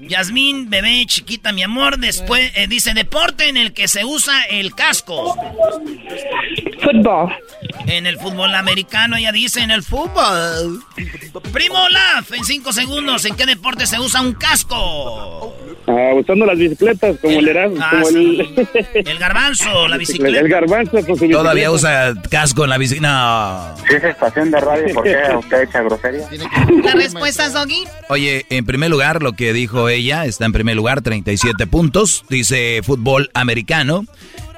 Yasmín, 0.00 0.68
bebé 0.70 1.04
chiquita, 1.06 1.52
mi 1.52 1.62
amor, 1.62 1.98
después 1.98 2.52
eh, 2.56 2.66
dice 2.68 2.94
deporte 2.94 3.48
en 3.48 3.56
el 3.56 3.72
que 3.72 3.88
se 3.88 4.04
usa 4.04 4.42
el 4.50 4.74
casco. 4.74 5.34
Fútbol. 6.82 7.32
En 7.86 8.06
el 8.06 8.18
fútbol 8.18 8.54
americano, 8.54 9.16
ella 9.16 9.32
dice 9.32 9.60
en 9.60 9.70
el 9.70 9.82
fútbol. 9.82 10.82
Primo 11.52 11.82
Olaf, 11.84 12.32
en 12.32 12.44
cinco 12.44 12.72
segundos, 12.72 13.24
¿en 13.24 13.36
qué 13.36 13.46
deporte 13.46 13.86
se 13.86 13.98
usa 13.98 14.20
un 14.20 14.34
casco? 14.34 15.54
Ah, 15.86 16.12
usando 16.14 16.46
las 16.46 16.56
bicicletas, 16.56 17.16
como 17.20 17.38
el 17.38 17.48
Erasmo. 17.48 17.76
Ah, 17.80 17.90
como 17.90 18.08
el... 18.08 18.68
El 18.94 19.18
garbanzo, 19.18 19.86
la 19.88 19.98
bicicleta. 19.98 20.40
El 20.40 20.48
garbanzo 20.48 20.92
con 20.92 21.04
su 21.04 21.12
bicicleta. 21.12 21.38
Todavía 21.38 21.70
usa 21.70 22.14
casco 22.30 22.64
en 22.64 22.70
la 22.70 22.78
bici. 22.78 23.00
No. 23.00 23.74
Si 23.86 23.94
es 23.94 24.04
estación 24.04 24.50
de 24.50 24.60
radio, 24.60 24.94
¿por 24.94 25.04
qué 25.04 25.16
usted 25.38 25.62
echa 25.62 25.82
grosería? 25.82 26.26
¿Las 26.82 26.94
respuestas, 26.94 27.52
Doggy? 27.52 27.84
Oye, 28.08 28.46
en 28.48 28.64
primer 28.64 28.90
lugar, 28.90 29.22
lo 29.22 29.32
que 29.32 29.52
dijo 29.52 29.83
ella 29.88 30.24
está 30.26 30.44
en 30.46 30.52
primer 30.52 30.76
lugar, 30.76 31.02
37 31.02 31.66
puntos. 31.66 32.24
Dice 32.28 32.80
fútbol 32.84 33.30
americano. 33.34 34.04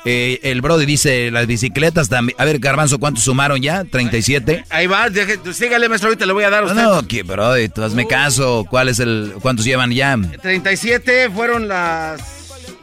Eh, 0.09 0.39
el 0.45 0.61
Brody 0.61 0.87
dice 0.87 1.33
las 1.33 1.49
bicicletas 1.49 2.09
también. 2.09 2.37
A 2.39 2.45
ver, 2.45 2.61
Garbanzo, 2.61 2.99
¿cuántos 3.01 3.25
sumaron 3.25 3.61
ya? 3.61 3.83
37. 3.85 4.65
Ahí 4.71 4.87
va, 4.87 5.09
deje- 5.11 5.41
sígale, 5.53 5.89
maestro, 5.89 6.11
ahorita 6.11 6.27
le 6.27 6.33
voy 6.33 6.45
a 6.45 6.51
dar 6.51 6.63
a 6.63 6.67
No, 6.67 6.73
usted. 6.73 6.83
no, 7.03 7.09
que 7.09 7.23
Brody, 7.25 7.69
tú 7.69 7.83
hazme 7.83 8.07
caso. 8.07 8.65
¿Cuál 8.71 8.89
es 8.89 9.01
el, 9.01 9.33
¿Cuántos 9.43 9.65
llevan 9.65 9.91
ya? 9.91 10.17
37 10.43 11.29
fueron 11.31 11.67
las 11.67 12.21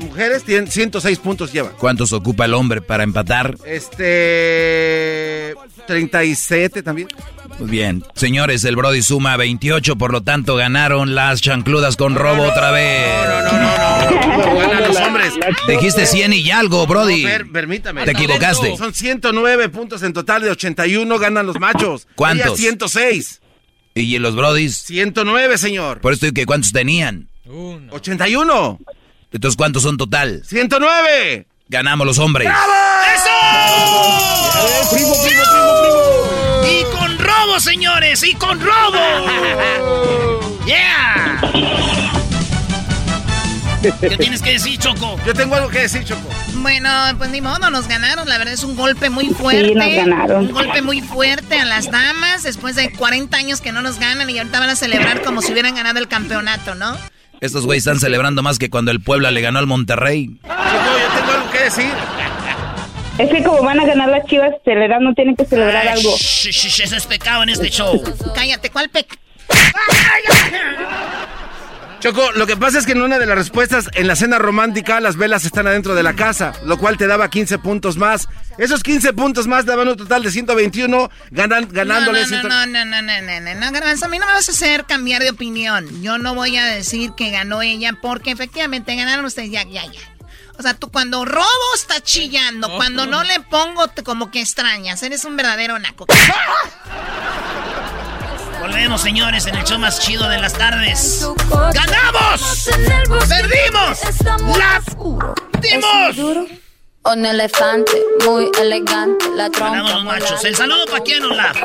mujeres, 0.04 0.44
tienen 0.44 0.68
106 0.70 1.20
puntos 1.20 1.52
llevan. 1.54 1.74
¿Cuántos 1.78 2.12
ocupa 2.14 2.46
el 2.46 2.54
hombre 2.54 2.82
para 2.82 3.04
empatar? 3.04 3.56
Este... 3.66 5.56
37 5.88 6.82
también. 6.84 7.08
Muy 7.60 7.70
bien. 7.70 8.04
Señores, 8.16 8.64
el 8.64 8.76
Brody 8.76 9.02
suma 9.02 9.36
28, 9.38 9.96
por 9.98 10.12
lo 10.12 10.22
tanto 10.22 10.56
ganaron 10.56 11.14
las 11.14 11.42
chancludas 11.42 11.98
con 11.98 12.16
robo 12.16 12.44
otra 12.44 12.72
vez. 12.72 13.06
Ganan 14.58 14.84
los 14.88 14.98
hombres. 15.02 15.34
Dijiste 15.68 16.06
100 16.06 16.34
y 16.34 16.52
algo, 16.52 16.88
Brody. 16.88 17.24
No, 17.24 17.30
per- 17.30 17.52
permítame. 17.52 18.06
Te 18.06 18.12
equivocaste. 18.12 18.78
Son 18.78 18.94
109 18.94 19.70
puntos 19.70 20.04
en 20.04 20.14
total 20.14 20.42
de 20.44 20.52
81 20.52 21.20
ganan 21.20 21.46
los 21.46 21.60
machos. 21.60 22.08
¿Cuántos? 22.16 22.48
Ella 22.60 22.70
106. 22.70 23.42
¿Y 23.96 24.18
los 24.18 24.36
Brodis? 24.36 24.76
109, 24.78 25.58
señor. 25.58 26.00
Por 26.02 26.14
esto, 26.14 26.26
que 26.34 26.46
¿cuántos 26.48 26.72
tenían? 26.72 27.28
81. 27.92 28.80
Entonces, 29.34 29.58
¿cuántos 29.58 29.84
son 29.84 29.98
total? 29.98 30.44
109. 30.46 31.48
Ganamos 31.68 32.06
los 32.06 32.20
hombres. 32.20 32.48
¡Eso! 33.16 33.30
Y 36.68 36.84
con 36.96 37.18
robo, 37.18 37.60
señores, 37.60 38.24
y 38.24 38.36
con 38.36 38.62
robo. 38.62 39.00
¡Yeah! 40.68 41.42
¿Qué 44.00 44.18
tienes 44.18 44.42
que 44.42 44.52
decir, 44.52 44.78
Choco? 44.78 45.20
Yo 45.26 45.34
tengo 45.34 45.56
algo 45.56 45.70
que 45.70 45.80
decir, 45.80 46.06
Choco. 46.06 46.30
Bueno, 46.54 46.90
pues 47.18 47.32
ni 47.32 47.42
modo, 47.42 47.70
nos 47.72 47.88
ganaron. 47.88 48.30
La 48.30 48.38
verdad 48.38 48.54
es 48.54 48.64
un 48.64 48.76
golpe 48.76 49.10
muy 49.10 49.30
fuerte. 49.32 49.74
nos 49.74 49.96
ganaron. 49.96 50.46
Un 50.46 50.52
golpe 50.52 50.82
muy 50.84 51.02
fuerte 51.02 51.60
a 51.60 51.66
las 51.66 51.90
damas 51.92 52.44
después 52.44 52.76
de 52.76 52.94
40 52.94 53.36
años 53.36 53.62
que 53.62 53.72
no 53.72 53.82
nos 53.82 54.00
ganan 54.00 54.30
y 54.30 54.38
ahorita 54.38 54.60
van 54.60 54.70
a 54.70 54.76
celebrar 54.76 55.22
como 55.24 55.42
si 55.42 55.52
hubieran 55.52 55.76
ganado 55.76 56.00
el 56.00 56.08
campeonato, 56.08 56.76
¿no? 56.76 56.96
Estos 57.44 57.66
güeyes 57.66 57.86
están 57.86 58.00
celebrando 58.00 58.42
más 58.42 58.58
que 58.58 58.70
cuando 58.70 58.90
el 58.92 59.02
Puebla 59.02 59.30
le 59.30 59.42
ganó 59.42 59.60
al 59.60 59.68
Monterrey. 59.68 60.28
Yo 60.28 60.40
tengo 60.48 61.32
algo 61.34 61.52
que 61.52 61.60
decir. 61.60 61.92
Es 63.18 63.30
que 63.30 63.44
como 63.44 63.62
van 63.62 63.82
a 63.82 63.86
ganar 63.86 64.08
las 64.08 64.26
chivas, 64.28 64.52
celebrar 64.64 65.02
no 65.02 65.14
tienen 65.14 65.36
que 65.36 65.44
celebrar 65.44 65.86
Ay, 65.86 65.98
algo. 66.00 66.16
shh, 66.16 66.52
shh, 66.52 66.70
shh, 66.70 66.80
eso 66.86 66.96
es 66.96 67.06
pecado 67.06 67.44
en 67.44 67.50
este 67.50 67.70
show. 67.70 68.02
Cállate, 68.34 68.70
¿cuál 68.70 68.88
pec? 68.88 69.20
Choco, 72.04 72.34
lo 72.34 72.46
que 72.46 72.58
pasa 72.58 72.80
es 72.80 72.86
que 72.86 72.92
en 72.92 73.02
una 73.02 73.18
de 73.18 73.26
las 73.26 73.38
respuestas, 73.38 73.90
en 73.94 74.08
la 74.08 74.18
cena 74.18 74.38
romántica, 74.38 75.00
las 75.00 75.16
velas 75.16 75.46
están 75.46 75.68
adentro 75.68 75.96
de 75.96 76.04
la 76.04 76.14
casa, 76.16 76.52
lo 76.66 76.78
cual 76.78 76.98
te 76.98 77.08
daba 77.08 77.30
15 77.30 77.60
puntos 77.60 77.96
más. 77.96 78.28
Esos 78.58 78.84
15 78.84 79.14
puntos 79.14 79.48
más 79.48 79.66
daban 79.66 79.88
un 79.88 79.96
total 79.96 80.22
de 80.22 80.30
121, 80.30 81.10
ganan, 81.32 81.70
ganándole 81.72 82.26
No, 82.26 82.28
no, 82.28 82.42
100. 82.42 82.42
no, 82.50 82.66
no, 82.66 82.84
no, 82.84 83.02
no, 83.02 83.22
no, 83.22 83.40
no, 83.40 83.56
no, 83.56 83.72
Garbanzo, 83.72 84.06
a 84.06 84.10
mí 84.10 84.20
no 84.20 84.26
me 84.26 84.34
vas 84.34 84.50
a 84.50 84.52
hacer 84.52 84.84
cambiar 84.84 85.22
de 85.24 85.30
opinión. 85.30 86.02
Yo 86.04 86.18
no 86.18 86.36
voy 86.36 86.58
a 86.58 86.66
decir 86.66 87.12
que 87.16 87.32
ganó 87.32 87.62
ella 87.62 87.98
porque 88.02 88.32
efectivamente 88.32 88.94
ganaron 88.98 89.24
ustedes, 89.24 89.50
ya, 89.52 89.64
ya, 89.64 89.86
ya. 89.86 90.02
O 90.60 90.62
sea, 90.62 90.74
tú 90.74 90.92
cuando 90.92 91.24
robo 91.24 91.46
está 91.74 92.02
chillando, 92.02 92.70
cuando 92.76 93.06
no 93.06 93.24
le 93.24 93.40
pongo 93.40 93.88
te- 93.88 94.04
como 94.04 94.30
que 94.30 94.42
extrañas, 94.42 95.02
eres 95.04 95.24
un 95.24 95.38
verdadero 95.38 95.80
naco. 95.80 96.06
Volvemos, 98.84 99.02
señores, 99.02 99.46
en 99.48 99.56
el 99.56 99.64
show 99.64 99.80
más 99.80 99.98
chido 99.98 100.28
de 100.28 100.40
las 100.40 100.52
tardes. 100.56 101.26
¡Ganamos! 101.74 102.70
¡Perdimos! 103.30 104.00
¡La 104.58 104.82
dimos! 105.62 106.44
Un 107.06 107.26
elefante 107.26 107.94
muy 108.28 108.52
elegante, 108.62 109.24
la 109.38 109.50
trompa. 109.50 109.70
Ganamos 109.78 109.94
los 109.94 110.04
machos. 110.04 110.44
El 110.44 110.54
saludo 110.58 110.84
para 110.88 111.02
quién, 111.02 111.24
Olaf. 111.24 111.58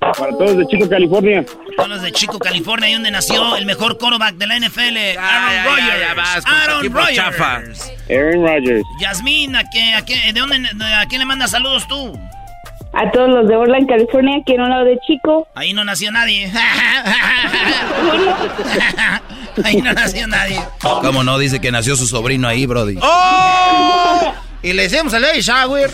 Para 0.00 0.32
todos 0.36 0.56
de 0.56 0.66
Chico, 0.66 0.88
California. 0.88 1.44
Todos 1.76 1.88
los 1.88 2.02
de 2.02 2.10
Chico, 2.10 2.40
California, 2.40 2.88
ahí 2.88 2.94
donde 2.94 3.12
nació 3.12 3.54
el 3.54 3.64
mejor 3.64 3.96
quarterback 3.96 4.34
de 4.34 4.46
la 4.48 4.56
NFL, 4.58 5.16
Aaron 5.16 5.64
Rodgers. 5.64 6.44
Aaron 6.46 6.92
Rodgers. 6.92 7.92
Aaron 8.10 8.42
Rodgers. 8.48 8.82
Yasmín, 9.00 9.54
¿a 9.54 9.62
qué, 9.70 9.94
a 9.94 10.04
qué- 10.04 10.32
¿de 10.32 10.40
dónde, 10.40 10.56
a 10.92 11.06
quién 11.06 11.20
le 11.20 11.24
mandas 11.26 11.52
saludos 11.52 11.86
tú? 11.86 12.18
A 12.92 13.10
todos 13.12 13.28
los 13.28 13.48
de 13.48 13.56
Orland, 13.56 13.88
California, 13.88 14.38
aquí 14.40 14.54
en 14.54 14.62
un 14.62 14.70
lado 14.70 14.84
de 14.84 14.98
Chico. 15.06 15.46
Ahí 15.54 15.72
no 15.72 15.84
nació 15.84 16.10
nadie. 16.10 16.50
Ahí 19.64 19.76
no 19.76 19.92
nació 19.92 20.26
nadie. 20.26 20.60
¿Cómo 20.80 21.22
no? 21.22 21.38
Dice 21.38 21.60
que 21.60 21.70
nació 21.70 21.96
su 21.96 22.06
sobrino 22.06 22.48
ahí, 22.48 22.66
Brody. 22.66 22.98
¡Oh! 23.00 24.32
Y 24.62 24.72
le 24.72 24.88
decimos 24.88 25.14
al 25.14 25.22
baby 25.22 25.40
shower. 25.40 25.90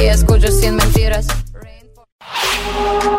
Y 0.00 0.04
escucho 0.04 0.48
sin 0.48 0.76
mentiras. 0.76 1.26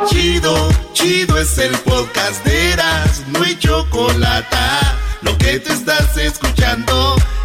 Chido, 0.07 0.69
chido 0.93 1.37
es 1.37 1.57
el 1.57 1.71
podcast 1.79 2.43
de 2.45 2.73
Eras, 2.73 3.23
no 3.27 3.43
hay 3.43 3.57
chocolate. 3.57 4.55
Lo 5.21 5.37
que 5.37 5.59
te 5.59 5.73
estás 5.73 6.15
escuchando, 6.17 7.15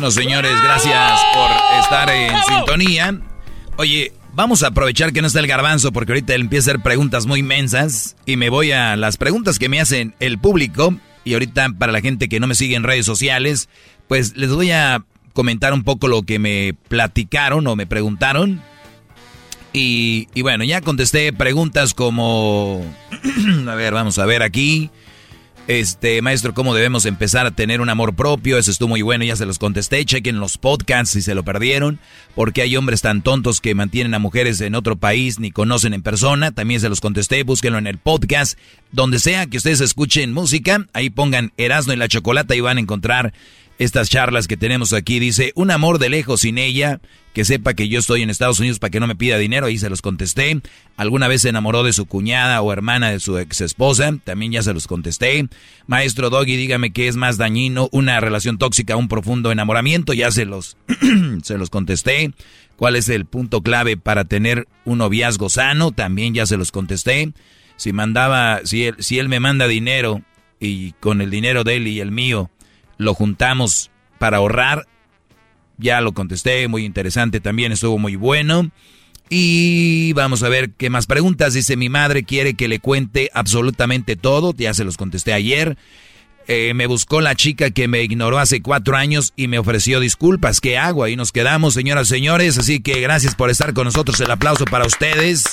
Bueno, 0.00 0.12
señores, 0.12 0.54
gracias 0.64 1.20
por 1.34 1.50
estar 1.78 2.08
en 2.08 2.32
sintonía. 2.44 3.20
Oye, 3.76 4.14
vamos 4.32 4.62
a 4.62 4.68
aprovechar 4.68 5.12
que 5.12 5.20
no 5.20 5.26
está 5.26 5.40
el 5.40 5.46
garbanzo 5.46 5.92
porque 5.92 6.12
ahorita 6.12 6.34
él 6.34 6.40
empieza 6.40 6.70
a 6.70 6.72
hacer 6.72 6.82
preguntas 6.82 7.26
muy 7.26 7.42
mensas 7.42 8.16
y 8.24 8.36
me 8.36 8.48
voy 8.48 8.72
a 8.72 8.96
las 8.96 9.18
preguntas 9.18 9.58
que 9.58 9.68
me 9.68 9.78
hacen 9.78 10.14
el 10.18 10.38
público 10.38 10.94
y 11.22 11.34
ahorita 11.34 11.74
para 11.78 11.92
la 11.92 12.00
gente 12.00 12.30
que 12.30 12.40
no 12.40 12.46
me 12.46 12.54
sigue 12.54 12.76
en 12.76 12.82
redes 12.82 13.04
sociales, 13.04 13.68
pues 14.08 14.38
les 14.38 14.50
voy 14.50 14.70
a 14.70 15.04
comentar 15.34 15.74
un 15.74 15.84
poco 15.84 16.08
lo 16.08 16.22
que 16.22 16.38
me 16.38 16.74
platicaron 16.88 17.66
o 17.66 17.76
me 17.76 17.86
preguntaron. 17.86 18.62
Y, 19.74 20.28
y 20.32 20.40
bueno, 20.40 20.64
ya 20.64 20.80
contesté 20.80 21.30
preguntas 21.34 21.92
como, 21.92 22.82
a 23.68 23.74
ver, 23.74 23.92
vamos 23.92 24.18
a 24.18 24.24
ver 24.24 24.42
aquí. 24.42 24.90
Este, 25.70 26.20
maestro, 26.20 26.52
¿cómo 26.52 26.74
debemos 26.74 27.06
empezar 27.06 27.46
a 27.46 27.52
tener 27.52 27.80
un 27.80 27.88
amor 27.88 28.16
propio? 28.16 28.58
Eso 28.58 28.72
estuvo 28.72 28.88
muy 28.88 29.02
bueno, 29.02 29.24
ya 29.24 29.36
se 29.36 29.46
los 29.46 29.60
contesté. 29.60 30.04
Chequen 30.04 30.40
los 30.40 30.58
podcasts 30.58 31.12
si 31.12 31.22
se 31.22 31.32
lo 31.36 31.44
perdieron. 31.44 32.00
Porque 32.34 32.62
hay 32.62 32.76
hombres 32.76 33.02
tan 33.02 33.22
tontos 33.22 33.60
que 33.60 33.76
mantienen 33.76 34.14
a 34.14 34.18
mujeres 34.18 34.60
en 34.62 34.74
otro 34.74 34.96
país 34.96 35.38
ni 35.38 35.52
conocen 35.52 35.94
en 35.94 36.02
persona. 36.02 36.50
También 36.50 36.80
se 36.80 36.88
los 36.88 37.00
contesté. 37.00 37.44
Búsquenlo 37.44 37.78
en 37.78 37.86
el 37.86 37.98
podcast. 37.98 38.58
Donde 38.90 39.20
sea 39.20 39.46
que 39.46 39.58
ustedes 39.58 39.80
escuchen 39.80 40.32
música, 40.32 40.88
ahí 40.92 41.08
pongan 41.08 41.52
Erasmo 41.56 41.92
y 41.92 41.96
la 41.96 42.08
Chocolata 42.08 42.56
y 42.56 42.60
van 42.60 42.78
a 42.78 42.80
encontrar 42.80 43.32
estas 43.80 44.10
charlas 44.10 44.46
que 44.46 44.58
tenemos 44.58 44.92
aquí. 44.92 45.18
Dice, 45.18 45.52
un 45.54 45.70
amor 45.70 45.98
de 45.98 46.10
lejos 46.10 46.42
sin 46.42 46.58
ella, 46.58 47.00
que 47.32 47.46
sepa 47.46 47.72
que 47.72 47.88
yo 47.88 47.98
estoy 47.98 48.20
en 48.20 48.28
Estados 48.28 48.60
Unidos 48.60 48.78
para 48.78 48.90
que 48.90 49.00
no 49.00 49.06
me 49.06 49.16
pida 49.16 49.38
dinero, 49.38 49.66
ahí 49.66 49.78
se 49.78 49.88
los 49.88 50.02
contesté. 50.02 50.60
Alguna 50.98 51.28
vez 51.28 51.42
se 51.42 51.48
enamoró 51.48 51.82
de 51.82 51.94
su 51.94 52.04
cuñada 52.04 52.60
o 52.60 52.74
hermana 52.74 53.10
de 53.10 53.20
su 53.20 53.38
ex 53.38 53.62
esposa, 53.62 54.14
también 54.22 54.52
ya 54.52 54.62
se 54.62 54.74
los 54.74 54.86
contesté. 54.86 55.48
Maestro 55.86 56.28
Doggy, 56.28 56.56
dígame 56.56 56.92
qué 56.92 57.08
es 57.08 57.16
más 57.16 57.38
dañino, 57.38 57.88
una 57.90 58.20
relación 58.20 58.58
tóxica, 58.58 58.96
un 58.96 59.08
profundo 59.08 59.50
enamoramiento, 59.50 60.12
ya 60.12 60.30
se 60.30 60.44
los, 60.44 60.76
se 61.42 61.56
los 61.56 61.70
contesté. 61.70 62.32
¿Cuál 62.76 62.96
es 62.96 63.08
el 63.08 63.24
punto 63.24 63.62
clave 63.62 63.96
para 63.96 64.26
tener 64.26 64.68
un 64.84 64.98
noviazgo 64.98 65.48
sano? 65.48 65.90
También 65.90 66.34
ya 66.34 66.44
se 66.44 66.58
los 66.58 66.70
contesté. 66.70 67.32
Si 67.76 67.94
mandaba, 67.94 68.60
si 68.64 68.84
él, 68.84 68.96
si 68.98 69.18
él 69.18 69.30
me 69.30 69.40
manda 69.40 69.66
dinero 69.66 70.20
y 70.60 70.92
con 71.00 71.22
el 71.22 71.30
dinero 71.30 71.64
de 71.64 71.76
él 71.76 71.88
y 71.88 72.00
el 72.00 72.10
mío, 72.10 72.50
lo 73.00 73.14
juntamos 73.14 73.90
para 74.18 74.36
ahorrar. 74.36 74.86
Ya 75.78 76.00
lo 76.02 76.12
contesté, 76.12 76.68
muy 76.68 76.84
interesante 76.84 77.40
también, 77.40 77.72
estuvo 77.72 77.98
muy 77.98 78.14
bueno. 78.14 78.70
Y 79.30 80.12
vamos 80.12 80.42
a 80.42 80.48
ver 80.48 80.72
qué 80.72 80.90
más 80.90 81.06
preguntas. 81.06 81.54
Dice, 81.54 81.76
mi 81.76 81.88
madre 81.88 82.24
quiere 82.24 82.54
que 82.54 82.68
le 82.68 82.78
cuente 82.78 83.30
absolutamente 83.32 84.16
todo, 84.16 84.54
ya 84.56 84.74
se 84.74 84.84
los 84.84 84.98
contesté 84.98 85.32
ayer. 85.32 85.78
Eh, 86.46 86.74
me 86.74 86.86
buscó 86.86 87.20
la 87.20 87.34
chica 87.34 87.70
que 87.70 87.88
me 87.88 88.02
ignoró 88.02 88.38
hace 88.38 88.60
cuatro 88.60 88.96
años 88.96 89.32
y 89.36 89.48
me 89.48 89.58
ofreció 89.58 90.00
disculpas. 90.00 90.60
¿Qué 90.60 90.76
hago? 90.76 91.04
Ahí 91.04 91.16
nos 91.16 91.32
quedamos, 91.32 91.74
señoras 91.74 92.08
y 92.08 92.14
señores. 92.14 92.58
Así 92.58 92.80
que 92.80 93.00
gracias 93.00 93.34
por 93.34 93.48
estar 93.48 93.72
con 93.72 93.84
nosotros. 93.84 94.20
El 94.20 94.30
aplauso 94.30 94.64
para 94.66 94.86
ustedes 94.86 95.44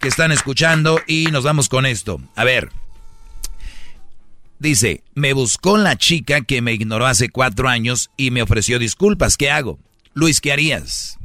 que 0.00 0.08
están 0.08 0.32
escuchando 0.32 1.00
y 1.06 1.28
nos 1.30 1.44
vamos 1.44 1.68
con 1.68 1.86
esto. 1.86 2.20
A 2.34 2.44
ver, 2.44 2.70
Dice, 4.60 5.02
me 5.14 5.32
buscó 5.32 5.78
la 5.78 5.96
chica 5.96 6.42
que 6.42 6.60
me 6.60 6.74
ignoró 6.74 7.06
hace 7.06 7.30
cuatro 7.30 7.66
años 7.66 8.10
y 8.18 8.30
me 8.30 8.42
ofreció 8.42 8.78
disculpas. 8.78 9.38
¿Qué 9.38 9.50
hago? 9.50 9.78
Luis, 10.12 10.42
¿qué 10.42 10.52
harías? 10.52 11.18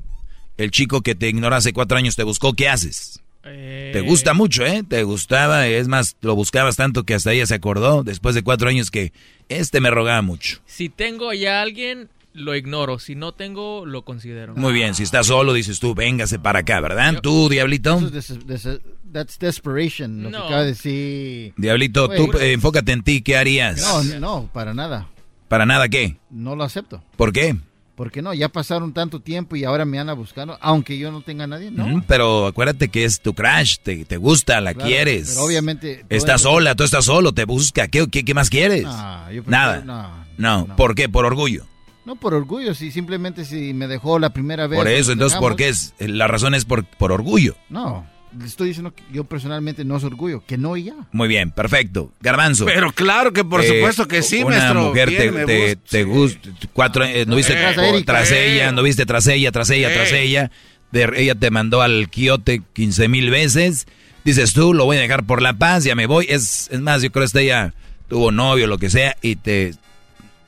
El 0.56 0.72
chico 0.72 1.02
que 1.02 1.16
te 1.16 1.28
ignoró 1.28 1.54
hace 1.58 1.74
cuatro 1.74 1.98
años 1.98 2.16
te 2.16 2.24
buscó, 2.24 2.54
¿qué 2.54 2.70
haces? 2.70 3.22
Te 3.44 4.02
gusta 4.02 4.34
mucho, 4.34 4.66
¿eh? 4.66 4.84
Te 4.88 5.04
gustaba, 5.04 5.68
es 5.68 5.90
más, 5.90 6.16
lo 6.22 6.34
buscabas 6.34 6.78
tanto 6.78 7.04
que 7.04 7.14
hasta 7.14 7.34
ella 7.34 7.46
se 7.46 7.56
acordó 7.56 8.04
después 8.04 8.36
de 8.36 8.42
cuatro 8.42 8.70
años 8.70 8.90
que 8.90 9.12
este 9.50 9.82
me 9.82 9.92
rogaba 9.92 10.22
mucho. 10.22 10.62
Si 10.66 10.88
tengo 10.88 11.34
ya 11.34 11.60
a 11.60 11.62
alguien, 11.62 12.10
lo 12.36 12.56
ignoro. 12.56 13.00
Si 13.00 13.16
no 13.16 13.32
tengo, 13.32 13.86
lo 13.86 14.04
considero. 14.04 14.56
Muy 14.56 14.74
bien, 14.74 14.94
si 14.94 15.04
estás 15.04 15.28
solo, 15.28 15.54
dices 15.54 15.80
tú, 15.80 15.96
véngase 15.96 16.38
para 16.40 16.60
acá, 16.60 16.80
¿verdad? 16.82 17.20
¿Tú, 17.22 17.50
Diablito? 17.50 17.98
Eso 17.98 18.08
es 18.08 18.12
des- 18.46 18.48
des- 18.64 18.80
that's 19.12 19.40
desperation, 19.40 20.22
lo 20.24 20.30
No. 20.30 20.40
que 20.40 20.46
acaba 20.46 20.62
de 20.62 20.68
decir. 20.68 21.54
Diablito, 21.58 22.10
tú 22.10 22.30
eh, 22.38 22.52
enfócate 22.54 22.92
en 22.92 23.04
ti, 23.04 23.22
¿qué 23.22 23.38
harías? 23.38 23.82
No, 23.82 24.20
no, 24.20 24.50
para 24.54 24.74
nada. 24.74 25.08
¿Para 25.48 25.66
nada 25.66 25.88
qué? 25.90 26.18
No 26.30 26.56
lo 26.56 26.64
acepto. 26.64 27.04
¿Por 27.16 27.32
qué? 27.32 27.56
Porque 27.96 28.22
no, 28.22 28.34
ya 28.34 28.50
pasaron 28.50 28.92
tanto 28.94 29.22
tiempo 29.22 29.56
y 29.56 29.64
ahora 29.64 29.86
me 29.86 29.98
anda 29.98 30.12
buscando, 30.12 30.58
aunque 30.60 30.98
yo 30.98 31.14
no 31.14 31.22
tenga 31.22 31.46
a 31.46 31.48
nadie, 31.48 31.72
¿no? 31.72 31.88
Mm, 31.88 32.02
Pero 32.06 32.48
acuérdate 32.48 32.90
que 32.90 33.06
es 33.06 33.22
tu 33.22 33.34
crush, 33.34 33.78
te, 33.82 34.04
te 34.04 34.18
gusta, 34.18 34.60
la 34.60 34.74
Claro, 34.74 34.90
quieres. 34.90 35.30
pero 35.30 35.46
obviamente- 35.46 36.06
Estás 36.10 36.42
sola, 36.42 36.76
tú 36.76 36.84
estás 36.84 37.06
solo, 37.06 37.32
te 37.34 37.46
busca. 37.46 37.88
¿Qué, 37.88 38.06
qué, 38.12 38.26
qué 38.26 38.34
más 38.34 38.50
quieres? 38.50 38.84
No, 38.84 39.32
yo 39.32 39.44
prefiero- 39.44 39.50
Nada. 39.50 40.26
no, 40.38 40.66
no, 40.68 40.76
¿por 40.76 40.94
qué? 40.94 41.08
Por 41.08 41.24
orgullo. 41.24 41.66
No 42.06 42.16
por 42.16 42.34
orgullo, 42.34 42.74
si 42.76 42.92
simplemente 42.92 43.46
si 43.46 43.74
me 43.74 43.88
dejó 43.88 44.20
la 44.20 44.32
primera 44.32 44.68
vez. 44.68 44.78
Por 44.78 44.88
eso, 44.88 45.10
nos 45.10 45.14
entonces, 45.14 45.40
¿por 45.40 45.56
qué 45.56 45.70
es? 45.70 45.94
La 46.00 46.28
razón 46.28 46.54
es 46.54 46.64
por, 46.66 46.86
por 46.86 47.12
orgullo. 47.12 47.56
No, 47.70 48.06
le 48.38 48.46
estoy 48.46 48.68
diciendo 48.68 48.94
que 48.94 49.02
yo 49.12 49.24
personalmente 49.24 49.84
no 49.86 49.98
es 49.98 50.04
orgullo, 50.04 50.44
que 50.46 50.58
no 50.58 50.78
y 50.78 50.84
ya. 50.84 50.94
Muy 51.12 51.28
bien, 51.28 51.50
perfecto. 51.52 52.12
Garbanzo. 52.22 52.66
Pero 52.66 52.92
claro 52.92 53.34
que 53.34 53.44
por 53.44 53.62
Eh, 53.64 53.68
supuesto 53.68 54.08
que 54.08 54.22
sí, 54.22 54.44
una 54.44 54.58
maestro. 54.58 54.84
mujer 54.84 55.10
Bien, 55.10 55.22
te, 55.22 55.32
me 55.32 55.46
te, 55.46 55.68
gusta. 55.76 55.90
te 55.90 56.04
gusta, 56.04 56.50
cuatro, 56.74 57.04
eh, 57.06 57.26
no 57.26 57.36
viste 57.36 57.54
Eh, 57.54 57.74
tras, 57.74 58.06
tras 58.06 58.32
eh. 58.32 58.54
ella, 58.54 58.72
no 58.72 58.84
viste 58.84 59.06
tras 59.06 59.26
ella, 59.28 59.52
tras 59.52 59.70
ella, 59.72 59.92
tras 59.94 60.12
Eh. 60.12 60.22
ella, 60.24 60.52
de- 60.92 61.10
ella 61.16 61.34
te 61.36 61.50
mandó 61.50 61.82
al 61.82 62.10
quiote 62.10 62.62
15 62.74 63.08
mil 63.08 63.32
veces, 63.32 63.88
dices 64.24 64.54
tú, 64.54 64.74
lo 64.76 64.86
voy 64.86 64.98
a 64.98 65.02
dejar 65.02 65.24
por 65.26 65.42
la 65.42 65.54
paz, 65.54 65.84
ya 65.86 65.96
me 65.96 66.06
voy, 66.06 66.28
es, 66.30 66.70
es 66.72 66.82
más, 66.82 67.02
yo 67.02 67.12
creo 67.12 67.26
que 67.28 67.42
ella 67.42 67.74
tuvo 68.10 68.32
novio, 68.32 68.68
lo 68.68 68.78
que 68.78 68.90
sea, 68.92 69.16
y 69.24 69.36
te, 69.38 69.74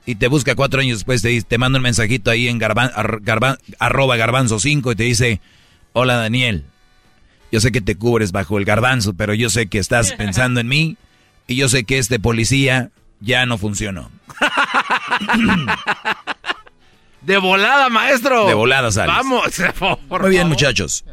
y 0.07 0.15
te 0.15 0.27
busca 0.27 0.55
cuatro 0.55 0.81
años 0.81 0.97
después, 0.97 1.21
te, 1.21 1.39
te 1.43 1.57
manda 1.59 1.77
un 1.77 1.83
mensajito 1.83 2.31
ahí 2.31 2.47
en 2.47 2.57
garban, 2.57 2.89
ar- 2.95 3.21
garban- 3.21 3.59
arroba 3.77 4.15
garbanzo 4.17 4.59
5 4.59 4.93
y 4.93 4.95
te 4.95 5.03
dice, 5.03 5.41
hola 5.93 6.15
Daniel, 6.15 6.65
yo 7.51 7.59
sé 7.59 7.71
que 7.71 7.81
te 7.81 7.95
cubres 7.95 8.31
bajo 8.31 8.57
el 8.57 8.65
garbanzo, 8.65 9.13
pero 9.13 9.33
yo 9.35 9.49
sé 9.51 9.67
que 9.67 9.77
estás 9.77 10.13
pensando 10.17 10.59
en 10.61 10.67
mí 10.67 10.97
y 11.45 11.55
yo 11.57 11.69
sé 11.69 11.83
que 11.83 11.97
este 11.99 12.19
policía 12.19 12.89
ya 13.19 13.45
no 13.45 13.57
funcionó. 13.59 14.09
De 17.21 17.37
volada, 17.37 17.89
maestro. 17.89 18.47
De 18.47 18.53
volada 18.53 18.91
sales. 18.91 19.15
Vamos, 19.15 19.41
por 20.07 20.21
Muy 20.21 20.29
bien, 20.31 20.47
muchachos. 20.47 21.03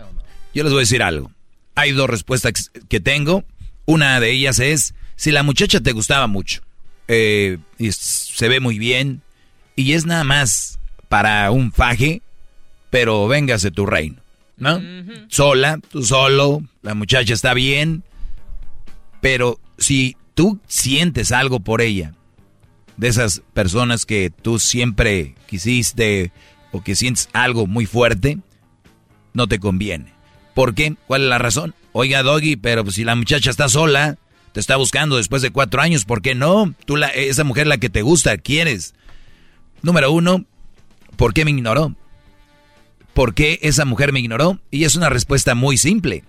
Yo 0.54 0.62
les 0.62 0.72
voy 0.72 0.80
a 0.80 0.86
decir 0.86 1.02
algo. 1.02 1.30
Hay 1.74 1.92
dos 1.92 2.08
respuestas 2.08 2.70
que 2.88 3.00
tengo. 3.00 3.44
Una 3.86 4.20
de 4.20 4.30
ellas 4.30 4.60
es, 4.60 4.94
si 5.16 5.30
la 5.30 5.42
muchacha 5.42 5.80
te 5.80 5.92
gustaba 5.92 6.26
mucho, 6.26 6.62
eh, 7.08 7.58
y 7.78 7.92
se 7.92 8.48
ve 8.48 8.60
muy 8.60 8.78
bien, 8.78 9.22
y 9.76 9.92
es 9.92 10.06
nada 10.06 10.24
más 10.24 10.78
para 11.08 11.50
un 11.50 11.72
faje, 11.72 12.22
pero 12.90 13.26
véngase 13.28 13.70
tu 13.70 13.86
reino, 13.86 14.22
¿no? 14.56 14.80
Sola, 15.28 15.80
tú 15.90 16.02
solo, 16.02 16.62
la 16.82 16.94
muchacha 16.94 17.34
está 17.34 17.54
bien, 17.54 18.04
pero 19.20 19.58
si 19.78 20.16
tú 20.34 20.60
sientes 20.66 21.32
algo 21.32 21.60
por 21.60 21.80
ella, 21.80 22.14
de 22.96 23.08
esas 23.08 23.42
personas 23.52 24.06
que 24.06 24.30
tú 24.30 24.58
siempre 24.58 25.34
quisiste 25.46 26.32
o 26.72 26.82
que 26.82 26.94
sientes 26.94 27.28
algo 27.32 27.66
muy 27.66 27.86
fuerte, 27.86 28.38
no 29.32 29.48
te 29.48 29.58
conviene. 29.58 30.12
¿Por 30.54 30.74
qué? 30.74 30.94
¿Cuál 31.06 31.22
es 31.22 31.28
la 31.28 31.38
razón? 31.38 31.74
Oiga, 31.92 32.22
Doggy, 32.22 32.56
pero 32.56 32.88
si 32.90 33.04
la 33.04 33.16
muchacha 33.16 33.50
está 33.50 33.68
sola, 33.68 34.18
te 34.54 34.60
está 34.60 34.76
buscando 34.76 35.16
después 35.16 35.42
de 35.42 35.50
cuatro 35.50 35.82
años, 35.82 36.04
¿por 36.04 36.22
qué 36.22 36.36
no? 36.36 36.72
Tú, 36.86 36.94
la, 36.94 37.08
esa 37.08 37.42
mujer 37.42 37.66
la 37.66 37.78
que 37.78 37.90
te 37.90 38.02
gusta, 38.02 38.38
quieres. 38.38 38.94
Número 39.82 40.12
uno, 40.12 40.44
¿por 41.16 41.34
qué 41.34 41.44
me 41.44 41.50
ignoró? 41.50 41.96
¿Por 43.14 43.34
qué 43.34 43.58
esa 43.62 43.84
mujer 43.84 44.12
me 44.12 44.20
ignoró? 44.20 44.60
Y 44.70 44.84
es 44.84 44.94
una 44.94 45.08
respuesta 45.08 45.56
muy 45.56 45.76
simple. 45.76 46.22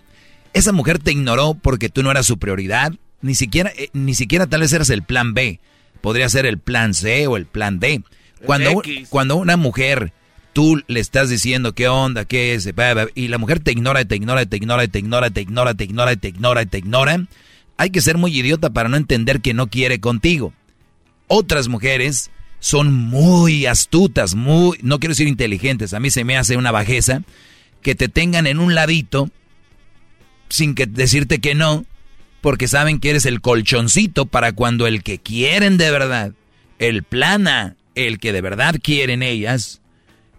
Esa 0.54 0.72
mujer 0.72 0.98
te 0.98 1.12
ignoró 1.12 1.54
porque 1.54 1.90
tú 1.90 2.02
no 2.02 2.10
eras 2.10 2.26
su 2.26 2.40
prioridad, 2.40 2.94
ni 3.22 3.36
siquiera, 3.36 3.72
eh, 3.78 3.90
ni 3.94 4.16
siquiera 4.16 4.48
tal 4.48 4.62
vez 4.62 4.74
eras 4.74 4.90
el 4.90 5.04
plan 5.04 5.36
B. 5.36 5.60
Podría 6.02 6.28
ser 6.28 6.48
el 6.48 6.58
plan 6.58 6.96
C 6.96 7.28
o 7.28 7.38
el 7.38 7.46
plan 7.46 7.80
D. 7.80 8.02
Cuando, 8.44 8.82
cuando 9.10 9.36
una 9.36 9.56
mujer, 9.56 10.14
tú 10.52 10.82
le 10.88 11.00
estás 11.00 11.30
diciendo 11.30 11.74
qué 11.74 11.90
onda, 11.90 12.26
qué 12.26 12.56
es, 12.56 12.68
y 13.14 13.28
la 13.28 13.38
mujer 13.38 13.60
te 13.60 13.72
ignora, 13.72 14.04
te 14.04 14.16
ignora, 14.16 14.46
te 14.48 14.56
ignora, 14.56 14.88
te 14.88 14.98
ignora, 14.98 15.30
te 15.30 15.42
ignora, 15.42 15.76
te 15.76 15.84
ignora, 15.84 16.14
y 16.14 16.18
te 16.18 16.28
ignora, 16.28 16.62
y 16.64 16.66
te 16.66 16.78
ignora, 16.80 17.28
hay 17.78 17.90
que 17.90 18.02
ser 18.02 18.18
muy 18.18 18.38
idiota 18.38 18.70
para 18.70 18.90
no 18.90 18.98
entender 18.98 19.42
que 19.42 19.54
no 19.54 19.68
quiere 19.68 20.00
contigo. 20.00 20.54
Otras 21.28 21.68
mujeres 21.68 22.32
son 22.60 22.94
muy 22.94 23.66
astutas, 23.66 24.36
muy, 24.36 24.78
no 24.82 25.00
quiero 25.00 25.12
decir 25.12 25.28
inteligentes, 25.28 25.94
a 25.94 26.00
mí 26.00 26.10
se 26.10 26.24
me 26.24 26.38
hace 26.38 26.58
una 26.58 26.72
bajeza, 26.72 27.22
que 27.82 27.96
te 27.96 28.08
tengan 28.10 28.48
en 28.48 28.60
un 28.60 28.74
ladito 28.74 29.30
sin 30.50 30.74
que 30.74 30.86
decirte 30.86 31.40
que 31.40 31.54
no, 31.54 31.86
porque 32.42 32.68
saben 32.68 33.00
que 33.00 33.12
eres 33.12 33.26
el 33.26 33.42
colchoncito 33.42 34.26
para 34.26 34.52
cuando 34.52 34.88
el 34.88 35.04
que 35.04 35.20
quieren 35.20 35.78
de 35.78 35.92
verdad, 35.92 36.34
el 36.80 37.04
plan 37.04 37.48
A, 37.48 37.76
el 37.96 38.20
que 38.20 38.34
de 38.34 38.42
verdad 38.42 38.76
quieren 38.82 39.24
ellas, 39.24 39.82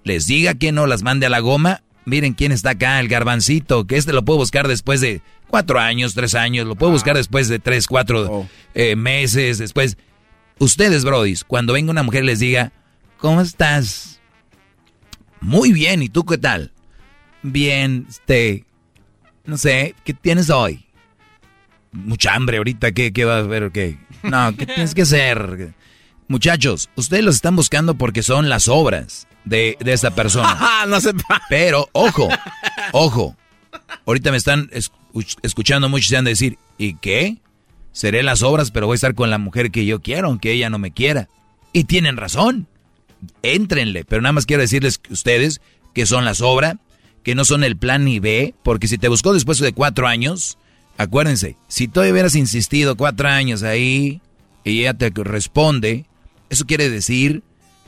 les 0.05 0.27
diga 0.27 0.55
que 0.55 0.73
no 0.73 0.87
las 0.87 1.03
mande 1.03 1.27
a 1.27 1.31
la 1.31 1.41
goma. 1.41 1.83
Miren 2.07 2.33
quién 2.35 2.53
está 2.53 2.71
acá, 2.71 2.99
el 3.01 3.09
garbancito, 3.09 3.87
que 3.87 3.97
este 3.97 4.13
lo 4.13 4.25
puedo 4.25 4.39
buscar 4.39 4.69
después 4.69 5.01
de 5.01 5.21
cuatro 5.49 5.79
años, 5.81 6.15
tres 6.15 6.35
años, 6.35 6.67
lo 6.67 6.75
puedo 6.77 6.93
buscar 6.93 7.17
después 7.17 7.49
de 7.49 7.59
tres, 7.59 7.87
cuatro 7.87 8.31
Oh. 8.31 8.49
eh, 8.75 8.97
meses, 8.97 9.59
después. 9.59 9.99
Ustedes, 10.59 11.05
brodis, 11.05 11.45
cuando 11.45 11.73
venga 11.75 11.91
una 11.91 12.03
mujer 12.05 12.25
les 12.25 12.39
diga, 12.39 12.73
¿cómo 13.19 13.41
estás? 13.43 14.21
Muy 15.41 15.73
bien, 15.73 16.03
¿y 16.03 16.09
tú 16.09 16.25
qué 16.25 16.39
tal? 16.39 16.73
Bien, 17.43 18.07
este, 18.09 18.65
no 19.45 19.59
sé, 19.59 19.95
¿qué 20.05 20.15
tienes 20.15 20.49
hoy? 20.49 20.87
Mucha 21.93 22.35
hambre 22.35 22.59
ahorita, 22.59 22.93
¿qué, 22.93 23.13
qué 23.13 23.25
va 23.25 23.37
a 23.37 23.41
haber? 23.41 23.71
¿Qué? 23.73 23.99
No, 24.23 24.57
¿qué 24.57 24.65
tienes 24.67 24.95
que 24.95 25.03
hacer? 25.03 25.75
Muchachos, 26.29 26.89
ustedes 26.97 27.25
los 27.25 27.35
están 27.37 27.55
buscando 27.57 27.95
porque 27.97 28.23
son 28.23 28.49
las 28.49 28.69
obras 28.69 29.27
de, 29.47 29.79
de 29.81 29.93
esta 29.95 30.11
persona. 30.15 30.85
no 30.89 31.01
se 31.01 31.13
Pero, 31.49 31.89
ojo, 31.93 32.29
ojo. 32.93 33.35
Ahorita 34.07 34.31
me 34.31 34.37
están 34.37 34.69
escu- 34.71 35.39
escuchando 35.43 35.89
muchos 35.89 36.09
y 36.09 36.11
se 36.11 36.17
han 36.19 36.25
de 36.25 36.33
decir, 36.33 36.59
¿y 36.77 36.95
qué? 36.97 37.39
Seré 37.93 38.23
las 38.23 38.43
obras, 38.43 38.71
pero 38.71 38.87
voy 38.87 38.95
a 38.95 38.97
estar 38.97 39.15
con 39.15 39.31
la 39.31 39.39
mujer 39.39 39.71
que 39.71 39.87
yo 39.87 40.01
quiero, 40.03 40.29
aunque 40.29 40.53
ella 40.53 40.69
no 40.69 40.79
me 40.79 40.91
quiera. 40.91 41.29
Y 41.73 41.85
tienen 41.85 42.19
razón. 42.19 42.67
Éntrenle, 43.43 44.05
pero 44.05 44.21
nada 44.21 44.35
más 44.35 44.45
quiero 44.47 44.61
decirles 44.63 44.99
que 44.99 45.13
ustedes 45.13 45.61
que 45.95 46.05
son 46.05 46.25
las 46.27 46.43
obras, 46.43 46.77
que 47.23 47.35
no 47.35 47.45
son 47.47 47.65
el 47.65 47.77
plan 47.79 48.05
ni 48.05 48.19
B, 48.21 48.55
porque 48.63 48.87
si 48.89 48.99
te 48.99 49.09
buscó 49.09 49.33
después 49.33 49.59
de 49.59 49.73
cuatro 49.73 50.07
años, 50.07 50.59
acuérdense, 50.99 51.57
si 51.69 51.89
todavía 51.89 52.13
hubieras 52.13 52.35
insistido 52.35 52.97
cuatro 52.97 53.29
años 53.29 53.63
ahí 53.63 54.21
y 54.63 54.81
ella 54.81 54.93
te 54.95 55.11
responde, 55.11 56.05
eso 56.51 56.67
quiere 56.67 56.91
decir 56.91 57.43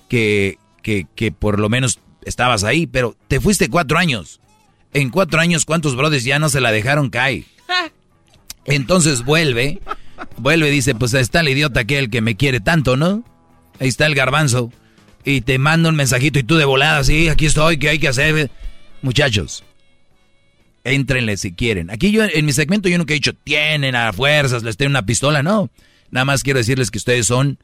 que, 0.09 0.59
que, 0.89 1.07
que 1.15 1.31
por 1.33 1.61
lo 1.61 1.69
menos 1.69 1.99
estabas 2.25 2.65
ahí, 2.65 2.87
pero 2.87 3.15
te 3.29 3.41
fuiste 3.41 3.69
cuatro 3.69 3.99
años. 3.99 4.41
En 4.95 5.11
cuatro 5.11 5.39
años, 5.39 5.67
¿cuántos 5.67 5.95
brothers 5.95 6.25
ya 6.25 6.39
no 6.39 6.49
se 6.49 6.63
la 6.63 6.73
dejaron 6.73 7.11
caer? 7.11 7.45
Entonces 8.65 9.23
vuelve, 9.23 9.81
vuelve 10.39 10.69
y 10.69 10.71
dice, 10.71 10.95
pues 10.95 11.13
ahí 11.13 11.21
está 11.21 11.41
el 11.41 11.51
idiota 11.51 11.81
aquel 11.81 12.09
que 12.09 12.23
me 12.23 12.37
quiere 12.37 12.61
tanto, 12.61 12.97
¿no? 12.97 13.23
Ahí 13.79 13.89
está 13.89 14.07
el 14.07 14.15
garbanzo. 14.15 14.73
Y 15.27 15.43
te 15.43 15.59
manda 15.59 15.91
un 15.91 15.95
mensajito 15.95 16.39
y 16.39 16.43
tú 16.43 16.57
de 16.57 16.65
volada, 16.65 17.05
sí, 17.05 17.29
aquí 17.29 17.45
estoy, 17.45 17.77
¿qué 17.77 17.91
hay 17.91 17.99
que 17.99 18.09
hacer? 18.09 18.51
Muchachos, 19.03 19.63
éntrenle 20.85 21.37
si 21.37 21.53
quieren. 21.53 21.91
Aquí 21.91 22.13
yo, 22.13 22.25
en 22.25 22.47
mi 22.47 22.55
segmento 22.55 22.89
yo 22.89 22.97
nunca 22.97 23.13
he 23.13 23.21
dicho, 23.21 23.35
tienen 23.35 23.95
a 23.95 24.15
fuerzas, 24.15 24.63
les 24.63 24.79
tengo 24.79 24.89
una 24.89 25.05
pistola, 25.05 25.43
no. 25.43 25.69
Nada 26.11 26.25
más 26.25 26.43
quiero 26.43 26.61
decirles 26.61 26.91
que 26.91 26.97
ustedes 26.97 27.27
son 27.27 27.59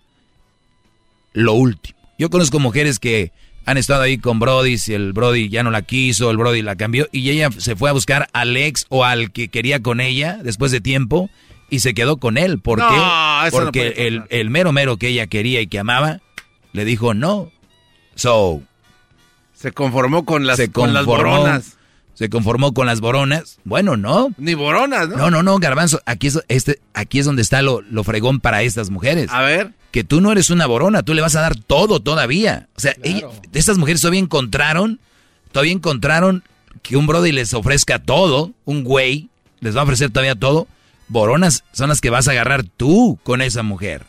lo 1.33 1.55
último. 1.55 2.04
Yo 2.19 2.31
conozco 2.31 2.59
mujeres 2.61 2.99
que 2.99 3.33
han 3.67 3.77
estado 3.79 4.03
ahí 4.03 4.19
con 4.19 4.39
Brody, 4.39 4.79
si 4.79 4.95
el 4.95 5.13
Brody 5.13 5.49
ya 5.49 5.63
no 5.63 5.71
la 5.71 5.83
quiso, 5.83 6.31
el 6.31 6.37
Brody 6.37 6.63
la 6.63 6.77
cambió, 6.77 7.09
y 7.13 7.29
ella 7.31 7.49
se 7.57 7.77
fue 7.77 7.91
a 7.91 7.93
buscar 7.93 8.29
al 8.33 8.57
ex 8.57 8.87
o 8.91 9.05
al 9.05 9.33
que 9.33 9.49
quería 9.49 9.81
con 9.81 10.01
ella 10.01 10.39
después 10.43 10.71
de 10.71 10.81
tiempo 10.81 11.31
y 11.71 11.79
se 11.81 11.95
quedó 11.95 12.19
con 12.19 12.37
él. 12.37 12.61
¿Por 12.61 12.79
No, 12.79 12.89
qué? 12.89 12.97
no 12.97 13.51
Porque 13.51 13.91
puede 13.93 14.07
el, 14.07 14.23
el 14.29 14.51
mero 14.51 14.73
mero 14.73 14.97
que 14.99 15.09
ella 15.09 15.27
quería 15.27 15.61
y 15.61 15.67
que 15.67 15.79
amaba, 15.79 16.21
le 16.73 16.85
dijo 16.85 17.15
no. 17.15 17.51
So, 18.17 18.63
Se 19.55 19.73
conformó 19.73 20.25
con 20.25 20.47
las, 20.47 20.57
se 20.59 20.71
con 20.71 20.93
las 20.93 21.05
conformó- 21.07 21.39
boronas. 21.41 21.79
Se 22.15 22.29
conformó 22.31 22.73
con 22.75 22.87
las 22.87 23.01
boronas. 23.01 23.59
Bueno, 23.65 23.97
no. 23.97 24.33
Ni 24.39 24.55
boronas, 24.55 25.09
¿no? 25.09 25.17
No, 25.17 25.31
no, 25.31 25.43
no, 25.43 25.59
Garbanzo. 25.59 26.01
Aquí 26.07 26.29
es, 26.29 26.41
este, 26.49 26.79
aquí 26.95 27.19
es 27.19 27.27
donde 27.27 27.43
está 27.43 27.61
lo, 27.63 27.81
lo 27.83 28.05
fregón 28.05 28.41
para 28.41 28.63
estas 28.63 28.91
mujeres. 28.91 29.31
A 29.33 29.43
ver. 29.43 29.73
Que 29.91 30.05
tú 30.05 30.21
no 30.21 30.31
eres 30.33 30.51
una 30.51 30.67
borona, 30.67 31.03
tú 31.03 31.15
le 31.15 31.23
vas 31.23 31.35
a 31.37 31.41
dar 31.41 31.57
todo 31.57 32.01
todavía. 32.01 32.69
O 32.77 32.81
sea, 32.81 32.95
ella- 33.03 33.27
estas 33.53 33.79
mujeres 33.79 34.01
todavía 34.01 34.21
encontraron, 34.21 35.01
todavía 35.53 35.73
encontraron 35.73 36.43
que 36.83 36.97
un 36.97 37.07
brody 37.07 37.33
les 37.33 37.53
ofrezca 37.55 37.99
todo, 38.01 38.53
un 38.65 38.85
güey 38.85 39.29
les 39.61 39.77
va 39.77 39.81
a 39.81 39.85
ofrecer 39.85 40.11
todavía 40.11 40.35
todo. 40.35 40.67
Boronas 41.09 41.65
son 41.73 41.89
las 41.91 42.01
que 42.01 42.11
vas 42.11 42.29
a 42.29 42.33
agarrar 42.33 42.65
tú 42.65 43.19
con 43.23 43.41
esa 43.43 43.63
mujer. 43.63 44.05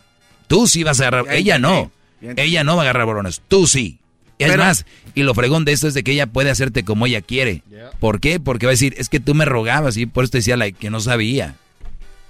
Tú 0.47 0.67
sí 0.67 0.83
vas 0.83 0.99
a 1.01 1.07
agarrar, 1.07 1.33
ella 1.33 1.57
no. 1.59 1.91
Ella 2.37 2.63
no 2.63 2.75
va 2.75 2.81
a 2.81 2.85
agarrar 2.85 3.05
boronas, 3.05 3.41
tú 3.47 3.67
sí. 3.67 3.99
Es 4.37 4.49
Pero- 4.51 4.63
más, 4.63 4.85
y 5.13 5.23
lo 5.23 5.33
fregón 5.33 5.63
de 5.65 5.71
esto 5.71 5.87
es 5.87 5.93
de 5.93 6.03
que 6.03 6.11
ella 6.11 6.27
puede 6.27 6.49
hacerte 6.51 6.83
como 6.83 7.05
ella 7.05 7.21
quiere. 7.21 7.63
¿Por 7.99 8.19
qué? 8.19 8.39
Porque 8.39 8.65
va 8.65 8.71
a 8.71 8.73
decir, 8.73 8.93
es 8.97 9.07
que 9.09 9.19
tú 9.21 9.33
me 9.33 9.45
rogabas 9.45 9.95
y 9.97 10.05
por 10.05 10.23
eso 10.25 10.31
te 10.31 10.37
decía 10.39 10.57
la 10.57 10.69
que 10.71 10.89
no 10.89 10.99
sabía. 10.99 11.55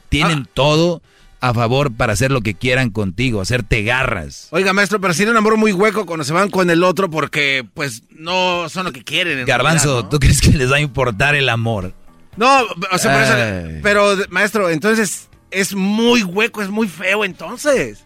Tienen 0.09 0.43
Ah. 0.45 0.49
todo 0.53 1.01
a 1.41 1.53
favor 1.53 1.91
para 1.93 2.13
hacer 2.13 2.31
lo 2.31 2.41
que 2.41 2.53
quieran 2.55 2.89
contigo, 2.91 3.41
hacerte 3.41 3.83
garras. 3.83 4.47
Oiga, 4.51 4.71
maestro, 4.73 5.01
pero 5.01 5.13
si 5.13 5.23
un 5.23 5.35
amor 5.35 5.57
muy 5.57 5.73
hueco 5.73 6.05
cuando 6.05 6.23
se 6.23 6.33
van 6.33 6.49
con 6.49 6.69
el 6.69 6.83
otro 6.83 7.09
porque, 7.09 7.65
pues, 7.73 8.03
no 8.11 8.69
son 8.69 8.85
lo 8.85 8.91
que 8.93 9.03
quieren. 9.03 9.39
en 9.39 9.45
Garbanzo, 9.45 9.89
realidad, 9.89 10.09
¿tú 10.09 10.19
crees 10.19 10.41
que 10.41 10.51
les 10.51 10.71
va 10.71 10.77
a 10.77 10.81
importar 10.81 11.35
el 11.35 11.49
amor? 11.49 11.93
¿no? 12.37 12.61
No, 12.61 12.67
o 12.91 12.97
sea, 12.97 13.13
por 13.13 13.21
eso- 13.23 13.79
pero, 13.81 14.15
maestro, 14.29 14.69
entonces 14.69 15.27
es 15.51 15.73
muy 15.75 16.21
hueco, 16.23 16.61
es 16.61 16.69
muy 16.69 16.87
feo, 16.87 17.25
entonces. 17.25 18.04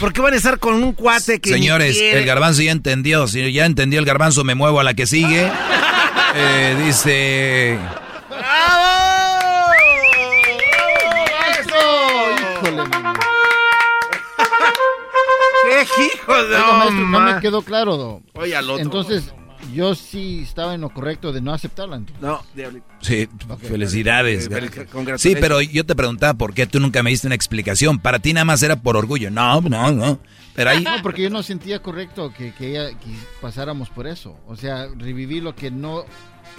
¿Por 0.00 0.12
qué 0.12 0.20
van 0.20 0.32
a 0.32 0.36
estar 0.36 0.58
con 0.58 0.74
un 0.74 0.92
cuate 0.92 1.40
que 1.40 1.50
Señores, 1.50 2.00
el 2.00 2.24
garbanzo 2.24 2.62
ya 2.62 2.72
entendió. 2.72 3.26
Si 3.26 3.52
ya 3.52 3.66
entendió 3.66 3.98
el 3.98 4.06
garbanzo, 4.06 4.44
me 4.44 4.54
muevo 4.54 4.80
a 4.80 4.84
la 4.84 4.94
que 4.94 5.06
sigue. 5.06 5.50
Eh, 6.34 6.76
dice... 6.84 7.78
¡Bravo! 8.28 8.88
Híjole, 12.60 12.84
mano. 12.84 13.20
¡Qué 15.62 16.04
hijo 16.14 16.34
de 16.44 16.56
Oiga, 16.56 16.72
maestro, 16.72 17.06
no 17.06 17.20
me 17.20 17.40
quedó 17.40 17.62
claro. 17.62 18.20
Oye, 18.34 18.54
al 18.54 18.70
otro. 18.70 18.84
Entonces, 18.84 19.32
yo 19.74 19.94
sí 19.94 20.40
estaba 20.42 20.74
en 20.74 20.80
lo 20.80 20.90
correcto 20.90 21.32
de 21.32 21.40
no 21.40 21.52
aceptarla. 21.52 21.96
entonces. 21.96 22.22
No, 22.22 22.42
diablito. 22.54 22.86
Sí, 23.00 23.28
felicidades. 23.62 24.48
Eh. 24.50 24.70
Sí, 25.16 25.34
pero 25.40 25.60
yo 25.60 25.84
te 25.84 25.94
preguntaba 25.94 26.34
por 26.34 26.54
qué 26.54 26.66
tú 26.66 26.80
nunca 26.80 27.02
me 27.02 27.10
diste 27.10 27.26
una 27.26 27.34
explicación. 27.36 27.98
Para 27.98 28.18
ti 28.18 28.32
nada 28.32 28.44
más 28.44 28.62
era 28.62 28.76
por 28.76 28.96
orgullo. 28.96 29.30
No, 29.30 29.60
no, 29.60 29.92
no. 29.92 30.18
Pero 30.54 30.70
ahí... 30.70 30.82
No, 30.88 31.02
porque 31.02 31.22
yo 31.22 31.30
no 31.30 31.42
sentía 31.42 31.80
correcto 31.82 32.32
que, 32.36 32.52
que 32.54 32.70
ella 32.70 32.90
que 32.98 33.10
pasáramos 33.40 33.88
por 33.90 34.06
eso. 34.06 34.36
O 34.46 34.56
sea, 34.56 34.88
revivir 34.96 35.42
lo 35.42 35.54
que 35.54 35.70
no, 35.70 36.04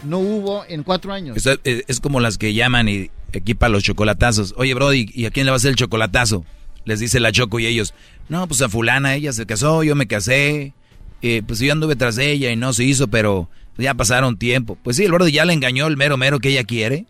no 0.03 0.19
hubo 0.19 0.63
en 0.67 0.83
cuatro 0.83 1.11
años. 1.13 1.37
Es, 1.37 1.59
es- 1.63 1.83
es 1.87 1.99
como 1.99 2.19
las 2.19 2.37
que 2.37 2.53
llaman 2.53 2.87
y 2.89 3.09
equipan 3.33 3.71
los 3.71 3.83
chocolatazos. 3.83 4.53
Oye, 4.57 4.73
Brody, 4.73 5.09
¿y 5.13 5.25
a 5.25 5.31
quién 5.31 5.45
le 5.45 5.51
va 5.51 5.55
a 5.55 5.57
hacer 5.57 5.69
el 5.71 5.75
chocolatazo? 5.75 6.45
Les 6.85 6.99
dice 6.99 7.19
la 7.19 7.31
Choco 7.31 7.59
y 7.59 7.65
ellos, 7.67 7.93
no, 8.29 8.47
pues 8.47 8.61
a 8.61 8.69
fulana, 8.69 9.13
ella 9.13 9.31
se 9.33 9.45
casó, 9.45 9.83
yo 9.83 9.95
me 9.95 10.07
casé, 10.07 10.73
eh, 11.21 11.41
pues 11.45 11.59
yo 11.59 11.71
anduve 11.71 11.95
tras 11.95 12.17
ella 12.17 12.51
y 12.51 12.55
no 12.55 12.73
se 12.73 12.83
hizo, 12.83 13.07
pero 13.07 13.49
ya 13.77 13.93
pasaron 13.93 14.37
tiempo. 14.37 14.77
Pues 14.83 14.97
sí, 14.97 15.05
el 15.05 15.11
Brody 15.11 15.31
ya 15.31 15.45
le 15.45 15.53
engañó 15.53 15.87
el 15.87 15.97
mero 15.97 16.17
mero 16.17 16.39
que 16.39 16.49
ella 16.49 16.63
quiere, 16.63 17.05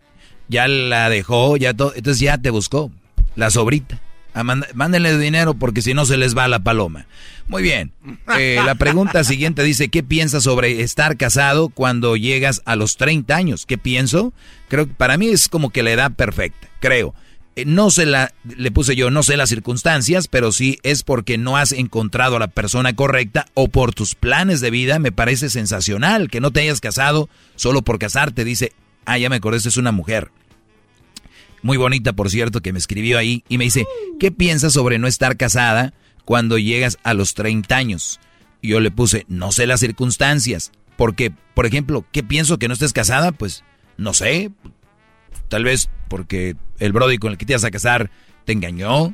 ya 0.48 0.68
la 0.68 1.10
dejó, 1.10 1.58
ya 1.58 1.74
todo, 1.74 1.94
entonces 1.96 2.20
ya 2.20 2.38
te 2.38 2.50
buscó, 2.50 2.92
la 3.36 3.50
sobrita. 3.50 4.02
Mándenle 4.74 5.18
dinero 5.18 5.56
porque 5.56 5.82
si 5.82 5.94
no 5.94 6.06
se 6.06 6.16
les 6.16 6.38
va 6.38 6.48
la 6.48 6.60
paloma. 6.60 7.08
Muy 7.48 7.64
bien. 7.64 7.92
Eh, 8.38 8.62
la 8.64 8.76
pregunta 8.76 9.24
siguiente 9.24 9.64
dice, 9.64 9.90
¿qué 9.90 10.04
piensas 10.04 10.44
sobre 10.44 10.82
estar 10.82 11.18
casado 11.18 11.70
cuando 11.70 12.16
llegas 12.16 12.62
a 12.66 12.76
los 12.76 12.96
30 12.96 13.36
años? 13.36 13.66
¿Qué 13.66 13.78
pienso? 13.78 14.34
Creo 14.68 14.88
que 14.88 14.94
para 14.94 15.18
mí 15.18 15.28
es 15.28 15.50
como 15.50 15.72
que 15.72 15.84
la 15.84 15.92
edad 15.92 16.12
perfecta, 16.12 16.68
creo. 16.80 17.16
Eh, 17.60 17.66
No 17.66 17.90
sé 17.92 18.06
la, 18.06 18.34
le 18.44 18.72
puse 18.72 18.96
yo, 18.96 19.12
no 19.12 19.24
sé 19.24 19.38
las 19.38 19.50
circunstancias, 19.50 20.28
pero 20.28 20.52
sí 20.52 20.80
es 20.84 21.04
porque 21.04 21.38
no 21.38 21.58
has 21.58 21.72
encontrado 21.72 22.36
a 22.36 22.40
la 22.40 22.48
persona 22.48 22.96
correcta 22.96 23.46
o 23.54 23.68
por 23.68 23.94
tus 23.94 24.16
planes 24.16 24.62
de 24.62 24.72
vida. 24.72 25.00
Me 25.00 25.12
parece 25.12 25.50
sensacional 25.50 26.30
que 26.30 26.42
no 26.42 26.52
te 26.52 26.62
hayas 26.62 26.82
casado 26.82 27.30
solo 27.56 27.82
por 27.82 28.00
casarte. 28.00 28.44
Dice, 28.44 28.74
ah, 29.06 29.18
ya 29.18 29.30
me 29.30 29.38
acordé, 29.38 29.58
es 29.58 29.78
una 29.78 29.92
mujer 29.92 30.32
muy 31.62 31.78
bonita, 31.78 32.14
por 32.14 32.30
cierto, 32.30 32.62
que 32.62 32.74
me 32.74 32.80
escribió 32.80 33.18
ahí 33.18 33.44
y 33.50 33.58
me 33.58 33.66
dice, 33.66 33.86
¿qué 34.20 34.32
piensas 34.32 34.74
sobre 34.74 34.98
no 34.98 35.08
estar 35.08 35.38
casada 35.38 35.94
cuando 36.26 36.58
llegas 36.58 36.98
a 37.04 37.14
los 37.14 37.34
30 37.34 37.76
años? 37.76 38.20
Y 38.62 38.70
yo 38.70 38.80
le 38.80 38.92
puse, 38.92 39.26
no 39.28 39.52
sé 39.52 39.68
las 39.68 39.80
circunstancias, 39.82 40.72
porque, 40.96 41.32
por 41.54 41.66
ejemplo, 41.66 42.06
¿qué 42.12 42.24
pienso 42.24 42.60
que 42.60 42.68
no 42.68 42.74
estés 42.74 42.94
casada? 42.94 43.32
Pues, 43.32 43.64
no 43.98 44.14
sé, 44.14 44.52
tal 45.48 45.64
vez 45.64 45.90
porque 46.08 46.56
el 46.80 46.94
Brody 46.94 47.18
con 47.18 47.32
el 47.32 47.38
que 47.38 47.46
te 47.46 47.54
ibas 47.54 47.64
a 47.64 47.72
casar 47.72 48.10
te 48.46 48.54
engañó, 48.54 49.14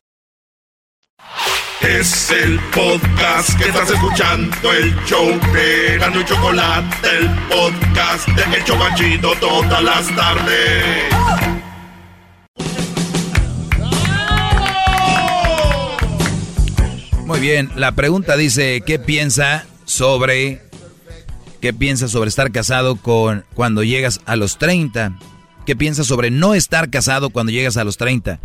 Es 1.81 2.29
el 2.29 2.59
podcast 2.75 3.57
que 3.57 3.69
estás 3.69 3.89
escuchando, 3.89 4.73
el 4.73 4.93
show 5.05 5.25
de 5.53 5.97
Gano 5.97 6.19
y 6.19 6.25
Chocolate, 6.25 7.07
el 7.17 7.29
podcast 7.47 8.27
de 8.27 8.57
El 8.57 8.63
Chocachito 8.65 9.31
todas 9.39 9.81
las 9.81 10.13
tardes. 10.13 11.13
Muy 17.25 17.39
bien, 17.39 17.71
la 17.77 17.93
pregunta 17.93 18.35
dice, 18.35 18.81
¿qué 18.85 18.99
piensa 18.99 19.65
sobre 19.85 20.61
qué 21.61 21.73
piensa 21.73 22.09
sobre 22.09 22.27
estar 22.27 22.51
casado 22.51 22.97
con 22.97 23.45
cuando 23.53 23.83
llegas 23.83 24.19
a 24.25 24.35
los 24.35 24.57
30? 24.57 25.17
¿Qué 25.65 25.77
piensa 25.77 26.03
sobre 26.03 26.29
no 26.29 26.55
estar 26.55 26.89
casado 26.89 27.29
cuando 27.29 27.53
llegas 27.53 27.77
a 27.77 27.85
los 27.85 27.95
30? 27.95 28.41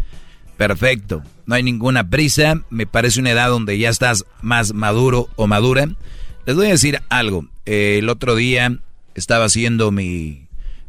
Perfecto, 0.57 1.23
no 1.47 1.55
hay 1.55 1.63
ninguna 1.63 2.09
prisa, 2.09 2.63
me 2.71 2.87
parece 2.87 3.21
una 3.21 3.33
edad 3.33 3.49
donde 3.49 3.77
ya 3.79 3.91
estás 3.91 4.25
más 4.41 4.73
maduro 4.73 5.29
o 5.37 5.47
madura. 5.47 5.89
Les 6.47 6.55
voy 6.55 6.67
a 6.67 6.71
decir 6.71 7.01
algo, 7.09 7.49
eh, 7.67 7.97
el 7.99 8.09
otro 8.09 8.37
día 8.37 8.79
estaba 9.15 9.47
haciendo 9.47 9.91
mi, 9.91 10.47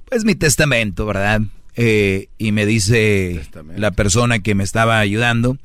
pues 0.07 0.23
mi 0.23 0.35
testamento, 0.35 1.05
¿verdad? 1.05 1.41
Eh, 1.75 2.27
y 2.37 2.51
me 2.51 2.65
dice 2.65 3.41
la 3.75 3.91
persona 3.91 4.39
que 4.39 4.55
me 4.55 4.63
estaba 4.63 4.99
ayudando, 4.99 5.57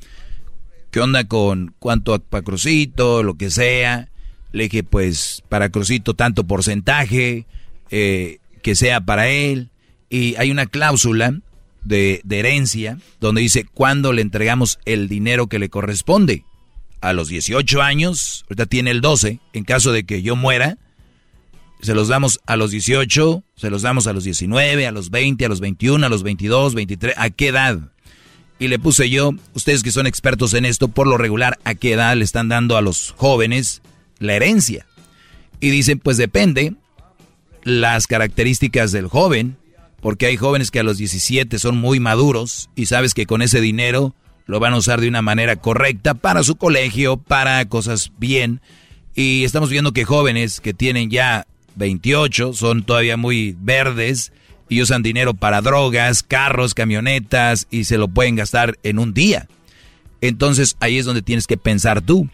¿qué 0.89 0.99
onda 0.99 1.25
con 1.25 1.73
cuánto 1.79 2.19
para 2.19 2.43
Crucito, 2.43 3.23
lo 3.23 3.35
que 3.35 3.49
sea? 3.49 4.09
Le 4.51 4.63
dije, 4.63 4.83
pues 4.83 5.43
para 5.47 5.69
Crucito 5.69 6.13
tanto 6.13 6.45
porcentaje, 6.45 7.45
eh, 7.91 8.39
que 8.61 8.75
sea 8.75 9.01
para 9.01 9.29
él. 9.29 9.69
Y 10.09 10.35
hay 10.35 10.51
una 10.51 10.65
cláusula 10.65 11.39
de, 11.83 12.21
herencia 12.29 12.97
donde 13.19 13.41
dice 13.41 13.65
cuándo 13.65 14.13
le 14.13 14.21
entregamos 14.21 14.79
el 14.85 15.07
dinero 15.07 15.47
que 15.47 15.59
le 15.59 15.69
corresponde. 15.69 16.45
A 17.01 17.13
los 17.13 17.29
18 17.29 17.81
años, 17.81 18.45
ahorita 18.45 18.67
tiene 18.67 18.91
el 18.91 19.01
12, 19.01 19.39
en 19.53 19.63
caso 19.63 19.91
de 19.91 20.03
que 20.03 20.21
yo 20.21 20.35
muera, 20.35 20.77
se 21.81 21.95
los 21.95 22.07
damos 22.07 22.39
a 22.45 22.55
los 22.55 22.69
18, 22.69 23.43
se 23.55 23.69
los 23.71 23.81
damos 23.81 24.05
a 24.05 24.13
los 24.13 24.23
19, 24.23 24.85
a 24.85 24.91
los 24.91 25.09
20, 25.09 25.45
a 25.45 25.49
los 25.49 25.61
21, 25.61 26.05
a 26.05 26.09
los 26.09 26.21
22, 26.21 26.75
23, 26.75 27.15
¿a 27.17 27.31
qué 27.31 27.47
edad? 27.47 27.79
Y 28.59 28.67
le 28.67 28.77
puse 28.77 29.09
yo, 29.09 29.31
ustedes 29.55 29.81
que 29.81 29.91
son 29.91 30.05
expertos 30.05 30.53
en 30.53 30.65
esto, 30.65 30.89
por 30.89 31.07
lo 31.07 31.17
regular, 31.17 31.57
¿a 31.63 31.73
qué 31.73 31.93
edad 31.93 32.15
le 32.15 32.23
están 32.23 32.49
dando 32.49 32.77
a 32.77 32.81
los 32.81 33.15
jóvenes 33.17 33.81
la 34.19 34.35
herencia? 34.35 34.85
Y 35.59 35.71
dicen, 35.71 35.97
pues 35.97 36.17
depende 36.17 36.75
las 37.63 38.05
características 38.05 38.91
del 38.91 39.07
joven, 39.07 39.57
porque 40.01 40.25
hay 40.25 40.35
jóvenes 40.35 40.71
que 40.71 40.79
a 40.79 40.83
los 40.83 40.97
17 40.97 41.59
son 41.59 41.77
muy 41.77 41.99
maduros 41.99 42.69
y 42.75 42.87
sabes 42.87 43.13
que 43.13 43.25
con 43.25 43.41
ese 43.41 43.61
dinero 43.61 44.15
lo 44.45 44.59
van 44.59 44.73
a 44.73 44.77
usar 44.77 44.99
de 44.99 45.07
una 45.07 45.21
manera 45.21 45.55
correcta 45.55 46.15
para 46.15 46.43
su 46.43 46.55
colegio, 46.55 47.17
para 47.17 47.63
cosas 47.65 48.11
bien. 48.17 48.61
Y 49.15 49.43
estamos 49.43 49.69
viendo 49.69 49.93
que 49.93 50.03
jóvenes 50.03 50.59
que 50.59 50.73
tienen 50.73 51.09
ya 51.09 51.45
28 51.75 52.53
son 52.53 52.83
todavía 52.83 53.15
muy 53.15 53.55
verdes 53.59 54.33
y 54.67 54.81
usan 54.81 55.03
dinero 55.03 55.33
para 55.33 55.61
drogas, 55.61 56.23
carros, 56.23 56.73
camionetas 56.73 57.67
y 57.69 57.83
se 57.83 57.97
lo 57.97 58.07
pueden 58.07 58.35
gastar 58.35 58.79
en 58.83 58.99
un 58.99 59.13
día. 59.13 59.47
Entonces 60.21 60.77
ahí 60.79 60.97
es 60.97 61.05
donde 61.05 61.21
tienes 61.21 61.45
que 61.45 61.57
pensar 61.57 62.01
tú. 62.01 62.29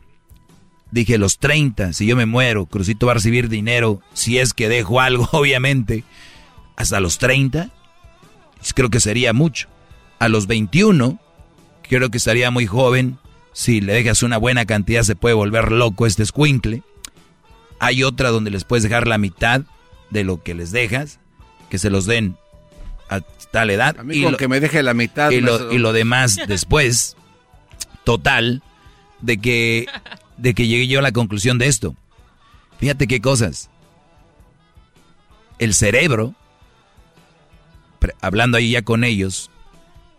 Dije 0.91 1.17
los 1.17 1.37
30, 1.37 1.91
si 1.91 2.05
yo 2.05 2.15
me 2.15 2.25
muero, 2.25 2.65
Crucito 2.65 3.07
va 3.07 3.11
a 3.11 3.15
recibir 3.15 3.49
dinero, 3.49 4.01
si 4.13 4.37
es 4.37 4.53
que 4.53 4.69
dejo 4.69 5.01
algo, 5.01 5.27
obviamente, 5.33 6.05
hasta 6.77 6.99
los 7.01 7.17
30, 7.17 7.69
creo 8.73 8.89
que 8.89 9.01
sería 9.01 9.33
mucho. 9.33 9.67
A 10.19 10.29
los 10.29 10.47
21, 10.47 11.19
creo 11.83 12.09
que 12.09 12.17
estaría 12.17 12.49
muy 12.49 12.65
joven, 12.65 13.17
si 13.51 13.81
le 13.81 13.93
dejas 13.93 14.23
una 14.23 14.37
buena 14.37 14.65
cantidad 14.65 15.01
se 15.01 15.15
puede 15.15 15.35
volver 15.35 15.71
loco 15.71 16.05
este 16.05 16.23
escuincle. 16.23 16.83
Hay 17.79 18.03
otra 18.03 18.29
donde 18.29 18.51
les 18.51 18.63
puedes 18.63 18.83
dejar 18.83 19.07
la 19.07 19.17
mitad 19.17 19.61
de 20.11 20.23
lo 20.23 20.41
que 20.41 20.53
les 20.53 20.71
dejas, 20.71 21.19
que 21.69 21.79
se 21.79 21.89
los 21.89 22.05
den 22.05 22.37
a 23.09 23.21
tal 23.51 23.71
edad. 23.71 23.97
A 23.99 24.03
mí 24.03 24.21
con 24.21 24.35
que 24.35 24.47
me 24.47 24.59
deje 24.59 24.83
la 24.83 24.93
mitad. 24.93 25.31
Y 25.31 25.41
lo, 25.41 25.71
y 25.71 25.79
lo 25.79 25.91
demás 25.91 26.37
después. 26.47 27.17
Total, 28.03 28.61
de 29.21 29.37
que, 29.39 29.87
de 30.37 30.53
que 30.53 30.67
llegué 30.67 30.87
yo 30.87 30.99
a 30.99 31.01
la 31.01 31.11
conclusión 31.11 31.57
de 31.57 31.67
esto. 31.67 31.95
Fíjate 32.79 33.07
qué 33.07 33.21
cosas. 33.21 33.69
El 35.59 35.73
cerebro, 35.73 36.35
hablando 38.21 38.57
ahí 38.57 38.71
ya 38.71 38.81
con 38.81 39.03
ellos, 39.03 39.49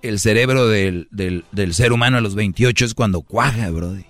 el 0.03 0.19
cerebro 0.21 0.69
del, 0.69 1.09
del- 1.11 1.45
del 1.53 1.75
ser 1.75 1.93
humano 1.93 2.19
a 2.19 2.21
los 2.21 2.35
28 2.35 2.85
es 2.85 2.95
cuando 2.95 3.23
cuaja, 3.23 3.71
brody. 3.71 4.05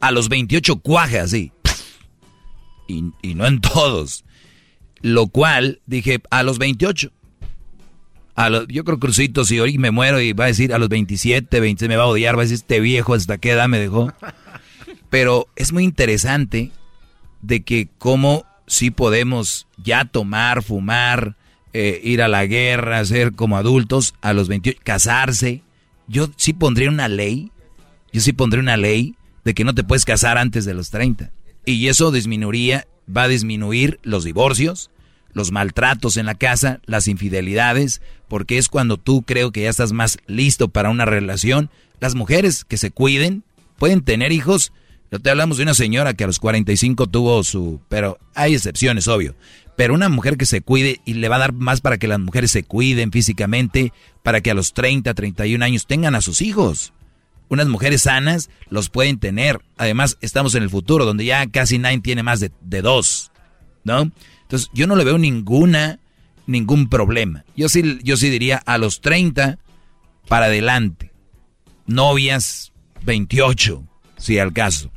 A 0.00 0.10
los 0.10 0.28
28 0.28 0.76
cuaja, 0.76 1.22
así. 1.22 1.52
Y, 2.86 3.04
y 3.22 3.34
no 3.34 3.46
en 3.46 3.60
todos. 3.60 4.24
Lo 5.00 5.26
cual, 5.28 5.80
dije, 5.86 6.20
a 6.30 6.42
los 6.42 6.58
28. 6.58 7.10
A 8.36 8.50
yo 8.68 8.84
creo, 8.84 8.98
Crucito, 8.98 9.44
si 9.44 9.60
hoy 9.60 9.78
me 9.78 9.90
muero 9.92 10.20
y 10.20 10.32
va 10.32 10.44
a 10.44 10.48
decir 10.48 10.74
a 10.74 10.78
los 10.78 10.88
27, 10.88 11.60
20, 11.60 11.88
me 11.88 11.96
va 11.96 12.02
a 12.02 12.06
odiar, 12.08 12.36
va 12.36 12.40
a 12.40 12.44
decir, 12.44 12.56
este 12.56 12.80
viejo, 12.80 13.14
¿hasta 13.14 13.38
qué 13.38 13.52
edad 13.52 13.68
me 13.68 13.78
dejó? 13.78 14.12
Pero 15.10 15.46
es 15.56 15.72
muy 15.72 15.84
interesante 15.84 16.70
de 17.42 17.62
que 17.62 17.88
cómo 17.98 18.44
sí 18.66 18.90
podemos 18.90 19.66
ya 19.76 20.04
tomar, 20.04 20.62
fumar, 20.62 21.36
eh, 21.74 22.00
ir 22.04 22.22
a 22.22 22.28
la 22.28 22.46
guerra, 22.46 23.04
ser 23.04 23.32
como 23.32 23.56
adultos 23.56 24.14
a 24.20 24.32
los 24.32 24.48
28, 24.48 24.80
casarse. 24.84 25.62
Yo 26.06 26.28
sí 26.36 26.52
pondría 26.52 26.88
una 26.88 27.08
ley, 27.08 27.50
yo 28.12 28.20
sí 28.20 28.32
pondría 28.32 28.62
una 28.62 28.76
ley 28.76 29.16
de 29.44 29.54
que 29.54 29.64
no 29.64 29.74
te 29.74 29.82
puedes 29.82 30.04
casar 30.04 30.38
antes 30.38 30.64
de 30.64 30.72
los 30.72 30.90
30. 30.90 31.32
Y 31.66 31.88
eso 31.88 32.12
disminuiría, 32.12 32.86
va 33.14 33.24
a 33.24 33.28
disminuir 33.28 33.98
los 34.04 34.22
divorcios, 34.22 34.90
los 35.32 35.50
maltratos 35.50 36.16
en 36.16 36.26
la 36.26 36.36
casa, 36.36 36.80
las 36.86 37.08
infidelidades, 37.08 38.00
porque 38.28 38.56
es 38.56 38.68
cuando 38.68 38.96
tú 38.96 39.22
creo 39.22 39.50
que 39.50 39.62
ya 39.62 39.70
estás 39.70 39.92
más 39.92 40.18
listo 40.28 40.68
para 40.68 40.90
una 40.90 41.06
relación. 41.06 41.70
Las 41.98 42.14
mujeres 42.14 42.64
que 42.64 42.76
se 42.76 42.92
cuiden 42.92 43.42
pueden 43.78 44.02
tener 44.02 44.30
hijos. 44.30 44.72
No 45.10 45.18
te 45.18 45.30
hablamos 45.30 45.56
de 45.56 45.64
una 45.64 45.74
señora 45.74 46.14
que 46.14 46.22
a 46.22 46.28
los 46.28 46.38
45 46.38 47.08
tuvo 47.08 47.42
su... 47.42 47.80
Pero 47.88 48.18
hay 48.34 48.54
excepciones, 48.54 49.08
obvio. 49.08 49.34
Pero 49.76 49.94
una 49.94 50.08
mujer 50.08 50.36
que 50.36 50.46
se 50.46 50.60
cuide 50.60 51.00
y 51.04 51.14
le 51.14 51.28
va 51.28 51.36
a 51.36 51.40
dar 51.40 51.52
más 51.52 51.80
para 51.80 51.98
que 51.98 52.06
las 52.06 52.20
mujeres 52.20 52.50
se 52.50 52.62
cuiden 52.62 53.10
físicamente, 53.10 53.92
para 54.22 54.40
que 54.40 54.50
a 54.50 54.54
los 54.54 54.72
30, 54.72 55.12
31 55.14 55.64
años 55.64 55.86
tengan 55.86 56.14
a 56.14 56.20
sus 56.20 56.42
hijos. 56.42 56.92
Unas 57.48 57.68
mujeres 57.68 58.02
sanas 58.02 58.50
los 58.68 58.88
pueden 58.88 59.18
tener. 59.18 59.60
Además, 59.76 60.16
estamos 60.20 60.54
en 60.54 60.62
el 60.62 60.70
futuro, 60.70 61.04
donde 61.04 61.24
ya 61.24 61.46
casi 61.46 61.78
nadie 61.78 62.00
tiene 62.00 62.22
más 62.22 62.40
de, 62.40 62.82
dos, 62.82 63.32
¿no? 63.84 64.10
Entonces, 64.42 64.70
yo 64.72 64.86
no 64.86 64.96
le 64.96 65.04
veo 65.04 65.18
ninguna, 65.18 65.98
ningún 66.46 66.88
problema. 66.88 67.44
Yo 67.56 67.68
sí, 67.68 67.98
yo 68.02 68.16
sí 68.16 68.30
diría 68.30 68.62
a 68.64 68.78
los 68.78 69.00
30 69.00 69.58
para 70.28 70.46
adelante. 70.46 71.12
Novias, 71.86 72.72
28, 73.04 73.84
si 74.16 74.38
al 74.38 74.52
caso. 74.52 74.90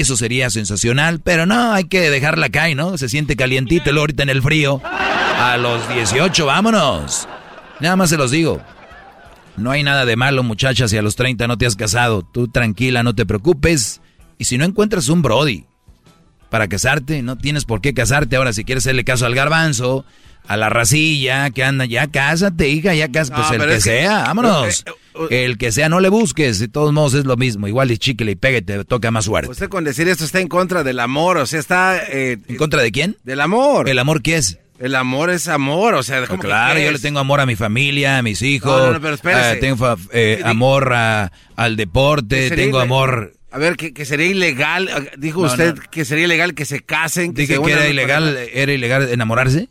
Eso 0.00 0.16
sería 0.16 0.50
sensacional, 0.50 1.20
pero 1.20 1.46
no, 1.46 1.72
hay 1.72 1.84
que 1.84 2.10
dejarla 2.10 2.48
caer, 2.48 2.76
¿no? 2.76 2.98
Se 2.98 3.08
siente 3.08 3.36
calientito 3.36 3.90
el 3.90 3.98
ahorita 3.98 4.24
en 4.24 4.28
el 4.28 4.42
frío. 4.42 4.82
A 4.84 5.56
los 5.56 5.88
18, 5.88 6.46
vámonos. 6.46 7.28
Nada 7.78 7.94
más 7.94 8.10
se 8.10 8.16
los 8.16 8.32
digo. 8.32 8.60
No 9.56 9.70
hay 9.70 9.84
nada 9.84 10.04
de 10.04 10.16
malo, 10.16 10.42
muchachas, 10.42 10.90
si 10.90 10.96
a 10.96 11.02
los 11.02 11.14
30 11.14 11.46
no 11.46 11.56
te 11.58 11.66
has 11.66 11.76
casado. 11.76 12.22
Tú 12.22 12.48
tranquila, 12.48 13.04
no 13.04 13.14
te 13.14 13.24
preocupes. 13.24 14.00
Y 14.36 14.46
si 14.46 14.58
no 14.58 14.64
encuentras 14.64 15.08
un 15.08 15.22
Brody 15.22 15.64
para 16.50 16.66
casarte, 16.66 17.22
no 17.22 17.38
tienes 17.38 17.64
por 17.64 17.80
qué 17.80 17.94
casarte. 17.94 18.34
Ahora, 18.34 18.52
si 18.52 18.64
quieres 18.64 18.84
hacerle 18.84 19.04
caso 19.04 19.26
al 19.26 19.36
garbanzo, 19.36 20.04
a 20.46 20.56
la 20.56 20.68
racilla 20.68 21.50
que 21.50 21.64
anda, 21.64 21.84
ya 21.86 22.06
cásate, 22.08 22.68
hija, 22.68 22.94
ya 22.94 23.10
cásate, 23.10 23.40
pues 23.56 23.60
el 23.60 23.68
que, 23.68 23.80
sea, 23.80 24.24
vámonos. 24.24 24.84
el 25.30 25.58
que 25.58 25.72
sea, 25.72 25.88
no 25.88 26.00
le 26.00 26.08
busques, 26.08 26.58
de 26.58 26.68
todos 26.68 26.92
modos 26.92 27.14
es 27.14 27.24
lo 27.24 27.36
mismo, 27.36 27.66
igual 27.68 27.90
y 27.90 27.98
chicle 27.98 28.32
y 28.32 28.34
pegue, 28.34 28.62
te 28.62 28.84
toca 28.84 29.10
más 29.10 29.24
suerte. 29.24 29.50
Usted 29.50 29.68
con 29.68 29.84
decir 29.84 30.06
esto 30.08 30.24
está 30.24 30.40
en 30.40 30.48
contra 30.48 30.84
del 30.84 31.00
amor, 31.00 31.38
o 31.38 31.46
sea, 31.46 31.60
está... 31.60 31.98
Eh, 32.08 32.38
¿En 32.48 32.56
contra 32.56 32.82
de 32.82 32.92
quién? 32.92 33.16
Del 33.24 33.40
amor. 33.40 33.88
¿El 33.88 33.98
amor 33.98 34.22
qué 34.22 34.36
es? 34.36 34.58
El 34.80 34.96
amor 34.96 35.30
es 35.30 35.46
amor, 35.48 35.94
o 35.94 36.02
sea, 36.02 36.26
¿cómo 36.26 36.42
claro, 36.42 36.80
yo 36.80 36.90
le 36.90 36.98
tengo 36.98 37.20
amor 37.20 37.40
a 37.40 37.46
mi 37.46 37.54
familia, 37.54 38.18
a 38.18 38.22
mis 38.22 38.42
hijos. 38.42 38.70
No, 38.82 38.92
no, 38.92 39.00
pero 39.00 39.14
eh, 39.14 39.56
tengo 39.60 39.96
eh, 40.12 40.42
amor 40.44 40.92
a- 40.92 41.30
al 41.54 41.76
deporte, 41.76 42.50
tengo 42.50 42.80
amor. 42.80 43.34
A 43.52 43.58
ver, 43.58 43.76
que, 43.76 43.94
que 43.94 44.04
sería 44.04 44.26
ilegal, 44.26 44.88
eh, 44.88 45.12
dijo 45.16 45.42
No, 45.42 45.46
usted 45.46 45.76
no. 45.76 45.82
que 45.92 46.04
sería 46.04 46.24
ilegal 46.24 46.54
que 46.54 46.64
se 46.64 46.80
casen. 46.80 47.34
Que 47.34 47.42
Dije 47.42 47.54
se 47.56 47.62
que 47.62 47.70
era 47.70 47.86
ilegal, 47.86 48.36
era 48.52 48.72
ilegal 48.72 49.08
enamorarse. 49.10 49.68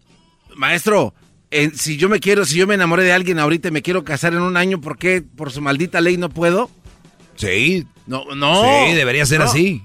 Maestro, 0.56 1.14
si 1.76 1.98
yo 1.98 2.10
me 2.10 2.20
quiero, 2.20 2.46
si 2.46 2.58
yo 2.58 2.66
me 2.68 2.74
enamoré 2.76 3.04
de 3.04 3.14
alguien 3.14 3.40
ahorita 3.40 3.68
y 3.68 3.72
me 3.72 3.82
quiero 3.82 4.04
casar 4.04 4.34
en 4.34 4.42
un 4.42 4.58
año, 4.58 4.82
¿por 4.82 4.98
qué 4.98 5.22
por 5.22 5.52
su 5.52 5.62
maldita 5.62 6.02
ley 6.02 6.18
no 6.18 6.30
puedo? 6.30 6.70
Sí. 7.36 7.86
No, 8.08 8.26
no. 8.36 8.64
Sí, 8.88 8.94
debería 8.94 9.26
ser 9.26 9.40
No. 9.40 9.46
así. 9.46 9.84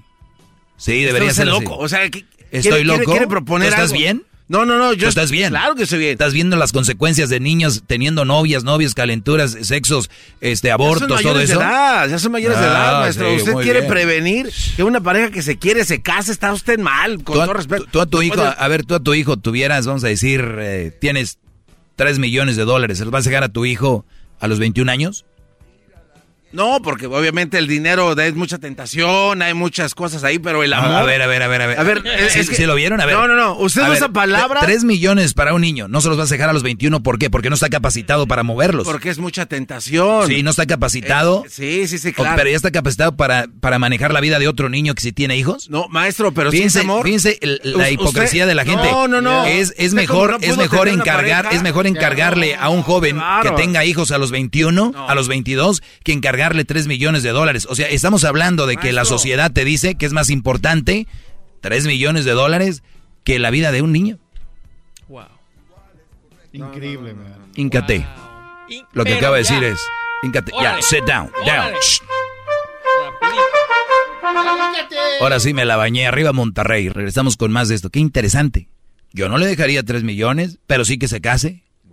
Sí, 0.77 1.03
debería 1.03 1.33
ser 1.33 1.47
es 1.47 1.53
así. 1.53 1.63
loco, 1.63 1.77
o 1.77 1.87
sea, 1.89 2.09
¿qué- 2.09 2.25
Estoy 2.51 2.61
quiere- 2.61 2.83
loco. 2.85 2.97
quiere- 2.99 3.11
quiere 3.11 3.27
proponer 3.27 3.67
¿Tú 3.69 3.73
estás 3.75 3.91
algo? 3.91 3.99
bien? 4.01 4.23
No, 4.49 4.65
no, 4.65 4.79
no, 4.79 4.89
¿Tú 4.89 4.95
yo 4.97 5.07
estás 5.09 5.29
bien. 5.29 5.49
Claro 5.51 5.75
que 5.75 5.83
estoy 5.83 5.99
bien. 5.99 6.11
Estás 6.13 6.33
viendo 6.33 6.55
las 6.57 6.71
consecuencias 6.71 7.29
de 7.29 7.39
niños 7.39 7.83
teniendo 7.85 8.25
novias, 8.25 8.63
novios, 8.63 8.95
calenturas, 8.95 9.55
sexos, 9.61 10.09
este, 10.41 10.71
abortos, 10.71 11.07
ya 11.07 11.07
son 11.07 11.21
todo 11.21 11.33
mayores 11.35 11.49
eso. 11.51 11.59
de 11.59 11.65
edad, 11.65 12.09
ya 12.09 12.17
son 12.19 12.31
mayores 12.31 12.57
de 12.59 12.65
edad, 12.65 12.97
Ah, 12.97 12.99
maestro. 13.01 13.29
sí, 13.29 13.35
usted 13.37 13.53
quiere 13.61 13.79
bien. 13.81 13.91
prevenir 13.91 14.49
que 14.75 14.83
una 14.83 15.01
pareja 15.01 15.29
que 15.29 15.43
se 15.43 15.57
quiere 15.59 15.85
se 15.85 16.01
case, 16.01 16.31
está 16.31 16.51
usted 16.51 16.79
mal, 16.79 17.23
con 17.23 17.35
Tú 17.35 17.41
todo 17.43 17.53
respeto. 17.53 17.85
tú 17.91 18.01
a 18.01 18.07
tu 18.07 18.23
hijo, 18.23 18.41
a 18.41 18.67
ver, 18.67 18.83
tú 18.85 18.95
a 18.95 18.99
tu 18.99 19.13
hijo 19.13 19.37
tuvieras, 19.37 19.85
vamos 19.85 20.03
a 20.03 20.07
decir, 20.07 20.43
eh, 20.57 20.97
tienes 20.99 21.37
3 21.95 22.17
millones 22.17 22.55
de 22.55 22.65
dólares, 22.65 22.97
¿se 22.97 23.05
los 23.05 23.11
vas 23.11 23.27
a 23.27 23.29
dejar 23.29 23.43
a 23.43 23.49
tu 23.49 23.65
hijo 23.65 24.03
a 24.39 24.47
los 24.47 24.57
21 24.57 24.89
años? 24.91 25.25
No, 26.51 26.81
porque 26.81 27.05
obviamente 27.05 27.57
el 27.57 27.67
dinero 27.67 28.19
es 28.19 28.35
mucha 28.35 28.57
tentación, 28.57 29.41
hay 29.41 29.53
muchas 29.53 29.93
cosas 29.93 30.23
ahí, 30.23 30.39
pero 30.39 30.63
el 30.63 30.73
amor. 30.73 30.91
A 30.95 31.03
ver, 31.03 31.21
a 31.21 31.27
ver, 31.27 31.43
a 31.43 31.47
ver, 31.47 31.61
a 31.61 31.67
ver. 31.67 31.79
A 31.79 31.83
ver, 31.83 32.01
es- 32.05 32.33
¿Sí, 32.33 32.39
es 32.39 32.49
que- 32.49 32.55
sí 32.55 32.65
lo 32.65 32.73
vieron? 32.75 32.99
A 33.01 33.05
ver. 33.05 33.15
No, 33.15 33.27
no, 33.27 33.35
no. 33.35 33.55
Usted 33.57 33.83
usa 33.83 34.07
ver, 34.07 34.11
palabras- 34.11 34.63
3 34.65 34.83
millones 34.83 35.33
para 35.33 35.53
un 35.53 35.61
niño, 35.61 35.87
no 35.87 36.01
se 36.01 36.09
los 36.09 36.17
vas 36.17 36.31
a 36.31 36.33
dejar 36.33 36.49
a 36.49 36.53
los 36.53 36.63
21, 36.63 37.03
¿por 37.03 37.19
qué? 37.19 37.29
Porque 37.29 37.49
no 37.49 37.53
está 37.55 37.69
capacitado 37.69 38.25
para 38.27 38.41
moverlos. 38.43 38.85
Porque 38.87 39.09
es 39.09 39.19
mucha 39.19 39.45
tentación. 39.45 40.27
Sí, 40.27 40.41
no 40.41 40.49
está 40.49 40.65
capacitado. 40.65 41.43
Eh, 41.45 41.49
sí, 41.49 41.87
sí, 41.87 41.97
sí, 41.99 42.13
claro. 42.13 42.35
Pero 42.37 42.49
ya 42.49 42.55
está 42.55 42.71
capacitado 42.71 43.15
para, 43.15 43.47
para 43.59 43.77
manejar 43.77 44.11
la 44.13 44.19
vida 44.19 44.39
de 44.39 44.47
otro 44.47 44.69
niño 44.69 44.95
que 44.95 45.01
si 45.01 45.11
tiene 45.11 45.37
hijos. 45.37 45.69
No, 45.69 45.87
maestro, 45.89 46.31
pero 46.33 46.49
fíjense, 46.51 46.79
amor. 46.81 47.03
fíjense 47.03 47.37
el- 47.41 47.61
la 47.63 47.91
hipocresía 47.91 48.43
usted- 48.43 48.47
de 48.47 48.55
la 48.55 48.65
gente. 48.65 48.89
No, 48.91 49.07
no, 49.07 49.21
no. 49.21 49.45
Es, 49.45 49.73
es 49.77 49.93
mejor, 49.93 50.31
no 50.31 50.37
es 50.41 50.57
mejor 50.57 50.87
encargar, 50.87 51.49
es 51.51 51.61
mejor 51.61 51.85
encargarle 51.85 52.55
a 52.55 52.69
un 52.69 52.81
joven 52.81 53.17
Claro. 53.17 53.55
que 53.55 53.61
tenga 53.61 53.85
hijos 53.85 54.11
a 54.11 54.17
los 54.17 54.31
21, 54.31 54.93
a 55.07 55.13
los 55.13 55.27
22, 55.27 55.83
que 56.03 56.11
encargarle 56.39 56.63
3 56.63 56.87
millones 56.87 57.21
de 57.21 57.31
dólares. 57.31 57.67
O 57.69 57.75
sea, 57.75 57.89
estamos 57.89 58.23
hablando 58.23 58.65
de 58.65 58.77
que 58.77 58.93
la 58.93 59.03
sociedad 59.03 59.51
te 59.51 59.65
dice 59.65 59.95
que 59.95 60.05
es 60.05 60.13
más 60.13 60.29
importante 60.29 61.05
3 61.61 61.85
millones 61.85 62.23
de 62.23 62.31
dólares 62.31 62.81
que 63.25 63.39
la 63.39 63.49
vida 63.49 63.71
de 63.73 63.81
un 63.81 63.91
niño. 63.91 64.17
Increíble, 66.53 67.13
man. 67.13 67.35
Lo 68.93 69.03
que 69.03 69.11
Pero 69.11 69.17
acaba 69.17 69.37
de 69.37 69.43
ya. 69.43 69.53
decir 69.53 69.63
es, 69.65 69.79
íncate, 70.23 70.51
ya, 70.59 70.81
sit 70.81 71.03
down, 71.05 71.29
down. 71.45 71.73
Ahora 75.21 75.39
sí 75.39 75.53
me 75.53 75.65
la 75.65 75.75
bañé 75.75 76.07
arriba 76.07 76.31
Monterrey. 76.31 76.89
Regresamos 76.89 77.35
con 77.37 77.51
más 77.51 77.67
de 77.67 77.75
esto. 77.75 77.89
Qué 77.89 77.99
interesante. 77.99 78.69
Yo 79.11 79.27
no 79.27 79.37
le 79.37 79.45
dejaría 79.45 79.83
3 79.83 80.03
millones, 80.03 80.59
pero 80.65 80.85
sí 80.85 80.97
que 80.97 81.07
se 81.07 81.19
case. 81.21 81.63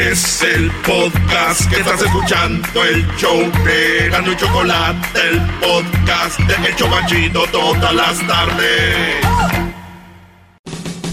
Es 0.00 0.42
el 0.42 0.70
podcast 0.86 1.68
que 1.68 1.80
estás 1.80 2.00
escuchando, 2.00 2.84
el 2.84 3.06
show 3.18 3.38
de 3.66 4.08
Gano 4.08 4.32
y 4.32 4.36
Chocolate, 4.36 5.20
el 5.28 5.40
podcast 5.60 6.40
de 6.40 6.68
El 6.68 6.74
Chocachito 6.74 7.42
todas 7.52 7.94
las 7.94 8.26
tardes. 8.26 9.16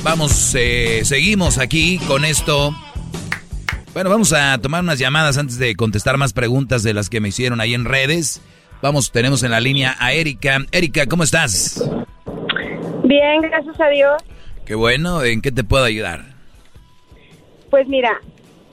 Vamos, 0.03 0.55
eh, 0.57 1.01
seguimos 1.03 1.57
aquí 1.57 1.99
con 2.07 2.23
esto. 2.23 2.73
Bueno, 3.93 4.09
vamos 4.09 4.31
a 4.31 4.57
tomar 4.59 4.83
unas 4.83 4.99
llamadas 4.99 5.37
antes 5.37 5.59
de 5.59 5.75
contestar 5.75 6.15
más 6.17 6.31
preguntas 6.31 6.81
de 6.81 6.93
las 6.93 7.09
que 7.09 7.19
me 7.19 7.27
hicieron 7.27 7.59
ahí 7.59 7.73
en 7.73 7.83
redes. 7.83 8.41
Vamos, 8.81 9.11
tenemos 9.11 9.43
en 9.43 9.51
la 9.51 9.59
línea 9.59 9.97
a 9.99 10.13
Erika. 10.13 10.59
Erika, 10.71 11.07
¿cómo 11.07 11.23
estás? 11.23 11.83
Bien, 13.03 13.41
gracias 13.41 13.81
a 13.81 13.89
Dios. 13.89 14.23
Qué 14.65 14.75
bueno, 14.75 15.25
¿en 15.25 15.41
qué 15.41 15.51
te 15.51 15.65
puedo 15.65 15.83
ayudar? 15.83 16.37
Pues 17.69 17.85
mira, 17.89 18.21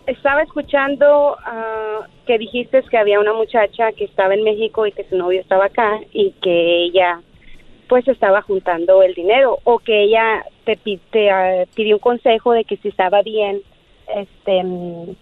estaba 0.07 0.43
escuchando 0.43 1.37
ah, 1.45 2.07
que 2.27 2.39
dijiste 2.39 2.83
que 2.91 2.99
había 2.99 3.21
una 3.21 3.33
muchacha 3.33 3.93
que 3.93 4.05
estaba 4.05 4.35
en 4.35 4.45
México 4.45 4.87
y 4.87 4.93
que 4.93 5.09
su 5.09 5.17
novio 5.17 5.41
estaba 5.41 5.67
acá 5.67 6.01
y 6.13 6.33
que 6.43 6.85
ella 6.85 7.21
pues 7.89 8.07
estaba 8.09 8.43
juntando 8.43 9.03
el 9.03 9.15
dinero 9.15 9.59
o 9.65 9.79
que 9.79 10.05
ella 10.05 10.45
te, 10.65 10.77
te, 11.11 11.31
ah, 11.31 11.65
pidió 11.75 11.97
un 11.97 12.01
consejo 12.01 12.53
de 12.53 12.65
que 12.65 12.77
si 12.79 12.89
estaba 12.89 13.23
bien 13.23 13.63
este 14.09 14.63
mm, 14.63 15.15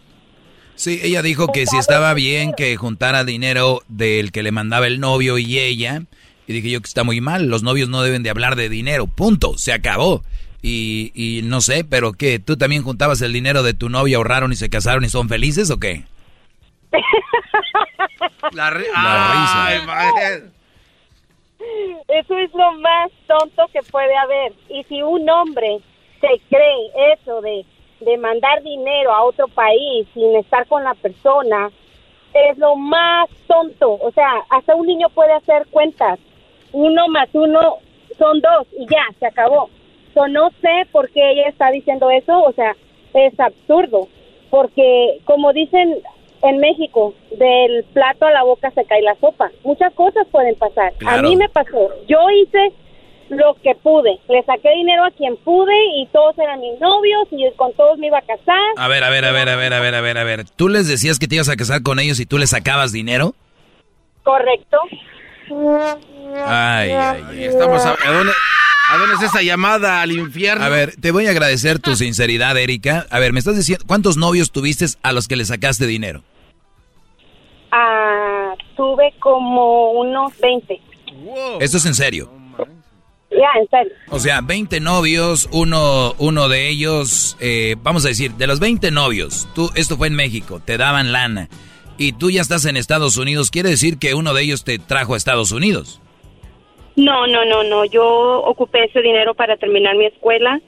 Sí, 0.75 1.01
ella 1.03 1.23
dijo 1.23 1.49
que 1.49 1.67
si 1.67 1.77
estaba 1.77 2.15
bien 2.15 2.53
que 2.55 2.75
juntara 2.77 3.25
dinero 3.25 3.83
del 3.89 4.33
que 4.33 4.43
le 4.43 4.53
mandaba 4.53 4.87
el 4.87 5.01
novio 5.01 5.39
y 5.39 5.59
ella. 5.59 6.03
Y 6.47 6.53
dije 6.53 6.71
yo 6.71 6.81
que 6.81 6.89
está 6.89 7.05
muy 7.05 7.21
mal, 7.21 7.47
los 7.47 7.63
novios 7.63 7.89
no 7.89 8.03
deben 8.03 8.23
de 8.23 8.31
hablar 8.31 8.57
de 8.57 8.69
dinero, 8.69 9.07
punto, 9.07 9.57
se 9.59 9.73
acabó. 9.73 10.23
Y, 10.63 11.11
y 11.15 11.43
no 11.43 11.61
sé, 11.61 11.85
pero 11.85 12.13
¿qué? 12.13 12.39
¿Tú 12.39 12.57
también 12.57 12.83
juntabas 12.85 13.21
el 13.23 13.33
dinero 13.33 13.63
de 13.65 13.75
tu 13.75 13.89
novia, 13.89 14.17
ahorraron 14.19 14.53
y 14.53 14.57
se 14.57 14.71
casaron 14.71 15.05
y 15.05 15.09
son 15.09 15.29
felices 15.29 15.71
o 15.71 15.79
qué? 15.81 16.05
La, 18.53 18.71
ri- 18.71 18.87
La 18.93 19.33
risa. 19.33 19.67
Ay, 19.67 19.87
madre. 19.87 20.45
Eso 22.09 22.39
es 22.39 22.53
lo 22.55 22.73
más 22.81 23.11
tonto 23.27 23.67
que 23.73 23.81
puede 23.91 24.17
haber. 24.17 24.53
Y 24.69 24.85
si 24.85 25.03
un 25.03 25.29
hombre 25.31 25.79
se 26.21 26.29
cree 26.49 27.13
eso 27.15 27.41
de, 27.41 27.65
de 28.01 28.19
mandar 28.19 28.63
dinero 28.63 29.13
a 29.13 29.25
otro 29.25 29.49
país 29.49 30.07
sin 30.15 30.35
estar 30.37 30.67
con 30.67 30.85
la 30.85 30.95
persona, 30.95 31.71
es 32.35 32.59
lo 32.59 32.77
más 32.77 33.29
tonto. 33.47 33.93
O 33.93 34.11
sea, 34.13 34.31
hasta 34.51 34.75
un 34.75 34.87
niño 34.87 35.09
puede 35.11 35.33
hacer 35.33 35.67
cuentas. 35.71 36.19
Uno 36.73 37.09
más 37.09 37.29
uno 37.33 37.79
son 38.19 38.41
dos 38.41 38.67
y 38.79 38.87
ya, 38.87 39.05
se 39.19 39.27
acabó. 39.27 39.71
So, 40.15 40.29
no 40.29 40.51
sé 40.61 40.87
por 40.91 41.11
qué 41.11 41.33
ella 41.33 41.49
está 41.49 41.71
diciendo 41.71 42.11
eso. 42.11 42.43
O 42.43 42.53
sea, 42.53 42.77
es 43.15 43.39
absurdo. 43.39 44.09
Porque, 44.51 45.21
como 45.25 45.53
dicen 45.53 45.99
en 46.43 46.59
México, 46.59 47.15
del 47.39 47.85
plato 47.93 48.27
a 48.27 48.33
la 48.33 48.43
boca 48.43 48.71
se 48.73 48.85
cae 48.85 49.03
la 49.03 49.15
sopa. 49.17 49.51
Muchas 49.65 49.93
cosas 49.95 50.27
pueden 50.31 50.57
pasar. 50.57 50.93
A 51.07 51.23
mí 51.23 51.37
me 51.37 51.49
pasó. 51.49 51.91
Yo 52.09 52.19
hice 52.31 52.73
lo 53.29 53.55
que 53.63 53.75
pude. 53.77 54.19
Le 54.29 54.43
saqué 54.43 54.71
dinero 54.75 55.05
a 55.05 55.11
quien 55.11 55.37
pude 55.39 55.75
y 55.97 56.07
todos 56.13 56.37
eran 56.39 56.61
mis 56.61 56.79
novios 56.81 57.29
y 57.31 57.51
con 57.57 57.73
todos 57.75 57.99
me 57.99 58.09
iba 58.09 58.19
a 58.19 58.23
casar. 58.23 58.59
A 58.77 58.89
ver, 58.89 59.05
a 59.05 59.11
ver, 59.11 59.25
a 59.25 59.33
ver, 59.33 59.49
a 59.49 59.57
ver, 59.57 59.73
a 59.73 59.81
ver, 59.81 59.95
a 59.95 60.01
ver, 60.01 60.19
a 60.19 60.25
ver. 60.25 60.45
¿Tú 60.57 60.69
les 60.69 60.89
decías 60.89 61.19
que 61.19 61.27
te 61.27 61.37
ibas 61.37 61.49
a 61.49 61.57
casar 61.57 61.83
con 61.83 61.99
ellos 61.99 62.21
y 62.21 62.27
tú 62.27 62.39
les 62.39 62.51
sacabas 62.51 62.93
dinero? 62.93 63.35
Correcto. 64.23 64.79
Ay, 66.45 66.91
ay, 66.91 67.25
ay. 67.31 67.45
Estamos 67.45 67.85
a, 67.87 67.91
¿a 67.91 68.13
dónde, 68.13 68.33
¿A 68.93 68.99
dónde 68.99 69.15
es 69.15 69.23
esa 69.23 69.41
llamada 69.41 70.03
al 70.03 70.13
infierno? 70.13 70.63
A 70.63 70.69
ver, 70.69 70.95
te 71.01 71.13
voy 71.13 71.27
a 71.27 71.31
agradecer 71.31 71.79
tu 71.79 71.97
sinceridad, 71.97 72.59
Erika. 72.59 73.07
A 73.09 73.19
ver, 73.21 73.33
me 73.33 73.39
estás 73.39 73.57
diciendo, 73.57 73.87
¿cuántos 73.89 74.19
novios 74.19 74.53
tuviste 74.53 74.85
a 75.03 75.13
los 75.13 75.29
que 75.29 75.37
le 75.37 75.47
sacaste 75.47 75.87
dinero? 75.87 76.23
Ah, 77.71 78.53
tuve 78.77 79.15
como 79.19 79.93
unos 79.93 80.39
20. 80.39 80.79
Esto 81.61 81.79
es 81.79 81.87
en 81.87 81.95
serio. 81.95 82.31
Ya, 83.31 83.49
en 83.59 83.69
serio. 83.71 83.95
O 84.11 84.19
sea, 84.19 84.43
20 84.43 84.79
novios, 84.81 85.49
uno, 85.53 86.15
uno 86.19 86.51
de 86.51 86.69
ellos, 86.69 87.39
eh, 87.41 87.77
vamos 87.83 88.05
a 88.05 88.09
decir, 88.09 88.33
de 88.33 88.47
los 88.47 88.61
20 88.61 88.91
novios, 88.91 89.49
tú, 89.55 89.71
esto 89.75 89.97
fue 89.97 90.09
en 90.09 90.17
México, 90.17 90.61
te 90.63 90.77
daban 90.77 91.13
lana 91.13 91.49
y 91.97 92.13
tú 92.13 92.31
ya 92.31 92.43
estás 92.43 92.67
en 92.67 92.77
Estados 92.77 93.17
Unidos, 93.17 93.51
quiere 93.51 93.71
decir 93.71 93.97
que 93.97 94.13
uno 94.13 94.35
de 94.35 94.43
ellos 94.43 94.65
te 94.65 94.79
trajo 94.79 95.15
a 95.15 95.17
Estados 95.17 95.51
Unidos. 95.51 96.03
No, 96.97 97.27
no, 97.27 97.45
no, 97.45 97.63
no. 97.63 97.85
Yo 97.85 98.43
ocupé 98.43 98.85
ese 98.85 99.01
dinero 99.01 99.35
para 99.35 99.57
terminar 99.57 99.97
mi 99.97 100.07
escuela. 100.07 100.61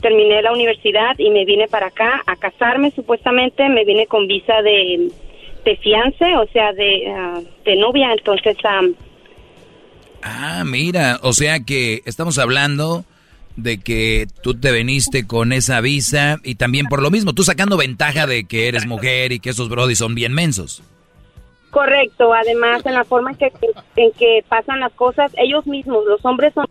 Terminé 0.00 0.42
la 0.42 0.52
universidad 0.52 1.16
y 1.18 1.30
me 1.30 1.44
vine 1.44 1.68
para 1.68 1.86
acá 1.86 2.22
a 2.26 2.36
casarme 2.36 2.90
supuestamente. 2.92 3.68
Me 3.68 3.84
vine 3.84 4.06
con 4.06 4.26
visa 4.26 4.62
de, 4.62 5.10
de 5.64 5.76
fiance, 5.76 6.36
o 6.36 6.46
sea, 6.52 6.72
de, 6.72 7.12
ah, 7.14 7.40
de 7.64 7.76
novia. 7.76 8.12
Entonces, 8.12 8.56
Ah, 10.22 10.62
mira, 10.64 11.18
o 11.22 11.32
sea 11.32 11.60
que 11.60 12.02
estamos 12.04 12.38
hablando 12.38 13.04
de 13.56 13.78
que 13.78 14.26
tú 14.42 14.54
te 14.54 14.70
veniste 14.70 15.26
con 15.26 15.52
esa 15.52 15.80
visa 15.80 16.38
y 16.42 16.54
también 16.54 16.86
por 16.86 17.02
lo 17.02 17.10
mismo, 17.10 17.32
tú 17.32 17.42
sacando 17.42 17.76
ventaja 17.76 18.26
de 18.26 18.44
que 18.44 18.68
eres 18.68 18.86
mujer 18.86 19.32
y 19.32 19.40
que 19.40 19.50
esos 19.50 19.68
brodis 19.68 19.98
son 19.98 20.14
bien 20.14 20.32
mensos. 20.32 20.82
Correcto, 21.72 22.34
además 22.34 22.84
en 22.84 22.92
la 22.92 23.02
forma 23.02 23.30
en 23.30 23.36
que, 23.38 23.50
en 23.96 24.12
que 24.12 24.44
pasan 24.46 24.80
las 24.80 24.92
cosas, 24.92 25.32
ellos 25.38 25.66
mismos, 25.66 26.04
los 26.04 26.22
hombres 26.22 26.52
son 26.52 26.66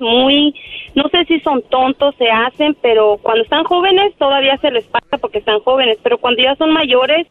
muy, 0.00 0.52
no 0.96 1.04
sé 1.08 1.24
si 1.26 1.38
son 1.38 1.62
tontos, 1.70 2.16
se 2.18 2.28
hacen, 2.28 2.76
pero 2.82 3.20
cuando 3.22 3.44
están 3.44 3.62
jóvenes 3.62 4.12
todavía 4.18 4.56
se 4.56 4.72
les 4.72 4.84
pasa 4.86 5.18
porque 5.18 5.38
están 5.38 5.60
jóvenes, 5.60 5.98
pero 6.02 6.18
cuando 6.18 6.42
ya 6.42 6.56
son 6.56 6.72
mayores, 6.72 7.28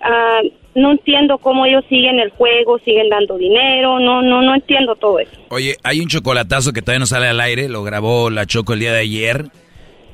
ah, 0.00 0.40
no 0.74 0.90
entiendo 0.90 1.38
cómo 1.38 1.66
ellos 1.66 1.84
siguen 1.88 2.18
el 2.18 2.30
juego, 2.30 2.80
siguen 2.80 3.10
dando 3.10 3.38
dinero, 3.38 4.00
no, 4.00 4.20
no, 4.20 4.42
no 4.42 4.52
entiendo 4.56 4.96
todo 4.96 5.20
eso. 5.20 5.30
Oye, 5.50 5.76
hay 5.84 6.00
un 6.00 6.08
chocolatazo 6.08 6.72
que 6.72 6.82
todavía 6.82 6.98
no 6.98 7.06
sale 7.06 7.28
al 7.28 7.38
aire, 7.38 7.68
lo 7.68 7.84
grabó 7.84 8.28
la 8.28 8.44
Choco 8.44 8.72
el 8.72 8.80
día 8.80 8.92
de 8.92 9.02
ayer. 9.02 9.44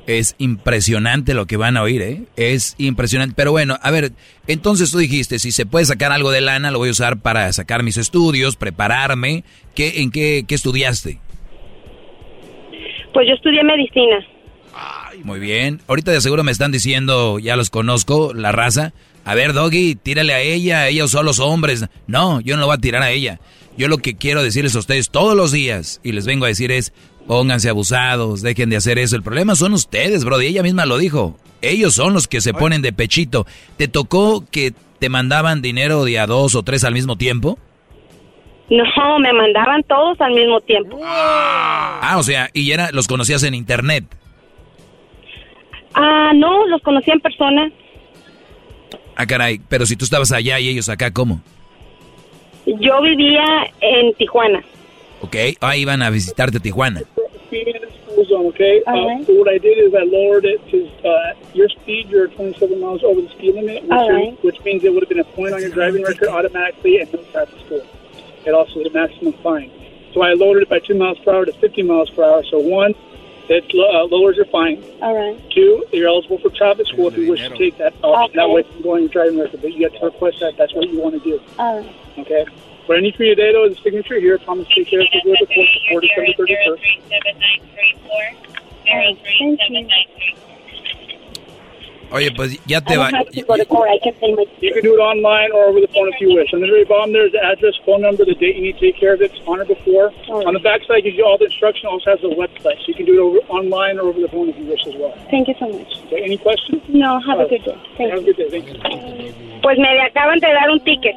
Es 0.05 0.35
impresionante 0.37 1.33
lo 1.33 1.45
que 1.45 1.55
van 1.55 1.77
a 1.77 1.83
oír, 1.83 2.01
¿eh? 2.01 2.23
Es 2.35 2.75
impresionante. 2.77 3.35
Pero 3.37 3.51
bueno, 3.51 3.77
a 3.81 3.91
ver, 3.91 4.11
entonces 4.47 4.91
tú 4.91 4.97
dijiste, 4.97 5.39
si 5.39 5.51
se 5.51 5.65
puede 5.65 5.85
sacar 5.85 6.11
algo 6.11 6.31
de 6.31 6.41
lana, 6.41 6.71
lo 6.71 6.79
voy 6.79 6.89
a 6.89 6.91
usar 6.91 7.21
para 7.21 7.51
sacar 7.53 7.83
mis 7.83 7.97
estudios, 7.97 8.57
prepararme. 8.57 9.43
¿Qué, 9.75 10.01
¿En 10.01 10.11
qué, 10.11 10.43
qué 10.47 10.55
estudiaste? 10.55 11.19
Pues 13.13 13.27
yo 13.27 13.33
estudié 13.33 13.63
medicina. 13.63 14.25
Muy 15.23 15.39
bien. 15.39 15.81
Ahorita 15.87 16.11
de 16.11 16.21
seguro 16.21 16.43
me 16.43 16.51
están 16.51 16.71
diciendo, 16.71 17.39
ya 17.39 17.55
los 17.55 17.69
conozco, 17.69 18.33
la 18.33 18.51
raza. 18.51 18.93
A 19.25 19.35
ver, 19.35 19.53
Doggy, 19.53 19.95
tírale 19.95 20.33
a 20.33 20.41
ella, 20.41 20.87
ellos 20.87 21.11
son 21.11 21.25
los 21.25 21.39
hombres. 21.39 21.85
No, 22.07 22.41
yo 22.41 22.55
no 22.55 22.61
lo 22.61 22.67
voy 22.67 22.75
a 22.75 22.79
tirar 22.79 23.03
a 23.03 23.11
ella. 23.11 23.39
Yo 23.77 23.87
lo 23.87 23.97
que 23.99 24.15
quiero 24.15 24.43
decirles 24.43 24.75
a 24.75 24.79
ustedes 24.79 25.09
todos 25.09 25.35
los 25.35 25.51
días, 25.51 25.99
y 26.03 26.11
les 26.11 26.25
vengo 26.25 26.45
a 26.45 26.49
decir 26.49 26.71
es, 26.71 26.93
pónganse 27.27 27.69
abusados, 27.69 28.41
dejen 28.41 28.69
de 28.69 28.77
hacer 28.77 28.99
eso. 28.99 29.15
El 29.15 29.23
problema 29.23 29.55
son 29.55 29.73
ustedes, 29.73 30.23
bro, 30.23 30.41
y 30.41 30.47
ella 30.47 30.63
misma 30.63 30.85
lo 30.85 30.97
dijo. 30.97 31.37
Ellos 31.61 31.95
son 31.95 32.13
los 32.13 32.27
que 32.27 32.41
se 32.41 32.53
ponen 32.53 32.81
de 32.81 32.91
pechito. 32.91 33.45
¿Te 33.77 33.87
tocó 33.87 34.43
que 34.51 34.73
te 34.99 35.09
mandaban 35.09 35.61
dinero 35.61 36.03
de 36.03 36.19
a 36.19 36.27
dos 36.27 36.55
o 36.55 36.63
tres 36.63 36.83
al 36.83 36.93
mismo 36.93 37.15
tiempo? 37.15 37.57
No, 38.69 39.19
me 39.19 39.31
mandaban 39.33 39.83
todos 39.83 40.19
al 40.19 40.33
mismo 40.33 40.59
tiempo. 40.61 40.99
Ah, 41.03 42.15
o 42.17 42.23
sea, 42.23 42.49
y 42.53 42.71
era, 42.71 42.89
los 42.91 43.07
conocías 43.07 43.43
en 43.43 43.53
internet. 43.53 44.05
Ah, 45.93 46.31
no, 46.33 46.65
los 46.67 46.81
conocí 46.81 47.11
en 47.11 47.19
persona. 47.19 47.71
Ah, 49.15 49.25
caray, 49.25 49.61
pero 49.69 49.85
si 49.85 49.95
tú 49.95 50.05
estabas 50.05 50.31
allá 50.31 50.59
y 50.59 50.69
ellos 50.69 50.89
acá, 50.89 51.11
¿cómo? 51.11 51.41
Yo 52.65 53.01
vivía 53.01 53.43
en 53.81 54.13
Tijuana. 54.15 54.63
Ok, 55.21 55.35
ah, 55.61 55.77
iban 55.77 56.01
a 56.01 56.09
visitarte 56.09 56.59
Tijuana. 56.59 57.01
Zone, 58.27 58.47
okay? 58.47 58.81
Uh, 58.85 59.23
so 59.25 59.33
what 59.35 59.47
I 59.49 59.57
did 59.57 59.77
is 59.77 59.93
I 59.93 60.03
lowered 60.03 60.45
it 60.45 60.59
to 60.69 61.07
uh, 61.07 61.33
your 61.53 61.69
speed. 61.69 62.09
You're 62.09 62.27
27 62.27 62.79
miles 62.79 63.03
over 63.03 63.21
the 63.21 63.29
speed 63.29 63.55
limit, 63.55 63.83
which, 63.83 63.91
All 63.91 64.09
is- 64.09 64.15
right. 64.15 64.43
which 64.43 64.63
means 64.63 64.83
it 64.83 64.93
would 64.93 65.03
have 65.03 65.09
been 65.09 65.19
a 65.19 65.23
point 65.23 65.53
on 65.53 65.61
your 65.61 65.69
driving 65.69 66.03
record 66.03 66.29
automatically 66.29 66.99
and 66.99 67.11
no 67.13 67.21
traffic 67.31 67.59
score. 67.65 67.81
It 68.45 68.53
also 68.53 68.79
is 68.81 68.87
a 68.87 68.91
maximum 68.91 69.33
fine. 69.43 69.71
So 70.13 70.21
I 70.21 70.33
lowered 70.33 70.61
it 70.63 70.69
by 70.69 70.79
two 70.79 70.95
miles 70.95 71.17
per 71.19 71.33
hour 71.33 71.45
to 71.45 71.53
50 71.53 71.83
miles 71.83 72.09
per 72.09 72.23
hour. 72.23 72.43
So 72.43 72.59
one, 72.59 72.93
it 73.49 73.65
uh, 73.73 74.05
lowers 74.05 74.37
your 74.37 74.45
fine. 74.45 74.83
All 75.01 75.15
right. 75.15 75.39
Two, 75.51 75.85
you're 75.91 76.07
eligible 76.07 76.37
for 76.39 76.49
traffic 76.49 76.87
school 76.87 77.07
if 77.07 77.17
you 77.17 77.29
wish 77.29 77.41
to 77.41 77.49
take 77.57 77.77
that 77.77 77.93
option. 78.03 78.35
That 78.37 78.49
way 78.49 78.61
you 78.61 78.71
can 78.73 78.81
go 78.83 78.93
on 78.95 79.01
your 79.01 79.09
driving 79.09 79.39
record, 79.39 79.61
but 79.61 79.73
you 79.73 79.83
have 79.83 79.99
to 79.99 80.05
request 80.05 80.39
that. 80.41 80.55
That's 80.57 80.73
what 80.73 80.89
you 80.89 80.99
want 80.99 81.15
to 81.15 81.19
do. 81.29 81.41
All 81.57 81.79
right. 81.79 81.95
Okay? 82.19 82.45
What 82.85 82.97
I 82.97 83.01
need 83.01 83.15
for 83.15 83.23
you 83.23 83.35
today, 83.35 83.53
though, 83.53 83.65
is 83.65 83.77
a 83.77 83.81
signature 83.81 84.19
here. 84.19 84.37
Promise 84.39 84.67
to 84.67 84.75
take 84.75 84.89
care 84.89 84.99
of 84.99 85.07
it 85.11 85.23
with 85.25 85.39
the 85.39 85.45
court 85.47 85.67
before 85.87 86.01
December 86.01 86.33
31st. 86.35 87.03
Oye, 92.11 92.29
pues 92.35 92.59
ya 92.67 92.79
te 92.79 92.95
va. 92.95 93.09
You 93.33 93.45
can 94.71 94.83
do 94.83 94.93
it 94.93 94.99
online 94.99 95.51
or 95.51 95.65
over 95.65 95.79
the 95.79 95.87
phone 95.87 96.09
if 96.09 96.21
you 96.21 96.35
wish. 96.35 96.53
On 96.53 96.61
the 96.61 96.67
very 96.67 96.85
bottom, 96.85 97.11
there's 97.11 97.31
the 97.31 97.43
address, 97.43 97.73
phone 97.85 98.01
number, 98.01 98.23
the 98.23 98.35
date 98.35 98.55
you 98.55 98.61
need 98.61 98.77
to 98.77 98.91
take 98.91 98.99
care 98.99 99.15
of 99.15 99.21
it, 99.21 99.31
on 99.47 99.61
or 99.61 99.65
before. 99.65 100.11
On 100.29 100.53
the 100.53 100.59
back 100.59 100.83
side, 100.85 101.03
gives 101.05 101.17
you 101.17 101.25
all 101.25 101.39
the 101.39 101.45
instruction. 101.45 101.87
Also 101.87 102.11
has 102.11 102.19
a 102.21 102.27
website, 102.27 102.77
so 102.83 102.85
you 102.85 102.93
can 102.93 103.05
do 103.07 103.13
it 103.13 103.19
over 103.19 103.39
online 103.49 103.97
or 103.97 104.09
over 104.09 104.19
the 104.19 104.27
phone 104.27 104.49
if 104.49 104.57
you 104.59 104.65
wish 104.65 104.85
as 104.85 104.93
well. 104.95 105.17
Thank 105.31 105.47
you 105.47 105.55
so 105.57 105.69
much. 105.69 105.89
Okay, 106.05 106.21
any 106.21 106.37
questions? 106.37 106.83
No, 106.87 107.19
have 107.19 107.39
a 107.39 107.47
good 107.47 107.63
day. 107.63 107.81
Thank 107.97 108.11
Have 108.11 108.19
a 108.19 108.23
good 108.23 108.37
day. 108.37 108.49
Thank 108.49 108.67
you. 108.69 109.33
Pues 109.63 109.79
me 109.79 109.87
acaban 110.05 110.39
de 110.39 110.53
dar 110.53 110.69
un 110.69 110.79
ticket. 110.83 111.15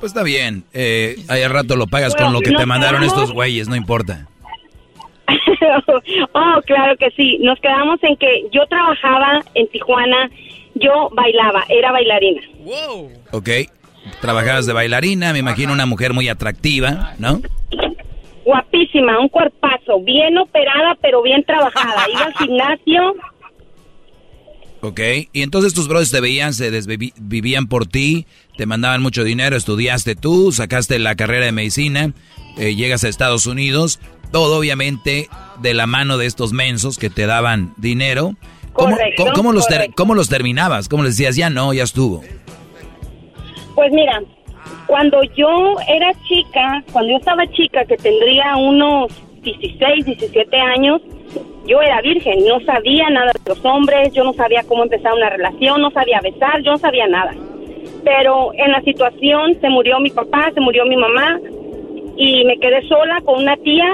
Pues 0.00 0.10
está 0.12 0.22
bien. 0.22 0.64
Eh, 0.74 1.16
al 1.28 1.50
rato 1.50 1.76
lo 1.76 1.86
pagas 1.86 2.14
con 2.14 2.32
lo 2.32 2.40
que 2.40 2.52
te 2.52 2.66
mandaron 2.66 3.00
quedamos- 3.00 3.14
estos 3.18 3.32
güeyes, 3.32 3.68
no 3.68 3.76
importa. 3.76 4.26
oh, 6.34 6.60
claro 6.66 6.96
que 6.98 7.10
sí. 7.16 7.38
Nos 7.40 7.58
quedamos 7.60 8.02
en 8.02 8.16
que 8.16 8.44
yo 8.52 8.66
trabajaba 8.68 9.40
en 9.54 9.68
Tijuana, 9.68 10.30
yo 10.74 11.08
bailaba, 11.12 11.64
era 11.68 11.92
bailarina. 11.92 12.42
Ok. 13.32 13.48
Trabajabas 14.20 14.66
de 14.66 14.72
bailarina, 14.72 15.32
me 15.32 15.40
imagino 15.40 15.72
una 15.72 15.86
mujer 15.86 16.12
muy 16.12 16.28
atractiva, 16.28 17.14
¿no? 17.18 17.40
Guapísima, 18.44 19.18
un 19.18 19.28
cuerpazo, 19.28 20.00
bien 20.04 20.38
operada, 20.38 20.96
pero 21.02 21.22
bien 21.22 21.42
trabajada. 21.44 22.06
Iba 22.08 22.24
al 22.26 22.34
gimnasio. 22.34 23.14
Ok. 24.82 25.00
Y 25.32 25.42
entonces 25.42 25.74
tus 25.74 25.88
brothers 25.88 26.12
te 26.12 26.20
veían, 26.20 26.54
se 26.54 26.70
desvivían 26.70 27.66
por 27.66 27.86
ti, 27.86 28.26
te 28.56 28.66
mandaban 28.66 29.02
mucho 29.02 29.24
dinero, 29.24 29.56
estudiaste 29.56 30.14
tú, 30.16 30.52
sacaste 30.52 30.98
la 30.98 31.14
carrera 31.14 31.46
de 31.46 31.52
medicina, 31.52 32.12
eh, 32.58 32.74
llegas 32.74 33.04
a 33.04 33.08
Estados 33.08 33.46
Unidos, 33.46 34.00
todo 34.32 34.58
obviamente 34.58 35.28
de 35.60 35.74
la 35.74 35.86
mano 35.86 36.18
de 36.18 36.26
estos 36.26 36.52
mensos 36.52 36.98
que 36.98 37.10
te 37.10 37.26
daban 37.26 37.72
dinero. 37.76 38.34
¿Cómo, 38.72 38.90
Correcto, 38.90 39.22
cómo- 39.24 39.32
cómo 39.34 39.52
los 39.52 39.66
ter- 39.68 39.90
cómo 39.94 40.14
los 40.14 40.28
terminabas? 40.28 40.88
¿Cómo 40.88 41.02
les 41.02 41.16
decías, 41.16 41.36
ya 41.36 41.48
no, 41.50 41.72
ya 41.72 41.82
estuvo? 41.84 42.22
Pues 43.74 43.92
mira, 43.92 44.20
cuando 44.86 45.22
yo 45.36 45.76
era 45.88 46.12
chica, 46.28 46.82
cuando 46.92 47.12
yo 47.12 47.18
estaba 47.18 47.46
chica, 47.52 47.84
que 47.84 47.96
tendría 47.96 48.56
unos 48.56 49.12
16, 49.42 50.04
17 50.06 50.56
años, 50.60 51.00
yo 51.66 51.80
era 51.82 52.00
virgen, 52.00 52.38
no 52.46 52.60
sabía 52.64 53.08
nada 53.10 53.32
de 53.32 53.54
los 53.54 53.64
hombres, 53.64 54.12
yo 54.14 54.24
no 54.24 54.32
sabía 54.32 54.62
cómo 54.64 54.82
empezar 54.84 55.12
una 55.14 55.28
relación, 55.30 55.80
no 55.80 55.90
sabía 55.90 56.20
besar, 56.22 56.62
yo 56.62 56.72
no 56.72 56.78
sabía 56.78 57.06
nada. 57.06 57.34
Pero 58.06 58.52
en 58.54 58.70
la 58.70 58.80
situación 58.82 59.58
se 59.60 59.68
murió 59.68 59.98
mi 59.98 60.10
papá, 60.10 60.52
se 60.54 60.60
murió 60.60 60.86
mi 60.86 60.96
mamá 60.96 61.40
y 62.16 62.44
me 62.44 62.56
quedé 62.58 62.86
sola 62.86 63.20
con 63.24 63.42
una 63.42 63.56
tía 63.56 63.84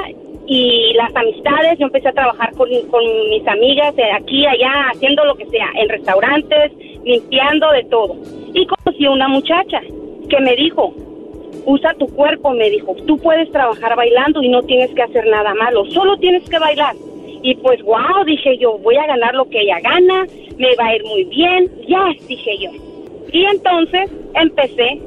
y 0.46 0.92
las 0.92 1.16
amistades, 1.16 1.78
yo 1.78 1.86
empecé 1.86 2.08
a 2.08 2.12
trabajar 2.12 2.52
con, 2.52 2.68
con 2.90 3.02
mis 3.30 3.48
amigas 3.48 3.96
de 3.96 4.12
aquí, 4.12 4.44
allá, 4.44 4.90
haciendo 4.92 5.24
lo 5.24 5.34
que 5.34 5.46
sea, 5.46 5.66
en 5.76 5.88
restaurantes, 5.88 6.72
limpiando 7.06 7.70
de 7.70 7.84
todo. 7.84 8.16
Y 8.52 8.66
conocí 8.66 9.06
a 9.06 9.12
una 9.12 9.28
muchacha 9.28 9.80
que 10.28 10.40
me 10.40 10.56
dijo, 10.56 10.92
usa 11.64 11.94
tu 11.94 12.06
cuerpo, 12.08 12.50
me 12.50 12.68
dijo, 12.68 12.94
tú 13.06 13.16
puedes 13.16 13.50
trabajar 13.50 13.96
bailando 13.96 14.42
y 14.42 14.50
no 14.50 14.60
tienes 14.60 14.90
que 14.94 15.04
hacer 15.04 15.26
nada 15.26 15.54
malo, 15.54 15.86
solo 15.86 16.18
tienes 16.18 16.46
que 16.50 16.58
bailar. 16.58 16.94
Y 17.42 17.54
pues, 17.54 17.80
wow, 17.82 18.26
dije 18.26 18.58
yo, 18.58 18.76
voy 18.76 18.96
a 18.96 19.06
ganar 19.06 19.34
lo 19.34 19.48
que 19.48 19.62
ella 19.62 19.80
gana, 19.80 20.26
me 20.58 20.76
va 20.76 20.88
a 20.88 20.96
ir 20.96 21.04
muy 21.04 21.24
bien, 21.24 21.70
ya, 21.88 22.12
dije 22.28 22.58
yo. 22.58 22.91
Y 23.30 23.44
entonces 23.44 24.10
empecé, 24.34 25.00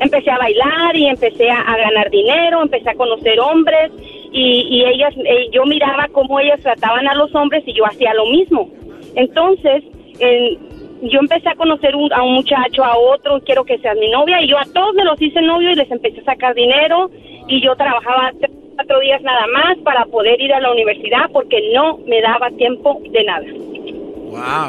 empecé 0.00 0.30
a 0.30 0.38
bailar 0.38 0.96
y 0.96 1.06
empecé 1.06 1.50
a, 1.50 1.76
ganar 1.76 2.10
dinero, 2.10 2.62
empecé 2.62 2.90
a 2.90 2.94
conocer 2.94 3.38
hombres 3.40 3.90
y, 4.32 4.84
ellas, 4.84 5.14
eh, 5.24 5.48
yo 5.52 5.64
miraba 5.66 6.08
cómo 6.12 6.40
ellas 6.40 6.60
trataban 6.62 7.06
a 7.06 7.14
los 7.14 7.34
hombres 7.34 7.62
y 7.66 7.72
yo 7.74 7.84
hacía 7.84 8.14
lo 8.14 8.26
mismo. 8.26 8.68
Entonces, 9.14 9.84
en- 10.18 10.72
yo 11.02 11.18
empecé 11.18 11.48
a 11.48 11.56
conocer 11.56 11.96
un- 11.96 12.12
a 12.12 12.22
un 12.22 12.34
muchacho, 12.34 12.84
a 12.84 12.96
otro, 12.96 13.40
quiero 13.44 13.64
que 13.64 13.78
seas 13.78 13.96
mi 13.98 14.08
novia, 14.08 14.40
y 14.40 14.48
yo 14.48 14.56
a 14.56 14.64
todos 14.72 14.94
me 14.94 15.04
los 15.04 15.20
hice 15.20 15.42
novio 15.42 15.72
y 15.72 15.74
les 15.74 15.90
empecé 15.90 16.20
a 16.20 16.24
sacar 16.24 16.54
dinero, 16.54 17.10
y 17.48 17.60
yo 17.60 17.74
trabajaba 17.74 18.30
tres, 18.38 18.52
cuatro 18.76 19.00
días 19.00 19.20
nada 19.22 19.46
más 19.48 19.76
para 19.78 20.04
poder 20.06 20.40
ir 20.40 20.52
a 20.54 20.60
la 20.60 20.72
universidad 20.72 21.28
porque 21.32 21.72
no 21.74 21.98
me 22.06 22.20
daba 22.22 22.50
tiempo 22.52 23.00
de 23.10 23.24
nada. 23.24 23.46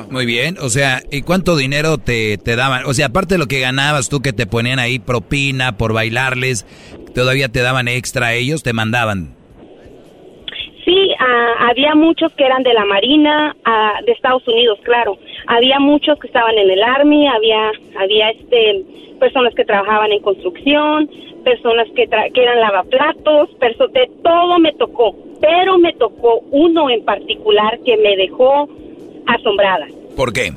Muy 0.09 0.25
bien, 0.25 0.57
o 0.61 0.69
sea, 0.69 1.01
¿y 1.11 1.21
cuánto 1.21 1.55
dinero 1.55 1.97
te, 1.97 2.37
te 2.37 2.55
daban? 2.55 2.85
O 2.85 2.93
sea, 2.93 3.07
aparte 3.07 3.35
de 3.35 3.39
lo 3.39 3.47
que 3.47 3.59
ganabas 3.59 4.09
tú 4.09 4.21
que 4.21 4.33
te 4.33 4.45
ponían 4.45 4.79
ahí 4.79 4.99
propina 4.99 5.77
por 5.77 5.93
bailarles, 5.93 6.65
todavía 7.15 7.49
te 7.49 7.61
daban 7.61 7.87
extra 7.87 8.27
a 8.27 8.33
ellos, 8.33 8.63
te 8.63 8.73
mandaban. 8.73 9.35
Sí, 10.85 11.11
ah, 11.19 11.69
había 11.69 11.95
muchos 11.95 12.33
que 12.33 12.43
eran 12.45 12.61
de 12.63 12.73
la 12.73 12.83
Marina, 12.85 13.55
ah, 13.63 13.93
de 14.05 14.11
Estados 14.11 14.45
Unidos, 14.47 14.79
claro. 14.83 15.17
Había 15.47 15.79
muchos 15.79 16.19
que 16.19 16.27
estaban 16.27 16.57
en 16.57 16.69
el 16.69 16.83
Army, 16.83 17.27
había, 17.27 17.71
había 17.99 18.31
este, 18.31 18.83
personas 19.19 19.55
que 19.55 19.63
trabajaban 19.63 20.11
en 20.11 20.21
construcción, 20.21 21.09
personas 21.45 21.87
que, 21.95 22.09
tra- 22.09 22.31
que 22.33 22.43
eran 22.43 22.59
lavaplatos, 22.59 23.49
de 23.93 24.09
todo 24.23 24.59
me 24.59 24.73
tocó. 24.73 25.15
Pero 25.39 25.77
me 25.77 25.93
tocó 25.93 26.39
uno 26.51 26.89
en 26.89 27.03
particular 27.05 27.79
que 27.85 27.97
me 27.97 28.15
dejó 28.17 28.67
asombrada, 29.27 29.87
¿Por 30.15 30.33
qué? 30.33 30.53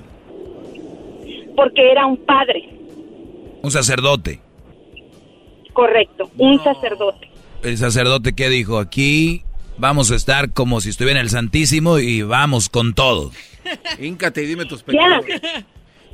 porque 1.57 1.91
era 1.91 2.07
un 2.07 2.17
padre, 2.19 2.69
Un 3.63 3.71
sacerdote. 3.71 4.41
correcto, 5.73 6.31
un 6.39 6.63
sacerdote. 6.63 7.31
El 7.63 7.79
sacerdote 7.79 8.35
que 8.35 8.49
dijo, 8.49 8.79
aquí 8.79 9.43
vamos 9.79 10.11
a 10.11 10.17
estar 10.17 10.53
como 10.53 10.81
si 10.81 10.91
estuviera 10.91 11.19
en 11.21 11.25
el 11.27 11.31
Santísimo 11.31 11.99
y 11.99 12.23
vamos 12.23 12.69
con 12.69 12.95
todo. 12.95 13.31
Híncate 14.01 14.43
y 14.43 14.47
dime 14.47 14.67
tus 14.67 14.83
pecados. 14.83 15.25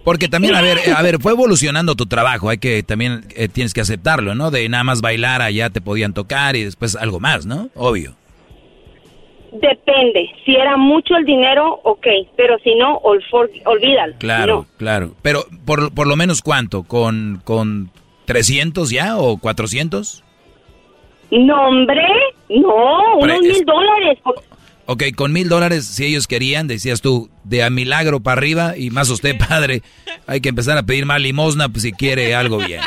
Porque 0.05 0.29
también, 0.29 0.55
a 0.57 0.63
ver, 0.63 0.79
a 0.97 1.03
ver, 1.03 1.21
fue 1.21 1.33
evolucionando 1.33 1.95
tu 1.95 2.07
trabajo, 2.07 2.49
hay 2.49 2.59
que 2.59 2.83
también 2.83 3.25
eh, 3.37 3.49
tienes 3.49 3.73
que 3.73 3.81
aceptarlo, 3.81 4.35
¿no? 4.35 4.51
De 4.51 4.69
nada 4.69 4.83
más 4.83 5.01
bailar 5.01 5.43
allá 5.43 5.71
te 5.71 5.81
podían 5.81 6.13
tocar 6.13 6.57
y 6.57 6.65
después 6.65 6.97
algo 6.97 7.21
más, 7.21 7.47
¿no? 7.47 7.69
Obvio. 7.75 8.17
Depende. 9.53 10.31
Si 10.45 10.55
era 10.55 10.77
mucho 10.77 11.15
el 11.15 11.25
dinero, 11.25 11.81
ok. 11.85 12.07
Pero 12.37 12.59
si 12.65 12.75
no, 12.75 12.99
ol- 12.99 13.23
for- 13.31 13.51
olvídalo. 13.67 14.15
Claro, 14.19 14.67
claro. 14.79 15.15
Pero 15.23 15.45
por, 15.67 15.93
por 15.95 16.07
lo 16.07 16.17
menos 16.17 16.41
cuánto, 16.41 16.83
con, 16.85 17.41
con 17.45 17.91
300 18.25 18.91
ya 18.91 19.19
o 19.19 19.37
400? 19.39 20.25
No, 21.31 21.69
hombre. 21.69 22.03
No, 22.49 23.17
unos 23.19 23.41
mil 23.41 23.65
dólares. 23.65 24.19
Ok, 24.87 25.05
con 25.17 25.33
mil 25.33 25.49
dólares, 25.49 25.87
si 25.87 26.05
ellos 26.07 26.27
querían, 26.27 26.67
decías 26.67 27.01
tú, 27.03 27.29
de 27.45 27.63
a 27.63 27.71
milagro 27.71 28.21
para 28.21 28.39
arriba 28.39 28.77
y 28.77 28.91
más 28.91 29.11
usted, 29.11 29.37
padre, 29.49 29.83
hay 30.27 30.41
que 30.41 30.49
empezar 30.49 30.77
a 30.79 30.83
pedir 30.83 31.05
más 31.07 31.21
limosna 31.21 31.69
pues, 31.69 31.83
si 31.83 31.93
quiere 31.93 32.35
algo 32.35 32.59
bien. 32.59 32.81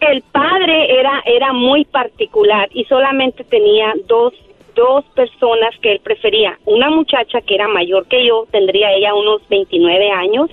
El 0.00 0.22
padre 0.32 0.98
era, 1.00 1.22
era 1.24 1.52
muy 1.52 1.84
particular 1.86 2.68
y 2.74 2.84
solamente 2.84 3.42
tenía 3.44 3.94
dos, 4.06 4.34
dos 4.74 5.04
personas 5.14 5.70
que 5.80 5.92
él 5.92 6.00
prefería. 6.00 6.58
Una 6.64 6.90
muchacha 6.90 7.40
que 7.40 7.54
era 7.54 7.68
mayor 7.68 8.06
que 8.06 8.26
yo, 8.26 8.46
tendría 8.50 8.92
ella 8.92 9.14
unos 9.14 9.46
29 9.48 10.10
años, 10.10 10.50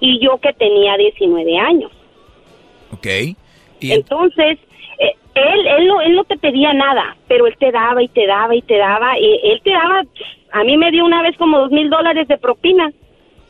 y 0.00 0.18
yo 0.24 0.38
que 0.38 0.52
tenía 0.52 0.96
19 0.96 1.58
años. 1.58 1.90
Ok. 2.92 3.06
Entonces, 3.80 4.58
eh, 4.98 5.16
él, 5.34 5.66
él, 5.66 5.86
no, 5.86 6.00
él 6.00 6.14
no 6.14 6.24
te 6.24 6.36
pedía 6.36 6.72
nada, 6.72 7.16
pero 7.28 7.46
él 7.46 7.56
te 7.58 7.72
daba 7.72 8.02
y 8.02 8.08
te 8.08 8.26
daba 8.26 8.54
y 8.54 8.62
te 8.62 8.76
daba, 8.76 9.18
y 9.18 9.40
él 9.42 9.60
te 9.64 9.70
daba, 9.70 10.02
a 10.52 10.64
mí 10.64 10.76
me 10.76 10.90
dio 10.90 11.04
una 11.04 11.22
vez 11.22 11.36
como 11.36 11.58
dos 11.58 11.70
mil 11.70 11.90
dólares 11.90 12.28
de 12.28 12.38
propina. 12.38 12.92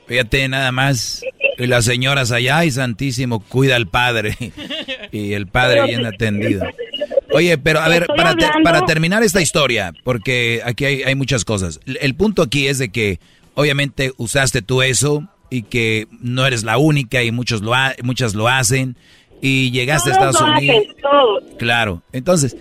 Fíjate 0.07 0.49
nada 0.49 0.73
más. 0.73 1.25
Y 1.59 1.67
las 1.67 1.85
señoras 1.85 2.33
allá, 2.33 2.59
ay 2.59 2.71
santísimo, 2.71 3.43
cuida 3.49 3.77
al 3.77 3.87
padre. 3.87 4.35
Y 5.13 5.35
el 5.35 5.47
padre 5.47 5.85
bien 5.85 6.07
atendido. 6.07 6.65
Oye, 7.35 7.59
pero 7.59 7.81
a 7.81 7.89
ver, 7.89 8.07
para, 8.17 8.35
te- 8.35 8.49
para 8.63 8.85
terminar 8.85 9.23
esta 9.23 9.41
historia, 9.41 9.93
porque 10.05 10.61
aquí 10.65 10.85
hay, 10.85 11.03
hay 11.03 11.15
muchas 11.15 11.45
cosas. 11.45 11.81
El, 11.87 12.15
punto 12.15 12.43
aquí 12.43 12.67
es 12.69 12.79
de 12.79 12.91
que 12.91 13.21
obviamente 13.55 14.13
usaste 14.17 14.63
tú 14.63 14.83
eso 14.83 15.29
y 15.51 15.63
que 15.63 16.07
no 16.21 16.47
eres 16.47 16.65
la 16.65 16.79
única 16.79 17.23
y 17.23 17.31
muchos 17.33 17.63
lo 17.63 17.75
ha- 17.75 17.95
muchas 18.03 18.35
lo 18.35 18.49
hacen 18.49 18.97
y 19.41 19.71
llegaste 19.71 20.11
a 20.11 20.13
Estados 20.13 20.41
Unidos. 20.41 20.77
hacen. 20.87 21.59
Claro, 21.59 22.03
entonces 22.13 22.57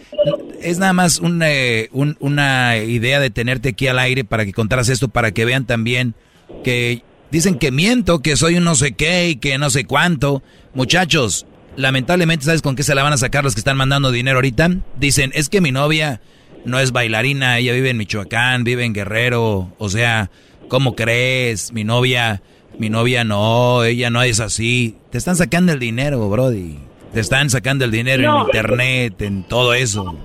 es 0.61 0.77
nada 0.79 0.93
más 0.93 1.19
un, 1.19 1.41
eh, 1.43 1.89
un- 1.91 2.17
una 2.19 2.77
idea 2.77 3.19
de 3.19 3.29
tenerte 3.29 3.69
aquí 3.69 3.87
al 3.87 3.99
aire 3.99 4.23
para 4.23 4.45
que 4.45 4.53
contaras 4.53 4.89
esto, 4.89 5.07
para 5.07 5.31
que 5.31 5.45
vean 5.45 5.65
también 5.65 6.15
que 6.63 7.03
dicen 7.31 7.55
que 7.57 7.71
miento, 7.71 8.19
que 8.19 8.35
soy 8.35 8.55
un 8.55 8.63
no 8.65 8.75
sé 8.75 8.91
qué 8.93 9.29
y 9.29 9.35
que 9.37 9.57
no 9.57 9.69
sé 9.69 9.85
cuánto. 9.85 10.43
Muchachos, 10.73 11.45
lamentablemente, 11.75 12.45
¿sabes 12.45 12.61
con 12.61 12.75
qué 12.75 12.83
se 12.83 12.95
la 12.95 13.03
van 13.03 13.13
a 13.13 13.17
sacar 13.17 13.43
los 13.43 13.53
que 13.55 13.59
están 13.59 13.77
mandando 13.77 14.11
dinero 14.11 14.37
ahorita? 14.37 14.69
Dicen, 14.97 15.31
es 15.33 15.49
que 15.49 15.61
mi 15.61 15.71
novia 15.71 16.21
no 16.65 16.79
es 16.79 16.91
bailarina, 16.91 17.57
ella 17.57 17.73
vive 17.73 17.89
en 17.89 17.97
Michoacán, 17.97 18.63
vive 18.63 18.85
en 18.85 18.93
Guerrero, 18.93 19.69
o 19.77 19.89
sea, 19.89 20.29
¿cómo 20.67 20.95
crees? 20.95 21.73
Mi 21.73 21.83
novia, 21.83 22.41
mi 22.77 22.89
novia 22.89 23.23
no, 23.23 23.83
ella 23.83 24.09
no 24.09 24.21
es 24.21 24.39
así. 24.39 24.95
Te 25.11 25.17
están 25.17 25.35
sacando 25.35 25.73
el 25.73 25.79
dinero, 25.79 26.29
Brody. 26.29 26.77
Te 27.13 27.19
están 27.19 27.49
sacando 27.49 27.83
el 27.83 27.91
dinero 27.91 28.23
No. 28.23 28.41
en 28.41 28.45
internet, 28.47 29.21
en 29.21 29.43
todo 29.43 29.73
eso. 29.73 30.15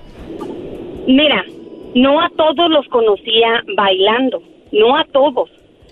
Mira, 1.07 1.43
no 1.95 2.21
a 2.21 2.29
todos 2.37 2.69
los 2.69 2.85
conocía 2.89 3.63
bailando, 3.75 4.41
no 4.71 4.95
a 4.97 5.03
todos, 5.11 5.49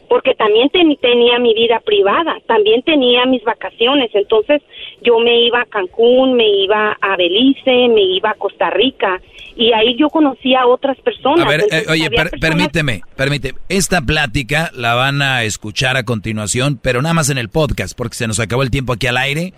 porque 0.10 0.34
también 0.36 0.70
ten- 0.70 0.96
tenía 1.02 1.40
mi 1.40 1.54
vida 1.54 1.80
privada, 1.86 2.38
también 2.48 2.82
tenía 2.84 3.26
mis 3.26 3.44
vacaciones, 3.44 4.10
entonces 4.14 4.62
yo 5.02 5.20
me 5.20 5.42
iba 5.46 5.62
a 5.62 5.66
Cancún, 5.66 6.34
me 6.36 6.48
iba 6.64 6.98
a 7.02 7.16
Belice, 7.18 7.88
me 7.90 8.02
iba 8.02 8.32
a 8.32 8.34
Costa 8.36 8.70
Rica 8.70 9.22
y 9.58 9.72
ahí 9.74 9.96
yo 9.98 10.10
conocía 10.10 10.62
a 10.62 10.68
otras 10.68 10.98
personas. 11.02 11.46
A 11.46 11.50
ver, 11.50 11.62
eh, 11.72 11.84
oye, 11.90 12.06
había 12.06 12.10
per- 12.10 12.30
personas- 12.32 12.40
permíteme, 12.42 13.02
permíteme. 13.16 13.60
Esta 13.70 14.02
plática 14.02 14.70
la 14.74 14.94
van 14.96 15.22
a 15.22 15.44
escuchar 15.44 15.98
a 15.98 16.04
continuación, 16.04 16.80
pero 16.82 17.02
nada 17.02 17.14
más 17.14 17.30
en 17.30 17.38
el 17.38 17.50
podcast, 17.50 17.98
porque 17.98 18.16
se 18.16 18.28
nos 18.28 18.40
acabó 18.40 18.64
el 18.64 18.72
tiempo 18.72 18.94
aquí 18.94 19.08
al 19.08 19.18
aire. 19.18 19.54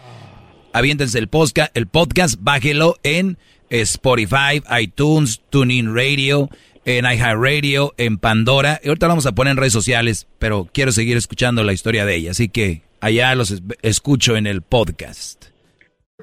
Aviéntense 0.74 1.18
el 1.18 1.28
podcast, 1.28 1.76
el 1.76 1.88
podcast, 1.88 2.38
bájelo 2.41 2.95
en 3.03 3.38
Spotify, 3.69 4.61
iTunes, 4.80 5.41
TuneIn 5.49 5.95
Radio, 5.95 6.49
en 6.88 7.05
iHeartRadio, 7.05 7.93
en 7.97 8.18
Pandora. 8.18 8.80
Y 8.81 8.88
ahorita 8.88 9.05
lo 9.07 9.11
vamos 9.11 9.26
a 9.26 9.34
poner 9.34 9.51
en 9.51 9.57
redes 9.57 9.73
sociales, 9.73 10.26
pero 10.39 10.68
quiero 10.73 10.91
seguir 10.93 11.18
escuchando 11.18 11.64
la 11.64 11.73
historia 11.73 12.05
de 12.05 12.15
ella, 12.15 12.31
así 12.31 12.47
que 12.49 12.81
allá 13.01 13.35
los 13.35 13.51
es- 13.51 13.61
escucho 13.81 14.38
en 14.38 14.47
el 14.47 14.61
podcast. 14.61 15.45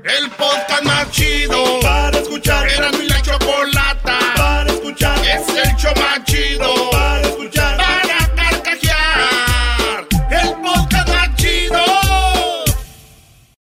El 0.02 0.28
podcast 0.30 0.82
más 0.84 1.10
chido 1.12 1.78
para 1.82 2.18
escuchar. 2.18 2.68
Era 2.68 2.90
mi 2.92 3.06
la 3.06 3.22
chocolata 3.22 4.18
para 4.36 4.72
escuchar. 4.72 5.18
Es 5.24 5.48
el 5.48 5.76
show 5.76 5.92
más 5.96 6.24
chido 6.24 6.90
para 6.90 7.20
escuchar. 7.28 7.83